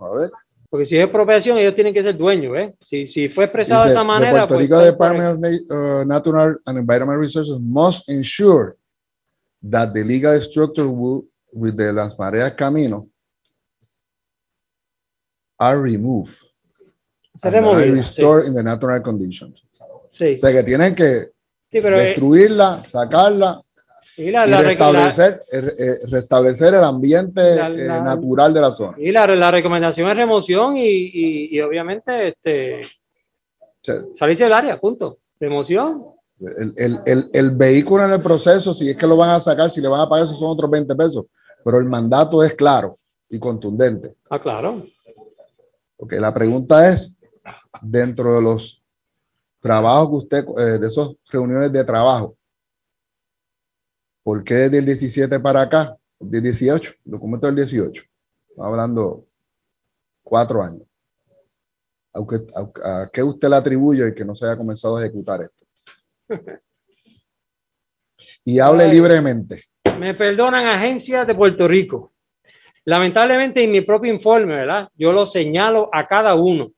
A 0.00 0.08
ver. 0.10 0.30
porque 0.68 0.84
si 0.86 0.96
es 0.96 1.04
expropiación, 1.04 1.58
ellos 1.58 1.74
tienen 1.74 1.92
que 1.94 2.02
ser 2.02 2.16
dueños, 2.16 2.56
¿eh? 2.56 2.74
Si, 2.84 3.06
si 3.06 3.28
fue 3.28 3.44
expresado 3.44 3.84
de 3.84 3.90
esa 3.90 4.04
manera, 4.04 4.32
the 4.32 4.38
Puerto 4.46 4.54
pues, 4.54 4.62
Rico 4.62 4.74
está 4.80 4.90
Department 4.90 5.34
of 5.34 5.38
Na- 5.40 6.00
uh, 6.02 6.04
Natural 6.06 6.58
and 6.66 6.78
Environmental 6.78 7.20
Resources 7.20 7.58
must 7.60 8.08
ensure 8.08 8.76
that 9.70 9.92
the 9.92 10.04
legal 10.04 10.38
structure 10.40 10.86
will, 10.86 11.24
with 11.52 11.76
the 11.76 11.92
Las 11.92 12.18
Mareas 12.18 12.52
Camino 12.54 13.08
are 15.60 15.80
removed 15.80 16.34
Se 17.34 17.48
removido, 17.50 17.94
restored 17.94 18.46
in 18.48 18.54
the 18.54 18.62
natural 18.62 19.00
conditions. 19.02 19.62
Sí. 20.08 20.34
O 20.34 20.38
sea 20.38 20.52
que 20.52 20.62
tienen 20.64 20.94
que 20.94 21.30
Sí, 21.70 21.80
pero, 21.80 21.96
eh, 21.96 22.06
destruirla, 22.06 22.82
sacarla 22.82 23.62
y 24.16 24.30
la- 24.30 24.46
y 24.46 24.50
la- 24.50 24.60
la- 24.60 24.68
restablecer, 24.68 25.42
eh, 25.52 25.72
eh, 25.78 25.94
restablecer 26.08 26.74
el 26.74 26.82
ambiente 26.84 27.40
eh, 27.54 27.86
natural 27.86 28.52
de 28.52 28.60
la 28.60 28.70
zona. 28.72 28.96
Y 28.98 29.12
la, 29.12 29.26
la 29.28 29.50
recomendación 29.52 30.10
es 30.10 30.16
remoción 30.16 30.76
y, 30.76 30.82
y, 30.84 31.56
y 31.56 31.60
obviamente 31.60 32.28
este, 32.28 32.80
salirse 34.14 34.44
del 34.44 34.52
área, 34.52 34.78
punto. 34.80 35.18
Remoción. 35.38 36.04
El, 36.40 36.72
el- 36.76 37.00
el- 37.06 37.30
el 37.32 37.50
vehículo 37.52 38.04
en 38.04 38.12
el 38.12 38.20
proceso, 38.20 38.74
si 38.74 38.90
es 38.90 38.96
que 38.96 39.06
lo 39.06 39.16
van 39.16 39.30
a 39.30 39.40
sacar, 39.40 39.70
si 39.70 39.80
le 39.80 39.88
van 39.88 40.00
a 40.00 40.08
pagar, 40.08 40.24
esos 40.24 40.38
son 40.38 40.48
otros 40.50 40.70
20 40.70 40.94
pesos. 40.96 41.26
Pero 41.64 41.78
el 41.78 41.84
mandato 41.84 42.42
es 42.42 42.54
claro 42.54 42.98
y 43.28 43.38
contundente. 43.38 44.16
Ah, 44.30 44.40
claro. 44.40 44.86
Porque 46.00 46.18
la 46.18 46.32
pregunta 46.32 46.88
es, 46.88 47.14
dentro 47.82 48.34
de 48.34 48.40
los 48.40 48.82
trabajos 49.60 50.08
que 50.08 50.38
usted, 50.38 50.44
eh, 50.58 50.78
de 50.78 50.86
esas 50.86 51.10
reuniones 51.30 51.70
de 51.70 51.84
trabajo, 51.84 52.38
¿por 54.22 54.42
qué 54.42 54.54
desde 54.54 54.78
el 54.78 54.86
17 54.86 55.38
para 55.40 55.60
acá, 55.60 55.94
del 56.18 56.42
18, 56.42 56.92
el 57.04 57.12
documento 57.12 57.46
del 57.46 57.56
18? 57.56 58.02
Estamos 58.48 58.66
hablando 58.66 59.26
cuatro 60.22 60.62
años. 60.62 60.88
Aunque, 62.14 62.46
a, 62.82 63.02
a 63.02 63.10
qué 63.10 63.22
usted 63.22 63.50
le 63.50 63.56
atribuye 63.56 64.02
el 64.02 64.14
que 64.14 64.24
no 64.24 64.34
se 64.34 64.46
haya 64.46 64.56
comenzado 64.56 64.96
a 64.96 65.02
ejecutar 65.04 65.42
esto? 65.42 65.66
Y 68.44 68.58
hable 68.58 68.84
Ay. 68.84 68.90
libremente. 68.90 69.64
Me 69.98 70.14
perdonan 70.14 70.66
agencias 70.66 71.26
de 71.26 71.34
Puerto 71.34 71.68
Rico. 71.68 72.09
Lamentablemente 72.84 73.62
en 73.62 73.72
mi 73.72 73.82
propio 73.82 74.12
informe, 74.12 74.54
¿verdad? 74.54 74.88
Yo 74.94 75.12
lo 75.12 75.26
señalo 75.26 75.88
a 75.92 76.06
cada 76.06 76.34
uno. 76.34 76.72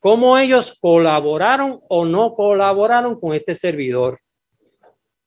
Cómo 0.00 0.38
ellos 0.38 0.76
colaboraron 0.80 1.80
o 1.88 2.04
no 2.04 2.34
colaboraron 2.34 3.18
con 3.20 3.34
este 3.34 3.54
servidor. 3.54 4.20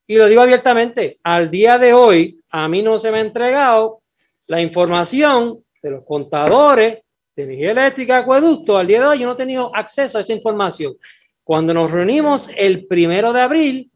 Y 0.08 0.16
lo 0.16 0.28
digo 0.28 0.42
abiertamente, 0.42 1.20
al 1.24 1.52
día 1.52 1.78
de 1.78 1.94
hoy 1.94 2.40
a 2.50 2.68
mí 2.68 2.82
no 2.82 2.98
se 2.98 3.12
me 3.12 3.20
ha 3.20 3.22
entregado 3.22 4.02
la 4.48 4.62
información 4.62 5.64
de 5.82 5.92
los 5.92 6.06
contadores 6.06 7.00
de 7.36 7.44
energía 7.44 7.72
eléctrica, 7.72 8.18
acueducto. 8.18 8.78
Al 8.78 8.88
día 8.88 9.00
de 9.00 9.08
hoy 9.08 9.20
yo 9.20 9.28
no 9.28 9.34
he 9.34 9.38
tenido 9.38 9.74
acceso 9.76 10.18
a 10.18 10.22
esa 10.22 10.34
información. 10.34 10.96
Cuando 11.44 11.74
nos 11.74 11.92
reunimos 11.92 12.50
el 12.56 12.88
primero 12.88 13.34
de 13.34 13.42
abril 13.42 13.92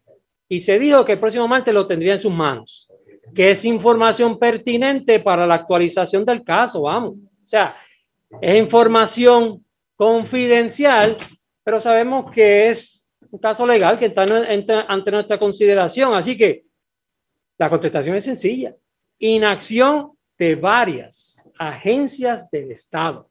y 0.48 0.60
se 0.60 0.80
dijo 0.80 1.03
que 1.03 1.14
el 1.14 1.19
próximo 1.19 1.48
martes 1.48 1.73
lo 1.73 1.88
tendría 1.88 2.14
en 2.14 2.19
sus 2.19 2.32
manos, 2.32 2.90
que 3.34 3.52
es 3.52 3.65
información 3.65 4.38
pertinente 4.38 5.19
para 5.19 5.47
la 5.47 5.56
actualización 5.56 6.26
del 6.26 6.43
caso, 6.43 6.84
vamos. 6.84 7.15
O 7.15 7.47
sea, 7.47 7.76
es 8.41 8.56
información 8.56 9.65
confidencial, 9.95 11.18
pero 11.64 11.80
sabemos 11.80 12.31
que 12.31 12.69
es 12.69 13.07
un 13.31 13.39
caso 13.39 13.65
legal 13.65 13.97
que 13.97 14.07
está 14.07 14.26
ante 14.88 15.11
nuestra 15.11 15.38
consideración. 15.38 16.14
Así 16.14 16.38
que 16.38 16.65
la 17.57 17.69
contestación 17.69 18.15
es 18.15 18.23
sencilla. 18.23 18.76
Inacción 19.19 20.11
de 20.38 20.56
varias 20.56 21.43
agencias 21.57 22.49
del 22.52 22.72
Estado 22.72 23.30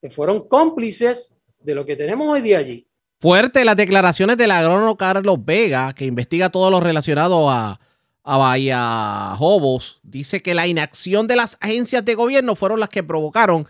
que 0.00 0.10
fueron 0.10 0.48
cómplices 0.48 1.38
de 1.60 1.74
lo 1.74 1.86
que 1.86 1.96
tenemos 1.96 2.28
hoy 2.28 2.40
día 2.40 2.58
allí. 2.58 2.86
Fuerte 3.20 3.64
las 3.64 3.76
declaraciones 3.76 4.36
del 4.36 4.50
agrónomo 4.50 4.96
Carlos 4.96 5.44
Vega, 5.44 5.92
que 5.92 6.06
investiga 6.06 6.50
todo 6.50 6.70
lo 6.70 6.80
relacionado 6.80 7.48
a, 7.48 7.78
a 8.24 8.38
Bahía 8.38 9.34
Jobos. 9.36 10.00
Dice 10.02 10.42
que 10.42 10.54
la 10.54 10.66
inacción 10.66 11.26
de 11.26 11.36
las 11.36 11.56
agencias 11.60 12.04
de 12.04 12.14
gobierno 12.14 12.54
fueron 12.54 12.80
las 12.80 12.88
que 12.88 13.02
provocaron 13.02 13.66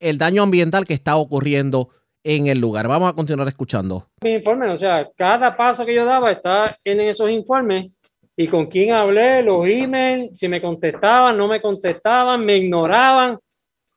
el 0.00 0.18
daño 0.18 0.42
ambiental 0.42 0.86
que 0.86 0.94
está 0.94 1.16
ocurriendo 1.16 1.90
en 2.22 2.46
el 2.46 2.58
lugar. 2.58 2.86
Vamos 2.88 3.10
a 3.10 3.14
continuar 3.14 3.48
escuchando. 3.48 4.08
mi 4.22 4.34
informe, 4.34 4.68
o 4.70 4.78
sea, 4.78 5.08
cada 5.16 5.56
paso 5.56 5.84
que 5.84 5.94
yo 5.94 6.04
daba 6.04 6.30
está 6.30 6.78
en 6.84 7.00
esos 7.00 7.30
informes 7.30 7.98
y 8.36 8.46
con 8.46 8.66
quién 8.66 8.92
hablé, 8.92 9.42
los 9.42 9.66
emails, 9.66 10.38
si 10.38 10.46
me 10.46 10.60
contestaban, 10.62 11.36
no 11.36 11.48
me 11.48 11.60
contestaban, 11.60 12.44
me 12.44 12.56
ignoraban, 12.58 13.38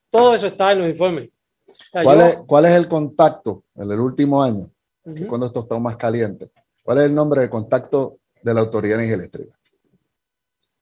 todo 0.09 0.33
eso 0.33 0.47
está 0.47 0.71
en 0.71 0.79
los 0.79 0.89
informes. 0.89 1.29
O 1.67 1.73
sea, 1.91 2.03
¿Cuál 2.03 2.17
yo- 2.19 2.25
es, 2.25 2.37
¿Cuál 2.47 2.65
es 2.65 2.71
el 2.71 2.87
contacto 2.87 3.63
en 3.75 3.91
el 3.91 3.99
último 3.99 4.41
año? 4.41 4.69
que 5.03 5.11
es 5.13 5.19
Ujú. 5.21 5.27
cuando 5.29 5.47
esto 5.47 5.59
está 5.61 5.79
más 5.79 5.95
caliente. 5.97 6.51
¿Cuál 6.83 6.99
es 6.99 7.05
el 7.05 7.15
nombre 7.15 7.41
de 7.41 7.49
contacto 7.49 8.17
de 8.43 8.53
la 8.53 8.61
Autoridad 8.61 8.97
de 8.97 9.03
Energía 9.05 9.15
Eléctrica? 9.15 9.57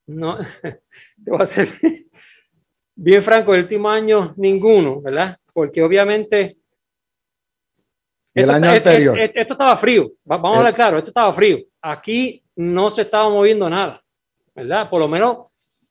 No, 0.10 0.38
te 1.24 1.30
voy 1.32 1.42
a 1.42 1.46
ser 1.46 1.68
bien 2.96 3.22
franco, 3.22 3.54
el 3.54 3.62
último 3.64 3.90
año 3.90 4.34
ninguno, 4.38 5.02
¿verdad? 5.02 5.38
Porque 5.54 5.84
obviamente... 5.84 6.58
¿Y 8.34 8.42
el 8.42 8.50
esto- 8.50 8.54
año 8.56 8.70
anterior? 8.72 9.20
Esto, 9.20 9.40
esto 9.40 9.54
estaba 9.54 9.78
frío, 9.78 10.12
Va- 10.30 10.38
vamos 10.38 10.58
a 10.58 10.58
Eh. 10.58 10.60
hablar 10.62 10.76
claro, 10.76 10.98
esto 10.98 11.10
estaba 11.12 11.34
frío. 11.34 11.60
Aquí 11.82 12.44
no 12.56 12.90
se 12.90 13.02
estaba 13.04 13.30
moviendo 13.30 13.70
nada, 13.70 14.04
¿verdad? 14.56 14.90
Por 14.90 15.00
lo 15.00 15.08
menos 15.08 15.48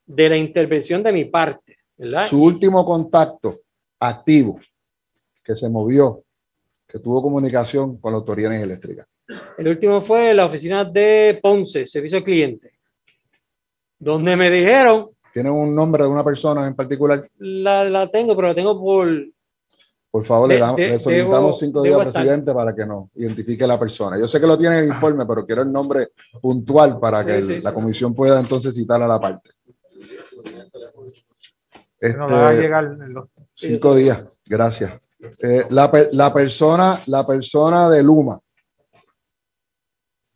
de 0.06 0.28
la 0.28 0.36
intervención 0.36 1.02
de 1.02 1.12
mi 1.12 1.24
parte, 1.26 1.76
¿verdad? 1.96 2.26
Su 2.26 2.42
último 2.42 2.84
contacto 2.84 3.60
activo 4.00 4.58
que 5.44 5.54
se 5.54 5.68
movió, 5.68 6.24
que 6.86 6.98
tuvo 6.98 7.22
comunicación 7.22 7.98
con 7.98 8.12
la 8.12 8.18
Autoridad 8.18 8.50
de 8.50 8.56
Energía 8.56 8.74
Eléctrica. 8.74 9.06
El 9.58 9.68
último 9.68 10.00
fue 10.02 10.32
la 10.34 10.46
oficina 10.46 10.84
de 10.84 11.38
Ponce, 11.42 11.86
servicio 11.86 12.18
al 12.18 12.24
cliente, 12.24 12.77
donde 13.98 14.36
me 14.36 14.50
dijeron, 14.50 15.10
¿Tiene 15.32 15.50
un 15.50 15.74
nombre 15.74 16.02
de 16.04 16.08
una 16.08 16.24
persona 16.24 16.66
en 16.66 16.74
particular? 16.74 17.28
la, 17.38 17.84
la 17.84 18.10
tengo, 18.10 18.34
pero 18.34 18.48
la 18.48 18.54
tengo 18.54 18.80
por, 18.80 19.06
Por 20.10 20.24
favor, 20.24 20.48
le, 20.48 20.58
damos- 20.58 20.76
de- 20.76 20.88
le 20.88 20.98
solicitamos 20.98 21.56
debo- 21.56 21.58
cinco 21.60 21.82
días, 21.82 21.98
estar. 21.98 22.12
presidente, 22.12 22.52
para 22.54 22.74
que 22.74 22.86
nos 22.86 23.08
identifique 23.14 23.66
la 23.66 23.78
persona. 23.78 24.18
Yo 24.18 24.26
sé 24.26 24.40
que 24.40 24.46
lo 24.46 24.56
tiene 24.56 24.78
en 24.78 24.84
el 24.84 24.90
informe, 24.90 25.26
pero 25.26 25.44
quiero 25.44 25.62
el 25.62 25.70
nombre 25.70 26.08
puntual 26.40 26.98
para 26.98 27.24
que 27.24 27.32
Sí, 27.34 27.38
el- 27.38 27.46
sí, 27.58 27.60
la 27.62 27.70
sí. 27.70 27.74
comisión 27.74 28.14
pueda 28.14 28.40
entonces 28.40 28.74
citar 28.74 29.02
a 29.02 29.06
la 29.06 29.20
parte. 29.20 29.50
Nos 32.16 32.32
va 32.32 32.48
a 32.48 32.52
Este, 32.52 32.62
llegar 32.62 32.84
en 32.84 33.12
los- 33.12 33.28
cinco 33.54 33.94
días, 33.94 34.22
gracias. 34.48 34.92
Eh, 35.42 35.64
la, 35.70 35.90
la 36.12 36.32
persona, 36.32 36.98
la 37.06 37.26
persona 37.26 37.88
de 37.90 38.02
Luma, 38.04 38.38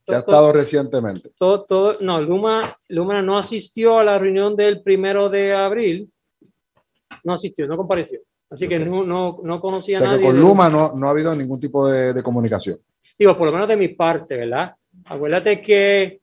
ha 0.08 0.18
estado 0.18 0.52
recientemente. 0.52 1.30
todo, 1.38 1.62
todo, 1.64 1.96
no, 2.00 2.20
Luma, 2.20 2.60
Luma 2.88 3.22
no 3.22 3.38
asistió 3.38 3.98
a 3.98 4.04
la 4.04 4.18
reunión 4.18 4.56
del 4.56 4.82
primero 4.82 5.28
de 5.28 5.54
abril, 5.54 6.10
no 7.24 7.34
asistió, 7.34 7.66
no 7.66 7.76
compareció. 7.76 8.20
Así 8.50 8.68
que 8.68 8.78
no, 8.78 9.04
no, 9.04 9.38
no 9.42 9.56
O 9.56 9.60
conocía 9.60 9.98
a 9.98 10.00
sea 10.00 10.10
que 10.10 10.14
nadie. 10.16 10.26
con 10.26 10.36
de 10.36 10.42
Luma 10.42 10.68
no, 10.68 10.92
no 10.94 11.06
ha 11.06 11.10
habido 11.10 11.34
ningún 11.34 11.58
tipo 11.58 11.88
de, 11.88 12.12
de 12.12 12.22
comunicación. 12.22 12.78
Digo, 13.18 13.36
por 13.36 13.46
lo 13.46 13.52
menos 13.52 13.68
de 13.68 13.76
mi 13.76 13.88
parte, 13.88 14.36
¿verdad? 14.36 14.74
Acuérdate 15.06 15.62
que, 15.62 16.20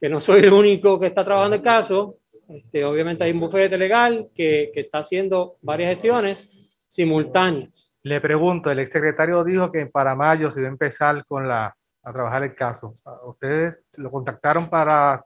que 0.00 0.08
no 0.08 0.20
soy 0.20 0.42
el 0.42 0.52
único 0.52 1.00
que 1.00 1.06
está 1.06 1.24
trabajando 1.24 1.56
el 1.56 1.62
caso. 1.62 2.18
Este, 2.48 2.84
obviamente 2.84 3.24
hay 3.24 3.32
un 3.32 3.40
bufete 3.40 3.76
legal 3.76 4.28
que, 4.32 4.70
que 4.72 4.80
está 4.80 4.98
haciendo 4.98 5.56
varias 5.62 5.90
gestiones 5.90 6.50
simultáneas. 6.86 7.98
Le 8.04 8.20
pregunto, 8.20 8.70
el 8.70 8.78
exsecretario 8.78 9.42
dijo 9.42 9.72
que 9.72 9.86
para 9.86 10.14
mayo 10.14 10.50
se 10.50 10.60
iba 10.60 10.68
a 10.68 10.72
empezar 10.72 11.24
con 11.26 11.48
la, 11.48 11.75
a 12.06 12.12
trabajar 12.12 12.44
el 12.44 12.54
caso. 12.54 12.96
¿Ustedes 13.24 13.78
lo 13.96 14.12
contactaron 14.12 14.70
para, 14.70 15.24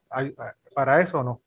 para 0.75 1.01
eso 1.01 1.21
o 1.21 1.23
no? 1.23 1.43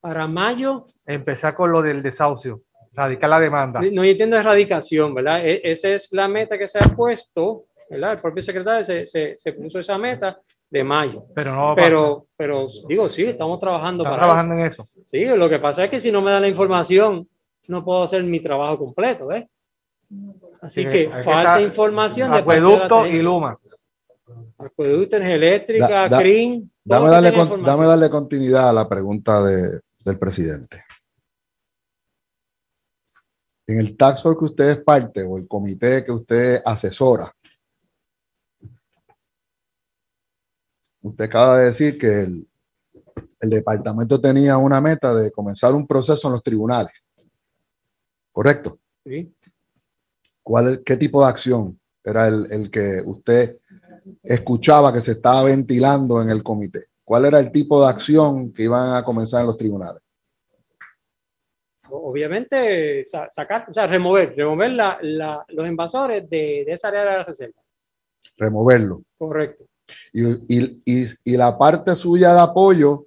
Para 0.00 0.26
mayo, 0.26 0.86
Empezar 1.06 1.54
con 1.54 1.72
lo 1.72 1.80
del 1.80 2.02
desahucio, 2.02 2.60
radicar 2.92 3.30
la 3.30 3.40
demanda. 3.40 3.80
no 3.90 4.04
entiendo 4.04 4.36
erradicación, 4.36 5.14
¿verdad? 5.14 5.40
E- 5.46 5.62
esa 5.64 5.88
es 5.88 6.12
la 6.12 6.28
meta 6.28 6.58
que 6.58 6.68
se 6.68 6.78
ha 6.78 6.82
puesto, 6.82 7.64
¿verdad? 7.88 8.12
El 8.12 8.20
propio 8.20 8.42
secretario 8.42 8.84
se, 8.84 9.06
se, 9.06 9.36
se 9.38 9.52
puso 9.54 9.78
esa 9.78 9.96
meta 9.96 10.38
de 10.68 10.84
mayo. 10.84 11.24
Pero 11.34 11.54
no 11.54 11.64
va 11.64 11.72
a 11.72 11.74
pero, 11.74 12.26
pero 12.36 12.66
digo, 12.86 13.08
sí, 13.08 13.24
estamos 13.24 13.58
trabajando 13.58 14.04
para 14.04 14.16
trabajando 14.16 14.54
en 14.56 14.60
eso. 14.60 14.86
Sí, 15.06 15.24
lo 15.24 15.48
que 15.48 15.58
pasa 15.58 15.84
es 15.84 15.90
que 15.90 16.00
si 16.00 16.12
no 16.12 16.20
me 16.20 16.30
dan 16.30 16.42
la 16.42 16.48
información, 16.48 17.26
no 17.66 17.82
puedo 17.82 18.02
hacer 18.02 18.22
mi 18.24 18.40
trabajo 18.40 18.76
completo, 18.76 19.28
¿ves? 19.28 19.46
Así 20.60 20.82
Sí, 20.82 20.90
que 20.90 21.08
falta 21.24 21.62
información 21.62 22.30
de 22.30 22.38
Acueducto 22.40 23.06
y. 23.06 23.22
Luma. 23.22 23.58
Acueducto, 24.58 25.16
energía 25.16 25.36
eléctrica, 25.36 26.08
Da- 26.08 26.08
todo 26.10 26.68
Dame 26.84 27.10
darle, 27.10 27.30
con- 27.32 27.40
información. 27.42 27.64
dame 27.76 27.86
darle 27.86 28.10
continuidad 28.10 28.68
a 28.70 28.72
la 28.72 28.88
pregunta 28.88 29.42
de- 29.44 29.80
del 30.04 30.18
presidente. 30.18 30.84
En 33.66 33.78
el 33.78 33.96
tax 33.96 34.22
force 34.22 34.38
que 34.38 34.44
usted 34.46 34.70
es 34.70 34.78
parte 34.78 35.22
o 35.22 35.36
el 35.36 35.46
comité 35.46 36.02
que 36.04 36.12
usted 36.12 36.62
asesora, 36.64 37.30
usted 41.02 41.24
acaba 41.24 41.58
de 41.58 41.66
decir 41.66 41.98
que 41.98 42.20
el, 42.22 42.48
el 43.40 43.50
departamento 43.50 44.20
tenía 44.20 44.56
una 44.56 44.80
meta 44.80 45.14
de 45.14 45.30
comenzar 45.30 45.74
un 45.74 45.86
proceso 45.86 46.28
en 46.28 46.32
los 46.32 46.42
tribunales. 46.42 46.92
¿Correcto? 48.32 48.78
Sí. 49.04 49.34
¿Cuál, 50.42 50.82
¿Qué 50.84 50.96
tipo 50.96 51.22
de 51.22 51.28
acción 51.28 51.78
era 52.02 52.28
el, 52.28 52.46
el 52.50 52.70
que 52.70 53.02
usted 53.04 53.58
escuchaba 54.22 54.92
que 54.92 55.00
se 55.00 55.12
estaba 55.12 55.44
ventilando 55.44 56.20
en 56.22 56.30
el 56.30 56.42
comité? 56.42 56.86
¿Cuál 57.04 57.24
era 57.24 57.38
el 57.38 57.50
tipo 57.50 57.80
de 57.82 57.88
acción 57.88 58.52
que 58.52 58.64
iban 58.64 58.94
a 58.94 59.02
comenzar 59.02 59.40
en 59.40 59.46
los 59.46 59.56
tribunales? 59.56 60.02
Obviamente, 61.90 63.02
sa- 63.04 63.28
sacar, 63.30 63.66
o 63.70 63.72
sea, 63.72 63.86
remover, 63.86 64.34
remover 64.36 64.70
la- 64.72 64.98
la- 65.00 65.44
los 65.48 65.66
invasores 65.66 66.28
de, 66.28 66.64
de 66.66 66.72
esa 66.72 66.88
área 66.88 67.00
de 67.00 67.06
la 67.06 67.24
reserva. 67.24 67.62
Removerlo. 68.36 69.02
Correcto. 69.16 69.64
Y, 70.12 70.22
y- 70.54 70.82
y- 70.84 71.06
y 71.24 71.36
la 71.36 71.56
parte 71.56 71.96
suya 71.96 72.34
de 72.34 72.40
apoyo 72.40 73.06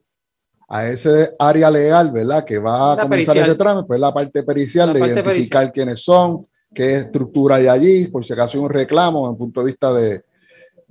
a 0.67 0.87
ese 0.87 1.35
área 1.37 1.69
legal, 1.69 2.11
¿verdad? 2.11 2.43
Que 2.43 2.57
va 2.57 2.93
a 2.93 2.95
La 2.95 3.03
comenzar 3.03 3.33
pericial. 3.35 3.49
ese 3.49 3.57
trámite, 3.59 3.87
pues 3.87 3.99
la 3.99 4.13
parte 4.13 4.41
pericial 4.43 4.87
La 4.87 4.93
de 4.93 4.99
parte 4.99 5.13
identificar 5.13 5.71
quiénes 5.71 6.01
son, 6.01 6.47
qué 6.73 6.95
estructura 6.95 7.57
hay 7.57 7.67
allí, 7.67 8.07
por 8.07 8.25
si 8.25 8.33
acaso 8.33 8.57
hay 8.57 8.63
un 8.63 8.69
reclamo 8.69 9.29
en 9.29 9.35
punto 9.37 9.59
de 9.59 9.65
vista 9.67 9.93
de, 9.93 10.23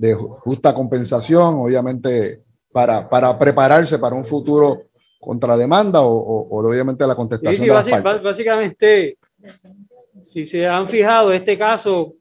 de 0.01 0.17
ju- 0.17 0.39
justa 0.41 0.73
compensación, 0.73 1.57
obviamente 1.57 2.43
para, 2.73 3.07
para 3.07 3.39
prepararse 3.39 3.99
para 3.99 4.17
un 4.17 4.25
futuro 4.25 4.85
contrademanda 5.21 6.01
o, 6.01 6.11
o, 6.17 6.49
o 6.49 6.69
obviamente 6.71 7.07
la 7.07 7.15
contestación 7.15 7.61
sí, 7.63 7.69
de 7.69 7.75
las 7.75 7.87
basi- 7.87 7.91
partes. 7.91 8.05
bas- 8.13 8.23
básicamente, 8.23 9.19
si 10.25 10.47
se 10.47 10.67
han 10.67 10.89
fijado, 10.89 11.33
este 11.35 11.59
caso, 11.59 12.15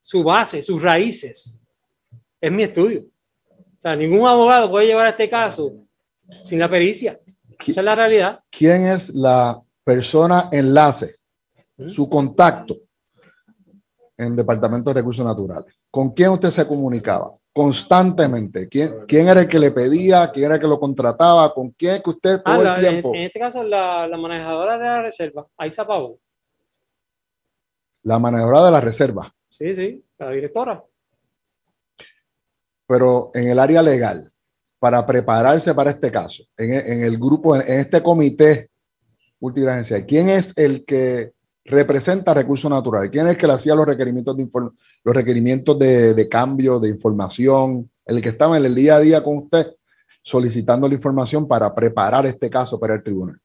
su 0.00 0.22
base, 0.22 0.62
sus 0.62 0.80
raíces, 0.80 1.60
es 2.40 2.52
mi 2.52 2.62
estudio. 2.62 3.04
O 3.50 3.80
sea, 3.80 3.96
ningún 3.96 4.26
abogado 4.28 4.70
puede 4.70 4.86
llevar 4.86 5.08
este 5.08 5.28
caso 5.28 5.72
sin 6.42 6.58
la 6.60 6.70
pericia. 6.70 7.18
Esa 7.58 7.80
es 7.80 7.84
la 7.84 7.94
realidad. 7.96 8.40
¿Quién 8.50 8.84
es 8.86 9.12
la 9.14 9.60
persona 9.82 10.48
enlace, 10.52 11.16
su 11.88 12.08
contacto 12.08 12.76
en 14.20 14.26
el 14.32 14.36
Departamento 14.36 14.90
de 14.90 15.00
Recursos 15.00 15.24
Naturales? 15.24 15.74
¿Con 15.90 16.10
quién 16.10 16.30
usted 16.30 16.50
se 16.50 16.66
comunicaba 16.66 17.32
constantemente? 17.52 18.68
¿Quién, 18.68 18.94
quién 19.08 19.28
era 19.28 19.40
el 19.40 19.48
que 19.48 19.58
le 19.58 19.70
pedía? 19.72 20.30
¿Quién 20.30 20.46
era 20.46 20.54
el 20.54 20.60
que 20.60 20.66
lo 20.68 20.78
contrataba? 20.78 21.52
¿Con 21.52 21.70
quién 21.70 21.94
es 21.96 22.02
que 22.02 22.10
usted 22.10 22.42
todo 22.42 22.54
Ah, 22.54 22.62
la- 22.62 22.74
el 22.74 22.84
en, 22.84 22.90
tiempo? 22.92 23.14
en 23.14 23.22
este 23.22 23.38
caso, 23.40 23.62
la, 23.62 24.06
la 24.06 24.16
manejadora 24.16 24.78
de 24.78 24.84
la 24.84 25.02
reserva, 25.02 25.46
Aiza 25.56 25.86
Pavón. 25.86 26.16
La 28.02 28.18
manejadora 28.18 28.64
de 28.66 28.70
la 28.72 28.80
reserva, 28.80 29.34
Sí, 29.50 29.74
sí, 29.74 30.04
la 30.18 30.30
directora. 30.30 30.82
pero 32.86 33.30
en 33.34 33.48
el 33.48 33.58
área 33.58 33.82
legal, 33.82 34.32
para 34.78 35.04
prepararse 35.04 35.74
para 35.74 35.90
este 35.90 36.10
caso, 36.10 36.42
en, 36.56 36.72
en 36.72 37.02
el 37.02 37.18
grupo, 37.18 37.54
en, 37.54 37.62
en 37.62 37.80
este 37.80 38.02
comité 38.02 38.70
multiragencial, 39.38 40.06
¿quién 40.06 40.28
es 40.30 40.56
el 40.56 40.84
que 40.84 41.32
representa 41.64 42.34
recursos 42.34 42.70
naturales? 42.70 43.10
¿Quién 43.10 43.26
es 43.26 43.32
el 43.32 43.36
que 43.36 43.46
le 43.46 43.52
hacía 43.52 43.74
los 43.74 43.86
requerimientos 43.86 44.36
de, 44.36 44.48
los 45.04 45.14
requerimientos 45.14 45.78
de, 45.78 46.14
de 46.14 46.28
cambio, 46.28 46.80
de 46.80 46.88
información? 46.88 47.90
El 48.04 48.20
que 48.20 48.30
estaba 48.30 48.56
en 48.56 48.64
el 48.64 48.74
día 48.74 48.96
a 48.96 49.00
día 49.00 49.22
con 49.22 49.38
usted 49.38 49.74
solicitando 50.22 50.88
la 50.88 50.94
información 50.94 51.46
para 51.48 51.74
preparar 51.74 52.26
este 52.26 52.50
caso 52.50 52.78
para 52.78 52.94
el 52.94 53.02
tribunal. 53.02 53.38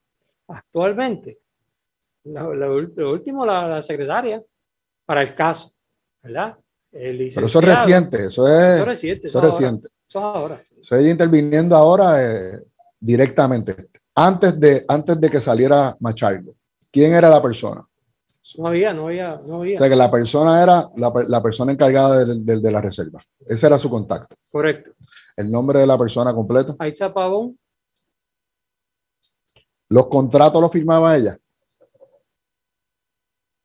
Actualmente, 0.48 1.38
lo 2.24 3.12
último, 3.12 3.46
la, 3.46 3.68
la 3.68 3.82
secretaria 3.82 4.42
para 5.04 5.22
el 5.22 5.34
caso, 5.34 5.72
¿verdad? 6.22 6.56
El 6.92 7.30
Pero 7.34 7.46
eso 7.46 7.58
es 7.60 7.64
reciente, 7.64 8.26
eso 8.26 8.46
es, 8.48 8.74
Eso 8.74 8.80
es 8.80 8.86
reciente. 8.86 9.26
eso 9.26 9.38
es 9.38 9.44
ahora. 9.44 9.48
reciente. 9.48 9.88
Eso 10.08 10.18
es 10.18 10.24
ahora. 10.24 10.62
Eso 10.80 10.96
es 10.96 11.06
interviniendo 11.06 11.76
ahora 11.76 12.22
eh, 12.22 12.60
directamente. 12.98 13.74
Antes 14.14 14.58
de, 14.58 14.84
antes 14.88 15.20
de 15.20 15.28
que 15.30 15.40
saliera 15.40 15.96
Machargo, 16.00 16.54
¿quién 16.90 17.12
era 17.12 17.28
la 17.28 17.42
persona? 17.42 17.86
No 18.58 18.68
había, 18.68 18.92
no 18.94 19.08
había, 19.08 19.40
no 19.44 19.56
había. 19.62 19.74
O 19.74 19.78
sea 19.78 19.88
que 19.88 19.96
la 19.96 20.10
persona 20.10 20.62
era 20.62 20.84
la, 20.96 21.12
la 21.26 21.42
persona 21.42 21.72
encargada 21.72 22.24
de, 22.24 22.34
de- 22.42 22.60
de 22.60 22.70
la 22.70 22.80
reserva. 22.80 23.22
Ese 23.46 23.66
era 23.66 23.78
su 23.78 23.90
contacto. 23.90 24.36
Correcto. 24.50 24.92
El 25.36 25.50
nombre 25.50 25.80
de 25.80 25.86
la 25.86 25.98
persona 25.98 26.32
completo. 26.32 26.76
Aiza 26.78 27.12
Pavón, 27.12 27.58
Los 29.88 30.08
contratos 30.08 30.60
los 30.62 30.70
firmaba 30.72 31.16
ella. 31.16 31.36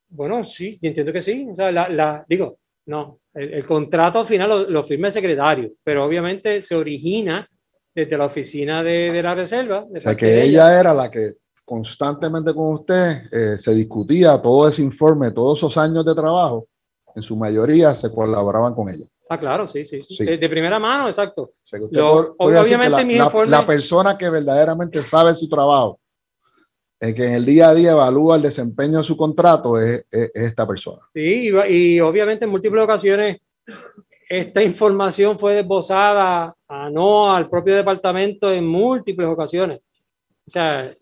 bueno, 0.09 0.43
sí, 0.43 0.77
yo 0.81 0.87
entiendo 0.89 1.13
que 1.13 1.21
sí. 1.21 1.47
O 1.51 1.55
sea, 1.55 1.71
la, 1.71 1.87
la- 1.89 2.25
digo, 2.27 2.57
no, 2.87 3.19
el, 3.33 3.53
el 3.53 3.65
contrato 3.65 4.19
al 4.19 4.27
final 4.27 4.49
lo, 4.49 4.69
lo 4.69 4.83
firma 4.83 5.07
el 5.07 5.13
secretario, 5.13 5.71
pero 5.83 6.05
obviamente 6.05 6.61
se 6.61 6.75
origina 6.75 7.47
desde 7.95 8.17
la 8.17 8.25
oficina 8.25 8.83
de, 8.83 9.11
de 9.11 9.23
la 9.23 9.35
reserva. 9.35 9.85
de 9.89 9.99
O 9.99 10.01
sea 10.01 10.15
que 10.15 10.43
ella 10.43 10.79
era 10.79 10.93
la 10.93 11.09
que 11.09 11.33
constantemente 11.75 12.53
con 12.53 12.73
usted 12.73 13.23
eh, 13.31 13.57
se 13.57 13.73
discutía 13.73 14.37
todo 14.41 14.67
ese 14.67 14.81
informe, 14.81 15.31
todos 15.31 15.57
esos 15.59 15.77
años 15.77 16.03
de 16.03 16.13
trabajo. 16.13 16.67
En 17.15 17.21
su 17.21 17.37
mayoría 17.37 17.95
se 17.95 18.11
colaboraban 18.13 18.73
con 18.75 18.89
ella. 18.89 19.05
Ah, 19.29 19.39
claro, 19.39 19.65
sí, 19.69 19.85
sí. 19.85 20.01
sí. 20.01 20.15
Sí. 20.15 20.25
De, 20.25 20.37
de 20.37 20.49
primera 20.49 20.79
mano, 20.79 21.07
exacto. 21.07 21.41
O 21.43 21.53
sea 21.63 21.79
que 21.79 21.85
usted 21.85 21.97
Lo- 21.97 22.11
por- 22.11 22.35
podría 22.37 22.59
decir 22.59 22.77
que 22.77 22.87
obviamente 22.87 23.17
la, 23.17 23.25
informes- 23.25 23.49
la 23.49 23.65
persona 23.65 24.17
que 24.17 24.29
verdaderamente 24.29 25.01
sabe 25.01 25.33
su 25.33 25.47
trabajo, 25.47 25.97
eh, 26.99 27.13
que 27.13 27.25
en 27.25 27.33
el 27.35 27.45
día 27.45 27.69
a 27.69 27.73
día 27.73 27.91
evalúa 27.91 28.35
el 28.35 28.41
desempeño 28.41 28.97
de 28.97 29.03
su 29.05 29.15
contrato, 29.15 29.79
es, 29.79 30.05
es- 30.11 30.31
es 30.33 30.43
esta 30.47 30.67
persona. 30.67 31.01
Sí, 31.13 31.49
y, 31.69 31.73
y 31.95 31.99
obviamente 32.01 32.43
en 32.43 32.51
múltiples 32.51 32.83
ocasiones 32.83 33.37
esta 34.29 34.61
información 34.61 35.39
fue 35.39 35.55
desbozada 35.55 36.53
a 36.67 36.89
no 36.89 37.33
al 37.33 37.49
propio 37.49 37.75
departamento 37.77 38.51
en 38.51 38.67
múltiples 38.67 39.29
ocasiones. 39.29 39.79
O 40.45 40.49
sea, 40.51 40.93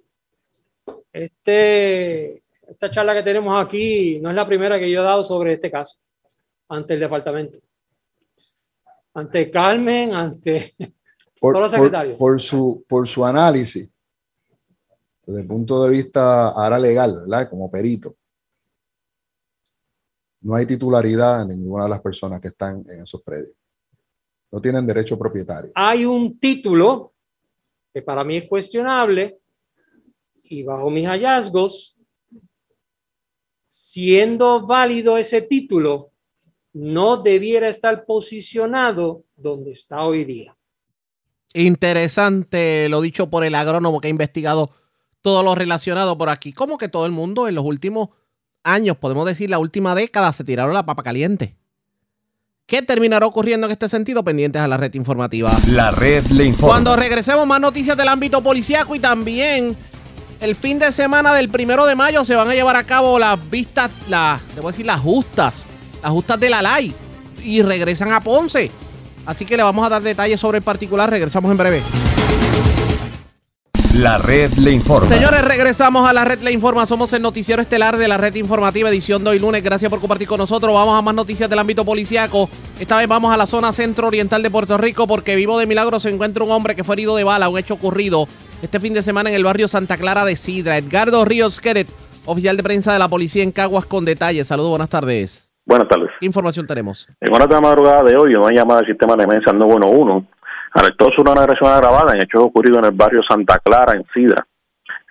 este, 1.14 2.44
esta 2.68 2.91
charla 2.91 3.14
que 3.14 3.24
tenemos 3.24 3.66
aquí 3.66 4.20
no 4.20 4.30
es 4.30 4.36
la 4.36 4.48
primera 4.48 4.80
que 4.80 4.90
yo 4.91 5.02
he 5.02 5.03
dado 5.03 5.24
sobre 5.24 5.53
este 5.53 5.72
caso 5.72 5.99
ante 6.68 6.94
el 6.94 6.99
departamento. 6.99 7.57
Ante 9.14 9.49
Carmen, 9.49 10.14
ante 10.14 10.76
por, 11.40 11.53
todos 11.53 11.64
los 11.64 11.72
por- 11.72 11.80
secretarios. 11.80 12.18
por 12.18 12.40
su, 12.40 12.86
por 12.88 13.07
su 13.07 13.26
análisis, 13.26 13.91
desde 15.26 15.41
el 15.41 15.48
punto 15.48 15.84
de 15.84 15.91
vista 15.91 16.49
ahora 16.49 16.80
legal, 16.80 17.22
¿verdad? 17.22 17.49
Como 17.49 17.70
perito, 17.70 18.16
no 20.41 20.56
hay 20.56 20.66
titularidad 20.66 21.41
en 21.44 21.49
ninguna 21.49 21.84
de 21.84 21.90
las 21.90 22.02
personas 22.02 22.40
que 22.40 22.48
están 22.49 22.84
en 22.88 23.02
esos 23.02 23.22
predios. 23.22 23.53
No 24.52 24.61
tienen 24.61 24.88
derecho 24.88 25.18
propietario. 25.18 25.72
hay 25.76 26.06
un 26.06 26.40
título 26.40 27.14
que 27.94 28.02
para 28.02 28.24
mí 28.24 28.38
es 28.38 28.48
cuestionable 28.48 29.39
y 30.50 30.64
bajo 30.64 30.90
mis 30.90 31.08
hallazgos, 31.08 31.96
siendo 33.68 34.66
válido 34.66 35.18
ese 35.18 35.44
título, 35.44 36.12
no 36.74 37.18
debiera 37.18 37.70
estar 37.70 38.06
posicionado 38.06 39.24
donde 39.36 39.72
está 39.72 40.04
hoy 40.04 40.26
día. 40.26 40.58
Interesante 41.54 42.90
lo 42.90 43.02
dicho 43.02 43.30
por 43.30 43.44
el 43.44 43.56
agrónomo 43.56 44.02
que 44.02 44.08
ha 44.08 44.12
investigado 44.12 44.72
todo 45.22 45.44
lo 45.44 45.56
relacionado 45.56 46.18
por 46.18 46.30
aquí. 46.30 46.52
Como 46.52 46.78
que 46.78 46.90
todo 46.90 47.06
el 47.06 47.12
mundo 47.12 47.48
en 47.48 47.56
los 47.56 47.66
últimos 47.66 48.10
años, 48.64 48.98
podemos 48.98 49.26
decir 49.26 49.50
la 49.50 49.60
última 49.60 49.96
década, 49.96 50.34
se 50.34 50.44
tiraron 50.44 50.74
la 50.74 50.86
papa 50.86 51.04
caliente. 51.04 51.56
¿Qué 52.66 52.84
terminará 52.84 53.26
ocurriendo 53.26 53.66
en 53.66 53.72
este 53.72 53.90
sentido? 53.90 54.24
Pendientes 54.24 54.62
a 54.62 54.68
la 54.68 54.78
red 54.78 54.94
informativa. 54.94 55.52
La 55.70 55.90
red 55.90 56.24
le 56.28 56.46
informa. 56.46 56.76
Cuando 56.76 56.96
regresemos, 56.96 57.48
más 57.48 57.60
noticias 57.60 57.98
del 57.98 58.08
ámbito 58.08 58.44
policíaco 58.44 58.94
y 58.94 59.00
también 59.00 59.76
el 60.40 60.56
fin 60.56 60.80
de 60.80 60.91
semana 60.91 61.34
del 61.34 61.49
primero 61.49 61.86
de 61.86 61.95
mayo 61.95 62.24
se 62.24 62.36
van 62.36 62.49
a 62.49 62.53
llevar 62.53 62.76
a 62.76 62.84
cabo 62.84 63.20
las 63.20 63.49
vistas, 63.49 63.91
las, 64.07 64.41
debo 64.56 64.72
decir, 64.72 64.86
las 64.86 64.99
justas, 64.99 65.66
las 66.02 66.11
justas 66.11 66.40
de 66.40 66.49
la 66.49 66.61
LAI 66.61 66.94
y 67.44 67.61
regresan 67.61 68.11
a 68.14 68.22
Ponce. 68.22 68.72
Así 69.26 69.45
que 69.45 69.57
le 69.57 69.64
vamos 69.64 69.86
a 69.86 69.90
dar 69.90 70.02
detalles 70.02 70.40
sobre 70.40 70.60
el 70.60 70.64
particular. 70.64 71.10
Regresamos 71.10 71.52
en 71.52 71.57
breve. 71.57 71.82
La 73.94 74.18
red 74.18 74.53
le 74.53 74.72
informa. 74.72 75.10
Señores, 75.10 75.41
regresamos 75.41 76.07
a 76.07 76.14
la 76.14 76.24
red 76.24 76.40
Le 76.41 76.52
Informa. 76.52 76.86
Somos 76.86 77.11
el 77.14 77.22
noticiero 77.22 77.61
estelar 77.61 77.98
de 77.98 78.07
la 78.07 78.18
red 78.18 78.34
informativa, 78.36 78.88
edición 78.90 79.24
de 79.24 79.32
hoy 79.32 79.40
lunes. 79.40 79.64
Gracias 79.64 79.90
por 79.90 79.99
compartir 79.99 80.28
con 80.28 80.38
nosotros. 80.38 80.74
Vamos 80.74 80.98
a 80.98 81.02
más 81.02 81.14
noticias 81.14 81.49
del 81.49 81.60
ámbito 81.60 81.84
policiaco. 81.84 82.49
Esta 82.80 82.98
vez 82.98 83.07
vamos 83.07 83.34
a 83.34 83.38
la 83.38 83.45
zona 83.45 83.74
centro-oriental 83.74 84.41
de 84.41 84.49
Puerto 84.49 84.78
Rico 84.78 85.06
porque 85.06 85.36
vivo 85.36 85.60
de 85.60 85.66
milagro 85.66 85.99
se 85.99 86.10
encuentra 86.10 86.44
un 86.44 86.52
hombre 86.52 86.76
que 86.76 86.84
fue 86.84 86.95
herido 86.95 87.16
de 87.16 87.24
bala, 87.24 87.49
un 87.49 87.57
hecho 87.57 87.74
ocurrido 87.74 88.28
este 88.61 88.80
fin 88.80 88.94
de 88.94 89.02
semana 89.02 89.30
en 89.30 89.36
el 89.36 89.44
barrio 89.44 89.68
Santa 89.68 89.98
Clara 89.98 90.26
de 90.26 90.36
Sidra. 90.36 90.77
Edgardo 90.77 91.23
Ríos 91.26 91.60
Queret, 91.60 91.88
oficial 92.26 92.57
de 92.57 92.64
prensa 92.64 92.94
de 92.94 92.99
la 92.99 93.07
policía 93.07 93.44
en 93.44 93.52
Caguas 93.52 93.86
con 93.86 94.06
detalles. 94.06 94.48
Saludos, 94.48 94.72
buenas 94.72 94.90
tardes. 94.90 95.49
Buenas 95.65 95.88
tardes. 95.88 96.10
¿Qué 96.19 96.26
información 96.26 96.68
tenemos? 96.68 97.07
En 97.22 97.34
horas 97.34 97.48
de 97.48 97.56
la 97.56 97.61
madrugada 97.61 98.03
de 98.03 98.18
hoy, 98.18 98.36
una 98.36 98.52
llamada 98.52 98.81
del 98.81 98.90
sistema 98.90 99.15
de 99.15 99.23
emergencia 99.23 99.52
al 99.52 99.60
911 99.60 100.27
alertó 100.73 101.10
sobre 101.15 101.31
una 101.31 101.44
agresión 101.44 101.72
agravada 101.72 102.14
en 102.14 102.22
hechos 102.22 102.44
ocurridos 102.44 102.80
en 102.80 102.86
el 102.86 102.91
barrio 102.91 103.22
Santa 103.27 103.60
Clara, 103.60 103.94
en 103.94 104.06
Sidra. 104.14 104.45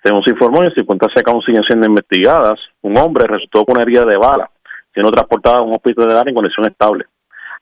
Según 0.03 0.23
se 0.23 0.31
informó, 0.31 0.63
en 0.63 0.73
circunstancias 0.73 1.23
que 1.23 1.31
aún 1.31 1.41
siguen 1.41 1.63
siendo 1.63 1.85
investigadas, 1.85 2.59
un 2.81 2.97
hombre 2.97 3.25
resultó 3.27 3.65
con 3.65 3.75
una 3.75 3.83
herida 3.83 4.05
de 4.05 4.17
bala, 4.17 4.49
siendo 4.93 5.11
transportado 5.11 5.57
a 5.57 5.61
un 5.61 5.73
hospital 5.73 6.07
de 6.07 6.17
área 6.17 6.29
en 6.29 6.35
condición 6.35 6.65
estable. 6.67 7.05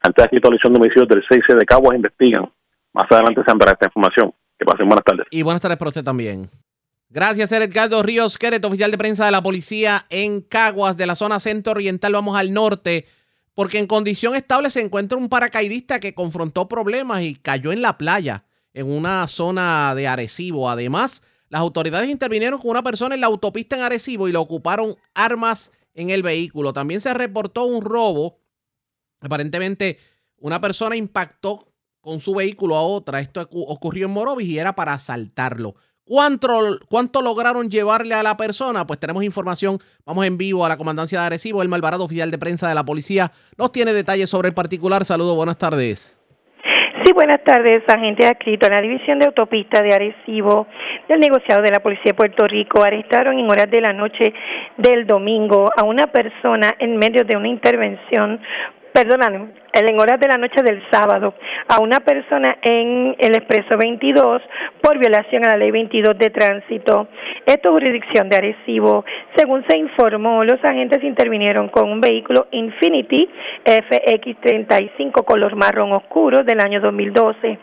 Ante 0.01 0.21
la 0.21 0.29
situación 0.29 0.73
de 0.73 0.79
homicidios 0.79 1.07
del 1.07 1.23
6 1.27 1.43
de 1.57 1.65
Caguas 1.65 1.95
investigan. 1.95 2.49
Más 2.93 3.05
adelante 3.09 3.41
se 3.43 3.51
ampliará 3.51 3.73
esta 3.73 3.87
información. 3.87 4.33
Que 4.57 4.65
pasen 4.65 4.87
buenas 4.87 5.05
tardes. 5.05 5.27
Y 5.29 5.41
buenas 5.41 5.61
tardes 5.61 5.77
para 5.77 5.89
usted 5.89 6.03
también. 6.03 6.49
Gracias, 7.09 7.51
Edgardo 7.51 8.03
Ríos 8.03 8.37
Queret, 8.37 8.63
oficial 8.65 8.91
de 8.91 8.97
prensa 8.97 9.25
de 9.25 9.31
la 9.31 9.41
policía 9.41 10.05
en 10.09 10.41
Caguas, 10.41 10.97
de 10.97 11.05
la 11.05 11.15
zona 11.15 11.39
centro-oriental. 11.39 12.11
Vamos 12.11 12.37
al 12.37 12.51
norte, 12.51 13.05
porque 13.53 13.79
en 13.79 13.87
condición 13.87 14.35
estable 14.35 14.71
se 14.71 14.81
encuentra 14.81 15.17
un 15.17 15.29
paracaidista 15.29 15.99
que 16.01 16.13
confrontó 16.13 16.67
problemas 16.67 17.21
y 17.21 17.35
cayó 17.35 17.71
en 17.71 17.81
la 17.81 17.97
playa, 17.97 18.43
en 18.73 18.91
una 18.91 19.27
zona 19.29 19.95
de 19.95 20.07
Arecibo. 20.07 20.69
Además, 20.69 21.23
las 21.47 21.61
autoridades 21.61 22.09
intervinieron 22.09 22.59
con 22.59 22.71
una 22.71 22.83
persona 22.83 23.15
en 23.15 23.21
la 23.21 23.27
autopista 23.27 23.77
en 23.77 23.83
Arecibo 23.83 24.27
y 24.27 24.33
le 24.33 24.37
ocuparon 24.37 24.97
armas 25.13 25.71
en 25.93 26.09
el 26.09 26.23
vehículo. 26.23 26.73
También 26.73 26.99
se 26.99 27.13
reportó 27.13 27.63
un 27.65 27.81
robo. 27.81 28.41
Aparentemente, 29.21 29.97
una 30.39 30.59
persona 30.59 30.97
impactó 30.97 31.73
con 32.07 32.19
su 32.21 32.33
vehículo 32.33 32.75
a 32.77 32.81
otra. 32.81 33.19
Esto 33.19 33.41
ocu- 33.41 33.65
ocurrió 33.67 34.05
en 34.07 34.13
Morovis 34.13 34.47
y 34.47 34.57
era 34.57 34.73
para 34.73 34.93
asaltarlo. 34.93 35.75
¿Cuánto, 36.05 36.47
¿Cuánto 36.89 37.21
lograron 37.21 37.69
llevarle 37.69 38.13
a 38.15 38.23
la 38.23 38.37
persona? 38.37 38.87
Pues 38.87 38.97
tenemos 38.97 39.25
información. 39.25 39.77
Vamos 40.05 40.25
en 40.25 40.37
vivo 40.37 40.65
a 40.65 40.69
la 40.69 40.77
comandancia 40.77 41.19
de 41.19 41.25
Arecibo. 41.25 41.61
El 41.61 41.67
Malvarado, 41.67 42.05
oficial 42.05 42.31
de 42.31 42.37
prensa 42.37 42.69
de 42.69 42.75
la 42.75 42.85
policía, 42.85 43.33
nos 43.57 43.73
tiene 43.73 43.91
detalles 43.91 44.29
sobre 44.29 44.47
el 44.47 44.53
particular. 44.53 45.03
Saludos, 45.03 45.35
buenas 45.35 45.57
tardes. 45.57 46.13
Sí, 47.03 47.11
buenas 47.13 47.43
tardes, 47.43 47.83
agente 47.87 48.25
adscrito 48.25 48.67
a 48.67 48.69
la 48.69 48.81
División 48.81 49.19
de 49.19 49.25
Autopista 49.27 49.81
de 49.81 49.93
Arecibo 49.93 50.65
del 51.07 51.19
negociado 51.19 51.61
de 51.61 51.71
la 51.71 51.79
Policía 51.81 52.03
de 52.07 52.13
Puerto 52.13 52.47
Rico. 52.47 52.83
Arrestaron 52.83 53.37
en 53.37 53.49
horas 53.49 53.69
de 53.69 53.81
la 53.81 53.91
noche 53.93 54.33
del 54.77 55.05
domingo 55.05 55.69
a 55.77 55.83
una 55.83 56.07
persona 56.07 56.73
en 56.79 56.97
medio 56.97 57.23
de 57.23 57.37
una 57.37 57.49
intervención, 57.49 58.39
perdóname, 58.97 59.49
en 59.73 59.99
horas 59.99 60.19
de 60.19 60.27
la 60.27 60.39
noche 60.39 60.63
del 60.63 60.81
sábado, 60.89 61.35
a 61.67 61.79
una 61.79 61.99
persona 61.99 62.57
en 62.63 63.15
el 63.19 63.35
Expreso 63.35 63.77
22 63.77 64.41
por 64.81 64.97
violación 64.97 65.45
a 65.45 65.49
la 65.49 65.57
Ley 65.57 65.69
22 65.69 66.17
de 66.17 66.31
Tránsito. 66.31 67.07
Esto 67.45 67.69
es 67.69 67.73
jurisdicción 67.73 68.27
de 68.27 68.37
Arecibo. 68.37 69.05
Según 69.35 69.63
se 69.67 69.77
informó, 69.77 70.43
los 70.43 70.63
agentes 70.63 71.03
intervinieron 71.03 71.69
con 71.69 71.91
un 71.91 72.01
vehículo 72.01 72.47
Infinity 72.49 73.29
FX35 73.65 75.23
color 75.25 75.55
marrón 75.55 75.91
oscuro 75.91 76.43
del 76.43 76.59
año 76.59 76.81
2012. 76.81 77.59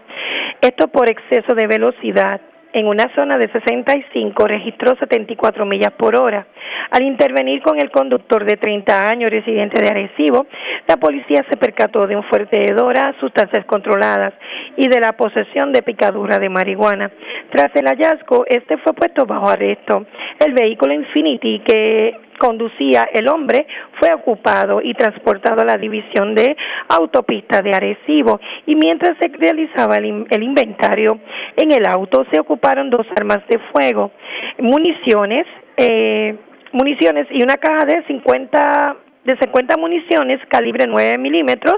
Esto 0.61 0.87
por 0.87 1.11
exceso 1.11 1.57
de 1.57 1.67
velocidad. 1.67 2.41
En 2.75 2.89
una 2.89 3.09
zona 3.15 3.39
de 3.39 3.49
65 3.53 4.49
registró 4.49 4.97
74 4.97 5.65
millas 5.65 5.93
por 5.93 6.17
hora. 6.17 6.45
Al 6.91 7.05
intervenir 7.05 7.63
con 7.63 7.81
el 7.81 7.89
conductor 7.93 8.45
de 8.45 8.57
30 8.57 9.09
años 9.09 9.31
residente 9.31 9.81
de 9.81 9.89
Arecibo, 9.89 10.49
la 10.89 10.97
policía 10.97 11.47
se 11.49 11.57
percató 11.57 12.09
de 12.09 12.17
un 12.17 12.25
fuerte 12.25 12.69
hedor 12.69 12.99
a 12.99 13.15
sustancias 13.21 13.65
controladas 13.67 14.35
y 14.77 14.89
de 14.89 14.99
la 14.99 15.13
posesión 15.13 15.73
de 15.73 15.83
picadura 15.83 16.41
de 16.41 16.49
marihuana. 16.49 17.13
Tras 17.51 17.71
el 17.77 17.87
hallazgo, 17.87 18.45
este 18.49 18.77
fue 18.79 18.93
puesto 18.93 19.25
bajo 19.25 19.51
arresto. 19.51 20.07
El 20.45 20.53
vehículo 20.53 20.95
Infinity 20.95 21.61
que 21.61 22.24
conducía 22.39 23.09
el 23.13 23.29
hombre 23.29 23.67
fue 23.99 24.13
ocupado 24.13 24.81
y 24.83 24.95
transportado 24.95 25.63
a 25.63 25.65
la 25.65 25.77
división 25.77 26.35
de 26.35 26.57
autopista 26.89 27.61
de 27.63 27.75
Arecibo. 27.75 28.41
Y 28.67 28.77
mientras 28.77 29.17
se 29.19 29.29
realizaba 29.29 29.97
el, 29.97 30.27
el 30.31 30.43
inventario 30.43 31.19
en 31.57 31.73
el 31.73 31.87
auto 31.87 32.25
se 32.31 32.39
ocuparon 32.39 32.91
dos 32.91 33.07
armas 33.17 33.41
de 33.49 33.59
fuego, 33.73 34.11
municiones, 34.59 35.47
eh, 35.77 36.37
municiones 36.73 37.27
y 37.31 37.43
una 37.43 37.57
caja 37.57 37.85
de 37.85 38.05
50 38.07 38.97
de 39.25 39.37
50 39.39 39.77
municiones 39.79 40.39
calibre 40.49 40.87
9 40.87 41.17
milímetros, 41.19 41.77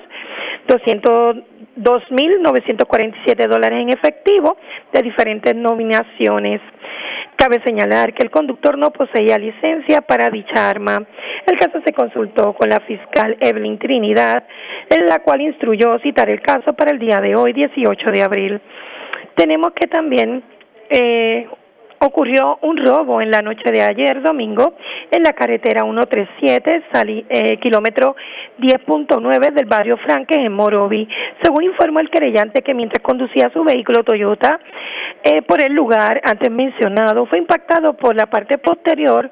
202.947 1.76 3.48
dólares 3.48 3.82
en 3.82 3.90
efectivo 3.90 4.56
de 4.92 5.02
diferentes 5.02 5.54
nominaciones. 5.54 6.60
Cabe 7.36 7.60
señalar 7.64 8.14
que 8.14 8.22
el 8.22 8.30
conductor 8.30 8.78
no 8.78 8.90
poseía 8.90 9.38
licencia 9.38 10.00
para 10.00 10.30
dicha 10.30 10.70
arma. 10.70 11.06
El 11.46 11.58
caso 11.58 11.80
se 11.84 11.92
consultó 11.92 12.54
con 12.54 12.70
la 12.70 12.80
fiscal 12.80 13.36
Evelyn 13.40 13.78
Trinidad, 13.78 14.44
en 14.88 15.06
la 15.06 15.18
cual 15.18 15.42
instruyó 15.42 15.98
citar 15.98 16.30
el 16.30 16.40
caso 16.40 16.72
para 16.72 16.92
el 16.92 16.98
día 16.98 17.20
de 17.20 17.36
hoy, 17.36 17.52
18 17.52 18.10
de 18.10 18.22
abril. 18.22 18.60
Tenemos 19.34 19.72
que 19.74 19.86
también 19.86 20.42
eh, 20.88 21.46
ocurrió 22.00 22.58
un 22.62 22.76
robo 22.76 23.20
en 23.20 23.30
la 23.30 23.40
noche 23.42 23.70
de 23.70 23.82
ayer, 23.82 24.20
domingo, 24.22 24.74
en 25.10 25.22
la 25.22 25.32
carretera 25.32 25.82
137, 25.82 26.84
sali- 26.92 27.24
eh, 27.28 27.58
kilómetro 27.58 28.16
10.9 28.58 29.50
del 29.52 29.66
barrio 29.66 29.96
Franques, 29.98 30.38
en 30.38 30.52
Morovi. 30.52 31.08
Según 31.42 31.64
informó 31.64 32.00
el 32.00 32.10
querellante 32.10 32.62
que 32.62 32.74
mientras 32.74 33.02
conducía 33.02 33.50
su 33.52 33.64
vehículo 33.64 34.04
Toyota 34.04 34.60
eh, 35.22 35.42
por 35.42 35.62
el 35.62 35.72
lugar 35.72 36.20
antes 36.24 36.50
mencionado, 36.50 37.26
fue 37.26 37.38
impactado 37.38 37.94
por 37.94 38.14
la 38.14 38.26
parte 38.26 38.58
posterior 38.58 39.30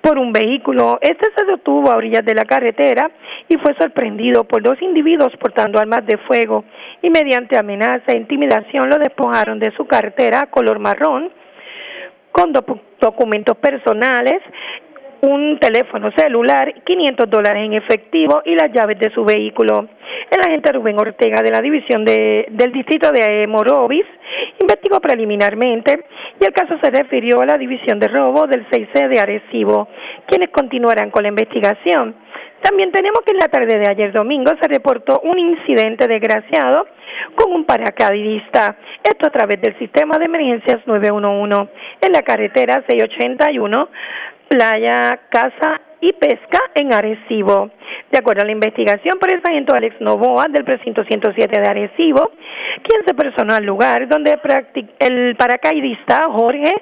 por 0.00 0.18
un 0.18 0.32
vehículo. 0.32 0.98
Este 1.00 1.26
se 1.36 1.44
detuvo 1.44 1.90
a 1.90 1.96
orillas 1.96 2.24
de 2.24 2.34
la 2.34 2.44
carretera 2.44 3.10
y 3.48 3.56
fue 3.56 3.74
sorprendido 3.74 4.44
por 4.44 4.62
dos 4.62 4.80
individuos 4.80 5.32
portando 5.38 5.78
armas 5.78 6.06
de 6.06 6.16
fuego 6.18 6.64
y 7.02 7.10
mediante 7.10 7.58
amenaza 7.58 8.12
e 8.12 8.16
intimidación 8.16 8.88
lo 8.88 8.98
despojaron 8.98 9.58
de 9.58 9.72
su 9.76 9.86
cartera 9.86 10.46
color 10.50 10.78
marrón 10.78 11.30
con 12.34 12.52
docu- 12.52 12.80
documentos 13.00 13.56
personales, 13.58 14.40
un 15.20 15.56
teléfono 15.60 16.10
celular, 16.16 16.74
500 16.84 17.30
dólares 17.30 17.64
en 17.64 17.74
efectivo 17.74 18.42
y 18.44 18.56
las 18.56 18.72
llaves 18.72 18.98
de 18.98 19.10
su 19.14 19.24
vehículo. 19.24 19.86
El 20.30 20.40
agente 20.40 20.72
Rubén 20.72 20.98
Ortega 20.98 21.42
de 21.42 21.50
la 21.52 21.60
división 21.60 22.04
de, 22.04 22.46
del 22.50 22.72
distrito 22.72 23.12
de 23.12 23.46
Morovis 23.46 24.04
investigó 24.64 25.00
preliminarmente 25.00 26.06
y 26.40 26.44
el 26.44 26.52
caso 26.52 26.76
se 26.82 26.90
refirió 26.90 27.40
a 27.40 27.46
la 27.46 27.58
división 27.58 27.98
de 28.00 28.08
robo 28.08 28.46
del 28.46 28.66
6C 28.68 29.08
de 29.08 29.20
Arecibo, 29.20 29.88
quienes 30.26 30.48
continuarán 30.50 31.10
con 31.10 31.22
la 31.22 31.28
investigación. 31.28 32.16
También 32.62 32.90
tenemos 32.92 33.20
que 33.26 33.32
en 33.32 33.38
la 33.38 33.48
tarde 33.48 33.78
de 33.78 33.88
ayer 33.88 34.12
domingo 34.12 34.50
se 34.60 34.68
reportó 34.68 35.20
un 35.20 35.38
incidente 35.38 36.08
desgraciado 36.08 36.86
con 37.34 37.52
un 37.52 37.64
paracaidista, 37.64 38.76
esto 39.02 39.26
a 39.26 39.30
través 39.30 39.60
del 39.60 39.78
sistema 39.78 40.18
de 40.18 40.24
emergencias 40.24 40.80
911 40.86 41.70
en 42.00 42.12
la 42.12 42.22
carretera 42.22 42.82
681 42.88 43.88
Playa 44.48 45.20
Casa 45.30 45.80
y 46.04 46.12
Pesca 46.12 46.60
en 46.74 46.92
Arecibo. 46.92 47.70
De 48.12 48.18
acuerdo 48.18 48.42
a 48.42 48.44
la 48.44 48.52
investigación 48.52 49.18
por 49.18 49.32
el 49.32 49.40
sargento 49.40 49.74
Alex 49.74 49.98
Novoa 50.00 50.44
del 50.50 50.62
precinto 50.62 51.02
107 51.02 51.58
de 51.58 51.66
Arecibo, 51.66 52.30
quien 52.82 53.06
se 53.06 53.14
personó 53.14 53.54
al 53.54 53.64
lugar 53.64 54.06
donde 54.06 54.38
el 54.98 55.34
paracaidista 55.36 56.26
Jorge 56.30 56.74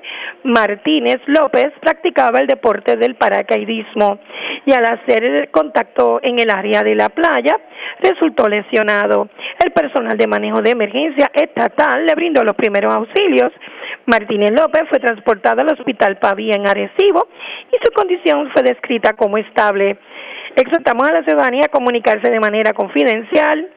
Martínez 0.42 1.20
López 1.26 1.72
practicaba 1.80 2.40
el 2.40 2.48
deporte 2.48 2.96
del 2.96 3.14
paracaidismo 3.14 4.18
y 4.66 4.72
al 4.72 4.86
hacer 4.86 5.22
el 5.22 5.50
contacto 5.50 6.18
en 6.20 6.40
el 6.40 6.50
área 6.50 6.82
de 6.82 6.96
la 6.96 7.08
playa 7.08 7.56
resultó 8.00 8.48
lesionado. 8.48 9.28
El 9.64 9.70
personal 9.70 10.18
de 10.18 10.26
manejo 10.26 10.60
de 10.62 10.70
emergencia 10.70 11.30
estatal 11.32 12.06
le 12.06 12.14
brindó 12.16 12.42
los 12.42 12.56
primeros 12.56 12.92
auxilios. 12.92 13.52
Martínez 14.06 14.52
López 14.52 14.82
fue 14.88 14.98
transportado 14.98 15.60
al 15.60 15.72
hospital 15.72 16.18
Pavía 16.18 16.54
en 16.54 16.66
Arecibo 16.66 17.28
y 17.70 17.76
su 17.84 17.92
condición 17.92 18.50
fue 18.52 18.62
descrita 18.62 19.12
como 19.14 19.36
estable. 19.38 19.98
Exhortamos 20.56 21.08
a 21.08 21.12
la 21.12 21.24
ciudadanía 21.24 21.66
a 21.66 21.68
comunicarse 21.68 22.30
de 22.30 22.40
manera 22.40 22.72
confidencial 22.74 23.68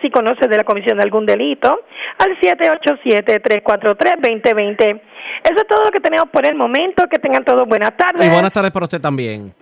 si 0.00 0.10
conoce 0.10 0.46
de 0.48 0.56
la 0.56 0.64
comisión 0.64 0.96
de 0.98 1.04
algún 1.04 1.26
delito 1.26 1.80
al 2.18 2.38
787-343-2020. 2.40 5.00
Eso 5.44 5.56
es 5.56 5.66
todo 5.66 5.84
lo 5.84 5.90
que 5.90 6.00
tenemos 6.00 6.28
por 6.30 6.46
el 6.46 6.54
momento. 6.54 7.04
Que 7.10 7.18
tengan 7.18 7.44
todos 7.44 7.66
buenas 7.66 7.96
tardes. 7.96 8.26
Y 8.26 8.30
buenas 8.30 8.52
tardes 8.52 8.70
para 8.70 8.84
usted 8.84 9.00
también. 9.00 9.52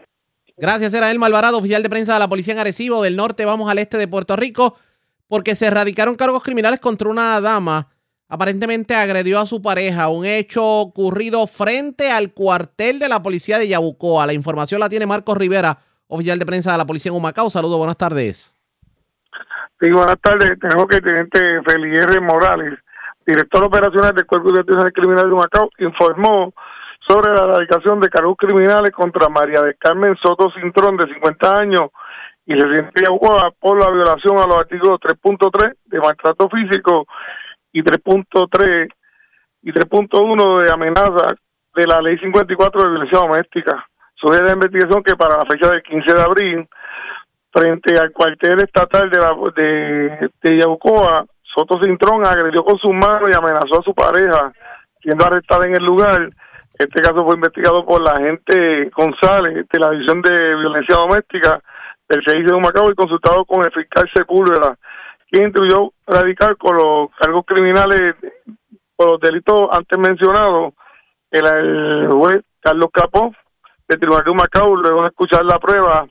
Gracias, 0.56 0.92
era 0.92 1.08
Elma 1.10 1.26
Alvarado, 1.26 1.58
oficial 1.58 1.82
de 1.82 1.88
prensa 1.88 2.14
de 2.14 2.18
la 2.18 2.28
Policía 2.28 2.54
en 2.54 2.60
Arecibo 2.60 3.02
del 3.02 3.16
Norte. 3.16 3.44
Vamos 3.44 3.70
al 3.70 3.78
este 3.78 3.98
de 3.98 4.08
Puerto 4.08 4.34
Rico 4.36 4.76
porque 5.28 5.54
se 5.56 5.66
erradicaron 5.66 6.16
cargos 6.16 6.42
criminales 6.42 6.80
contra 6.80 7.08
una 7.08 7.40
dama. 7.40 7.88
Aparentemente 8.32 8.94
agredió 8.94 9.40
a 9.40 9.46
su 9.46 9.60
pareja, 9.60 10.08
un 10.08 10.24
hecho 10.24 10.64
ocurrido 10.64 11.48
frente 11.48 12.12
al 12.12 12.32
cuartel 12.32 13.00
de 13.00 13.08
la 13.08 13.20
policía 13.20 13.58
de 13.58 13.66
Yabucoa. 13.66 14.24
La 14.24 14.32
información 14.32 14.78
la 14.78 14.88
tiene 14.88 15.04
Marcos 15.04 15.36
Rivera, 15.36 15.76
oficial 16.06 16.38
de 16.38 16.46
prensa 16.46 16.70
de 16.70 16.78
la 16.78 16.86
policía 16.86 17.10
en 17.10 17.16
Humacao. 17.16 17.50
Saludos, 17.50 17.78
buenas 17.78 17.96
tardes. 17.96 18.54
Sí, 19.80 19.90
buenas 19.90 20.14
tardes. 20.20 20.60
Tenemos 20.60 20.86
que 20.86 20.96
el 20.98 21.02
teniente 21.02 21.60
Felier 21.66 22.20
Morales, 22.20 22.78
director 23.26 23.64
operacional 23.64 24.14
del 24.14 24.26
Cuerpo 24.26 24.52
de 24.52 24.60
Investigación 24.60 24.92
Criminal 24.92 25.26
de 25.26 25.32
Humacao, 25.32 25.70
informó 25.78 26.54
sobre 27.08 27.32
la 27.32 27.42
erradicación 27.42 27.98
de 27.98 28.10
cargos 28.10 28.36
criminales 28.38 28.92
contra 28.92 29.28
María 29.28 29.60
de 29.62 29.74
Carmen 29.74 30.16
Soto 30.22 30.52
Cintrón, 30.52 30.96
de 30.96 31.12
50 31.12 31.58
años, 31.58 31.90
y 32.46 32.54
residente 32.54 32.92
de 32.94 33.06
Yabucoa 33.06 33.50
por 33.58 33.80
la 33.80 33.90
violación 33.90 34.38
a 34.38 34.46
los 34.46 34.58
artículos 34.58 35.00
3.3 35.00 35.74
de 35.86 35.98
maltrato 35.98 36.48
físico 36.48 37.08
y 37.72 37.82
3.3 37.82 38.88
y 39.62 39.72
3.1 39.72 40.62
de 40.62 40.72
amenaza 40.72 41.34
de 41.74 41.86
la 41.86 42.00
ley 42.00 42.18
54 42.18 42.82
de 42.82 42.88
violencia 42.88 43.18
doméstica. 43.18 43.86
Sugiere 44.14 44.46
la 44.46 44.52
investigación 44.52 45.02
que 45.02 45.16
para 45.16 45.36
la 45.36 45.46
fecha 45.46 45.70
del 45.70 45.82
15 45.82 46.12
de 46.12 46.22
abril, 46.22 46.68
frente 47.52 47.98
al 47.98 48.12
cuartel 48.12 48.60
estatal 48.60 49.10
de, 49.10 49.18
la, 49.18 49.34
de, 49.56 50.30
de 50.42 50.78
Soto 51.42 51.80
Cintrón 51.82 52.24
agredió 52.24 52.64
con 52.64 52.78
sus 52.78 52.92
manos 52.92 53.28
y 53.28 53.36
amenazó 53.36 53.80
a 53.80 53.82
su 53.82 53.94
pareja, 53.94 54.52
siendo 55.00 55.24
arrestada 55.24 55.66
en 55.66 55.74
el 55.74 55.84
lugar. 55.84 56.30
Este 56.78 57.02
caso 57.02 57.24
fue 57.24 57.34
investigado 57.34 57.84
por 57.84 58.00
la 58.00 58.12
agente 58.12 58.90
González 58.96 59.66
de 59.70 59.78
la 59.78 59.90
División 59.90 60.22
de 60.22 60.56
Violencia 60.56 60.96
Doméstica 60.96 61.60
del 62.08 62.24
servicio 62.24 62.54
de 62.54 62.60
Macao 62.60 62.90
y 62.90 62.94
consultado 62.94 63.44
con 63.44 63.64
el 63.64 63.72
fiscal 63.72 64.08
Sepúlveda, 64.14 64.76
quien 65.30 65.44
instruyó 65.44 65.92
radical 66.06 66.56
con 66.56 66.76
los 66.76 67.10
cargos 67.18 67.44
criminales 67.46 68.14
por 68.96 69.12
los 69.12 69.20
delitos 69.20 69.68
antes 69.72 69.98
mencionados. 69.98 70.74
El, 71.30 72.08
juez 72.08 72.42
Carlos 72.60 72.90
Capó 72.92 73.32
del 73.88 73.98
Tribunal 73.98 74.24
de 74.24 74.34
Macao, 74.34 74.76
luego 74.76 75.02
de 75.02 75.08
escuchar 75.08 75.44
la 75.44 75.58
prueba, 75.58 76.06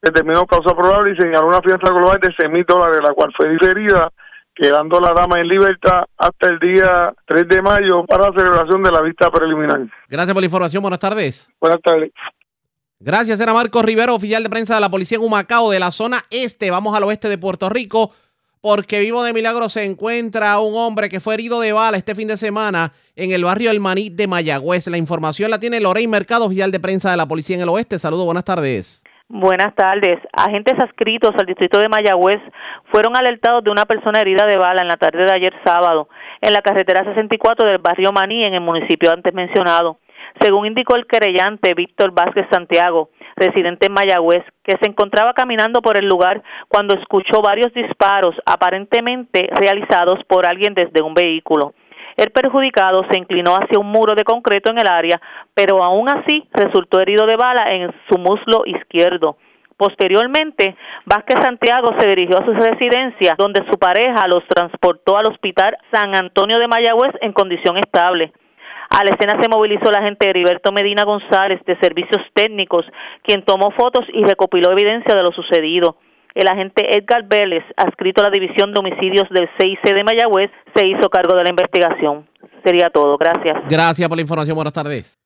determinó 0.00 0.46
causa 0.46 0.74
probable 0.74 1.12
y 1.12 1.16
señaló 1.16 1.48
una 1.48 1.60
fianza 1.60 1.92
global 1.92 2.20
de 2.20 2.32
6 2.36 2.50
mil 2.50 2.64
dólares, 2.64 3.00
la 3.02 3.12
cual 3.12 3.32
fue 3.36 3.48
diferida, 3.50 4.10
quedando 4.54 5.00
la 5.00 5.12
dama 5.12 5.40
en 5.40 5.48
libertad 5.48 6.04
hasta 6.16 6.48
el 6.48 6.58
día 6.58 7.12
3 7.26 7.48
de 7.48 7.62
mayo 7.62 8.04
para 8.06 8.30
la 8.30 8.32
celebración 8.32 8.82
de 8.82 8.90
la 8.90 9.00
vista 9.02 9.30
preliminar. 9.30 9.80
Gracias 10.08 10.34
por 10.34 10.42
la 10.42 10.46
información. 10.46 10.82
Buenas 10.82 11.00
tardes. 11.00 11.50
Buenas 11.60 11.80
tardes. 11.82 12.12
Gracias, 13.02 13.40
era 13.40 13.54
Marcos 13.54 13.82
Rivero, 13.82 14.14
oficial 14.14 14.42
de 14.42 14.50
prensa 14.50 14.74
de 14.74 14.82
la 14.82 14.90
policía 14.90 15.16
en 15.16 15.24
Humacao, 15.24 15.70
de 15.70 15.80
la 15.80 15.90
zona 15.90 16.24
este. 16.30 16.70
Vamos 16.70 16.94
al 16.94 17.04
oeste 17.04 17.30
de 17.30 17.38
Puerto 17.38 17.70
Rico, 17.70 18.12
porque 18.60 19.00
vivo 19.00 19.22
de 19.22 19.32
milagro 19.32 19.68
se 19.68 19.84
encuentra 19.84 20.58
un 20.60 20.74
hombre 20.76 21.08
que 21.08 21.20
fue 21.20 21.34
herido 21.34 21.60
de 21.60 21.72
bala 21.72 21.96
este 21.96 22.14
fin 22.14 22.28
de 22.28 22.36
semana 22.36 22.92
en 23.16 23.32
el 23.32 23.44
barrio 23.44 23.70
El 23.70 23.80
Maní 23.80 24.10
de 24.10 24.26
Mayagüez. 24.26 24.86
La 24.88 24.98
información 24.98 25.50
la 25.50 25.58
tiene 25.58 25.80
Lorraine 25.80 26.10
Mercado, 26.10 26.46
oficial 26.46 26.70
de 26.70 26.80
prensa 26.80 27.10
de 27.10 27.16
la 27.16 27.26
policía 27.26 27.56
en 27.56 27.62
el 27.62 27.68
oeste. 27.68 27.98
Saludos, 27.98 28.26
buenas 28.26 28.44
tardes. 28.44 29.02
Buenas 29.28 29.74
tardes. 29.76 30.18
Agentes 30.32 30.74
adscritos 30.78 31.30
al 31.38 31.46
distrito 31.46 31.78
de 31.78 31.88
Mayagüez 31.88 32.40
fueron 32.90 33.16
alertados 33.16 33.62
de 33.62 33.70
una 33.70 33.86
persona 33.86 34.20
herida 34.20 34.44
de 34.44 34.56
bala 34.56 34.82
en 34.82 34.88
la 34.88 34.96
tarde 34.96 35.24
de 35.24 35.32
ayer 35.32 35.54
sábado 35.64 36.08
en 36.40 36.52
la 36.52 36.62
carretera 36.62 37.04
64 37.04 37.66
del 37.66 37.78
barrio 37.78 38.12
Maní 38.12 38.42
en 38.42 38.54
el 38.54 38.60
municipio 38.60 39.12
antes 39.12 39.32
mencionado. 39.32 39.98
Según 40.40 40.66
indicó 40.66 40.96
el 40.96 41.06
querellante 41.06 41.74
Víctor 41.74 42.12
Vázquez 42.12 42.46
Santiago, 42.50 43.10
residente 43.40 43.86
en 43.86 43.92
Mayagüez, 43.92 44.44
que 44.62 44.76
se 44.80 44.88
encontraba 44.88 45.32
caminando 45.32 45.80
por 45.80 45.96
el 45.96 46.06
lugar 46.06 46.42
cuando 46.68 46.94
escuchó 46.94 47.42
varios 47.42 47.72
disparos 47.72 48.36
aparentemente 48.44 49.48
realizados 49.52 50.20
por 50.28 50.46
alguien 50.46 50.74
desde 50.74 51.02
un 51.02 51.14
vehículo. 51.14 51.74
El 52.16 52.30
perjudicado 52.30 53.04
se 53.10 53.18
inclinó 53.18 53.56
hacia 53.56 53.78
un 53.78 53.86
muro 53.86 54.14
de 54.14 54.24
concreto 54.24 54.70
en 54.70 54.78
el 54.78 54.86
área, 54.86 55.20
pero 55.54 55.82
aún 55.82 56.08
así 56.08 56.46
resultó 56.52 57.00
herido 57.00 57.26
de 57.26 57.36
bala 57.36 57.64
en 57.70 57.90
su 58.08 58.18
muslo 58.18 58.64
izquierdo. 58.66 59.36
Posteriormente, 59.78 60.76
Vázquez 61.06 61.40
Santiago 61.40 61.94
se 61.98 62.06
dirigió 62.06 62.38
a 62.38 62.44
su 62.44 62.52
residencia, 62.52 63.34
donde 63.38 63.64
su 63.70 63.78
pareja 63.78 64.28
los 64.28 64.44
transportó 64.46 65.16
al 65.16 65.28
hospital 65.28 65.78
San 65.90 66.14
Antonio 66.14 66.58
de 66.58 66.68
Mayagüez 66.68 67.14
en 67.22 67.32
condición 67.32 67.78
estable. 67.78 68.34
A 68.90 69.04
la 69.04 69.10
escena 69.10 69.40
se 69.40 69.48
movilizó 69.48 69.88
el 69.88 69.94
agente 69.94 70.28
Heriberto 70.28 70.72
Medina 70.72 71.04
González 71.04 71.60
de 71.64 71.78
Servicios 71.78 72.22
Técnicos, 72.34 72.84
quien 73.22 73.44
tomó 73.44 73.70
fotos 73.70 74.04
y 74.12 74.24
recopiló 74.24 74.72
evidencia 74.72 75.14
de 75.14 75.22
lo 75.22 75.30
sucedido. 75.30 75.96
El 76.34 76.48
agente 76.48 76.96
Edgar 76.96 77.24
Vélez, 77.28 77.64
adscrito 77.76 78.20
a 78.20 78.24
la 78.24 78.30
División 78.30 78.72
de 78.72 78.80
Homicidios 78.80 79.28
del 79.30 79.48
CIC 79.58 79.94
de 79.94 80.04
Mayagüez, 80.04 80.50
se 80.74 80.86
hizo 80.86 81.08
cargo 81.08 81.34
de 81.36 81.44
la 81.44 81.50
investigación. 81.50 82.28
Sería 82.64 82.90
todo. 82.90 83.16
Gracias. 83.16 83.58
Gracias 83.68 84.08
por 84.08 84.18
la 84.18 84.22
información. 84.22 84.56
Buenas 84.56 84.72
tardes. 84.72 85.16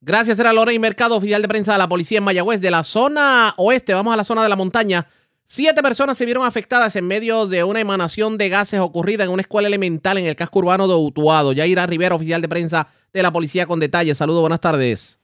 Gracias, 0.00 0.38
era 0.38 0.52
Lorena 0.52 0.80
Mercado, 0.80 1.16
oficial 1.16 1.40
de 1.40 1.48
prensa 1.48 1.72
de 1.72 1.78
la 1.78 1.88
policía 1.88 2.18
en 2.18 2.24
Mayagüez, 2.24 2.60
de 2.60 2.70
la 2.70 2.82
zona 2.82 3.54
oeste. 3.56 3.94
Vamos 3.94 4.12
a 4.12 4.16
la 4.16 4.24
zona 4.24 4.42
de 4.42 4.48
la 4.48 4.56
montaña. 4.56 5.06
Siete 5.46 5.82
personas 5.82 6.16
se 6.16 6.24
vieron 6.24 6.46
afectadas 6.46 6.96
en 6.96 7.06
medio 7.06 7.46
de 7.46 7.64
una 7.64 7.78
emanación 7.78 8.38
de 8.38 8.48
gases 8.48 8.80
ocurrida 8.80 9.24
en 9.24 9.30
una 9.30 9.42
escuela 9.42 9.68
elemental 9.68 10.16
en 10.16 10.26
el 10.26 10.36
casco 10.36 10.60
urbano 10.60 10.88
de 10.88 10.94
Utuado. 10.94 11.52
Yaira 11.52 11.84
Rivera, 11.86 12.14
oficial 12.14 12.40
de 12.40 12.48
prensa 12.48 12.88
de 13.12 13.22
la 13.22 13.30
policía 13.30 13.66
con 13.66 13.78
detalles. 13.78 14.16
Saludos, 14.16 14.40
buenas 14.40 14.60
tardes. 14.60 15.20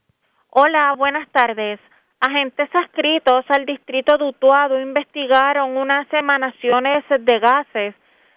Hola, 0.51 0.95
buenas 0.99 1.27
tardes. 1.33 1.81
Agentes 2.21 2.69
adscritos 2.75 3.47
al 3.49 3.65
distrito 3.65 4.19
de 4.19 4.25
Utuado 4.25 4.79
investigaron 4.79 5.79
unas 5.79 6.07
emanaciones 6.13 7.03
de 7.09 7.39
gases 7.39 7.95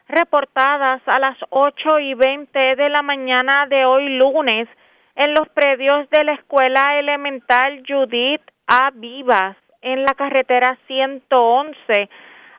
reportadas 0.07 1.01
a 1.05 1.19
las 1.19 1.37
8 1.49 1.99
y 1.99 2.13
20 2.13 2.77
de 2.77 2.89
la 2.89 3.01
mañana 3.01 3.67
de 3.67 3.83
hoy 3.83 4.07
lunes 4.07 4.69
en 5.15 5.33
los 5.33 5.49
predios 5.49 6.09
de 6.11 6.23
la 6.23 6.33
escuela 6.33 6.97
elemental 6.97 7.83
Judith 7.85 8.41
A. 8.67 8.91
Vivas 8.91 9.57
en 9.83 10.03
la 10.03 10.13
carretera 10.15 10.77
111, 10.87 12.09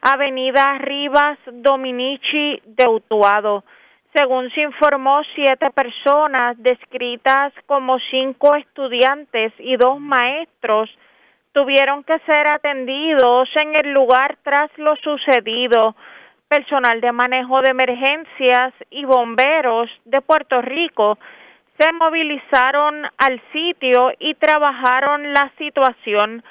Avenida 0.02 0.78
Rivas 0.78 1.38
Dominici 1.46 2.60
de 2.64 2.86
Utuado. 2.86 3.64
Según 4.14 4.48
se 4.50 4.60
informó, 4.60 5.22
siete 5.34 5.70
personas 5.70 6.56
descritas 6.62 7.52
como 7.66 7.98
cinco 8.10 8.54
estudiantes 8.54 9.52
y 9.58 9.76
dos 9.76 9.98
maestros 9.98 10.88
tuvieron 11.52 12.04
que 12.04 12.18
ser 12.20 12.46
atendidos 12.46 13.48
en 13.56 13.74
el 13.74 13.92
lugar 13.92 14.36
tras 14.42 14.70
lo 14.76 14.94
sucedido. 14.96 15.96
Personal 16.48 17.00
de 17.00 17.10
manejo 17.10 17.60
de 17.62 17.70
emergencias 17.70 18.72
y 18.90 19.04
bomberos 19.04 19.90
de 20.04 20.20
Puerto 20.20 20.60
Rico 20.62 21.18
se 21.78 21.92
movilizaron 21.92 23.06
al 23.18 23.40
sitio 23.52 24.12
y 24.20 24.34
trabajaron 24.34 25.32
la 25.32 25.50
situación. 25.58 26.44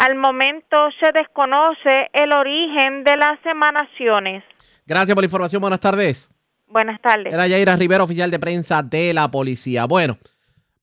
Al 0.00 0.16
momento 0.16 0.88
se 0.98 1.12
desconoce 1.12 2.08
el 2.14 2.32
origen 2.32 3.04
de 3.04 3.18
las 3.18 3.38
emanaciones. 3.44 4.42
Gracias 4.86 5.14
por 5.14 5.22
la 5.22 5.26
información. 5.26 5.60
Buenas 5.60 5.80
tardes. 5.80 6.30
Buenas 6.66 7.02
tardes. 7.02 7.34
Era 7.34 7.46
Yaira 7.46 7.76
Rivera, 7.76 8.02
oficial 8.02 8.30
de 8.30 8.38
prensa 8.38 8.82
de 8.82 9.12
la 9.12 9.30
policía. 9.30 9.84
Bueno, 9.84 10.16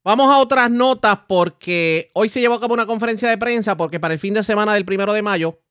vamos 0.04 0.32
a 0.32 0.38
otras 0.38 0.70
notas 0.70 1.18
porque 1.28 2.12
hoy 2.14 2.30
se 2.30 2.42
llevó 2.42 2.54
a 2.54 2.60
cabo 2.60 2.76
una 2.76 2.86
conferencia 2.86 3.28
de 3.28 3.40
prensa 3.40 3.76
porque 3.76 4.00
para 4.00 4.14
el 4.14 4.20
fin 4.20 4.36
de 4.36 4.44
semana 4.44 4.76
del 4.76 4.86
primero 4.86 5.14
de 5.14 5.24
mayo 5.24 5.62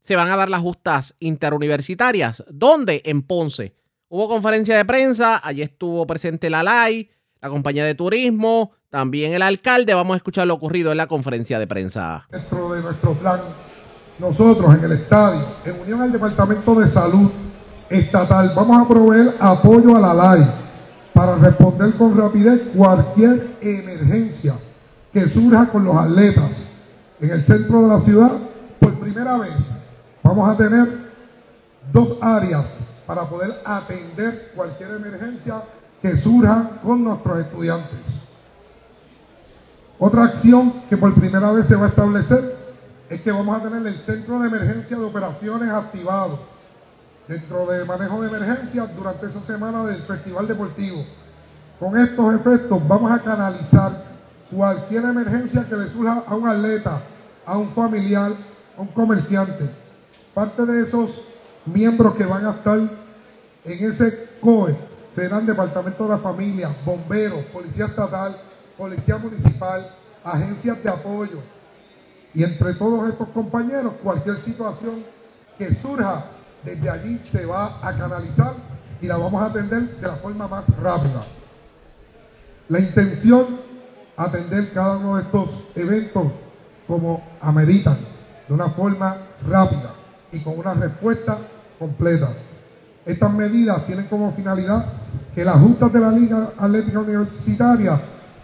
se 0.00 0.16
van 0.16 0.30
a 0.30 0.36
dar 0.38 0.48
las 0.48 0.62
justas 0.62 1.14
interuniversitarias. 1.20 2.42
¿Dónde? 2.48 3.02
En 3.04 3.20
Ponce. 3.20 3.74
Hubo 4.08 4.26
conferencia 4.26 4.74
de 4.78 4.86
prensa, 4.86 5.38
allí 5.44 5.60
estuvo 5.60 6.06
presente 6.06 6.48
la 6.48 6.62
LAI, 6.62 7.10
la 7.42 7.50
compañía 7.50 7.84
de 7.84 7.94
turismo, 7.94 8.72
también 8.90 9.32
el 9.32 9.42
alcalde. 9.42 9.94
Vamos 9.94 10.14
a 10.14 10.16
escuchar 10.16 10.46
lo 10.46 10.54
ocurrido 10.54 10.90
en 10.90 10.98
la 10.98 11.06
conferencia 11.06 11.58
de 11.58 11.66
prensa. 11.66 12.26
Dentro 12.30 12.72
de 12.72 12.82
nuestro 12.82 13.14
plan, 13.14 13.40
nosotros 14.18 14.76
en 14.76 14.84
el 14.84 14.92
estadio, 14.92 15.42
en 15.64 15.80
unión 15.80 16.02
al 16.02 16.12
Departamento 16.12 16.74
de 16.74 16.86
Salud 16.86 17.30
Estatal, 17.88 18.52
vamos 18.54 18.84
a 18.84 18.88
proveer 18.88 19.34
apoyo 19.40 19.96
a 19.96 20.00
la 20.00 20.14
LAI 20.14 20.46
para 21.14 21.36
responder 21.36 21.94
con 21.94 22.16
rapidez 22.16 22.68
cualquier 22.74 23.56
emergencia 23.60 24.54
que 25.12 25.28
surja 25.28 25.68
con 25.68 25.84
los 25.84 25.96
atletas 25.96 26.66
en 27.20 27.30
el 27.30 27.42
centro 27.42 27.82
de 27.82 27.88
la 27.88 28.00
ciudad. 28.00 28.32
Por 28.78 28.98
primera 28.98 29.38
vez 29.38 29.52
vamos 30.22 30.48
a 30.48 30.56
tener 30.56 30.86
dos 31.92 32.16
áreas 32.20 32.78
para 33.06 33.28
poder 33.28 33.60
atender 33.64 34.52
cualquier 34.54 34.90
emergencia 34.92 35.62
que 36.00 36.16
surja 36.16 36.70
con 36.82 37.02
nuestros 37.02 37.40
estudiantes. 37.40 38.29
Otra 40.02 40.24
acción 40.24 40.72
que 40.88 40.96
por 40.96 41.12
primera 41.12 41.52
vez 41.52 41.66
se 41.66 41.76
va 41.76 41.84
a 41.84 41.88
establecer 41.90 42.56
es 43.10 43.20
que 43.20 43.30
vamos 43.30 43.54
a 43.54 43.68
tener 43.68 43.86
el 43.86 43.98
centro 43.98 44.40
de 44.40 44.48
emergencia 44.48 44.96
de 44.96 45.04
operaciones 45.04 45.68
activado 45.68 46.38
dentro 47.28 47.66
del 47.66 47.84
manejo 47.84 48.22
de 48.22 48.28
emergencias 48.28 48.96
durante 48.96 49.26
esa 49.26 49.40
semana 49.42 49.84
del 49.84 50.00
Festival 50.04 50.48
Deportivo. 50.48 51.04
Con 51.78 51.98
estos 51.98 52.34
efectos 52.34 52.88
vamos 52.88 53.12
a 53.12 53.18
canalizar 53.18 53.92
cualquier 54.50 55.04
emergencia 55.04 55.66
que 55.68 55.76
le 55.76 55.90
surja 55.90 56.24
a 56.26 56.34
un 56.34 56.48
atleta, 56.48 57.02
a 57.44 57.58
un 57.58 57.68
familiar, 57.72 58.32
a 58.78 58.80
un 58.80 58.88
comerciante. 58.88 59.68
Parte 60.32 60.64
de 60.64 60.82
esos 60.82 61.24
miembros 61.66 62.14
que 62.14 62.24
van 62.24 62.46
a 62.46 62.52
estar 62.52 62.78
en 62.78 63.84
ese 63.84 64.30
COE 64.40 64.74
serán 65.12 65.44
Departamento 65.44 66.04
de 66.04 66.10
la 66.10 66.18
Familia, 66.18 66.74
Bomberos, 66.86 67.44
Policía 67.52 67.84
Estatal, 67.84 68.34
Policía 68.80 69.18
Municipal, 69.18 69.90
agencias 70.24 70.82
de 70.82 70.88
apoyo. 70.88 71.42
Y 72.32 72.42
entre 72.42 72.72
todos 72.72 73.10
estos 73.10 73.28
compañeros, 73.28 73.92
cualquier 74.02 74.38
situación 74.38 75.04
que 75.58 75.74
surja, 75.74 76.24
desde 76.64 76.88
allí 76.88 77.20
se 77.30 77.44
va 77.44 77.78
a 77.86 77.94
canalizar 77.94 78.54
y 79.02 79.06
la 79.06 79.18
vamos 79.18 79.42
a 79.42 79.46
atender 79.48 79.82
de 79.82 80.06
la 80.06 80.14
forma 80.14 80.48
más 80.48 80.64
rápida. 80.78 81.22
La 82.70 82.80
intención, 82.80 83.60
atender 84.16 84.72
cada 84.72 84.96
uno 84.96 85.16
de 85.16 85.24
estos 85.24 85.50
eventos 85.74 86.28
como 86.86 87.22
ameritan, 87.42 87.98
de 88.48 88.54
una 88.54 88.70
forma 88.70 89.14
rápida 89.46 89.92
y 90.32 90.40
con 90.40 90.58
una 90.58 90.72
respuesta 90.72 91.36
completa. 91.78 92.30
Estas 93.04 93.30
medidas 93.30 93.84
tienen 93.84 94.06
como 94.06 94.32
finalidad 94.32 94.86
que 95.34 95.44
las 95.44 95.56
juntas 95.56 95.92
de 95.92 96.00
la 96.00 96.12
Liga 96.12 96.52
Atlética 96.58 97.00
Universitaria 97.00 98.00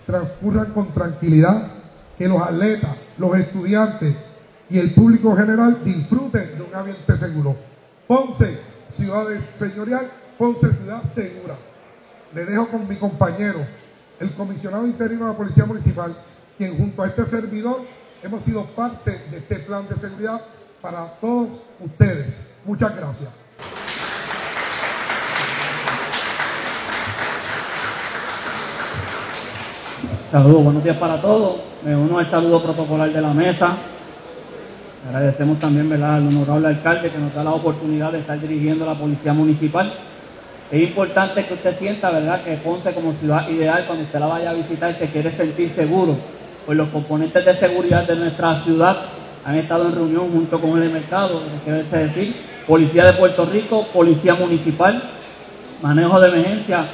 transcurran 0.06 0.72
con 0.72 0.92
tranquilidad, 0.92 1.68
que 2.16 2.28
los 2.28 2.40
atletas, 2.40 2.96
los 3.18 3.36
estudiantes 3.36 4.14
y 4.70 4.78
el 4.78 4.92
público 4.94 5.36
general 5.36 5.84
disfruten 5.84 6.56
de 6.56 6.62
un 6.62 6.74
ambiente 6.74 7.16
seguro. 7.16 7.56
Ponce, 8.06 8.58
ciudad 8.96 9.26
señorial, 9.56 10.10
Ponce, 10.38 10.72
ciudad 10.72 11.02
segura. 11.14 11.56
Le 12.34 12.44
dejo 12.44 12.68
con 12.68 12.86
mi 12.88 12.96
compañero, 12.96 13.58
el 14.20 14.32
comisionado 14.34 14.86
interino 14.86 15.26
de 15.26 15.32
la 15.32 15.36
Policía 15.36 15.64
Municipal, 15.64 16.16
quien 16.56 16.76
junto 16.76 17.02
a 17.02 17.06
este 17.06 17.24
servidor 17.26 17.80
hemos 18.22 18.42
sido 18.44 18.64
parte 18.74 19.10
de 19.30 19.38
este 19.38 19.56
plan 19.56 19.86
de 19.88 19.96
seguridad 19.96 20.40
para 20.80 21.18
todos 21.20 21.48
ustedes. 21.80 22.34
Muchas 22.64 22.96
gracias. 22.96 23.45
Saludos, 30.32 30.64
buenos 30.64 30.82
días 30.82 30.96
para 30.96 31.20
todos. 31.22 31.58
Me 31.84 31.94
uno 31.94 32.18
al 32.18 32.28
saludo 32.28 32.60
protocolar 32.60 33.12
de 33.12 33.20
la 33.20 33.32
mesa. 33.32 33.76
Agradecemos 35.06 35.60
también 35.60 35.88
¿verdad? 35.88 36.16
al 36.16 36.26
honorable 36.26 36.66
alcalde 36.66 37.10
que 37.10 37.18
nos 37.18 37.32
da 37.32 37.44
la 37.44 37.52
oportunidad 37.52 38.10
de 38.10 38.18
estar 38.18 38.40
dirigiendo 38.40 38.84
la 38.84 38.94
policía 38.94 39.32
municipal. 39.32 39.92
Es 40.72 40.82
importante 40.82 41.44
que 41.44 41.54
usted 41.54 41.78
sienta 41.78 42.10
¿verdad? 42.10 42.42
que 42.42 42.54
Ponce 42.54 42.92
como 42.92 43.12
ciudad 43.12 43.48
ideal, 43.48 43.84
cuando 43.86 44.02
usted 44.02 44.18
la 44.18 44.26
vaya 44.26 44.50
a 44.50 44.54
visitar, 44.54 44.92
se 44.94 45.06
quiere 45.10 45.30
sentir 45.30 45.70
seguro. 45.70 46.16
Pues 46.66 46.76
los 46.76 46.88
componentes 46.88 47.44
de 47.44 47.54
seguridad 47.54 48.04
de 48.04 48.16
nuestra 48.16 48.58
ciudad 48.58 48.96
han 49.44 49.54
estado 49.54 49.86
en 49.86 49.94
reunión 49.94 50.32
junto 50.32 50.60
con 50.60 50.82
el 50.82 50.90
mercado, 50.90 51.40
quiere 51.62 51.84
decir, 51.84 52.34
Policía 52.66 53.04
de 53.04 53.12
Puerto 53.12 53.46
Rico, 53.46 53.86
Policía 53.92 54.34
Municipal, 54.34 55.00
manejo 55.80 56.18
de 56.18 56.28
emergencia, 56.30 56.86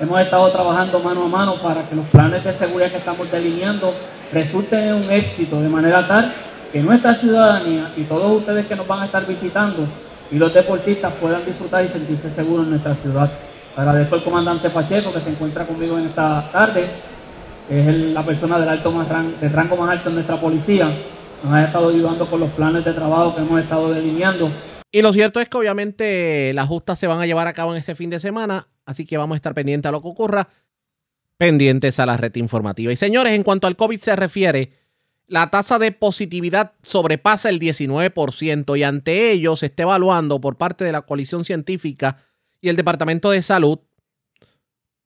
hemos 0.00 0.20
estado 0.20 0.50
trabajando 0.50 1.00
mano 1.00 1.24
a 1.24 1.28
mano 1.28 1.62
para 1.62 1.88
que 1.88 1.94
los 1.94 2.06
planes 2.06 2.44
de 2.44 2.52
seguridad 2.52 2.90
que 2.90 2.98
estamos 2.98 3.30
delineando 3.30 3.94
resulten 4.32 4.80
en 4.80 4.94
un 4.94 5.10
éxito 5.10 5.60
de 5.60 5.68
manera 5.68 6.06
tal 6.06 6.32
que 6.72 6.80
nuestra 6.80 7.14
ciudadanía 7.14 7.92
y 7.96 8.04
todos 8.04 8.30
ustedes 8.30 8.66
que 8.66 8.76
nos 8.76 8.86
van 8.86 9.02
a 9.02 9.06
estar 9.06 9.26
visitando 9.26 9.86
y 10.30 10.36
los 10.36 10.52
deportistas 10.52 11.12
puedan 11.14 11.44
disfrutar 11.44 11.84
y 11.84 11.88
sentirse 11.88 12.30
seguros 12.30 12.64
en 12.64 12.70
nuestra 12.70 12.94
ciudad. 12.94 13.30
Agradezco 13.74 14.16
al 14.16 14.24
comandante 14.24 14.70
Pacheco 14.70 15.12
que 15.12 15.20
se 15.20 15.30
encuentra 15.30 15.64
conmigo 15.64 15.98
en 15.98 16.06
esta 16.06 16.50
tarde, 16.52 16.86
es 17.70 17.86
la 17.86 18.24
persona 18.24 18.58
del, 18.58 18.68
alto 18.68 18.90
más 18.90 19.06
del 19.40 19.52
rango 19.52 19.76
más 19.76 19.90
alto 19.90 20.08
en 20.08 20.16
nuestra 20.16 20.36
policía. 20.36 20.90
Nos 21.42 21.52
ha 21.52 21.64
estado 21.64 21.88
ayudando 21.88 22.28
con 22.28 22.40
los 22.40 22.50
planes 22.50 22.84
de 22.84 22.92
trabajo 22.92 23.34
que 23.34 23.42
hemos 23.42 23.60
estado 23.60 23.92
delineando. 23.92 24.50
Y 24.90 25.02
lo 25.02 25.12
cierto 25.12 25.38
es 25.40 25.48
que 25.48 25.56
obviamente 25.56 26.52
las 26.54 26.66
justas 26.66 26.98
se 26.98 27.06
van 27.06 27.20
a 27.20 27.26
llevar 27.26 27.46
a 27.46 27.52
cabo 27.52 27.72
en 27.72 27.78
este 27.78 27.94
fin 27.94 28.10
de 28.10 28.20
semana 28.20 28.66
Así 28.88 29.04
que 29.04 29.18
vamos 29.18 29.34
a 29.34 29.36
estar 29.36 29.52
pendientes 29.52 29.86
a 29.86 29.92
lo 29.92 30.00
que 30.00 30.08
ocurra, 30.08 30.48
pendientes 31.36 32.00
a 32.00 32.06
la 32.06 32.16
red 32.16 32.34
informativa. 32.36 32.90
Y 32.90 32.96
señores, 32.96 33.34
en 33.34 33.42
cuanto 33.42 33.66
al 33.66 33.76
COVID 33.76 33.98
se 33.98 34.16
refiere, 34.16 34.72
la 35.26 35.50
tasa 35.50 35.78
de 35.78 35.92
positividad 35.92 36.72
sobrepasa 36.82 37.50
el 37.50 37.60
19% 37.60 38.78
y 38.78 38.82
ante 38.84 39.30
ello 39.30 39.56
se 39.56 39.66
está 39.66 39.82
evaluando 39.82 40.40
por 40.40 40.56
parte 40.56 40.84
de 40.84 40.92
la 40.92 41.02
coalición 41.02 41.44
científica 41.44 42.24
y 42.62 42.70
el 42.70 42.76
Departamento 42.76 43.30
de 43.30 43.42
Salud 43.42 43.80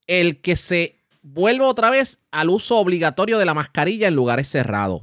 el 0.06 0.40
que 0.40 0.54
se 0.54 1.00
vuelva 1.20 1.66
otra 1.66 1.90
vez 1.90 2.20
al 2.30 2.50
uso 2.50 2.78
obligatorio 2.78 3.36
de 3.36 3.46
la 3.46 3.54
mascarilla 3.54 4.06
en 4.06 4.14
lugares 4.14 4.48
cerrados. 4.48 5.02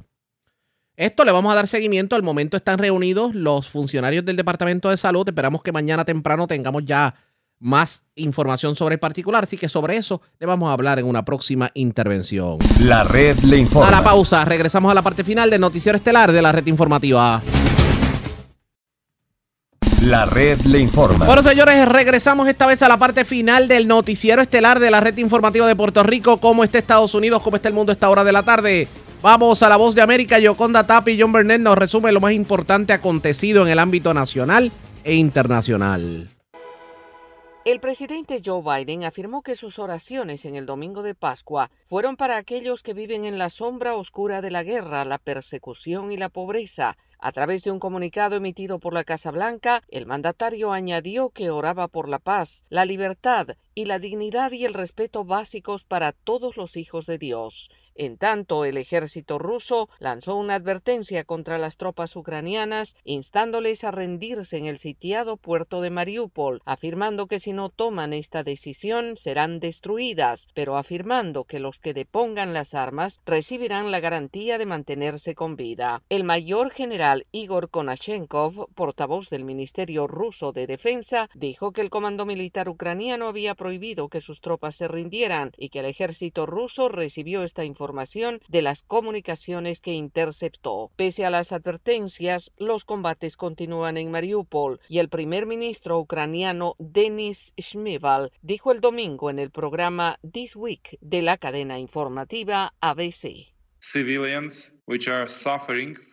Esto 0.96 1.26
le 1.26 1.32
vamos 1.32 1.52
a 1.52 1.56
dar 1.56 1.68
seguimiento. 1.68 2.16
Al 2.16 2.22
momento 2.22 2.56
están 2.56 2.78
reunidos 2.78 3.34
los 3.34 3.68
funcionarios 3.68 4.24
del 4.24 4.36
Departamento 4.36 4.88
de 4.88 4.96
Salud. 4.96 5.28
Esperamos 5.28 5.62
que 5.62 5.70
mañana 5.70 6.06
temprano 6.06 6.46
tengamos 6.46 6.86
ya 6.86 7.14
más 7.60 8.02
información 8.16 8.74
sobre 8.74 8.94
el 8.94 8.98
particular, 8.98 9.44
así 9.44 9.56
que 9.56 9.68
sobre 9.68 9.96
eso 9.96 10.20
le 10.38 10.46
vamos 10.46 10.70
a 10.70 10.72
hablar 10.72 10.98
en 10.98 11.06
una 11.06 11.24
próxima 11.24 11.70
intervención. 11.74 12.58
La 12.80 13.04
red 13.04 13.38
le 13.40 13.58
informa. 13.58 13.88
A 13.88 13.90
la 13.90 14.02
pausa, 14.02 14.44
regresamos 14.44 14.90
a 14.90 14.94
la 14.94 15.02
parte 15.02 15.22
final 15.22 15.50
del 15.50 15.60
noticiero 15.60 15.96
estelar 15.96 16.32
de 16.32 16.42
la 16.42 16.52
red 16.52 16.66
informativa. 16.66 17.40
La 20.02 20.24
red 20.24 20.58
le 20.62 20.78
informa. 20.78 21.26
Bueno, 21.26 21.42
señores, 21.42 21.86
regresamos 21.86 22.48
esta 22.48 22.66
vez 22.66 22.80
a 22.82 22.88
la 22.88 22.96
parte 22.96 23.26
final 23.26 23.68
del 23.68 23.86
noticiero 23.86 24.40
estelar 24.40 24.80
de 24.80 24.90
la 24.90 25.00
red 25.00 25.16
informativa 25.18 25.66
de 25.66 25.76
Puerto 25.76 26.02
Rico. 26.02 26.38
¿Cómo 26.40 26.64
está 26.64 26.78
Estados 26.78 27.14
Unidos? 27.14 27.42
¿Cómo 27.42 27.56
está 27.56 27.68
el 27.68 27.74
mundo 27.74 27.92
a 27.92 27.94
esta 27.94 28.08
hora 28.08 28.24
de 28.24 28.32
la 28.32 28.42
tarde? 28.42 28.88
Vamos 29.20 29.62
a 29.62 29.68
la 29.68 29.76
voz 29.76 29.94
de 29.94 30.00
América. 30.00 30.38
Yoconda 30.38 30.86
Tapi 30.86 31.12
y 31.12 31.20
John 31.20 31.32
Burnett 31.32 31.60
nos 31.60 31.76
resume 31.76 32.12
lo 32.12 32.20
más 32.20 32.32
importante 32.32 32.94
acontecido 32.94 33.62
en 33.62 33.68
el 33.68 33.78
ámbito 33.78 34.14
nacional 34.14 34.72
e 35.04 35.16
internacional. 35.16 36.30
El 37.66 37.78
presidente 37.78 38.40
Joe 38.42 38.62
Biden 38.62 39.04
afirmó 39.04 39.42
que 39.42 39.54
sus 39.54 39.78
oraciones 39.78 40.46
en 40.46 40.56
el 40.56 40.64
domingo 40.64 41.02
de 41.02 41.14
Pascua 41.14 41.70
fueron 41.84 42.16
para 42.16 42.38
aquellos 42.38 42.82
que 42.82 42.94
viven 42.94 43.26
en 43.26 43.36
la 43.36 43.50
sombra 43.50 43.96
oscura 43.96 44.40
de 44.40 44.50
la 44.50 44.62
guerra, 44.62 45.04
la 45.04 45.18
persecución 45.18 46.10
y 46.10 46.16
la 46.16 46.30
pobreza, 46.30 46.96
A 47.22 47.32
través 47.32 47.62
de 47.62 47.70
un 47.70 47.78
comunicado 47.78 48.36
emitido 48.36 48.78
por 48.78 48.94
la 48.94 49.04
Casa 49.04 49.30
Blanca, 49.30 49.82
el 49.88 50.06
mandatario 50.06 50.72
añadió 50.72 51.28
que 51.28 51.50
oraba 51.50 51.86
por 51.86 52.08
la 52.08 52.18
paz, 52.18 52.64
la 52.70 52.86
libertad 52.86 53.48
y 53.74 53.84
la 53.84 53.98
dignidad 53.98 54.52
y 54.52 54.64
el 54.64 54.72
respeto 54.72 55.26
básicos 55.26 55.84
para 55.84 56.12
todos 56.12 56.56
los 56.56 56.78
hijos 56.78 57.04
de 57.04 57.18
Dios. 57.18 57.68
En 57.94 58.16
tanto, 58.16 58.64
el 58.64 58.76
ejército 58.76 59.38
ruso 59.38 59.88
lanzó 59.98 60.36
una 60.36 60.54
advertencia 60.54 61.24
contra 61.24 61.58
las 61.58 61.76
tropas 61.76 62.16
ucranianas, 62.16 62.96
instándoles 63.04 63.84
a 63.84 63.90
rendirse 63.90 64.56
en 64.56 64.66
el 64.66 64.78
sitiado 64.78 65.36
puerto 65.36 65.80
de 65.80 65.90
Mariupol, 65.90 66.62
afirmando 66.64 67.26
que 67.26 67.40
si 67.40 67.52
no 67.52 67.68
toman 67.68 68.12
esta 68.12 68.42
decisión 68.42 69.16
serán 69.16 69.60
destruidas, 69.60 70.48
pero 70.54 70.76
afirmando 70.76 71.44
que 71.44 71.60
los 71.60 71.78
que 71.78 71.92
depongan 71.92 72.54
las 72.54 72.74
armas 72.74 73.20
recibirán 73.26 73.90
la 73.90 74.00
garantía 74.00 74.56
de 74.56 74.66
mantenerse 74.66 75.34
con 75.34 75.56
vida. 75.56 76.02
El 76.08 76.24
mayor 76.24 76.70
general 76.70 77.26
Igor 77.32 77.70
Konashenkov, 77.70 78.72
portavoz 78.74 79.28
del 79.30 79.44
Ministerio 79.44 80.06
ruso 80.06 80.52
de 80.52 80.66
Defensa, 80.66 81.28
dijo 81.34 81.72
que 81.72 81.80
el 81.80 81.90
comando 81.90 82.24
militar 82.24 82.68
ucraniano 82.68 83.26
había 83.26 83.54
prohibido 83.54 84.08
que 84.08 84.20
sus 84.20 84.40
tropas 84.40 84.76
se 84.76 84.88
rindieran 84.88 85.52
y 85.56 85.68
que 85.70 85.80
el 85.80 85.86
ejército 85.86 86.46
ruso 86.46 86.88
recibió 86.88 87.42
esta 87.42 87.64
información 87.64 87.89
de 88.48 88.62
las 88.62 88.82
comunicaciones 88.82 89.80
que 89.80 89.92
interceptó. 89.92 90.90
Pese 90.96 91.24
a 91.24 91.30
las 91.30 91.52
advertencias, 91.52 92.52
los 92.56 92.84
combates 92.84 93.36
continúan 93.36 93.96
en 93.96 94.10
Mariupol 94.10 94.80
y 94.88 94.98
el 94.98 95.08
primer 95.08 95.46
ministro 95.46 95.98
ucraniano 95.98 96.74
Denis 96.78 97.52
Shmival 97.56 98.32
dijo 98.42 98.72
el 98.72 98.80
domingo 98.80 99.30
en 99.30 99.38
el 99.38 99.50
programa 99.50 100.18
This 100.30 100.56
Week 100.56 100.98
de 101.00 101.22
la 101.22 101.36
cadena 101.36 101.78
informativa 101.78 102.74
ABC. 102.80 103.54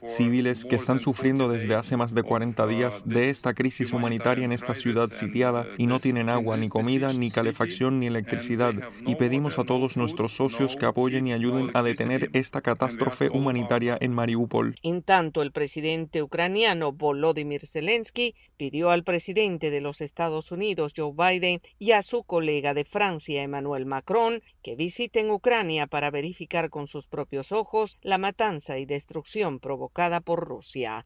Civiles 0.07 0.63
que 0.65 0.75
están 0.75 0.99
sufriendo 0.99 1.49
desde 1.49 1.73
hace 1.73 1.97
más 1.97 2.13
de 2.13 2.21
40 2.21 2.67
días 2.67 3.03
de 3.05 3.31
esta 3.31 3.55
crisis 3.55 3.91
humanitaria 3.91 4.45
en 4.45 4.51
esta 4.51 4.75
ciudad 4.75 5.09
sitiada 5.09 5.65
y 5.77 5.87
no 5.87 5.99
tienen 5.99 6.29
agua, 6.29 6.57
ni 6.57 6.69
comida, 6.69 7.11
ni 7.11 7.31
calefacción, 7.31 7.99
ni 7.99 8.05
electricidad. 8.05 8.75
Y 9.07 9.15
pedimos 9.15 9.57
a 9.57 9.63
todos 9.63 9.97
nuestros 9.97 10.35
socios 10.35 10.75
que 10.75 10.85
apoyen 10.85 11.25
y 11.27 11.33
ayuden 11.33 11.71
a 11.73 11.81
detener 11.81 12.29
esta 12.33 12.61
catástrofe 12.61 13.29
humanitaria 13.29 13.97
en 13.99 14.13
Mariupol. 14.13 14.75
En 14.83 15.01
tanto, 15.01 15.41
el 15.41 15.51
presidente 15.51 16.21
ucraniano 16.21 16.91
Volodymyr 16.91 17.65
Zelensky 17.65 18.35
pidió 18.57 18.91
al 18.91 19.03
presidente 19.03 19.71
de 19.71 19.81
los 19.81 20.01
Estados 20.01 20.51
Unidos, 20.51 20.93
Joe 20.95 21.13
Biden, 21.17 21.61
y 21.79 21.93
a 21.93 22.03
su 22.03 22.23
colega 22.23 22.75
de 22.75 22.85
Francia, 22.85 23.41
Emmanuel 23.41 23.87
Macron, 23.87 24.43
que 24.61 24.75
visiten 24.75 25.31
Ucrania 25.31 25.87
para 25.87 26.11
verificar 26.11 26.69
con 26.69 26.85
sus 26.85 27.07
propios 27.07 27.51
ojos 27.51 27.97
la 28.01 28.17
matanza 28.17 28.66
y 28.75 28.85
destrucción 28.85 29.59
provocada 29.59 30.19
por 30.19 30.45
Rusia. 30.45 31.05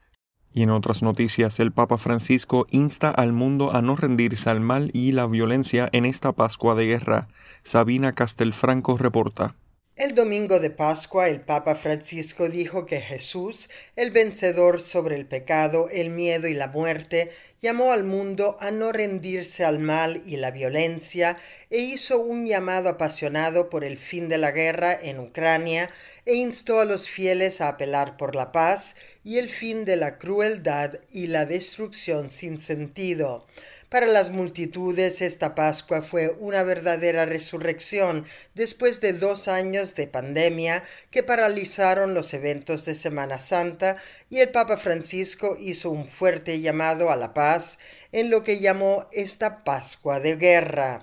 Y 0.54 0.64
en 0.64 0.70
otras 0.70 1.02
noticias, 1.02 1.60
el 1.60 1.72
Papa 1.72 1.98
Francisco 1.98 2.66
insta 2.72 3.10
al 3.10 3.32
mundo 3.32 3.74
a 3.74 3.82
no 3.82 3.96
rendirse 3.96 4.50
al 4.50 4.60
mal 4.60 4.90
y 4.94 5.12
la 5.12 5.28
violencia 5.28 5.88
en 5.92 6.06
esta 6.06 6.34
Pascua 6.34 6.76
de 6.76 6.88
guerra. 6.88 7.28
Sabina 7.64 8.12
Castelfranco 8.14 8.98
reporta. 8.98 9.56
El 9.98 10.16
domingo 10.16 10.62
de 10.62 10.70
Pascua 10.70 11.28
el 11.28 11.42
Papa 11.42 11.76
Francisco 11.76 12.48
dijo 12.48 12.86
que 12.86 13.02
Jesús, 13.02 13.70
el 13.98 14.12
vencedor 14.12 14.80
sobre 14.80 15.18
el 15.18 15.26
pecado, 15.26 15.90
el 15.92 16.10
miedo 16.10 16.48
y 16.48 16.54
la 16.54 16.70
muerte, 16.70 17.30
llamó 17.62 17.92
al 17.92 18.06
mundo 18.06 18.56
a 18.62 18.72
no 18.72 18.94
rendirse 18.94 19.66
al 19.66 19.80
mal 19.80 20.24
y 20.26 20.38
la 20.38 20.50
violencia 20.50 21.38
e 21.70 21.80
hizo 21.80 22.22
un 22.22 22.46
llamado 22.46 22.88
apasionado 22.88 23.70
por 23.70 23.84
el 23.84 23.98
fin 23.98 24.30
de 24.30 24.38
la 24.38 24.52
guerra 24.52 24.98
en 25.00 25.20
Ucrania 25.20 25.92
e 26.26 26.36
instó 26.36 26.80
a 26.80 26.86
los 26.86 27.10
fieles 27.10 27.60
a 27.60 27.68
apelar 27.68 28.16
por 28.16 28.34
la 28.34 28.54
paz 28.54 28.96
y 29.26 29.40
el 29.40 29.50
fin 29.50 29.84
de 29.84 29.98
la 29.98 30.18
crueldad 30.18 31.02
y 31.12 31.28
la 31.28 31.46
destrucción 31.46 32.30
sin 32.30 32.60
sentido. 32.60 33.46
Para 33.92 34.08
las 34.08 34.30
multitudes 34.32 35.22
esta 35.22 35.54
Pascua 35.54 36.02
fue 36.02 36.34
una 36.40 36.64
verdadera 36.64 37.26
resurrección 37.26 38.26
después 38.56 39.02
de 39.02 39.12
dos 39.12 39.50
años 39.50 39.96
de 39.96 40.08
pandemia 40.08 40.86
que 41.10 41.24
paralizaron 41.24 42.14
los 42.14 42.34
eventos 42.34 42.86
de 42.86 42.96
Semana 42.96 43.38
Santa 43.38 43.98
y 44.30 44.40
el 44.40 44.48
Papa 44.48 44.78
Francisco 44.78 45.58
hizo 45.60 45.90
un 45.90 46.08
fuerte 46.08 46.62
llamado 46.62 47.12
a 47.12 47.18
la 47.18 47.34
paz 47.34 47.80
en 48.14 48.30
lo 48.30 48.46
que 48.46 48.62
llamó 48.62 49.10
esta 49.12 49.66
Pascua 49.66 50.22
de 50.22 50.38
guerra. 50.38 51.02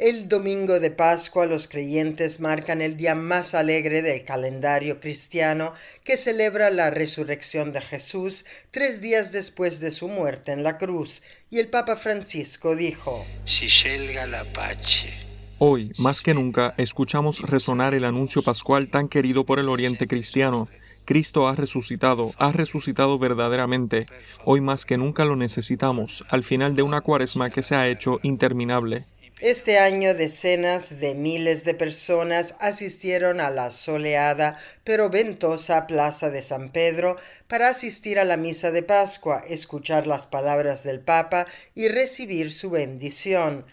El 0.00 0.30
domingo 0.30 0.80
de 0.80 0.90
Pascua 0.90 1.44
los 1.44 1.68
creyentes 1.68 2.40
marcan 2.40 2.80
el 2.80 2.96
día 2.96 3.14
más 3.14 3.52
alegre 3.52 4.00
del 4.00 4.24
calendario 4.24 4.98
cristiano 4.98 5.74
que 6.04 6.16
celebra 6.16 6.70
la 6.70 6.88
resurrección 6.88 7.70
de 7.72 7.82
Jesús 7.82 8.46
tres 8.70 9.02
días 9.02 9.30
después 9.30 9.78
de 9.78 9.92
su 9.92 10.08
muerte 10.08 10.52
en 10.52 10.62
la 10.62 10.78
cruz. 10.78 11.20
Y 11.50 11.58
el 11.58 11.68
Papa 11.68 11.96
Francisco 11.96 12.76
dijo, 12.76 13.26
Hoy, 15.58 15.92
más 15.98 16.22
que 16.22 16.32
nunca, 16.32 16.72
escuchamos 16.78 17.42
resonar 17.42 17.92
el 17.92 18.06
anuncio 18.06 18.40
pascual 18.40 18.88
tan 18.88 19.06
querido 19.06 19.44
por 19.44 19.58
el 19.58 19.68
Oriente 19.68 20.08
cristiano. 20.08 20.70
Cristo 21.04 21.46
ha 21.46 21.54
resucitado, 21.54 22.32
ha 22.38 22.52
resucitado 22.52 23.18
verdaderamente. 23.18 24.06
Hoy 24.46 24.62
más 24.62 24.86
que 24.86 24.96
nunca 24.96 25.26
lo 25.26 25.36
necesitamos, 25.36 26.24
al 26.30 26.42
final 26.42 26.74
de 26.74 26.84
una 26.84 27.02
cuaresma 27.02 27.50
que 27.50 27.62
se 27.62 27.74
ha 27.74 27.86
hecho 27.86 28.18
interminable. 28.22 29.04
Este 29.40 29.78
año 29.78 30.12
decenas 30.12 31.00
de 31.00 31.14
miles 31.14 31.64
de 31.64 31.72
personas 31.72 32.54
asistieron 32.58 33.40
a 33.40 33.48
la 33.48 33.70
soleada 33.70 34.58
pero 34.84 35.08
ventosa 35.08 35.86
Plaza 35.86 36.28
de 36.28 36.42
San 36.42 36.70
Pedro 36.72 37.16
para 37.48 37.70
asistir 37.70 38.18
a 38.18 38.24
la 38.24 38.36
misa 38.36 38.70
de 38.70 38.82
Pascua, 38.82 39.42
escuchar 39.48 40.06
las 40.06 40.26
palabras 40.26 40.82
del 40.82 41.00
Papa 41.00 41.46
y 41.74 41.88
recibir 41.88 42.52
su 42.52 42.68
bendición. 42.68 43.64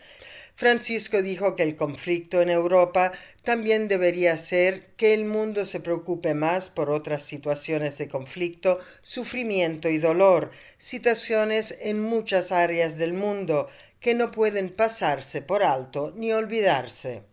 Francisco 0.57 1.21
dijo 1.21 1.55
que 1.55 1.61
el 1.61 1.75
conflicto 1.75 2.41
en 2.41 2.49
Europa 2.49 3.11
también 3.43 3.87
debería 3.87 4.33
hacer 4.33 4.87
que 4.97 5.13
el 5.13 5.23
mundo 5.23 5.67
se 5.67 5.79
preocupe 5.79 6.33
más 6.33 6.71
por 6.71 6.89
otras 6.89 7.21
situaciones 7.21 7.99
de 7.99 8.07
conflicto, 8.07 8.79
sufrimiento 9.03 9.87
y 9.87 9.99
dolor, 9.99 10.49
situaciones 10.79 11.77
en 11.81 12.01
muchas 12.01 12.51
áreas 12.51 12.97
del 12.97 13.13
mundo, 13.13 13.67
que 13.99 14.15
no 14.15 14.31
pueden 14.31 14.75
pasarse 14.75 15.41
por 15.41 15.63
alto 15.63 16.13
ni 16.15 16.31
olvidarse. 16.31 17.23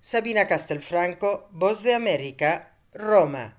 Sabina 0.00 0.46
Castelfranco, 0.46 1.48
Voz 1.52 1.82
de 1.82 1.94
América, 1.94 2.76
Roma. 2.92 3.58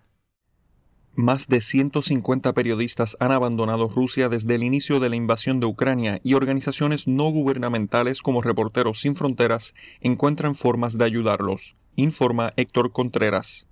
Más 1.13 1.47
de 1.47 1.61
150 1.61 2.53
periodistas 2.53 3.17
han 3.19 3.31
abandonado 3.31 3.89
Rusia 3.89 4.29
desde 4.29 4.53
el 4.53 4.61
inicio 4.61 4.99
de 4.99 5.09
la 5.09 5.15
invasión 5.15 5.59
de 5.59 5.65
Ucrania 5.65 6.19
y 6.23 6.35
organizaciones 6.35 7.07
no 7.07 7.31
gubernamentales 7.31 8.21
como 8.21 8.43
Reporteros 8.43 9.01
Sin 9.01 9.15
Fronteras 9.15 9.73
encuentran 9.99 10.53
formas 10.53 10.95
de 10.97 11.05
ayudarlos, 11.05 11.75
informa 11.95 12.53
Héctor 12.55 12.91
Contreras. 12.91 13.66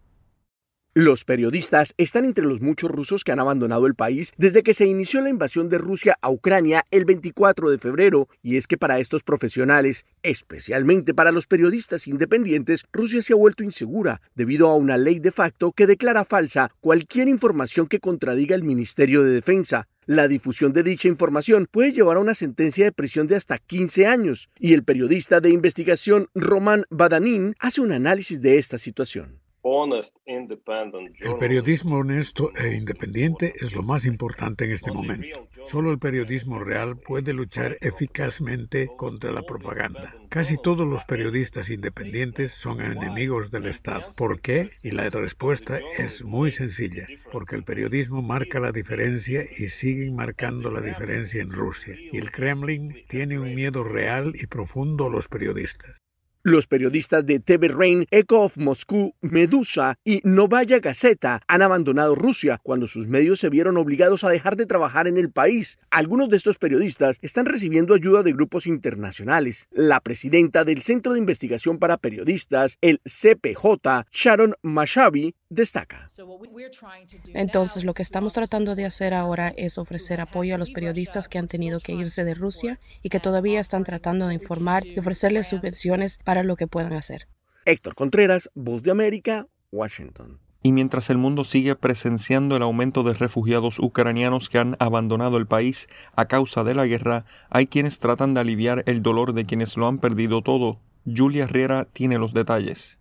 Los 0.97 1.25
periodistas 1.25 1.93
están 1.97 2.23
entre 2.23 2.45
los 2.45 2.61
muchos 2.61 2.89
rusos 2.89 3.25
que 3.25 3.33
han 3.33 3.41
abandonado 3.41 3.85
el 3.85 3.95
país 3.95 4.31
desde 4.37 4.63
que 4.63 4.73
se 4.73 4.85
inició 4.85 5.19
la 5.19 5.27
invasión 5.27 5.67
de 5.67 5.77
Rusia 5.77 6.17
a 6.21 6.31
Ucrania 6.31 6.85
el 6.89 7.03
24 7.03 7.69
de 7.69 7.77
febrero, 7.77 8.29
y 8.41 8.55
es 8.55 8.65
que 8.65 8.77
para 8.77 8.97
estos 8.99 9.21
profesionales, 9.21 10.05
especialmente 10.23 11.13
para 11.13 11.33
los 11.33 11.47
periodistas 11.47 12.07
independientes, 12.07 12.85
Rusia 12.93 13.21
se 13.21 13.33
ha 13.33 13.35
vuelto 13.35 13.61
insegura 13.61 14.21
debido 14.35 14.69
a 14.69 14.77
una 14.77 14.97
ley 14.97 15.19
de 15.19 15.33
facto 15.33 15.73
que 15.73 15.85
declara 15.85 16.23
falsa 16.23 16.71
cualquier 16.79 17.27
información 17.27 17.87
que 17.87 17.99
contradiga 17.99 18.55
el 18.55 18.63
Ministerio 18.63 19.21
de 19.21 19.33
Defensa. 19.33 19.89
La 20.05 20.29
difusión 20.29 20.71
de 20.71 20.83
dicha 20.83 21.09
información 21.09 21.67
puede 21.69 21.91
llevar 21.91 22.15
a 22.15 22.21
una 22.21 22.35
sentencia 22.35 22.85
de 22.85 22.93
prisión 22.93 23.27
de 23.27 23.35
hasta 23.35 23.57
15 23.57 24.07
años, 24.07 24.49
y 24.57 24.73
el 24.73 24.85
periodista 24.85 25.41
de 25.41 25.49
investigación 25.49 26.29
Roman 26.33 26.85
Badanin 26.89 27.53
hace 27.59 27.81
un 27.81 27.91
análisis 27.91 28.39
de 28.39 28.59
esta 28.59 28.77
situación. 28.77 29.44
El 29.67 31.37
periodismo 31.39 31.97
honesto 31.97 32.51
e 32.55 32.75
independiente 32.75 33.55
es 33.59 33.73
lo 33.73 33.81
más 33.81 34.05
importante 34.05 34.65
en 34.65 34.71
este 34.71 34.91
momento. 34.91 35.47
Solo 35.65 35.89
el 35.89 35.97
periodismo 35.97 36.59
real 36.59 36.97
puede 36.97 37.33
luchar 37.33 37.75
eficazmente 37.81 38.91
contra 38.95 39.31
la 39.31 39.41
propaganda. 39.41 40.13
Casi 40.29 40.57
todos 40.57 40.87
los 40.87 41.03
periodistas 41.05 41.71
independientes 41.71 42.51
son 42.51 42.79
enemigos 42.79 43.49
del 43.49 43.65
Estado. 43.65 44.11
¿Por 44.15 44.39
qué? 44.39 44.69
Y 44.83 44.91
la 44.91 45.09
respuesta 45.09 45.79
es 45.97 46.23
muy 46.23 46.51
sencilla. 46.51 47.07
Porque 47.31 47.55
el 47.55 47.63
periodismo 47.63 48.21
marca 48.21 48.59
la 48.59 48.71
diferencia 48.71 49.47
y 49.57 49.69
sigue 49.69 50.11
marcando 50.11 50.69
la 50.69 50.81
diferencia 50.81 51.41
en 51.41 51.49
Rusia. 51.49 51.95
Y 52.11 52.17
el 52.17 52.29
Kremlin 52.29 53.03
tiene 53.09 53.39
un 53.39 53.55
miedo 53.55 53.83
real 53.83 54.33
y 54.35 54.45
profundo 54.45 55.07
a 55.07 55.09
los 55.09 55.27
periodistas. 55.27 56.04
Los 56.47 56.67
periodistas 56.67 57.25
de 57.25 57.39
TV 57.39 57.69
Rain, 57.69 58.05
Echo 58.11 58.41
of 58.41 58.57
Moscú, 58.57 59.15
Medusa 59.21 59.97
y 60.03 60.21
Novaya 60.23 60.77
Gazeta 60.77 61.41
han 61.47 61.63
abandonado 61.63 62.13
Rusia 62.13 62.59
cuando 62.61 62.85
sus 62.85 63.07
medios 63.07 63.39
se 63.39 63.49
vieron 63.49 63.77
obligados 63.77 64.23
a 64.23 64.29
dejar 64.29 64.55
de 64.55 64.67
trabajar 64.67 65.07
en 65.07 65.17
el 65.17 65.31
país. 65.31 65.79
Algunos 65.89 66.29
de 66.29 66.37
estos 66.37 66.59
periodistas 66.59 67.17
están 67.23 67.47
recibiendo 67.47 67.95
ayuda 67.95 68.21
de 68.21 68.33
grupos 68.33 68.67
internacionales. 68.67 69.69
La 69.71 70.01
presidenta 70.01 70.63
del 70.63 70.83
Centro 70.83 71.13
de 71.13 71.19
Investigación 71.19 71.79
para 71.79 71.97
Periodistas, 71.97 72.77
el 72.81 73.01
CPJ, 73.05 74.05
Sharon 74.11 74.53
Mashavi, 74.61 75.33
destaca. 75.49 76.07
Entonces, 77.33 77.83
lo 77.83 77.93
que 77.93 78.03
estamos 78.03 78.33
tratando 78.33 78.75
de 78.75 78.85
hacer 78.85 79.13
ahora 79.13 79.53
es 79.55 79.77
ofrecer 79.77 80.21
apoyo 80.21 80.55
a 80.55 80.57
los 80.57 80.69
periodistas 80.69 81.27
que 81.27 81.39
han 81.39 81.47
tenido 81.47 81.79
que 81.79 81.93
irse 81.93 82.23
de 82.23 82.35
Rusia 82.35 82.79
y 83.01 83.09
que 83.09 83.19
todavía 83.19 83.59
están 83.59 83.83
tratando 83.83 84.27
de 84.27 84.35
informar 84.35 84.85
y 84.85 84.99
ofrecerles 84.99 85.47
subvenciones 85.47 86.19
para 86.23 86.34
lo 86.43 86.55
que 86.55 86.67
puedan 86.67 86.93
hacer. 86.93 87.27
Héctor 87.65 87.95
Contreras, 87.95 88.49
Voz 88.53 88.83
de 88.83 88.91
América, 88.91 89.47
Washington. 89.71 90.39
Y 90.61 90.71
mientras 90.71 91.11
el 91.11 91.19
mundo 91.19 91.43
sigue 91.43 91.75
presenciando 91.75 92.55
el 92.55 92.63
aumento 92.63 93.03
de 93.03 93.13
refugiados 93.13 93.77
ucranianos 93.77 94.49
que 94.49 94.57
han 94.57 94.75
abandonado 94.79 95.37
el 95.37 95.45
país 95.45 95.87
a 96.15 96.25
causa 96.25 96.63
de 96.63 96.73
la 96.73 96.87
guerra, 96.87 97.25
hay 97.51 97.67
quienes 97.67 97.99
tratan 97.99 98.33
de 98.33 98.39
aliviar 98.39 98.83
el 98.87 99.03
dolor 99.03 99.33
de 99.33 99.45
quienes 99.45 99.77
lo 99.77 99.87
han 99.87 99.99
perdido 99.99 100.41
todo. 100.41 100.79
Julia 101.05 101.43
Herrera 101.43 101.85
tiene 101.85 102.17
los 102.17 102.33
detalles. 102.33 102.97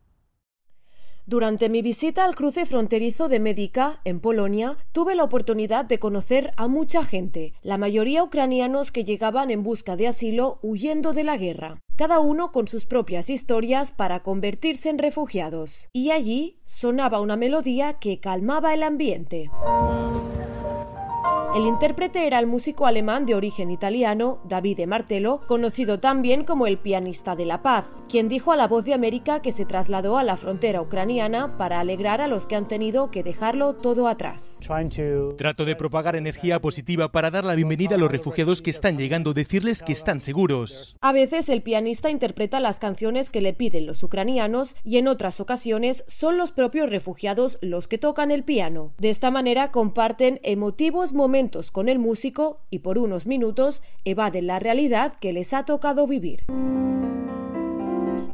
Durante 1.27 1.71
mi 1.71 1.81
visita 1.81 2.27
al 2.27 2.37
cruce 2.37 2.67
fronterizo 2.67 3.29
de 3.29 3.41
Medica, 3.41 4.03
en 4.05 4.21
Polonia, 4.21 4.77
tuve 4.93 5.15
la 5.15 5.25
oportunidad 5.25 5.87
de 5.87 5.99
conocer 5.99 6.51
a 6.59 6.69
mucha 6.69 7.03
gente, 7.03 7.55
la 7.63 7.79
mayoría 7.79 8.23
ucranianos 8.23 8.93
que 8.93 9.05
llegaban 9.05 9.51
en 9.51 9.63
busca 9.63 9.97
de 9.97 10.07
asilo 10.07 10.59
huyendo 10.61 11.15
de 11.15 11.25
la 11.25 11.39
guerra, 11.39 11.81
cada 11.97 12.21
uno 12.21 12.53
con 12.53 12.69
sus 12.69 12.85
propias 12.85 13.31
historias 13.31 13.91
para 13.91 14.23
convertirse 14.23 14.91
en 14.91 14.99
refugiados. 14.99 15.89
Y 15.95 16.11
allí 16.11 16.59
sonaba 16.65 17.23
una 17.23 17.37
melodía 17.37 17.95
que 17.95 18.21
calmaba 18.21 18.75
el 18.75 18.83
ambiente. 18.83 19.51
El 21.55 21.69
intérprete 21.69 22.27
era 22.27 22.41
el 22.41 22.49
músico 22.49 22.85
alemán 22.85 23.27
de 23.27 23.37
origen 23.37 23.71
italiano, 23.71 24.41
Davide 24.43 24.89
Martello, 24.89 25.41
conocido 25.47 26.01
también 26.01 26.43
como 26.43 26.67
el 26.67 26.79
pianista 26.79 27.37
de 27.37 27.47
la 27.47 27.63
paz, 27.63 27.85
quien 28.09 28.29
dijo 28.29 28.51
a 28.51 28.57
La 28.57 28.67
Voz 28.67 28.85
de 28.85 28.93
América 28.93 29.41
que 29.41 29.53
se 29.53 29.65
trasladó 29.65 30.19
a 30.19 30.25
la 30.25 30.37
frontera 30.37 30.83
ucraniana 30.83 31.57
para 31.57 31.79
alegrar 31.79 32.21
a 32.21 32.27
los 32.27 32.49
que 32.49 32.57
han 32.57 32.67
tenido 32.67 33.13
que 33.13 33.23
dejarlo 33.23 33.75
todo 33.77 34.09
atrás. 34.09 34.59
Trato 35.37 35.65
de 35.65 35.77
propagar 35.77 36.17
energía 36.17 36.61
positiva 36.61 37.13
para 37.13 37.31
dar 37.31 37.45
la 37.45 37.55
bienvenida 37.55 37.95
a 37.95 37.99
los 37.99 38.11
refugiados 38.11 38.61
que 38.61 38.71
están 38.71 38.99
llegando, 38.99 39.33
decirles 39.33 39.85
que 39.85 39.93
están 39.93 40.19
seguros. 40.19 40.97
A 41.03 41.13
veces 41.13 41.49
el 41.49 41.63
pianista 41.63 42.11
interpreta 42.11 42.59
las 42.59 42.81
canciones 42.81 43.31
que 43.31 43.41
le 43.41 43.53
piden 43.53 43.87
los 43.87 44.03
ucranianos 44.03 44.75
y 44.83 44.99
en 44.99 45.07
otras 45.07 45.39
ocasiones 45.39 46.03
son 46.09 46.37
los 46.37 46.51
propios 46.51 46.91
refugiados 46.91 47.59
los 47.61 47.87
que 47.87 47.99
tocan 47.99 48.33
el 48.33 48.43
piano. 48.43 48.93
De 48.99 49.11
esta 49.11 49.31
manera 49.31 49.71
comparten 49.71 50.41
emotivos 50.43 51.13
momentos 51.13 51.44
con 51.73 51.89
el 51.89 51.99
músico 51.99 52.61
y 52.71 52.81
por 52.81 52.99
unos 52.99 53.27
minutos 53.27 53.83
evaden 54.05 54.47
la 54.47 54.59
realidad 54.59 55.15
que 55.21 55.33
les 55.33 55.53
ha 55.53 55.65
tocado 55.65 56.07
vivir. 56.07 56.45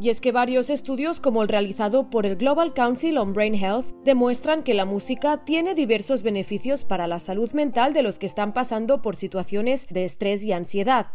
Y 0.03 0.09
es 0.09 0.23
que 0.23 0.33
varios 0.33 0.71
estudios, 0.71 1.21
como 1.21 1.43
el 1.43 1.49
realizado 1.49 2.09
por 2.09 2.25
el 2.25 2.37
Global 2.37 2.73
Council 2.73 3.19
on 3.19 3.35
Brain 3.35 3.55
Health, 3.55 3.87
demuestran 4.05 4.63
que 4.63 4.73
la 4.73 4.87
música 4.87 5.45
tiene 5.45 5.75
diversos 5.75 6.23
beneficios 6.23 6.85
para 6.85 7.07
la 7.07 7.21
salud 7.21 7.53
mental 7.53 7.93
de 7.93 8.03
los 8.03 8.19
que 8.19 8.25
están 8.25 8.55
pasando 8.55 9.03
por 9.03 9.17
situaciones 9.17 9.87
de 9.91 10.07
estrés 10.07 10.43
y 10.45 10.53
ansiedad. 10.53 11.09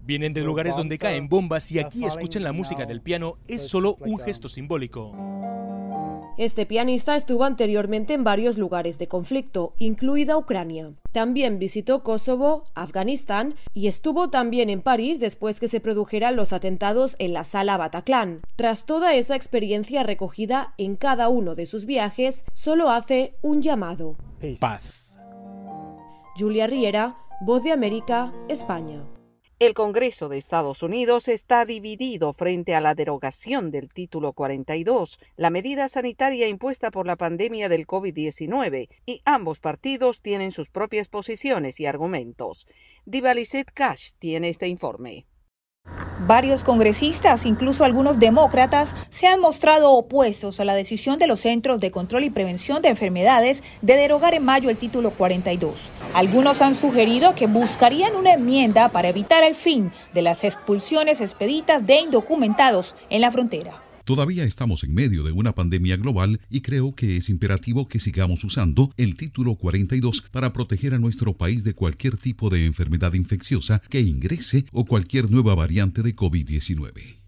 Vienen 0.00 0.32
de 0.32 0.40
lugares 0.42 0.76
donde 0.76 0.96
caen 0.96 1.28
bombas 1.28 1.70
y 1.70 1.78
aquí 1.78 2.06
escuchan 2.06 2.42
la 2.42 2.52
música 2.52 2.86
del 2.86 3.02
piano, 3.02 3.36
es 3.46 3.68
solo 3.68 3.96
un 4.00 4.18
gesto 4.18 4.48
simbólico. 4.48 5.12
Este 6.38 6.66
pianista 6.66 7.16
estuvo 7.16 7.42
anteriormente 7.42 8.14
en 8.14 8.22
varios 8.22 8.58
lugares 8.58 8.96
de 9.00 9.08
conflicto, 9.08 9.74
incluida 9.76 10.36
Ucrania. 10.36 10.92
También 11.10 11.58
visitó 11.58 12.04
Kosovo, 12.04 12.66
Afganistán 12.76 13.56
y 13.74 13.88
estuvo 13.88 14.30
también 14.30 14.70
en 14.70 14.80
París 14.80 15.18
después 15.18 15.58
que 15.58 15.66
se 15.66 15.80
produjeran 15.80 16.36
los 16.36 16.52
atentados 16.52 17.16
en 17.18 17.32
la 17.32 17.44
sala 17.44 17.76
Bataclan. 17.76 18.42
Tras 18.54 18.86
toda 18.86 19.16
esa 19.16 19.34
experiencia 19.34 20.04
recogida 20.04 20.74
en 20.78 20.94
cada 20.94 21.28
uno 21.28 21.56
de 21.56 21.66
sus 21.66 21.86
viajes, 21.86 22.44
solo 22.52 22.90
hace 22.90 23.34
un 23.42 23.60
llamado. 23.60 24.14
Paz. 24.60 24.94
Julia 26.38 26.68
Riera, 26.68 27.16
Voz 27.40 27.64
de 27.64 27.72
América, 27.72 28.32
España. 28.48 29.02
El 29.60 29.74
Congreso 29.74 30.28
de 30.28 30.38
Estados 30.38 30.84
Unidos 30.84 31.26
está 31.26 31.64
dividido 31.64 32.32
frente 32.32 32.76
a 32.76 32.80
la 32.80 32.94
derogación 32.94 33.72
del 33.72 33.92
Título 33.92 34.32
42, 34.32 35.18
la 35.36 35.50
medida 35.50 35.88
sanitaria 35.88 36.46
impuesta 36.46 36.92
por 36.92 37.08
la 37.08 37.16
pandemia 37.16 37.68
del 37.68 37.84
COVID-19, 37.84 38.88
y 39.04 39.20
ambos 39.24 39.58
partidos 39.58 40.20
tienen 40.20 40.52
sus 40.52 40.68
propias 40.68 41.08
posiciones 41.08 41.80
y 41.80 41.86
argumentos. 41.86 42.68
Divalicet 43.04 43.72
Cash 43.72 44.12
tiene 44.20 44.48
este 44.48 44.68
informe. 44.68 45.26
Varios 46.26 46.64
congresistas, 46.64 47.46
incluso 47.46 47.84
algunos 47.84 48.18
demócratas, 48.18 48.94
se 49.08 49.28
han 49.28 49.40
mostrado 49.40 49.92
opuestos 49.92 50.58
a 50.58 50.64
la 50.64 50.74
decisión 50.74 51.16
de 51.16 51.28
los 51.28 51.40
Centros 51.40 51.78
de 51.78 51.92
Control 51.92 52.24
y 52.24 52.30
Prevención 52.30 52.82
de 52.82 52.88
Enfermedades 52.88 53.62
de 53.82 53.94
derogar 53.96 54.34
en 54.34 54.44
mayo 54.44 54.68
el 54.68 54.76
título 54.76 55.12
42. 55.12 55.92
Algunos 56.14 56.60
han 56.60 56.74
sugerido 56.74 57.36
que 57.36 57.46
buscarían 57.46 58.16
una 58.16 58.32
enmienda 58.32 58.88
para 58.88 59.08
evitar 59.08 59.44
el 59.44 59.54
fin 59.54 59.92
de 60.12 60.22
las 60.22 60.42
expulsiones 60.42 61.20
expeditas 61.20 61.86
de 61.86 62.00
indocumentados 62.00 62.96
en 63.10 63.20
la 63.20 63.30
frontera. 63.30 63.87
Todavía 64.08 64.44
estamos 64.44 64.84
en 64.84 64.94
medio 64.94 65.22
de 65.22 65.32
una 65.32 65.52
pandemia 65.54 65.98
global 65.98 66.40
y 66.48 66.62
creo 66.62 66.94
que 66.94 67.18
es 67.18 67.28
imperativo 67.28 67.88
que 67.88 68.00
sigamos 68.00 68.42
usando 68.42 68.90
el 68.96 69.16
título 69.16 69.56
42 69.56 70.22
para 70.30 70.54
proteger 70.54 70.94
a 70.94 70.98
nuestro 70.98 71.34
país 71.34 71.62
de 71.62 71.74
cualquier 71.74 72.16
tipo 72.16 72.48
de 72.48 72.64
enfermedad 72.64 73.12
infecciosa 73.12 73.82
que 73.90 74.00
ingrese 74.00 74.64
o 74.72 74.86
cualquier 74.86 75.30
nueva 75.30 75.54
variante 75.54 76.02
de 76.02 76.16
COVID-19. 76.16 77.18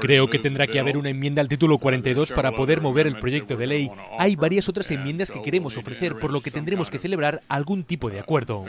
Creo 0.00 0.28
que 0.28 0.38
tendrá 0.40 0.66
que 0.66 0.80
haber 0.80 0.96
una 0.96 1.10
enmienda 1.10 1.40
al 1.40 1.48
título 1.48 1.78
42 1.78 2.32
para 2.32 2.50
poder 2.56 2.80
mover 2.80 3.06
el 3.06 3.20
proyecto 3.20 3.56
de 3.56 3.68
ley. 3.68 3.88
Hay 4.18 4.34
varias 4.34 4.68
otras 4.68 4.90
enmiendas 4.90 5.30
que 5.30 5.42
queremos 5.42 5.76
ofrecer, 5.76 6.18
por 6.18 6.32
lo 6.32 6.40
que 6.40 6.50
tendremos 6.50 6.90
que 6.90 6.98
celebrar 6.98 7.40
algún 7.46 7.84
tipo 7.84 8.10
de 8.10 8.18
acuerdo. 8.18 8.64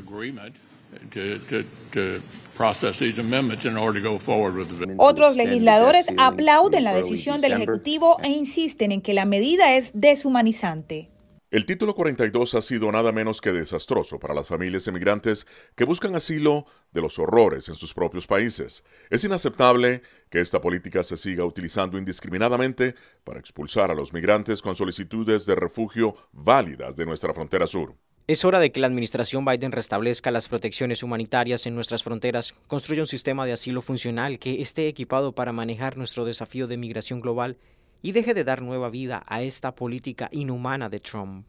Otros 4.97 5.35
legisladores 5.35 6.07
aplauden 6.17 6.83
la 6.83 6.93
decisión 6.93 7.41
del 7.41 7.53
Ejecutivo 7.53 8.17
e 8.23 8.29
insisten 8.29 8.91
en 8.91 9.01
que 9.01 9.13
la 9.13 9.25
medida 9.25 9.75
es 9.75 9.91
deshumanizante. 9.93 11.09
El 11.51 11.65
título 11.65 11.95
42 11.95 12.55
ha 12.55 12.61
sido 12.61 12.91
nada 12.91 13.11
menos 13.11 13.39
que 13.39 13.53
desastroso 13.53 14.19
para 14.19 14.33
las 14.33 14.47
familias 14.47 14.87
emigrantes 14.87 15.47
que 15.75 15.85
buscan 15.85 16.15
asilo 16.15 16.65
de 16.91 17.01
los 17.01 17.17
horrores 17.19 17.69
en 17.69 17.75
sus 17.75 17.93
propios 17.93 18.27
países. 18.27 18.83
Es 19.09 19.23
inaceptable 19.23 20.01
que 20.29 20.41
esta 20.41 20.59
política 20.59 21.03
se 21.03 21.15
siga 21.15 21.45
utilizando 21.45 21.97
indiscriminadamente 21.97 22.95
para 23.23 23.39
expulsar 23.39 23.91
a 23.91 23.95
los 23.95 24.11
migrantes 24.11 24.61
con 24.61 24.75
solicitudes 24.75 25.45
de 25.45 25.55
refugio 25.55 26.17
válidas 26.33 26.95
de 26.95 27.05
nuestra 27.05 27.33
frontera 27.33 27.67
sur. 27.67 27.95
Es 28.27 28.43
hora 28.43 28.59
de 28.59 28.71
que 28.71 28.79
la 28.79 28.87
administración 28.87 29.45
Biden 29.45 29.71
restablezca 29.71 30.31
las 30.31 30.47
protecciones 30.47 31.03
humanitarias 31.03 31.67
en 31.67 31.75
nuestras 31.75 32.01
fronteras, 32.01 32.55
construya 32.65 33.03
un 33.03 33.07
sistema 33.07 33.45
de 33.45 33.53
asilo 33.53 33.83
funcional 33.83 34.39
que 34.39 34.63
esté 34.63 34.87
equipado 34.87 35.33
para 35.33 35.51
manejar 35.51 35.95
nuestro 35.95 36.25
desafío 36.25 36.65
de 36.65 36.75
migración 36.75 37.21
global 37.21 37.57
y 38.01 38.13
deje 38.13 38.33
de 38.33 38.43
dar 38.43 38.63
nueva 38.63 38.89
vida 38.89 39.21
a 39.27 39.43
esta 39.43 39.75
política 39.75 40.27
inhumana 40.31 40.89
de 40.89 40.99
Trump. 41.01 41.45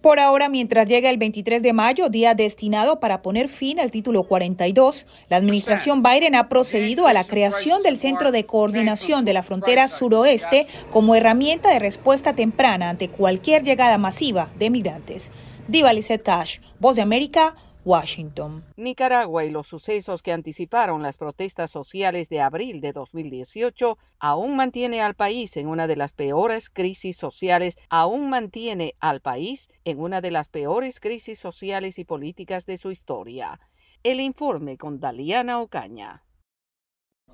Por 0.00 0.18
ahora, 0.18 0.48
mientras 0.48 0.88
llega 0.88 1.10
el 1.10 1.16
23 1.16 1.62
de 1.62 1.72
mayo, 1.72 2.08
día 2.08 2.34
destinado 2.34 2.98
para 2.98 3.22
poner 3.22 3.48
fin 3.48 3.78
al 3.78 3.92
título 3.92 4.24
42, 4.24 5.06
la 5.28 5.36
administración 5.36 6.02
Biden 6.02 6.34
ha 6.34 6.48
procedido 6.48 7.06
a 7.06 7.12
la 7.12 7.22
creación 7.22 7.84
del 7.84 7.98
Centro 7.98 8.32
de 8.32 8.46
Coordinación 8.46 9.24
de 9.24 9.32
la 9.32 9.44
Frontera 9.44 9.86
Suroeste 9.86 10.66
como 10.90 11.14
herramienta 11.14 11.70
de 11.70 11.78
respuesta 11.78 12.34
temprana 12.34 12.90
ante 12.90 13.08
cualquier 13.08 13.62
llegada 13.62 13.96
masiva 13.96 14.50
de 14.58 14.70
migrantes. 14.70 15.30
Diva 15.68 15.92
Lizette 15.92 16.22
Cash, 16.22 16.60
Voz 16.78 16.94
de 16.94 17.02
América, 17.02 17.56
Washington. 17.84 18.64
Nicaragua 18.76 19.44
y 19.44 19.50
los 19.50 19.66
sucesos 19.66 20.22
que 20.22 20.30
anticiparon 20.32 21.02
las 21.02 21.16
protestas 21.16 21.72
sociales 21.72 22.28
de 22.28 22.40
abril 22.40 22.80
de 22.80 22.92
2018 22.92 23.98
aún 24.20 24.54
mantiene 24.54 25.00
al 25.00 25.14
país 25.14 25.56
en 25.56 25.66
una 25.66 25.88
de 25.88 25.96
las 25.96 26.12
peores 26.12 26.70
crisis 26.70 27.16
sociales, 27.16 27.76
aún 27.90 28.30
mantiene 28.30 28.94
al 29.00 29.20
país 29.20 29.68
en 29.84 29.98
una 29.98 30.20
de 30.20 30.30
las 30.30 30.48
peores 30.48 31.00
crisis 31.00 31.40
sociales 31.40 31.98
y 31.98 32.04
políticas 32.04 32.64
de 32.66 32.78
su 32.78 32.92
historia. 32.92 33.58
El 34.04 34.20
informe 34.20 34.76
con 34.76 35.00
Daliana 35.00 35.60
Ocaña. 35.60 36.25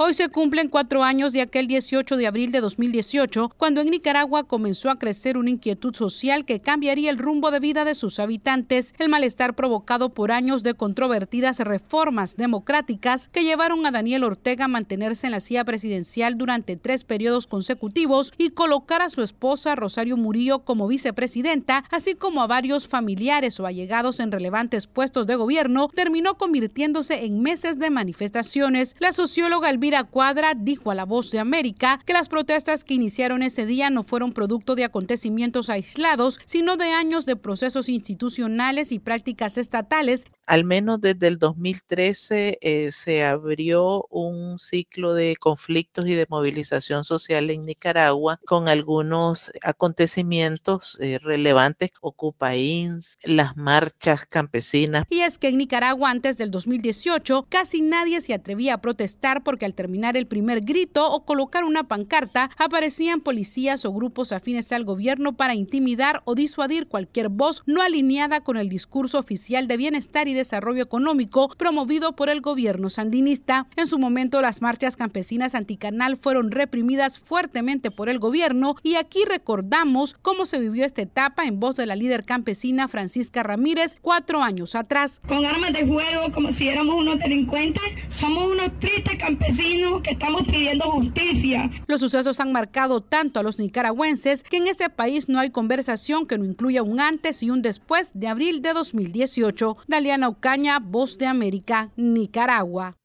Hoy 0.04 0.14
se 0.14 0.30
cumplen 0.30 0.68
cuatro 0.68 1.04
años 1.04 1.32
de 1.32 1.42
aquel 1.42 1.68
18 1.68 2.16
de 2.16 2.26
abril 2.26 2.50
de 2.50 2.60
2018, 2.60 3.52
cuando 3.56 3.82
en 3.82 3.90
Nicaragua 3.90 4.44
comenzó 4.44 4.90
a 4.90 4.98
crecer 4.98 5.36
una 5.36 5.50
inquietud 5.50 5.94
social 5.94 6.46
que 6.46 6.60
cambiaría 6.60 7.10
el 7.10 7.18
rumbo 7.18 7.52
de 7.52 7.60
vida 7.60 7.84
de 7.84 7.94
sus 7.94 8.18
habitantes, 8.18 8.94
el 8.98 9.08
malestar 9.08 9.54
provocado 9.54 10.08
por 10.08 10.32
años 10.32 10.62
de 10.62 10.74
controvertidas 10.74 11.60
reformas 11.60 12.36
democráticas 12.36 13.28
que 13.28 13.44
llevaron 13.44 13.86
a 13.86 13.92
Daniel 13.92 14.24
Ortega 14.24 14.64
a 14.64 14.68
mantenerse 14.68 15.26
en 15.26 15.32
la 15.32 15.40
silla 15.40 15.64
presidencial 15.64 16.36
durante 16.36 16.76
tres 16.76 17.04
periodos 17.04 17.46
consecutivos 17.46 18.32
y 18.38 18.50
colocar 18.50 19.02
a 19.02 19.10
su 19.10 19.22
esposa 19.22 19.76
Rosario 19.76 20.16
Murillo 20.16 20.60
como 20.60 20.88
vicepresidenta, 20.88 21.84
así 21.90 22.14
como 22.14 22.42
a 22.42 22.48
varios 22.48 22.88
familiares 22.88 23.60
o 23.60 23.66
allegados 23.66 24.20
en 24.20 24.32
relevantes 24.32 24.88
puestos 24.88 25.28
de 25.28 25.36
gobierno, 25.36 25.88
terminó 25.94 26.38
convirtiéndose 26.38 27.24
en 27.24 27.40
meses 27.40 27.78
de 27.78 27.90
manifestaciones. 27.90 28.96
La 28.98 29.12
socióloga 29.12 29.68
Elvira 29.82 30.04
Cuadra 30.04 30.52
dijo 30.56 30.92
a 30.92 30.94
La 30.94 31.04
Voz 31.04 31.32
de 31.32 31.40
América 31.40 31.98
que 32.06 32.12
las 32.12 32.28
protestas 32.28 32.84
que 32.84 32.94
iniciaron 32.94 33.42
ese 33.42 33.66
día 33.66 33.90
no 33.90 34.04
fueron 34.04 34.32
producto 34.32 34.76
de 34.76 34.84
acontecimientos 34.84 35.70
aislados, 35.70 36.38
sino 36.44 36.76
de 36.76 36.92
años 36.92 37.26
de 37.26 37.34
procesos 37.34 37.88
institucionales 37.88 38.92
y 38.92 39.00
prácticas 39.00 39.58
estatales. 39.58 40.24
Al 40.46 40.64
menos 40.64 41.00
desde 41.00 41.26
el 41.26 41.38
2013 41.38 42.58
eh, 42.60 42.92
se 42.92 43.24
abrió 43.24 44.06
un 44.08 44.60
ciclo 44.60 45.14
de 45.14 45.34
conflictos 45.34 46.06
y 46.06 46.14
de 46.14 46.26
movilización 46.28 47.02
social 47.02 47.50
en 47.50 47.64
Nicaragua 47.64 48.38
con 48.46 48.68
algunos 48.68 49.50
acontecimientos 49.62 50.96
eh, 51.00 51.18
relevantes, 51.20 51.90
Ocupa 52.02 52.54
INS, 52.54 53.18
las 53.24 53.56
marchas 53.56 54.26
campesinas. 54.26 55.06
Y 55.10 55.22
es 55.22 55.38
que 55.38 55.48
en 55.48 55.58
Nicaragua 55.58 56.10
antes 56.10 56.38
del 56.38 56.52
2018 56.52 57.46
casi 57.48 57.80
nadie 57.80 58.20
se 58.20 58.34
atrevía 58.34 58.74
a 58.74 58.80
protestar 58.80 59.42
porque 59.42 59.64
al 59.64 59.71
terminar 59.72 60.16
el 60.16 60.26
primer 60.26 60.60
grito 60.60 61.10
o 61.10 61.24
colocar 61.24 61.64
una 61.64 61.84
pancarta 61.84 62.50
aparecían 62.56 63.20
policías 63.20 63.84
o 63.84 63.92
grupos 63.92 64.32
afines 64.32 64.72
al 64.72 64.84
gobierno 64.84 65.34
para 65.34 65.54
intimidar 65.54 66.22
o 66.24 66.34
disuadir 66.34 66.86
cualquier 66.86 67.28
voz 67.28 67.62
no 67.66 67.82
alineada 67.82 68.40
con 68.40 68.56
el 68.56 68.68
discurso 68.68 69.18
oficial 69.18 69.68
de 69.68 69.76
bienestar 69.76 70.28
y 70.28 70.34
desarrollo 70.34 70.82
económico 70.82 71.48
promovido 71.56 72.14
por 72.14 72.28
el 72.28 72.40
gobierno 72.40 72.90
sandinista. 72.90 73.66
En 73.76 73.86
su 73.86 73.98
momento 73.98 74.40
las 74.40 74.62
marchas 74.62 74.96
campesinas 74.96 75.54
anticanal 75.54 76.16
fueron 76.16 76.50
reprimidas 76.50 77.18
fuertemente 77.18 77.90
por 77.90 78.08
el 78.08 78.18
gobierno 78.18 78.76
y 78.82 78.96
aquí 78.96 79.24
recordamos 79.26 80.14
cómo 80.22 80.46
se 80.46 80.58
vivió 80.58 80.84
esta 80.84 81.02
etapa 81.02 81.44
en 81.44 81.60
voz 81.60 81.76
de 81.76 81.86
la 81.86 81.96
líder 81.96 82.24
campesina 82.24 82.88
Francisca 82.88 83.42
Ramírez 83.42 83.96
cuatro 84.00 84.42
años 84.42 84.74
atrás. 84.74 85.20
Con 85.26 85.44
armas 85.44 85.72
de 85.72 85.86
fuego 85.86 86.32
como 86.32 86.50
si 86.50 86.68
éramos 86.68 86.96
unos 86.96 87.18
delincuentes, 87.18 87.82
somos 88.08 88.44
unos 88.52 88.78
tristes 88.78 89.16
campesinos 89.16 89.61
que 90.02 90.10
estamos 90.10 90.42
pidiendo 90.42 90.84
justicia. 90.90 91.70
Los 91.86 92.00
sucesos 92.00 92.40
han 92.40 92.52
marcado 92.52 93.00
tanto 93.00 93.40
a 93.40 93.42
los 93.42 93.58
nicaragüenses 93.58 94.42
que 94.42 94.56
en 94.56 94.66
ese 94.66 94.90
país 94.90 95.28
no 95.28 95.38
hay 95.38 95.50
conversación 95.50 96.26
que 96.26 96.38
no 96.38 96.44
incluya 96.44 96.82
un 96.82 97.00
antes 97.00 97.42
y 97.42 97.50
un 97.50 97.62
después 97.62 98.10
de 98.14 98.28
abril 98.28 98.62
de 98.62 98.72
2018. 98.72 99.76
Daliana 99.86 100.28
Ocaña, 100.28 100.78
Voz 100.80 101.18
de 101.18 101.26
América, 101.26 101.90
Nicaragua. 101.96 102.96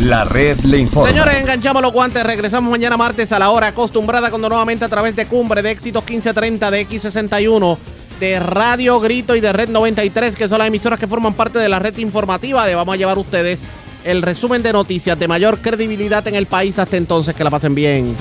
La 0.00 0.24
red 0.24 0.58
le 0.60 0.78
informa. 0.78 1.08
Señores, 1.08 1.36
enganchamos 1.36 1.80
los 1.80 1.92
guantes. 1.92 2.24
Regresamos 2.24 2.70
mañana 2.70 2.96
martes 2.96 3.30
a 3.32 3.38
la 3.38 3.50
hora 3.50 3.68
acostumbrada 3.68 4.30
cuando 4.30 4.48
nuevamente 4.48 4.84
a 4.84 4.88
través 4.88 5.14
de 5.14 5.26
Cumbre 5.26 5.62
de 5.62 5.70
Éxitos 5.70 6.02
1530 6.04 6.70
de 6.70 6.88
X61 6.88 7.78
de 8.18 8.40
Radio 8.40 9.00
Grito 9.00 9.36
y 9.36 9.40
de 9.40 9.52
Red 9.52 9.68
93, 9.68 10.36
que 10.36 10.48
son 10.48 10.58
las 10.58 10.68
emisoras 10.68 10.98
que 10.98 11.06
forman 11.06 11.34
parte 11.34 11.58
de 11.58 11.68
la 11.68 11.78
red 11.78 11.96
informativa 11.98 12.66
de 12.66 12.74
vamos 12.74 12.94
a 12.94 12.96
llevar 12.96 13.16
a 13.16 13.20
ustedes 13.20 13.66
el 14.04 14.22
resumen 14.22 14.62
de 14.62 14.72
noticias 14.72 15.18
de 15.18 15.28
mayor 15.28 15.58
credibilidad 15.58 16.26
en 16.28 16.34
el 16.34 16.46
país. 16.46 16.78
Hasta 16.78 16.96
entonces, 16.96 17.34
que 17.34 17.44
la 17.44 17.50
pasen 17.50 17.74
bien. 17.74 18.14